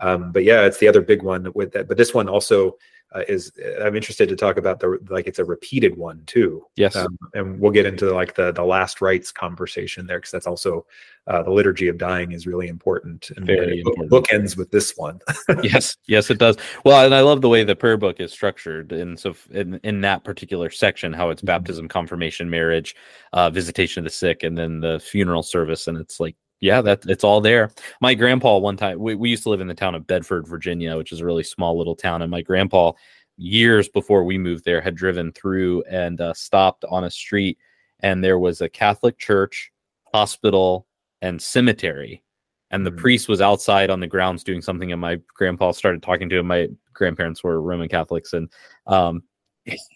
um, 0.00 0.32
but 0.32 0.44
yeah, 0.44 0.66
it's 0.66 0.78
the 0.78 0.88
other 0.88 1.00
big 1.00 1.22
one 1.22 1.50
with 1.54 1.72
that. 1.72 1.88
But 1.88 1.96
this 1.96 2.12
one 2.12 2.28
also 2.28 2.76
uh, 3.14 3.22
is 3.28 3.52
I'm 3.80 3.94
interested 3.94 4.28
to 4.28 4.36
talk 4.36 4.56
about 4.56 4.80
the 4.80 4.98
like 5.08 5.26
it's 5.26 5.38
a 5.38 5.44
repeated 5.44 5.96
one 5.96 6.22
too. 6.26 6.66
Yes, 6.76 6.96
um, 6.96 7.16
and 7.32 7.60
we'll 7.60 7.70
get 7.70 7.86
into 7.86 8.12
like 8.12 8.34
the 8.34 8.52
the 8.52 8.64
last 8.64 9.00
rites 9.00 9.30
conversation 9.30 10.06
there 10.06 10.18
because 10.18 10.32
that's 10.32 10.46
also 10.46 10.84
uh, 11.28 11.42
the 11.42 11.50
liturgy 11.50 11.88
of 11.88 11.96
dying 11.96 12.32
is 12.32 12.46
really 12.46 12.66
important 12.68 13.30
and 13.36 13.46
very 13.46 13.78
important. 13.78 14.10
book 14.10 14.26
ends 14.32 14.56
with 14.56 14.70
this 14.70 14.96
one. 14.96 15.20
yes, 15.62 15.96
yes, 16.06 16.28
it 16.28 16.38
does. 16.38 16.56
Well, 16.84 17.04
and 17.04 17.14
I 17.14 17.20
love 17.20 17.40
the 17.40 17.48
way 17.48 17.62
the 17.62 17.76
prayer 17.76 17.96
book 17.96 18.18
is 18.18 18.32
structured, 18.32 18.92
and 18.92 19.18
so 19.18 19.34
in 19.50 19.78
in 19.84 20.00
that 20.00 20.24
particular 20.24 20.70
section, 20.70 21.12
how 21.12 21.30
it's 21.30 21.40
mm-hmm. 21.40 21.46
baptism, 21.46 21.88
confirmation, 21.88 22.50
marriage, 22.50 22.96
uh, 23.32 23.48
visitation 23.48 24.00
of 24.00 24.04
the 24.04 24.10
sick, 24.10 24.42
and 24.42 24.58
then 24.58 24.80
the 24.80 24.98
funeral 24.98 25.42
service, 25.44 25.86
and 25.86 25.98
it's 25.98 26.18
like 26.18 26.36
yeah, 26.60 26.80
that 26.80 27.04
it's 27.06 27.24
all 27.24 27.40
there. 27.40 27.70
My 28.00 28.14
grandpa 28.14 28.58
one 28.58 28.76
time 28.76 28.98
we, 28.98 29.14
we 29.14 29.30
used 29.30 29.42
to 29.44 29.50
live 29.50 29.60
in 29.60 29.68
the 29.68 29.74
town 29.74 29.94
of 29.94 30.06
Bedford, 30.06 30.46
Virginia, 30.46 30.96
which 30.96 31.12
is 31.12 31.20
a 31.20 31.24
really 31.24 31.44
small 31.44 31.76
little 31.76 31.96
town, 31.96 32.22
and 32.22 32.30
my 32.30 32.42
grandpa 32.42 32.92
years 33.36 33.88
before 33.88 34.24
we 34.24 34.38
moved 34.38 34.64
there 34.64 34.80
had 34.80 34.94
driven 34.94 35.32
through 35.32 35.82
and 35.90 36.20
uh, 36.20 36.32
stopped 36.34 36.84
on 36.88 37.04
a 37.04 37.10
street 37.10 37.58
and 38.04 38.22
there 38.22 38.38
was 38.38 38.60
a 38.60 38.68
Catholic 38.68 39.18
church, 39.18 39.72
hospital, 40.12 40.86
and 41.22 41.40
cemetery. 41.40 42.22
And 42.70 42.84
the 42.84 42.90
mm-hmm. 42.90 42.98
priest 42.98 43.28
was 43.28 43.40
outside 43.40 43.88
on 43.88 44.00
the 44.00 44.06
grounds 44.06 44.44
doing 44.44 44.60
something, 44.60 44.92
and 44.92 45.00
my 45.00 45.20
grandpa 45.34 45.72
started 45.72 46.02
talking 46.02 46.28
to 46.28 46.38
him. 46.38 46.46
My 46.46 46.68
grandparents 46.92 47.42
were 47.42 47.62
Roman 47.62 47.88
Catholics, 47.88 48.34
and 48.34 48.52
um, 48.86 49.22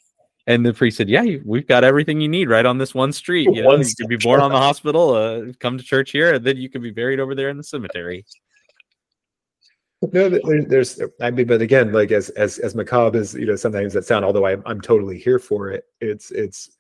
and 0.49 0.65
the 0.65 0.73
priest 0.73 0.97
said, 0.97 1.11
"Yeah, 1.11 1.37
we've 1.45 1.67
got 1.67 1.85
everything 1.85 2.23
you 2.23 2.29
need 2.29 2.49
right 2.49 2.65
on 2.65 2.79
this 2.79 2.95
one 2.95 3.13
street. 3.13 3.49
You 3.53 3.63
know, 3.63 3.77
you 3.77 3.85
could 3.85 4.09
be 4.09 4.17
born 4.17 4.41
on 4.41 4.51
the 4.51 4.57
hospital, 4.69 5.15
uh, 5.15 5.53
come 5.61 5.77
to 5.77 5.85
church 5.85 6.11
here, 6.11 6.35
and 6.35 6.45
then 6.45 6.57
you 6.57 6.71
can 6.71 6.81
be 6.81 6.91
buried 6.91 7.21
over 7.21 7.35
there 7.35 7.51
in 7.51 7.59
the 7.59 7.63
cemetery." 7.63 8.25
No, 10.01 10.29
there's, 10.31 11.01
I 11.21 11.31
mean, 11.31 11.47
but 11.47 11.61
again, 11.61 11.93
like 11.93 12.13
as 12.13 12.31
as 12.31 12.59
as 12.61 12.75
macabre 12.75 13.19
as 13.19 13.35
you 13.35 13.45
know, 13.45 13.57
sometimes 13.57 13.93
that 13.93 14.07
sound. 14.07 14.25
Although 14.25 14.47
I'm 14.47 14.63
I'm 14.65 14.81
totally 14.81 15.19
here 15.19 15.39
for 15.39 15.71
it. 15.71 15.85
It's 16.01 16.31
it's. 16.31 16.71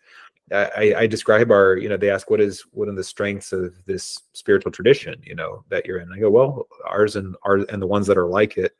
I, 0.50 0.94
I 0.96 1.06
describe 1.06 1.50
our, 1.50 1.76
you 1.76 1.90
know, 1.90 1.98
they 1.98 2.08
ask 2.08 2.30
what 2.30 2.40
is 2.40 2.62
what 2.70 2.88
are 2.88 2.94
the 2.94 3.04
strengths 3.04 3.52
of 3.52 3.74
this 3.84 4.18
spiritual 4.32 4.72
tradition, 4.72 5.20
you 5.22 5.34
know, 5.34 5.62
that 5.68 5.84
you're 5.84 5.98
in. 5.98 6.10
I 6.10 6.18
go, 6.18 6.30
well, 6.30 6.66
ours 6.86 7.16
and 7.16 7.36
ours 7.42 7.66
and 7.68 7.82
the 7.82 7.86
ones 7.86 8.06
that 8.06 8.16
are 8.16 8.26
like 8.26 8.56
it. 8.56 8.74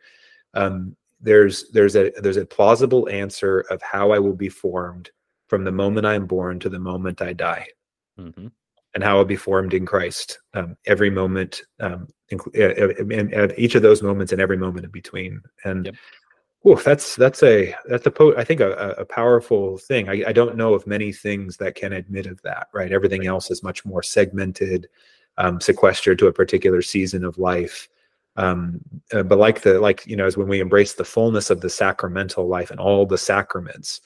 Um, 0.55 0.97
there's 1.21 1.71
there's 1.71 1.97
a 1.97 2.13
there's 2.21 2.37
a 2.37 2.47
plausible 2.47 3.09
answer 3.09 3.61
of 3.71 3.83
how 3.83 4.13
I 4.13 4.19
will 4.19 4.37
be 4.37 4.49
formed 4.49 5.11
from 5.49 5.65
the 5.65 5.73
moment 5.73 6.07
I'm 6.07 6.27
born 6.27 6.59
to 6.61 6.69
the 6.69 6.79
moment 6.79 7.23
I 7.23 7.33
die, 7.33 7.67
mm-hmm. 8.19 8.49
and 8.95 9.05
how 9.05 9.19
I'll 9.19 9.25
be 9.25 9.37
formed 9.37 9.75
in 9.75 9.87
Christ. 9.87 10.39
Um, 10.55 10.77
every 10.87 11.11
moment, 11.11 11.63
um, 11.81 12.09
and, 12.31 13.35
at 13.35 13.59
each 13.59 13.75
of 13.75 13.83
those 13.83 14.03
moments, 14.03 14.33
and 14.33 14.41
every 14.41 14.57
moment 14.57 14.85
in 14.85 14.91
between. 14.91 15.43
And 15.65 15.87
yep. 15.87 15.95
That's 16.85 17.17
that's 17.17 17.43
a 17.43 17.75
that's 17.87 18.07
a 18.07 18.11
po- 18.11 18.37
I 18.37 18.45
think 18.45 18.61
a, 18.61 18.73
a 18.99 19.05
powerful 19.05 19.79
thing. 19.79 20.09
I, 20.09 20.25
I 20.29 20.33
don't 20.33 20.57
know 20.57 20.75
of 20.75 20.87
many 20.87 21.13
things 21.13 21.57
that 21.59 21.77
can 21.77 21.95
admit 21.95 22.27
of 22.27 22.43
that. 22.43 22.69
Right, 22.75 22.93
everything 22.93 23.21
right. 23.21 23.29
else 23.29 23.51
is 23.51 23.63
much 23.63 23.85
more 23.87 24.03
segmented, 24.03 24.89
um, 25.39 25.61
sequestered 25.61 26.19
to 26.19 26.27
a 26.27 26.33
particular 26.33 26.83
season 26.83 27.25
of 27.25 27.39
life 27.39 27.89
um, 28.39 28.81
uh, 29.13 29.25
but 29.25 29.37
like 29.37 29.61
the 29.61 29.79
like 29.81 30.07
you 30.07 30.17
know 30.17 30.25
as 30.25 30.37
when 30.37 30.49
we 30.49 30.61
embrace 30.61 30.95
the 30.95 31.05
fullness 31.05 31.51
of 31.51 31.61
the 31.61 31.69
sacramental 31.69 32.47
life 32.47 32.71
and 32.71 32.81
all 32.81 33.05
the 33.05 33.19
sacraments 33.19 34.01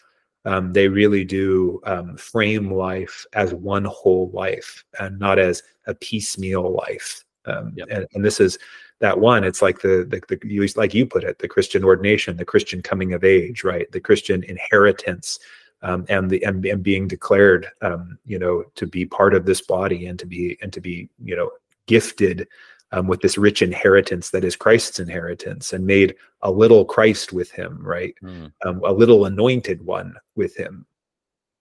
um, 0.45 0.73
they 0.73 0.89
really 0.89 1.25
do 1.25 1.81
um, 1.85 2.17
frame 2.17 2.73
life 2.73 3.25
as 3.35 3.55
one 3.55 3.85
whole 3.85 4.31
life 4.33 4.85
and 4.99 5.19
not 5.19 5.39
as 5.39 5.63
a 5.87 5.95
piecemeal 5.95 6.73
life 6.73 7.25
um, 7.45 7.73
yep. 7.77 7.89
and, 7.91 8.07
and, 8.15 8.25
this 8.25 8.41
is 8.41 8.59
that 9.01 9.19
one 9.19 9.45
it's 9.45 9.63
like 9.63 9.81
the, 9.81 10.07
the, 10.09 10.23
the 10.29 10.49
you, 10.49 10.67
like 10.77 10.95
you 10.95 11.05
put 11.05 11.25
it 11.25 11.39
the 11.39 11.49
christian 11.49 11.85
ordination 11.85 12.37
the 12.37 12.45
christian 12.45 12.81
coming 12.81 13.13
of 13.13 13.25
age 13.25 13.63
right 13.63 13.91
the 13.93 14.01
christian 14.01 14.43
inheritance 14.45 15.39
um, 15.83 16.07
and 16.09 16.31
the 16.31 16.43
and, 16.45 16.65
and 16.65 16.83
being 16.83 17.07
declared 17.07 17.69
um, 17.83 18.19
you 18.25 18.39
know 18.39 18.65
to 18.77 18.87
be 18.87 19.05
part 19.05 19.35
of 19.35 19.45
this 19.45 19.61
body 19.61 20.07
and 20.07 20.19
to 20.19 20.27
be 20.27 20.57
and 20.63 20.73
to 20.73 20.81
be 20.81 21.11
you 21.23 21.37
know 21.37 21.51
gifted 21.87 22.49
um, 22.93 23.07
with 23.07 23.21
this 23.21 23.39
rich 23.39 23.63
inheritance 23.63 24.31
that 24.31 24.45
is 24.45 24.55
Christ's 24.55 25.01
inheritance 25.01 25.73
and 25.73 25.87
made 25.87 26.15
a 26.43 26.51
little 26.51 26.85
Christ 26.85 27.33
with 27.33 27.51
him, 27.51 27.79
right? 27.83 28.15
Mm. 28.23 28.53
Um, 28.65 28.83
a 28.85 28.93
little 28.93 29.25
anointed 29.25 29.85
one 29.85 30.15
with 30.37 30.57
him. 30.57 30.87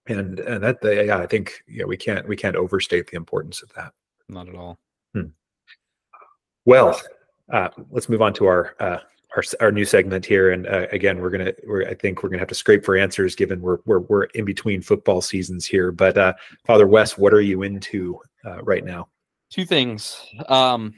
And 0.08 0.40
and 0.40 0.64
that 0.64 0.80
yeah, 0.84 1.18
I 1.18 1.28
think 1.28 1.64
yeah, 1.68 1.86
we 1.86 1.96
can't 1.96 2.28
we 2.28 2.36
can't 2.36 2.56
overstate 2.56 3.10
the 3.10 3.18
importance 3.18 3.62
of 3.62 3.72
that. 3.74 3.94
Not 4.28 4.50
at 4.50 4.56
all. 4.56 4.80
Hmm. 5.14 5.28
Well, 6.66 7.00
uh, 7.52 7.70
let's 7.92 8.10
move 8.10 8.22
on 8.22 8.34
to 8.34 8.48
our 8.48 8.76
uh, 8.80 8.98
our, 9.36 9.44
our 9.60 9.72
new 9.72 9.86
segment 9.86 10.26
here. 10.26 10.52
And 10.52 10.66
uh, 10.66 10.88
again, 10.92 11.20
we're 11.20 11.30
gonna 11.30 11.54
we're 11.68 11.88
I 11.88 11.94
think 11.94 12.24
we're 12.24 12.30
gonna 12.30 12.40
have 12.40 12.48
to 12.48 12.56
scrape 12.56 12.84
for 12.84 12.98
answers 12.98 13.36
given 13.36 13.62
we're 13.62 13.78
we're 13.86 14.00
we're 14.00 14.24
in 14.24 14.44
between 14.44 14.82
football 14.82 15.22
seasons 15.22 15.66
here. 15.66 15.92
But 15.92 16.18
uh, 16.18 16.34
Father 16.66 16.88
Wes, 16.88 17.16
what 17.16 17.34
are 17.34 17.42
you 17.42 17.62
into 17.62 18.20
uh, 18.44 18.64
right 18.64 18.84
now? 18.84 19.08
Two 19.52 19.66
things. 19.66 20.20
Um, 20.50 20.96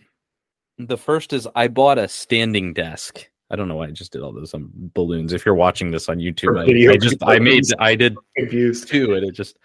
the 0.78 0.98
first 0.98 1.34
is 1.34 1.48
I 1.56 1.68
bought 1.68 1.98
a 1.98 2.08
standing 2.08 2.74
desk. 2.74 3.30
I 3.50 3.56
don't 3.56 3.68
know 3.68 3.76
why 3.76 3.88
I 3.88 3.92
just 3.92 4.12
did 4.12 4.22
all 4.22 4.34
those 4.34 4.54
um, 4.54 4.72
balloons. 4.74 5.34
If 5.34 5.46
you're 5.46 5.56
watching 5.56 5.92
this 5.92 6.10
on 6.10 6.18
YouTube, 6.18 6.58
I, 6.60 6.94
I, 6.94 6.98
just 6.98 7.18
I 7.24 7.40
made 7.40 7.64
I 7.80 7.96
did 7.96 8.16
confused 8.38 8.88
too, 8.88 9.14
and 9.14 9.26
it 9.26 9.34
just 9.34 9.58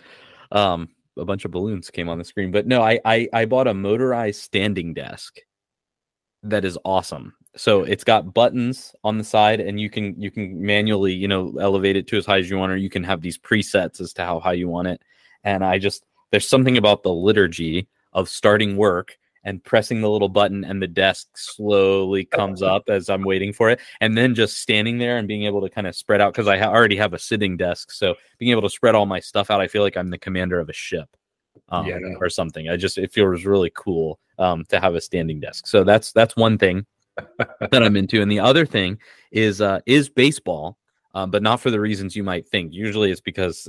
um 0.53 0.89
a 1.17 1.25
bunch 1.25 1.45
of 1.45 1.51
balloons 1.51 1.91
came 1.91 2.09
on 2.09 2.19
the 2.19 2.25
screen. 2.25 2.51
But 2.51 2.67
no, 2.67 2.83
I 2.83 3.01
I, 3.05 3.29
I 3.33 3.45
bought 3.47 3.67
a 3.67 3.75
motorized 3.75 4.43
standing 4.43 4.95
desk 4.95 5.39
that 6.43 6.65
is 6.65 6.79
awesome. 6.85 7.35
So 7.57 7.83
it's 7.83 8.05
got 8.05 8.35
buttons 8.35 8.95
on 9.03 9.19
the 9.19 9.25
side, 9.25 9.61
and 9.61 9.81
you 9.81 9.89
can 9.89 10.21
you 10.21 10.31
can 10.31 10.61
manually 10.61 11.15
you 11.15 11.29
know 11.29 11.55
elevate 11.59 11.97
it 11.97 12.07
to 12.09 12.19
as 12.19 12.27
high 12.27 12.39
as 12.39 12.51
you 12.51 12.59
want, 12.59 12.73
or 12.73 12.77
you 12.77 12.91
can 12.91 13.05
have 13.05 13.23
these 13.23 13.39
presets 13.39 14.01
as 14.01 14.13
to 14.15 14.25
how 14.25 14.39
high 14.39 14.53
you 14.53 14.69
want 14.69 14.89
it. 14.89 15.01
And 15.45 15.65
I 15.65 15.79
just 15.79 16.05
there's 16.31 16.49
something 16.49 16.77
about 16.77 17.03
the 17.03 17.13
liturgy 17.13 17.89
of 18.13 18.29
starting 18.29 18.77
work 18.77 19.17
and 19.49 19.65
pressing 19.65 20.03
the 20.03 20.11
little 20.11 20.29
button 20.29 20.63
and 20.63 20.83
the 20.83 20.87
desk 20.87 21.27
slowly 21.35 22.27
comes 22.27 22.61
up 22.61 22.83
as 22.89 23.09
I'm 23.09 23.25
waiting 23.25 23.55
for 23.55 23.71
it. 23.71 23.81
And 24.03 24.17
then 24.17 24.35
just 24.35 24.59
standing 24.59 24.99
there 24.99 25.17
and 25.17 25.27
being 25.27 25.45
able 25.45 25.63
to 25.63 25.71
kind 25.71 25.87
of 25.87 25.97
spread 25.97 26.21
out 26.21 26.35
because 26.35 26.47
I 26.47 26.59
ha- 26.59 26.71
already 26.71 26.97
have 26.97 27.15
a 27.15 27.19
sitting 27.19 27.57
desk. 27.57 27.91
So 27.91 28.17
being 28.37 28.51
able 28.51 28.61
to 28.61 28.69
spread 28.69 28.95
all 28.95 29.07
my 29.07 29.21
stuff 29.21 29.51
out 29.51 29.63
I 29.63 29.67
feel 29.67 29.81
like 29.81 29.97
I'm 29.97 30.11
the 30.11 30.19
commander 30.19 30.61
of 30.61 30.69
a 30.69 30.75
ship 30.75 31.09
um, 31.71 31.87
yeah, 31.87 31.97
no. 31.99 32.19
or 32.21 32.29
something. 32.29 32.69
I 32.69 32.77
just 32.77 32.99
it 32.99 33.11
feels 33.11 33.47
really 33.47 33.73
cool 33.75 34.21
um, 34.39 34.67
to 34.69 34.79
have 34.81 34.95
a 34.95 35.01
standing 35.01 35.41
desk. 35.41 35.67
So 35.67 35.83
that's 35.83 36.13
that's 36.13 36.37
one 36.37 36.59
thing 36.59 36.85
that 37.39 37.83
I'm 37.83 37.97
into. 37.97 38.21
And 38.21 38.31
the 38.31 38.41
other 38.41 38.67
thing 38.67 38.99
is 39.33 39.63
uh, 39.63 39.81
is 39.87 40.11
baseball 40.11 40.77
um, 41.15 41.31
but 41.31 41.43
not 41.43 41.59
for 41.59 41.71
the 41.71 41.81
reasons 41.81 42.15
you 42.15 42.23
might 42.23 42.47
think. 42.47 42.75
Usually 42.75 43.11
it's 43.11 43.23
because 43.23 43.67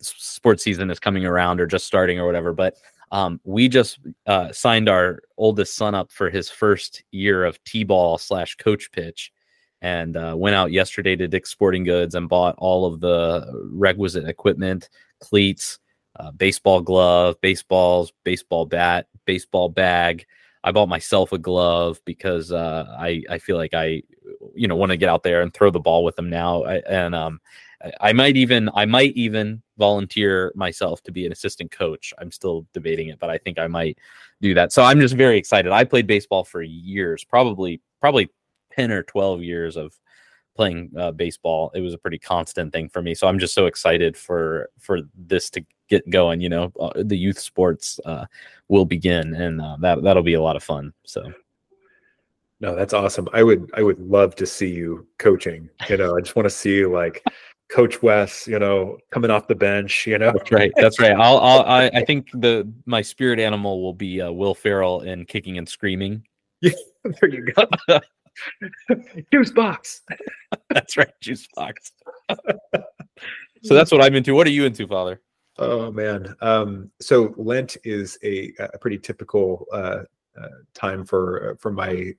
sports 0.00 0.62
season 0.62 0.90
is 0.90 0.98
coming 0.98 1.24
around 1.24 1.60
or 1.60 1.66
just 1.66 1.86
starting 1.86 2.18
or 2.18 2.26
whatever 2.26 2.52
but 2.52 2.76
um, 3.14 3.40
we 3.44 3.68
just 3.68 4.00
uh, 4.26 4.50
signed 4.50 4.88
our 4.88 5.22
oldest 5.38 5.76
son 5.76 5.94
up 5.94 6.10
for 6.10 6.30
his 6.30 6.50
first 6.50 7.04
year 7.12 7.44
of 7.44 7.62
t-ball 7.62 8.18
slash 8.18 8.56
coach 8.56 8.90
pitch 8.90 9.32
and 9.80 10.16
uh, 10.16 10.34
went 10.36 10.56
out 10.56 10.72
yesterday 10.72 11.14
to 11.14 11.28
dick's 11.28 11.50
sporting 11.50 11.84
goods 11.84 12.16
and 12.16 12.28
bought 12.28 12.56
all 12.58 12.84
of 12.84 12.98
the 12.98 13.46
requisite 13.70 14.28
equipment 14.28 14.90
cleats 15.20 15.78
uh, 16.18 16.32
baseball 16.32 16.80
glove 16.80 17.40
baseballs 17.40 18.12
baseball 18.24 18.66
bat 18.66 19.06
baseball 19.26 19.68
bag. 19.68 20.26
I 20.64 20.72
bought 20.72 20.88
myself 20.88 21.32
a 21.32 21.38
glove 21.38 22.00
because 22.04 22.50
uh, 22.50 22.96
I, 22.98 23.22
I 23.30 23.38
feel 23.38 23.56
like 23.56 23.74
i 23.74 24.02
you 24.54 24.66
know 24.66 24.76
want 24.76 24.90
to 24.90 24.96
get 24.96 25.08
out 25.08 25.22
there 25.22 25.42
and 25.42 25.54
throw 25.54 25.70
the 25.70 25.78
ball 25.78 26.02
with 26.02 26.16
them 26.16 26.30
now. 26.30 26.64
I, 26.64 26.76
and 26.88 27.14
um, 27.14 27.40
I 28.00 28.12
might 28.12 28.36
even 28.36 28.70
I 28.74 28.84
might 28.84 29.12
even 29.14 29.62
volunteer 29.78 30.52
myself 30.54 31.02
to 31.02 31.12
be 31.12 31.26
an 31.26 31.32
assistant 31.32 31.70
coach. 31.70 32.12
I'm 32.18 32.30
still 32.30 32.66
debating 32.72 33.08
it, 33.08 33.18
but 33.18 33.30
I 33.30 33.38
think 33.38 33.58
I 33.58 33.66
might 33.66 33.98
do 34.40 34.54
that. 34.54 34.72
So 34.72 34.82
I'm 34.82 35.00
just 35.00 35.14
very 35.14 35.38
excited. 35.38 35.72
I 35.72 35.84
played 35.84 36.06
baseball 36.06 36.44
for 36.44 36.62
years, 36.62 37.24
probably 37.24 37.80
probably 38.00 38.30
10 38.72 38.90
or 38.90 39.02
12 39.02 39.42
years 39.42 39.76
of 39.76 39.98
playing 40.56 40.90
uh, 40.96 41.10
baseball. 41.12 41.70
It 41.74 41.80
was 41.80 41.94
a 41.94 41.98
pretty 41.98 42.18
constant 42.18 42.72
thing 42.72 42.88
for 42.88 43.02
me. 43.02 43.14
So 43.14 43.26
I'm 43.26 43.38
just 43.38 43.54
so 43.54 43.66
excited 43.66 44.16
for 44.16 44.70
for 44.78 45.00
this 45.14 45.50
to 45.50 45.64
get 45.88 46.08
going, 46.08 46.40
you 46.40 46.48
know, 46.48 46.72
uh, 46.80 46.92
the 46.96 47.18
youth 47.18 47.38
sports 47.38 48.00
uh, 48.04 48.26
will 48.68 48.84
begin 48.84 49.34
and 49.34 49.60
uh, 49.60 49.76
that 49.80 50.02
that'll 50.02 50.22
be 50.22 50.34
a 50.34 50.42
lot 50.42 50.56
of 50.56 50.62
fun. 50.62 50.92
So 51.04 51.32
no, 52.60 52.74
that's 52.74 52.94
awesome. 52.94 53.28
I 53.32 53.42
would 53.42 53.70
I 53.74 53.82
would 53.82 53.98
love 53.98 54.34
to 54.36 54.46
see 54.46 54.70
you 54.70 55.06
coaching. 55.18 55.68
You 55.88 55.96
know, 55.96 56.16
I 56.16 56.20
just 56.20 56.36
want 56.36 56.46
to 56.46 56.50
see 56.50 56.86
like 56.86 57.22
Coach 57.70 58.02
Wes, 58.02 58.46
you 58.46 58.58
know, 58.58 58.98
coming 59.10 59.30
off 59.30 59.48
the 59.48 59.54
bench, 59.54 60.06
you 60.06 60.18
know. 60.18 60.32
That's 60.32 60.52
right. 60.52 60.72
That's 60.76 61.00
right. 61.00 61.12
I'll, 61.12 61.38
I'll 61.38 61.62
I, 61.62 61.90
I 61.94 62.04
think 62.06 62.30
the 62.32 62.70
my 62.86 63.02
spirit 63.02 63.38
animal 63.38 63.82
will 63.82 63.94
be 63.94 64.20
uh, 64.20 64.30
Will 64.30 64.54
Ferrell 64.54 65.00
in 65.00 65.24
Kicking 65.24 65.58
and 65.58 65.68
Screaming. 65.68 66.24
Yeah, 66.60 66.72
there 67.20 67.30
you 67.30 67.52
go. 67.52 67.66
juice 69.32 69.50
box. 69.50 70.02
that's 70.70 70.96
right, 70.96 71.12
juice 71.20 71.48
box. 71.54 71.92
so 73.62 73.74
that's 73.74 73.90
what 73.90 74.02
I'm 74.02 74.14
into. 74.14 74.34
What 74.34 74.46
are 74.46 74.50
you 74.50 74.64
into, 74.64 74.86
Father? 74.86 75.20
Oh 75.58 75.90
man. 75.92 76.34
Um, 76.40 76.90
so 77.00 77.34
Lent 77.36 77.76
is 77.84 78.18
a, 78.24 78.52
a 78.58 78.78
pretty 78.78 78.98
typical 78.98 79.66
uh, 79.72 80.02
uh, 80.40 80.48
time 80.74 81.04
for 81.04 81.50
uh, 81.50 81.54
for 81.60 81.70
my 81.70 82.12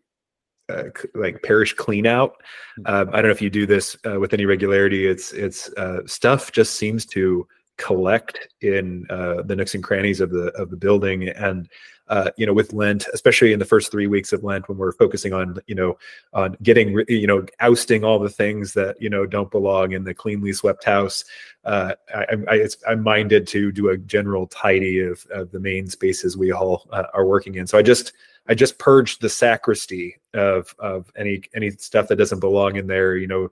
uh, 0.69 0.83
like 1.13 1.41
parish 1.43 1.73
clean 1.73 2.05
out. 2.05 2.41
Uh, 2.85 3.05
I 3.11 3.21
don't 3.21 3.25
know 3.25 3.31
if 3.31 3.41
you 3.41 3.49
do 3.49 3.65
this 3.65 3.95
uh, 4.05 4.19
with 4.19 4.33
any 4.33 4.45
regularity. 4.45 5.07
It's 5.07 5.31
it's 5.33 5.69
uh, 5.73 6.01
stuff 6.05 6.51
just 6.51 6.75
seems 6.75 7.05
to 7.07 7.47
collect 7.77 8.47
in 8.61 9.05
uh, 9.09 9.41
the 9.43 9.55
nooks 9.55 9.75
and 9.75 9.83
crannies 9.83 10.21
of 10.21 10.31
the 10.31 10.47
of 10.53 10.69
the 10.69 10.77
building 10.77 11.27
and 11.29 11.69
uh, 12.07 12.29
you 12.37 12.45
know 12.45 12.53
with 12.53 12.73
lent 12.73 13.07
especially 13.13 13.51
in 13.53 13.59
the 13.59 13.65
first 13.65 13.91
three 13.91 14.07
weeks 14.07 14.31
of 14.31 14.43
lent 14.43 14.67
when 14.69 14.77
we're 14.77 14.91
focusing 14.91 15.33
on 15.33 15.57
you 15.67 15.75
know 15.75 15.97
on 16.33 16.55
getting 16.61 17.03
you 17.07 17.27
know 17.27 17.45
ousting 17.59 18.03
all 18.03 18.19
the 18.19 18.29
things 18.29 18.73
that 18.73 18.99
you 19.01 19.09
know 19.09 19.25
don't 19.25 19.51
belong 19.51 19.93
in 19.93 20.03
the 20.03 20.13
cleanly 20.13 20.53
swept 20.53 20.83
house 20.83 21.23
uh, 21.65 21.93
I, 22.13 22.35
I, 22.47 22.67
I'm 22.87 23.01
minded 23.01 23.47
to 23.47 23.71
do 23.71 23.89
a 23.89 23.97
general 23.97 24.45
tidy 24.47 25.01
of, 25.01 25.25
of 25.31 25.51
the 25.51 25.59
main 25.59 25.87
spaces 25.87 26.37
we 26.37 26.51
all 26.51 26.87
uh, 26.91 27.05
are 27.13 27.25
working 27.25 27.55
in. 27.55 27.65
So 27.65 27.77
i 27.77 27.81
just 27.81 28.13
i 28.47 28.53
just 28.53 28.77
purged 28.77 29.21
the 29.21 29.29
sacristy 29.29 30.15
of 30.33 30.75
of 30.79 31.11
any 31.17 31.41
any 31.55 31.71
stuff 31.71 32.07
that 32.07 32.17
doesn't 32.17 32.39
belong 32.39 32.75
in 32.75 32.87
there 32.87 33.17
you 33.17 33.27
know 33.27 33.49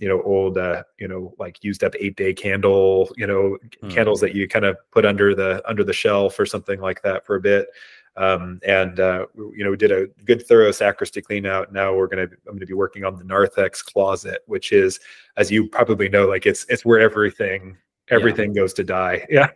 you 0.00 0.08
know 0.08 0.22
old 0.22 0.58
uh 0.58 0.82
you 0.98 1.06
know 1.06 1.32
like 1.38 1.62
used 1.62 1.84
up 1.84 1.94
eight 2.00 2.16
day 2.16 2.32
candle 2.32 3.08
you 3.16 3.26
know 3.26 3.56
mm. 3.82 3.90
candles 3.90 4.20
that 4.20 4.34
you 4.34 4.48
kind 4.48 4.64
of 4.64 4.76
put 4.90 5.04
under 5.04 5.34
the 5.34 5.62
under 5.68 5.84
the 5.84 5.92
shelf 5.92 6.40
or 6.40 6.46
something 6.46 6.80
like 6.80 7.02
that 7.02 7.24
for 7.24 7.36
a 7.36 7.40
bit. 7.40 7.68
Um 8.16 8.60
and 8.66 8.98
uh 8.98 9.26
you 9.36 9.62
know 9.62 9.70
we 9.70 9.76
did 9.76 9.92
a 9.92 10.06
good 10.24 10.44
thorough 10.46 10.72
sacristy 10.72 11.22
clean 11.22 11.46
out. 11.46 11.72
Now 11.72 11.94
we're 11.94 12.08
gonna 12.08 12.28
i'm 12.48 12.54
gonna 12.54 12.66
be 12.66 12.74
working 12.74 13.04
on 13.04 13.16
the 13.16 13.24
narthex 13.24 13.82
closet 13.82 14.42
which 14.46 14.72
is 14.72 14.98
as 15.36 15.50
you 15.50 15.68
probably 15.68 16.08
know 16.08 16.26
like 16.26 16.46
it's 16.46 16.64
it's 16.68 16.84
where 16.84 16.98
everything 16.98 17.76
everything 18.08 18.54
yeah. 18.54 18.60
goes 18.62 18.74
to 18.74 18.84
die. 18.84 19.26
Yeah. 19.30 19.50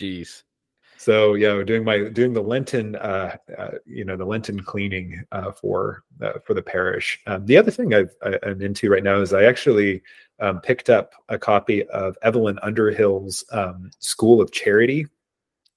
Jeez 0.00 0.42
so 0.96 1.34
yeah 1.34 1.62
doing 1.62 1.84
my 1.84 2.08
doing 2.08 2.32
the 2.32 2.42
lenten 2.42 2.96
uh, 2.96 3.36
uh, 3.58 3.70
you 3.84 4.04
know 4.04 4.16
the 4.16 4.24
lenten 4.24 4.60
cleaning 4.60 5.22
uh, 5.32 5.52
for 5.52 6.02
uh, 6.22 6.38
for 6.44 6.54
the 6.54 6.62
parish. 6.62 7.20
Um, 7.26 7.44
the 7.46 7.56
other 7.56 7.70
thing 7.70 7.94
i 7.94 8.04
am 8.42 8.60
into 8.62 8.90
right 8.90 9.04
now 9.04 9.20
is 9.20 9.32
i 9.32 9.44
actually 9.44 10.02
um, 10.40 10.60
picked 10.60 10.90
up 10.90 11.12
a 11.28 11.38
copy 11.38 11.86
of 11.88 12.16
evelyn 12.22 12.58
underhill's 12.62 13.44
um, 13.52 13.90
school 13.98 14.40
of 14.40 14.52
charity 14.52 15.06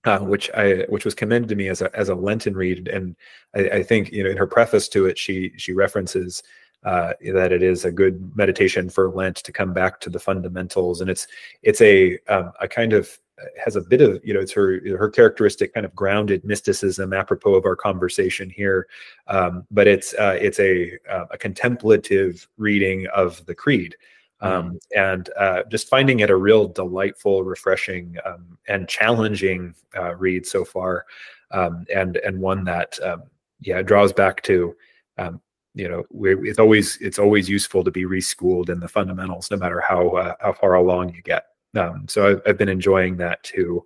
uh, 0.05 0.19
which 0.19 0.49
I 0.51 0.85
which 0.89 1.05
was 1.05 1.13
commended 1.13 1.49
to 1.49 1.55
me 1.55 1.67
as 1.67 1.81
a 1.81 1.95
as 1.95 2.09
a 2.09 2.15
Lenten 2.15 2.55
read, 2.55 2.87
and 2.87 3.15
I, 3.53 3.69
I 3.69 3.83
think 3.83 4.11
you 4.11 4.23
know 4.23 4.29
in 4.29 4.37
her 4.37 4.47
preface 4.47 4.87
to 4.89 5.05
it, 5.05 5.17
she 5.17 5.51
she 5.57 5.73
references 5.73 6.41
uh, 6.85 7.13
that 7.33 7.51
it 7.51 7.61
is 7.61 7.83
a 7.83 7.91
good 7.91 8.35
meditation 8.35 8.89
for 8.89 9.09
Lent 9.09 9.37
to 9.37 9.51
come 9.51 9.73
back 9.73 9.99
to 10.01 10.09
the 10.09 10.19
fundamentals, 10.19 11.01
and 11.01 11.09
it's 11.09 11.27
it's 11.63 11.81
a 11.81 12.17
um, 12.29 12.53
a 12.61 12.67
kind 12.67 12.93
of 12.93 13.19
has 13.63 13.75
a 13.75 13.81
bit 13.81 14.01
of 14.01 14.19
you 14.23 14.33
know 14.33 14.39
it's 14.39 14.51
her 14.51 14.81
her 14.97 15.09
characteristic 15.09 15.73
kind 15.73 15.85
of 15.85 15.95
grounded 15.95 16.43
mysticism 16.43 17.13
apropos 17.13 17.55
of 17.55 17.65
our 17.65 17.75
conversation 17.75 18.49
here. 18.49 18.87
Um, 19.27 19.65
but 19.71 19.87
it's 19.87 20.13
uh, 20.15 20.37
it's 20.39 20.59
a 20.59 20.97
uh, 21.09 21.25
a 21.31 21.37
contemplative 21.37 22.47
reading 22.57 23.07
of 23.07 23.45
the 23.45 23.55
creed. 23.55 23.95
Um, 24.41 24.71
mm. 24.71 24.79
and 24.95 25.29
uh, 25.37 25.63
just 25.69 25.89
finding 25.89 26.21
it 26.21 26.29
a 26.29 26.35
real 26.35 26.65
delightful 26.65 27.43
refreshing 27.43 28.15
um, 28.25 28.57
and 28.69 28.87
challenging 28.87 29.75
uh, 29.97 30.15
read 30.15 30.45
so 30.45 30.63
far 30.63 31.05
um, 31.51 31.85
and 31.93 32.15
and 32.17 32.39
one 32.39 32.63
that 32.63 32.97
um, 33.03 33.23
yeah 33.59 33.81
draws 33.81 34.13
back 34.13 34.41
to 34.43 34.75
um, 35.17 35.41
you 35.73 35.89
know 35.89 36.05
it's 36.45 36.59
always 36.59 36.97
it's 37.01 37.19
always 37.19 37.49
useful 37.49 37.83
to 37.83 37.91
be 37.91 38.05
reschooled 38.05 38.69
in 38.69 38.79
the 38.79 38.87
fundamentals 38.87 39.51
no 39.51 39.57
matter 39.57 39.81
how 39.81 40.09
uh, 40.11 40.33
how 40.39 40.53
far 40.53 40.75
along 40.75 41.13
you 41.13 41.21
get 41.21 41.47
um, 41.75 42.05
so 42.07 42.27
I've, 42.27 42.41
I've, 42.45 42.57
been 42.57 42.69
enjoying 42.69 43.17
that 43.17 43.43
too. 43.43 43.85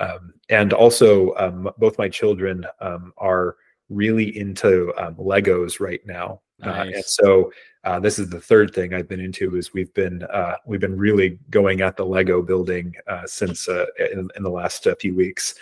Um, 0.00 0.34
and 0.48 0.72
also, 0.72 1.34
um, 1.36 1.70
both 1.78 1.98
my 1.98 2.08
children 2.08 2.64
um, 2.80 3.12
are 3.18 3.56
really 3.88 4.38
into 4.38 4.92
um, 4.96 5.14
Legos 5.16 5.80
right 5.80 6.00
now. 6.06 6.40
Nice. 6.60 6.88
Uh, 6.88 6.90
and 6.96 7.04
so 7.04 7.52
uh, 7.84 8.00
this 8.00 8.18
is 8.18 8.28
the 8.28 8.40
third 8.40 8.74
thing 8.74 8.94
I've 8.94 9.08
been 9.08 9.20
into 9.20 9.56
is 9.56 9.72
we've 9.72 9.92
been 9.94 10.22
uh, 10.24 10.56
we've 10.66 10.80
been 10.80 10.96
really 10.96 11.38
going 11.50 11.80
at 11.80 11.96
the 11.96 12.04
Lego 12.04 12.42
building 12.42 12.94
uh, 13.06 13.26
since 13.26 13.68
uh, 13.68 13.86
in, 14.12 14.28
in, 14.36 14.42
the 14.42 14.50
last 14.50 14.86
uh, 14.86 14.94
few 14.96 15.14
weeks. 15.14 15.54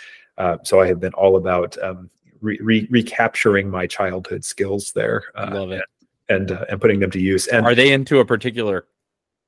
so 0.63 0.79
I 0.79 0.87
have 0.87 0.99
been 0.99 1.13
all 1.13 1.37
about 1.37 1.77
um, 1.83 2.09
re- 2.41 2.59
re- 2.61 2.87
recapturing 2.89 3.69
my 3.69 3.85
childhood 3.87 4.43
skills 4.43 4.91
there. 4.93 5.23
Love 5.35 5.71
it. 5.71 5.83
And, 6.29 6.51
and 6.51 6.81
putting 6.81 6.99
them 6.99 7.11
to 7.11 7.21
use. 7.21 7.47
And 7.47 7.65
are 7.65 7.73
they 7.73 7.93
into 7.93 8.19
a 8.19 8.25
particular 8.25 8.87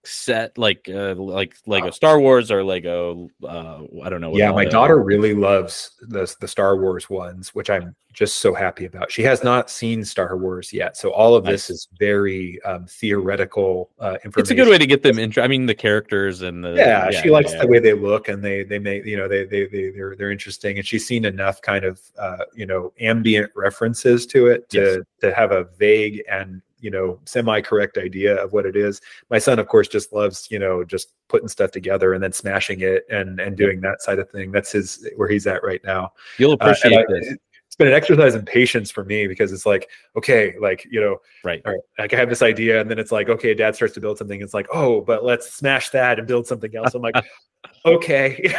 set 0.05 0.57
like 0.57 0.89
uh 0.89 1.13
like 1.15 1.55
lego 1.65 1.89
star 1.89 2.19
wars 2.19 2.51
or 2.51 2.63
lego 2.63 3.27
uh 3.43 3.79
i 4.03 4.09
don't 4.09 4.21
know 4.21 4.35
yeah 4.35 4.51
my 4.51 4.63
daughter 4.63 5.03
really 5.03 5.33
loves 5.33 5.91
the 6.01 6.33
the 6.39 6.47
star 6.47 6.77
wars 6.77 7.09
ones 7.09 7.53
which 7.53 7.69
i'm 7.69 7.93
just 8.13 8.37
so 8.37 8.53
happy 8.53 8.85
about 8.85 9.11
she 9.11 9.21
has 9.21 9.43
not 9.43 9.69
seen 9.69 10.03
star 10.05 10.37
wars 10.37 10.71
yet 10.71 10.95
so 10.95 11.11
all 11.11 11.35
of 11.35 11.43
this 11.43 11.69
is 11.69 11.89
very 11.99 12.61
um 12.63 12.85
theoretical 12.87 13.89
uh 13.99 14.17
information 14.23 14.39
it's 14.39 14.51
a 14.51 14.55
good 14.55 14.69
way 14.69 14.77
to 14.77 14.87
get 14.87 15.03
them 15.03 15.19
in 15.19 15.33
i 15.37 15.47
mean 15.47 15.65
the 15.65 15.75
characters 15.75 16.41
and 16.41 16.63
the 16.63 16.73
yeah, 16.75 17.09
yeah 17.09 17.21
she 17.21 17.29
likes 17.29 17.51
yeah. 17.51 17.61
the 17.61 17.67
way 17.67 17.77
they 17.77 17.93
look 17.93 18.29
and 18.29 18.41
they 18.41 18.63
they 18.63 18.79
make 18.79 19.05
you 19.05 19.17
know 19.17 19.27
they 19.27 19.43
they, 19.45 19.67
they 19.67 19.91
they're 19.91 20.15
they're 20.15 20.31
interesting 20.31 20.77
and 20.77 20.87
she's 20.87 21.05
seen 21.05 21.25
enough 21.25 21.61
kind 21.61 21.83
of 21.83 22.01
uh 22.17 22.45
you 22.53 22.65
know 22.65 22.93
ambient 23.01 23.51
references 23.53 24.25
to 24.25 24.47
it 24.47 24.69
to 24.69 24.77
yes. 24.77 24.97
to 25.19 25.33
have 25.35 25.51
a 25.51 25.65
vague 25.77 26.23
and 26.31 26.61
you 26.79 26.91
know 26.91 27.19
semi-correct 27.25 27.97
idea 27.97 28.35
of 28.35 28.53
what 28.53 28.65
it 28.65 28.75
is. 28.75 29.01
My 29.29 29.39
son 29.39 29.59
of 29.59 29.67
course 29.67 29.87
just 29.87 30.13
loves 30.13 30.47
you 30.49 30.59
know 30.59 30.83
just 30.83 31.13
putting 31.27 31.47
stuff 31.47 31.71
together 31.71 32.13
and 32.13 32.23
then 32.23 32.33
smashing 32.33 32.81
it 32.81 33.05
and 33.09 33.39
and 33.39 33.57
doing 33.57 33.81
that 33.81 34.01
side 34.01 34.19
of 34.19 34.29
thing. 34.29 34.51
That's 34.51 34.71
his 34.71 35.07
where 35.15 35.29
he's 35.29 35.47
at 35.47 35.63
right 35.63 35.81
now. 35.83 36.13
You'll 36.37 36.51
uh, 36.53 36.55
appreciate 36.55 36.97
uh, 36.97 37.03
this. 37.09 37.35
it's 37.67 37.75
been 37.75 37.87
an 37.87 37.93
exercise 37.93 38.35
in 38.35 38.45
patience 38.45 38.89
for 38.89 39.05
me 39.05 39.27
because 39.27 39.51
it's 39.51 39.65
like 39.65 39.89
okay 40.15 40.55
like 40.59 40.87
you 40.89 40.99
know 40.99 41.17
right. 41.43 41.61
right 41.65 41.79
like 41.99 42.13
i 42.13 42.17
have 42.17 42.29
this 42.29 42.41
idea 42.41 42.81
and 42.81 42.89
then 42.89 42.97
it's 42.97 43.11
like 43.11 43.29
okay 43.29 43.53
dad 43.53 43.75
starts 43.75 43.93
to 43.93 44.01
build 44.01 44.17
something. 44.17 44.41
It's 44.41 44.53
like 44.53 44.67
oh 44.73 45.01
but 45.01 45.23
let's 45.23 45.53
smash 45.53 45.89
that 45.89 46.19
and 46.19 46.27
build 46.27 46.47
something 46.47 46.75
else. 46.75 46.95
I'm 46.95 47.01
like 47.01 47.15
okay 47.85 48.53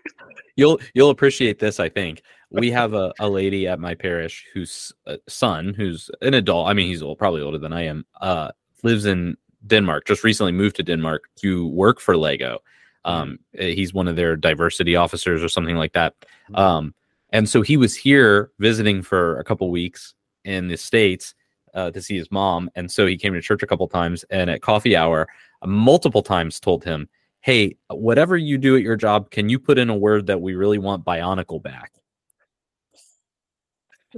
you'll 0.56 0.78
you'll 0.94 1.10
appreciate 1.10 1.58
this 1.58 1.80
i 1.80 1.88
think 1.88 2.22
we 2.50 2.70
have 2.70 2.94
a, 2.94 3.12
a 3.20 3.28
lady 3.28 3.66
at 3.68 3.78
my 3.78 3.94
parish 3.94 4.44
whose 4.52 4.92
uh, 5.06 5.16
son, 5.28 5.72
who's 5.74 6.10
an 6.20 6.34
adult, 6.34 6.68
I 6.68 6.72
mean, 6.72 6.88
he's 6.88 7.02
old, 7.02 7.18
probably 7.18 7.42
older 7.42 7.58
than 7.58 7.72
I 7.72 7.84
am, 7.84 8.04
uh, 8.20 8.50
lives 8.82 9.06
in 9.06 9.36
Denmark, 9.66 10.06
just 10.06 10.24
recently 10.24 10.52
moved 10.52 10.76
to 10.76 10.82
Denmark 10.82 11.24
to 11.36 11.68
work 11.68 12.00
for 12.00 12.16
Lego. 12.16 12.58
Um, 13.04 13.38
eh, 13.56 13.72
he's 13.72 13.94
one 13.94 14.08
of 14.08 14.16
their 14.16 14.36
diversity 14.36 14.96
officers 14.96 15.42
or 15.44 15.48
something 15.48 15.76
like 15.76 15.92
that. 15.92 16.14
Mm-hmm. 16.20 16.56
Um, 16.56 16.94
and 17.30 17.48
so 17.48 17.62
he 17.62 17.76
was 17.76 17.94
here 17.94 18.50
visiting 18.58 19.02
for 19.02 19.38
a 19.38 19.44
couple 19.44 19.70
weeks 19.70 20.14
in 20.44 20.68
the 20.68 20.76
States 20.76 21.34
uh, 21.74 21.92
to 21.92 22.02
see 22.02 22.16
his 22.16 22.32
mom. 22.32 22.68
And 22.74 22.90
so 22.90 23.06
he 23.06 23.16
came 23.16 23.32
to 23.34 23.40
church 23.40 23.62
a 23.62 23.66
couple 23.66 23.86
times 23.86 24.24
and 24.30 24.50
at 24.50 24.60
coffee 24.60 24.96
hour, 24.96 25.28
multiple 25.64 26.22
times 26.22 26.58
told 26.58 26.82
him, 26.82 27.08
Hey, 27.40 27.76
whatever 27.88 28.36
you 28.36 28.58
do 28.58 28.76
at 28.76 28.82
your 28.82 28.96
job, 28.96 29.30
can 29.30 29.48
you 29.48 29.58
put 29.58 29.78
in 29.78 29.88
a 29.88 29.96
word 29.96 30.26
that 30.26 30.40
we 30.40 30.54
really 30.54 30.78
want 30.78 31.04
Bionicle 31.04 31.62
back? 31.62 31.92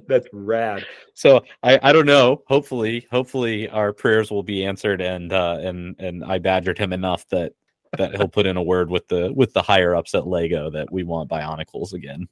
That's 0.07 0.27
rad. 0.33 0.85
So 1.15 1.45
I, 1.63 1.79
I 1.83 1.93
don't 1.93 2.07
know. 2.07 2.43
Hopefully, 2.47 3.07
hopefully 3.11 3.69
our 3.69 3.93
prayers 3.93 4.31
will 4.31 4.43
be 4.43 4.65
answered 4.65 5.01
and 5.01 5.33
uh 5.33 5.59
and 5.61 5.95
and 5.99 6.25
I 6.25 6.39
badgered 6.39 6.79
him 6.79 6.93
enough 6.93 7.29
that 7.29 7.53
that 7.99 8.17
he'll 8.17 8.29
put 8.29 8.47
in 8.47 8.57
a 8.57 8.63
word 8.63 8.89
with 8.91 9.07
the 9.09 9.33
with 9.35 9.53
the 9.53 9.63
higher 9.63 9.95
ups 9.95 10.15
at 10.15 10.27
Lego 10.27 10.71
that 10.71 10.91
we 10.91 11.05
want 11.05 11.31
Bionicles 11.31 11.93
again. 11.93 12.27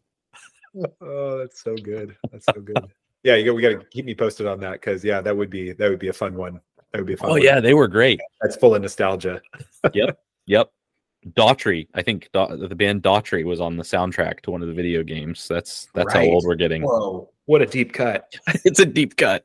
Oh, 1.01 1.39
that's 1.39 1.63
so 1.63 1.75
good. 1.77 2.17
That's 2.31 2.47
so 2.47 2.61
good. 2.61 2.79
yeah, 3.25 3.35
you 3.35 3.45
got, 3.45 3.55
we 3.55 3.63
got 3.63 3.71
to 3.71 3.85
keep 3.91 4.05
me 4.05 4.15
posted 4.15 4.47
on 4.47 4.61
that 4.61 4.73
because 4.73 5.05
yeah, 5.05 5.21
that 5.21 5.37
would 5.37 5.51
be 5.51 5.73
that 5.73 5.91
would 5.91 5.99
be 5.99 6.09
a 6.09 6.13
fun 6.13 6.35
one. 6.35 6.61
That 6.93 6.99
would 6.99 7.07
be 7.07 7.15
a 7.15 7.17
fun. 7.17 7.31
Oh 7.31 7.33
one. 7.35 7.43
yeah, 7.43 7.61
they 7.61 7.75
were 7.75 7.89
great. 7.89 8.21
That's 8.41 8.57
full 8.57 8.75
of 8.75 8.83
nostalgia. 8.83 9.43
yep. 9.93 10.19
Yep. 10.47 10.71
Daughtry, 11.29 11.87
I 11.95 12.03
think 12.03 12.31
da- 12.33 12.57
the 12.57 12.75
band 12.75 13.03
Daughtry 13.03 13.45
was 13.45 13.61
on 13.61 13.77
the 13.77 13.83
soundtrack 13.83 14.41
to 14.41 14.51
one 14.51 14.63
of 14.63 14.69
the 14.69 14.75
video 14.75 15.03
games. 15.03 15.47
That's 15.49 15.89
that's 15.95 16.15
right. 16.15 16.27
how 16.27 16.35
old 16.35 16.45
we're 16.45 16.55
getting. 16.55 16.83
Whoa, 16.83 17.29
what 17.45 17.61
a 17.61 17.67
deep 17.67 17.93
cut! 17.93 18.33
it's 18.65 18.81
a 18.81 18.87
deep 18.87 19.17
cut. 19.17 19.45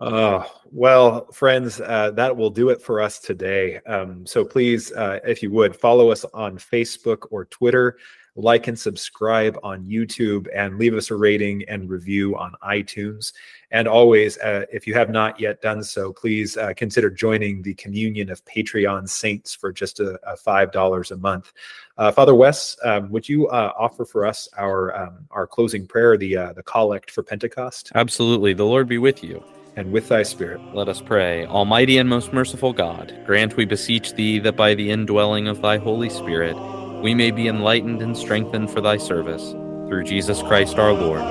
Oh, 0.00 0.44
well, 0.70 1.26
friends, 1.32 1.80
uh, 1.80 2.12
that 2.12 2.36
will 2.36 2.50
do 2.50 2.68
it 2.68 2.80
for 2.80 3.00
us 3.00 3.18
today. 3.18 3.80
Um, 3.86 4.24
so 4.26 4.44
please, 4.44 4.92
uh, 4.92 5.18
if 5.26 5.42
you 5.42 5.50
would, 5.50 5.74
follow 5.74 6.10
us 6.10 6.24
on 6.32 6.56
Facebook 6.56 7.26
or 7.32 7.46
Twitter 7.46 7.98
like 8.38 8.68
and 8.68 8.78
subscribe 8.78 9.58
on 9.64 9.84
YouTube, 9.84 10.46
and 10.54 10.78
leave 10.78 10.94
us 10.94 11.10
a 11.10 11.16
rating 11.16 11.64
and 11.68 11.90
review 11.90 12.36
on 12.36 12.54
iTunes. 12.62 13.32
And 13.72 13.88
always, 13.88 14.38
uh, 14.38 14.64
if 14.72 14.86
you 14.86 14.94
have 14.94 15.10
not 15.10 15.40
yet 15.40 15.60
done 15.60 15.82
so, 15.82 16.12
please 16.12 16.56
uh, 16.56 16.72
consider 16.74 17.10
joining 17.10 17.62
the 17.62 17.74
communion 17.74 18.30
of 18.30 18.42
Patreon 18.44 19.08
saints 19.08 19.54
for 19.54 19.72
just 19.72 19.98
a, 19.98 20.18
a 20.24 20.36
five 20.36 20.70
dollars 20.70 21.10
a 21.10 21.16
month. 21.16 21.52
Uh, 21.98 22.12
Father 22.12 22.34
Wes, 22.34 22.76
um, 22.84 23.10
would 23.10 23.28
you 23.28 23.48
uh, 23.48 23.72
offer 23.76 24.04
for 24.04 24.24
us 24.24 24.48
our 24.56 24.96
um, 24.96 25.26
our 25.32 25.46
closing 25.46 25.86
prayer, 25.86 26.16
the 26.16 26.36
uh, 26.36 26.52
the 26.52 26.62
collect 26.62 27.10
for 27.10 27.24
Pentecost? 27.24 27.90
Absolutely. 27.96 28.54
The 28.54 28.64
Lord 28.64 28.88
be 28.88 28.98
with 28.98 29.22
you 29.24 29.44
and 29.74 29.90
with 29.92 30.08
thy 30.08 30.22
spirit. 30.22 30.60
Let 30.74 30.88
us 30.88 31.00
pray. 31.00 31.44
Almighty 31.46 31.98
and 31.98 32.08
most 32.08 32.32
merciful 32.32 32.72
God, 32.72 33.12
grant 33.26 33.56
we 33.56 33.64
beseech 33.64 34.14
thee 34.14 34.38
that 34.38 34.56
by 34.56 34.74
the 34.74 34.90
indwelling 34.90 35.48
of 35.48 35.60
thy 35.60 35.76
Holy 35.78 36.08
Spirit 36.08 36.56
we 37.02 37.14
may 37.14 37.30
be 37.30 37.48
enlightened 37.48 38.02
and 38.02 38.16
strengthened 38.16 38.70
for 38.70 38.80
thy 38.80 38.96
service, 38.96 39.52
through 39.88 40.04
Jesus 40.04 40.42
Christ 40.42 40.78
our 40.78 40.92
Lord, 40.92 41.22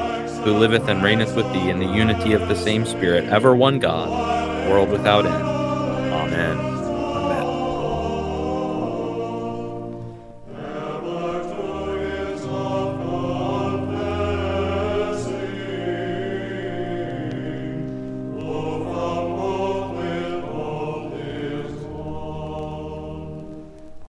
who 0.44 0.58
liveth 0.58 0.88
and 0.88 1.04
reigneth 1.04 1.36
with 1.36 1.52
thee 1.52 1.70
in 1.70 1.80
the 1.80 1.86
unity 1.86 2.34
of 2.34 2.48
the 2.48 2.56
same 2.56 2.86
Spirit, 2.86 3.26
ever 3.26 3.56
one 3.56 3.80
God, 3.80 4.10
world 4.70 4.90
without 4.90 5.26
end. 5.26 5.44
Amen. 6.14 6.77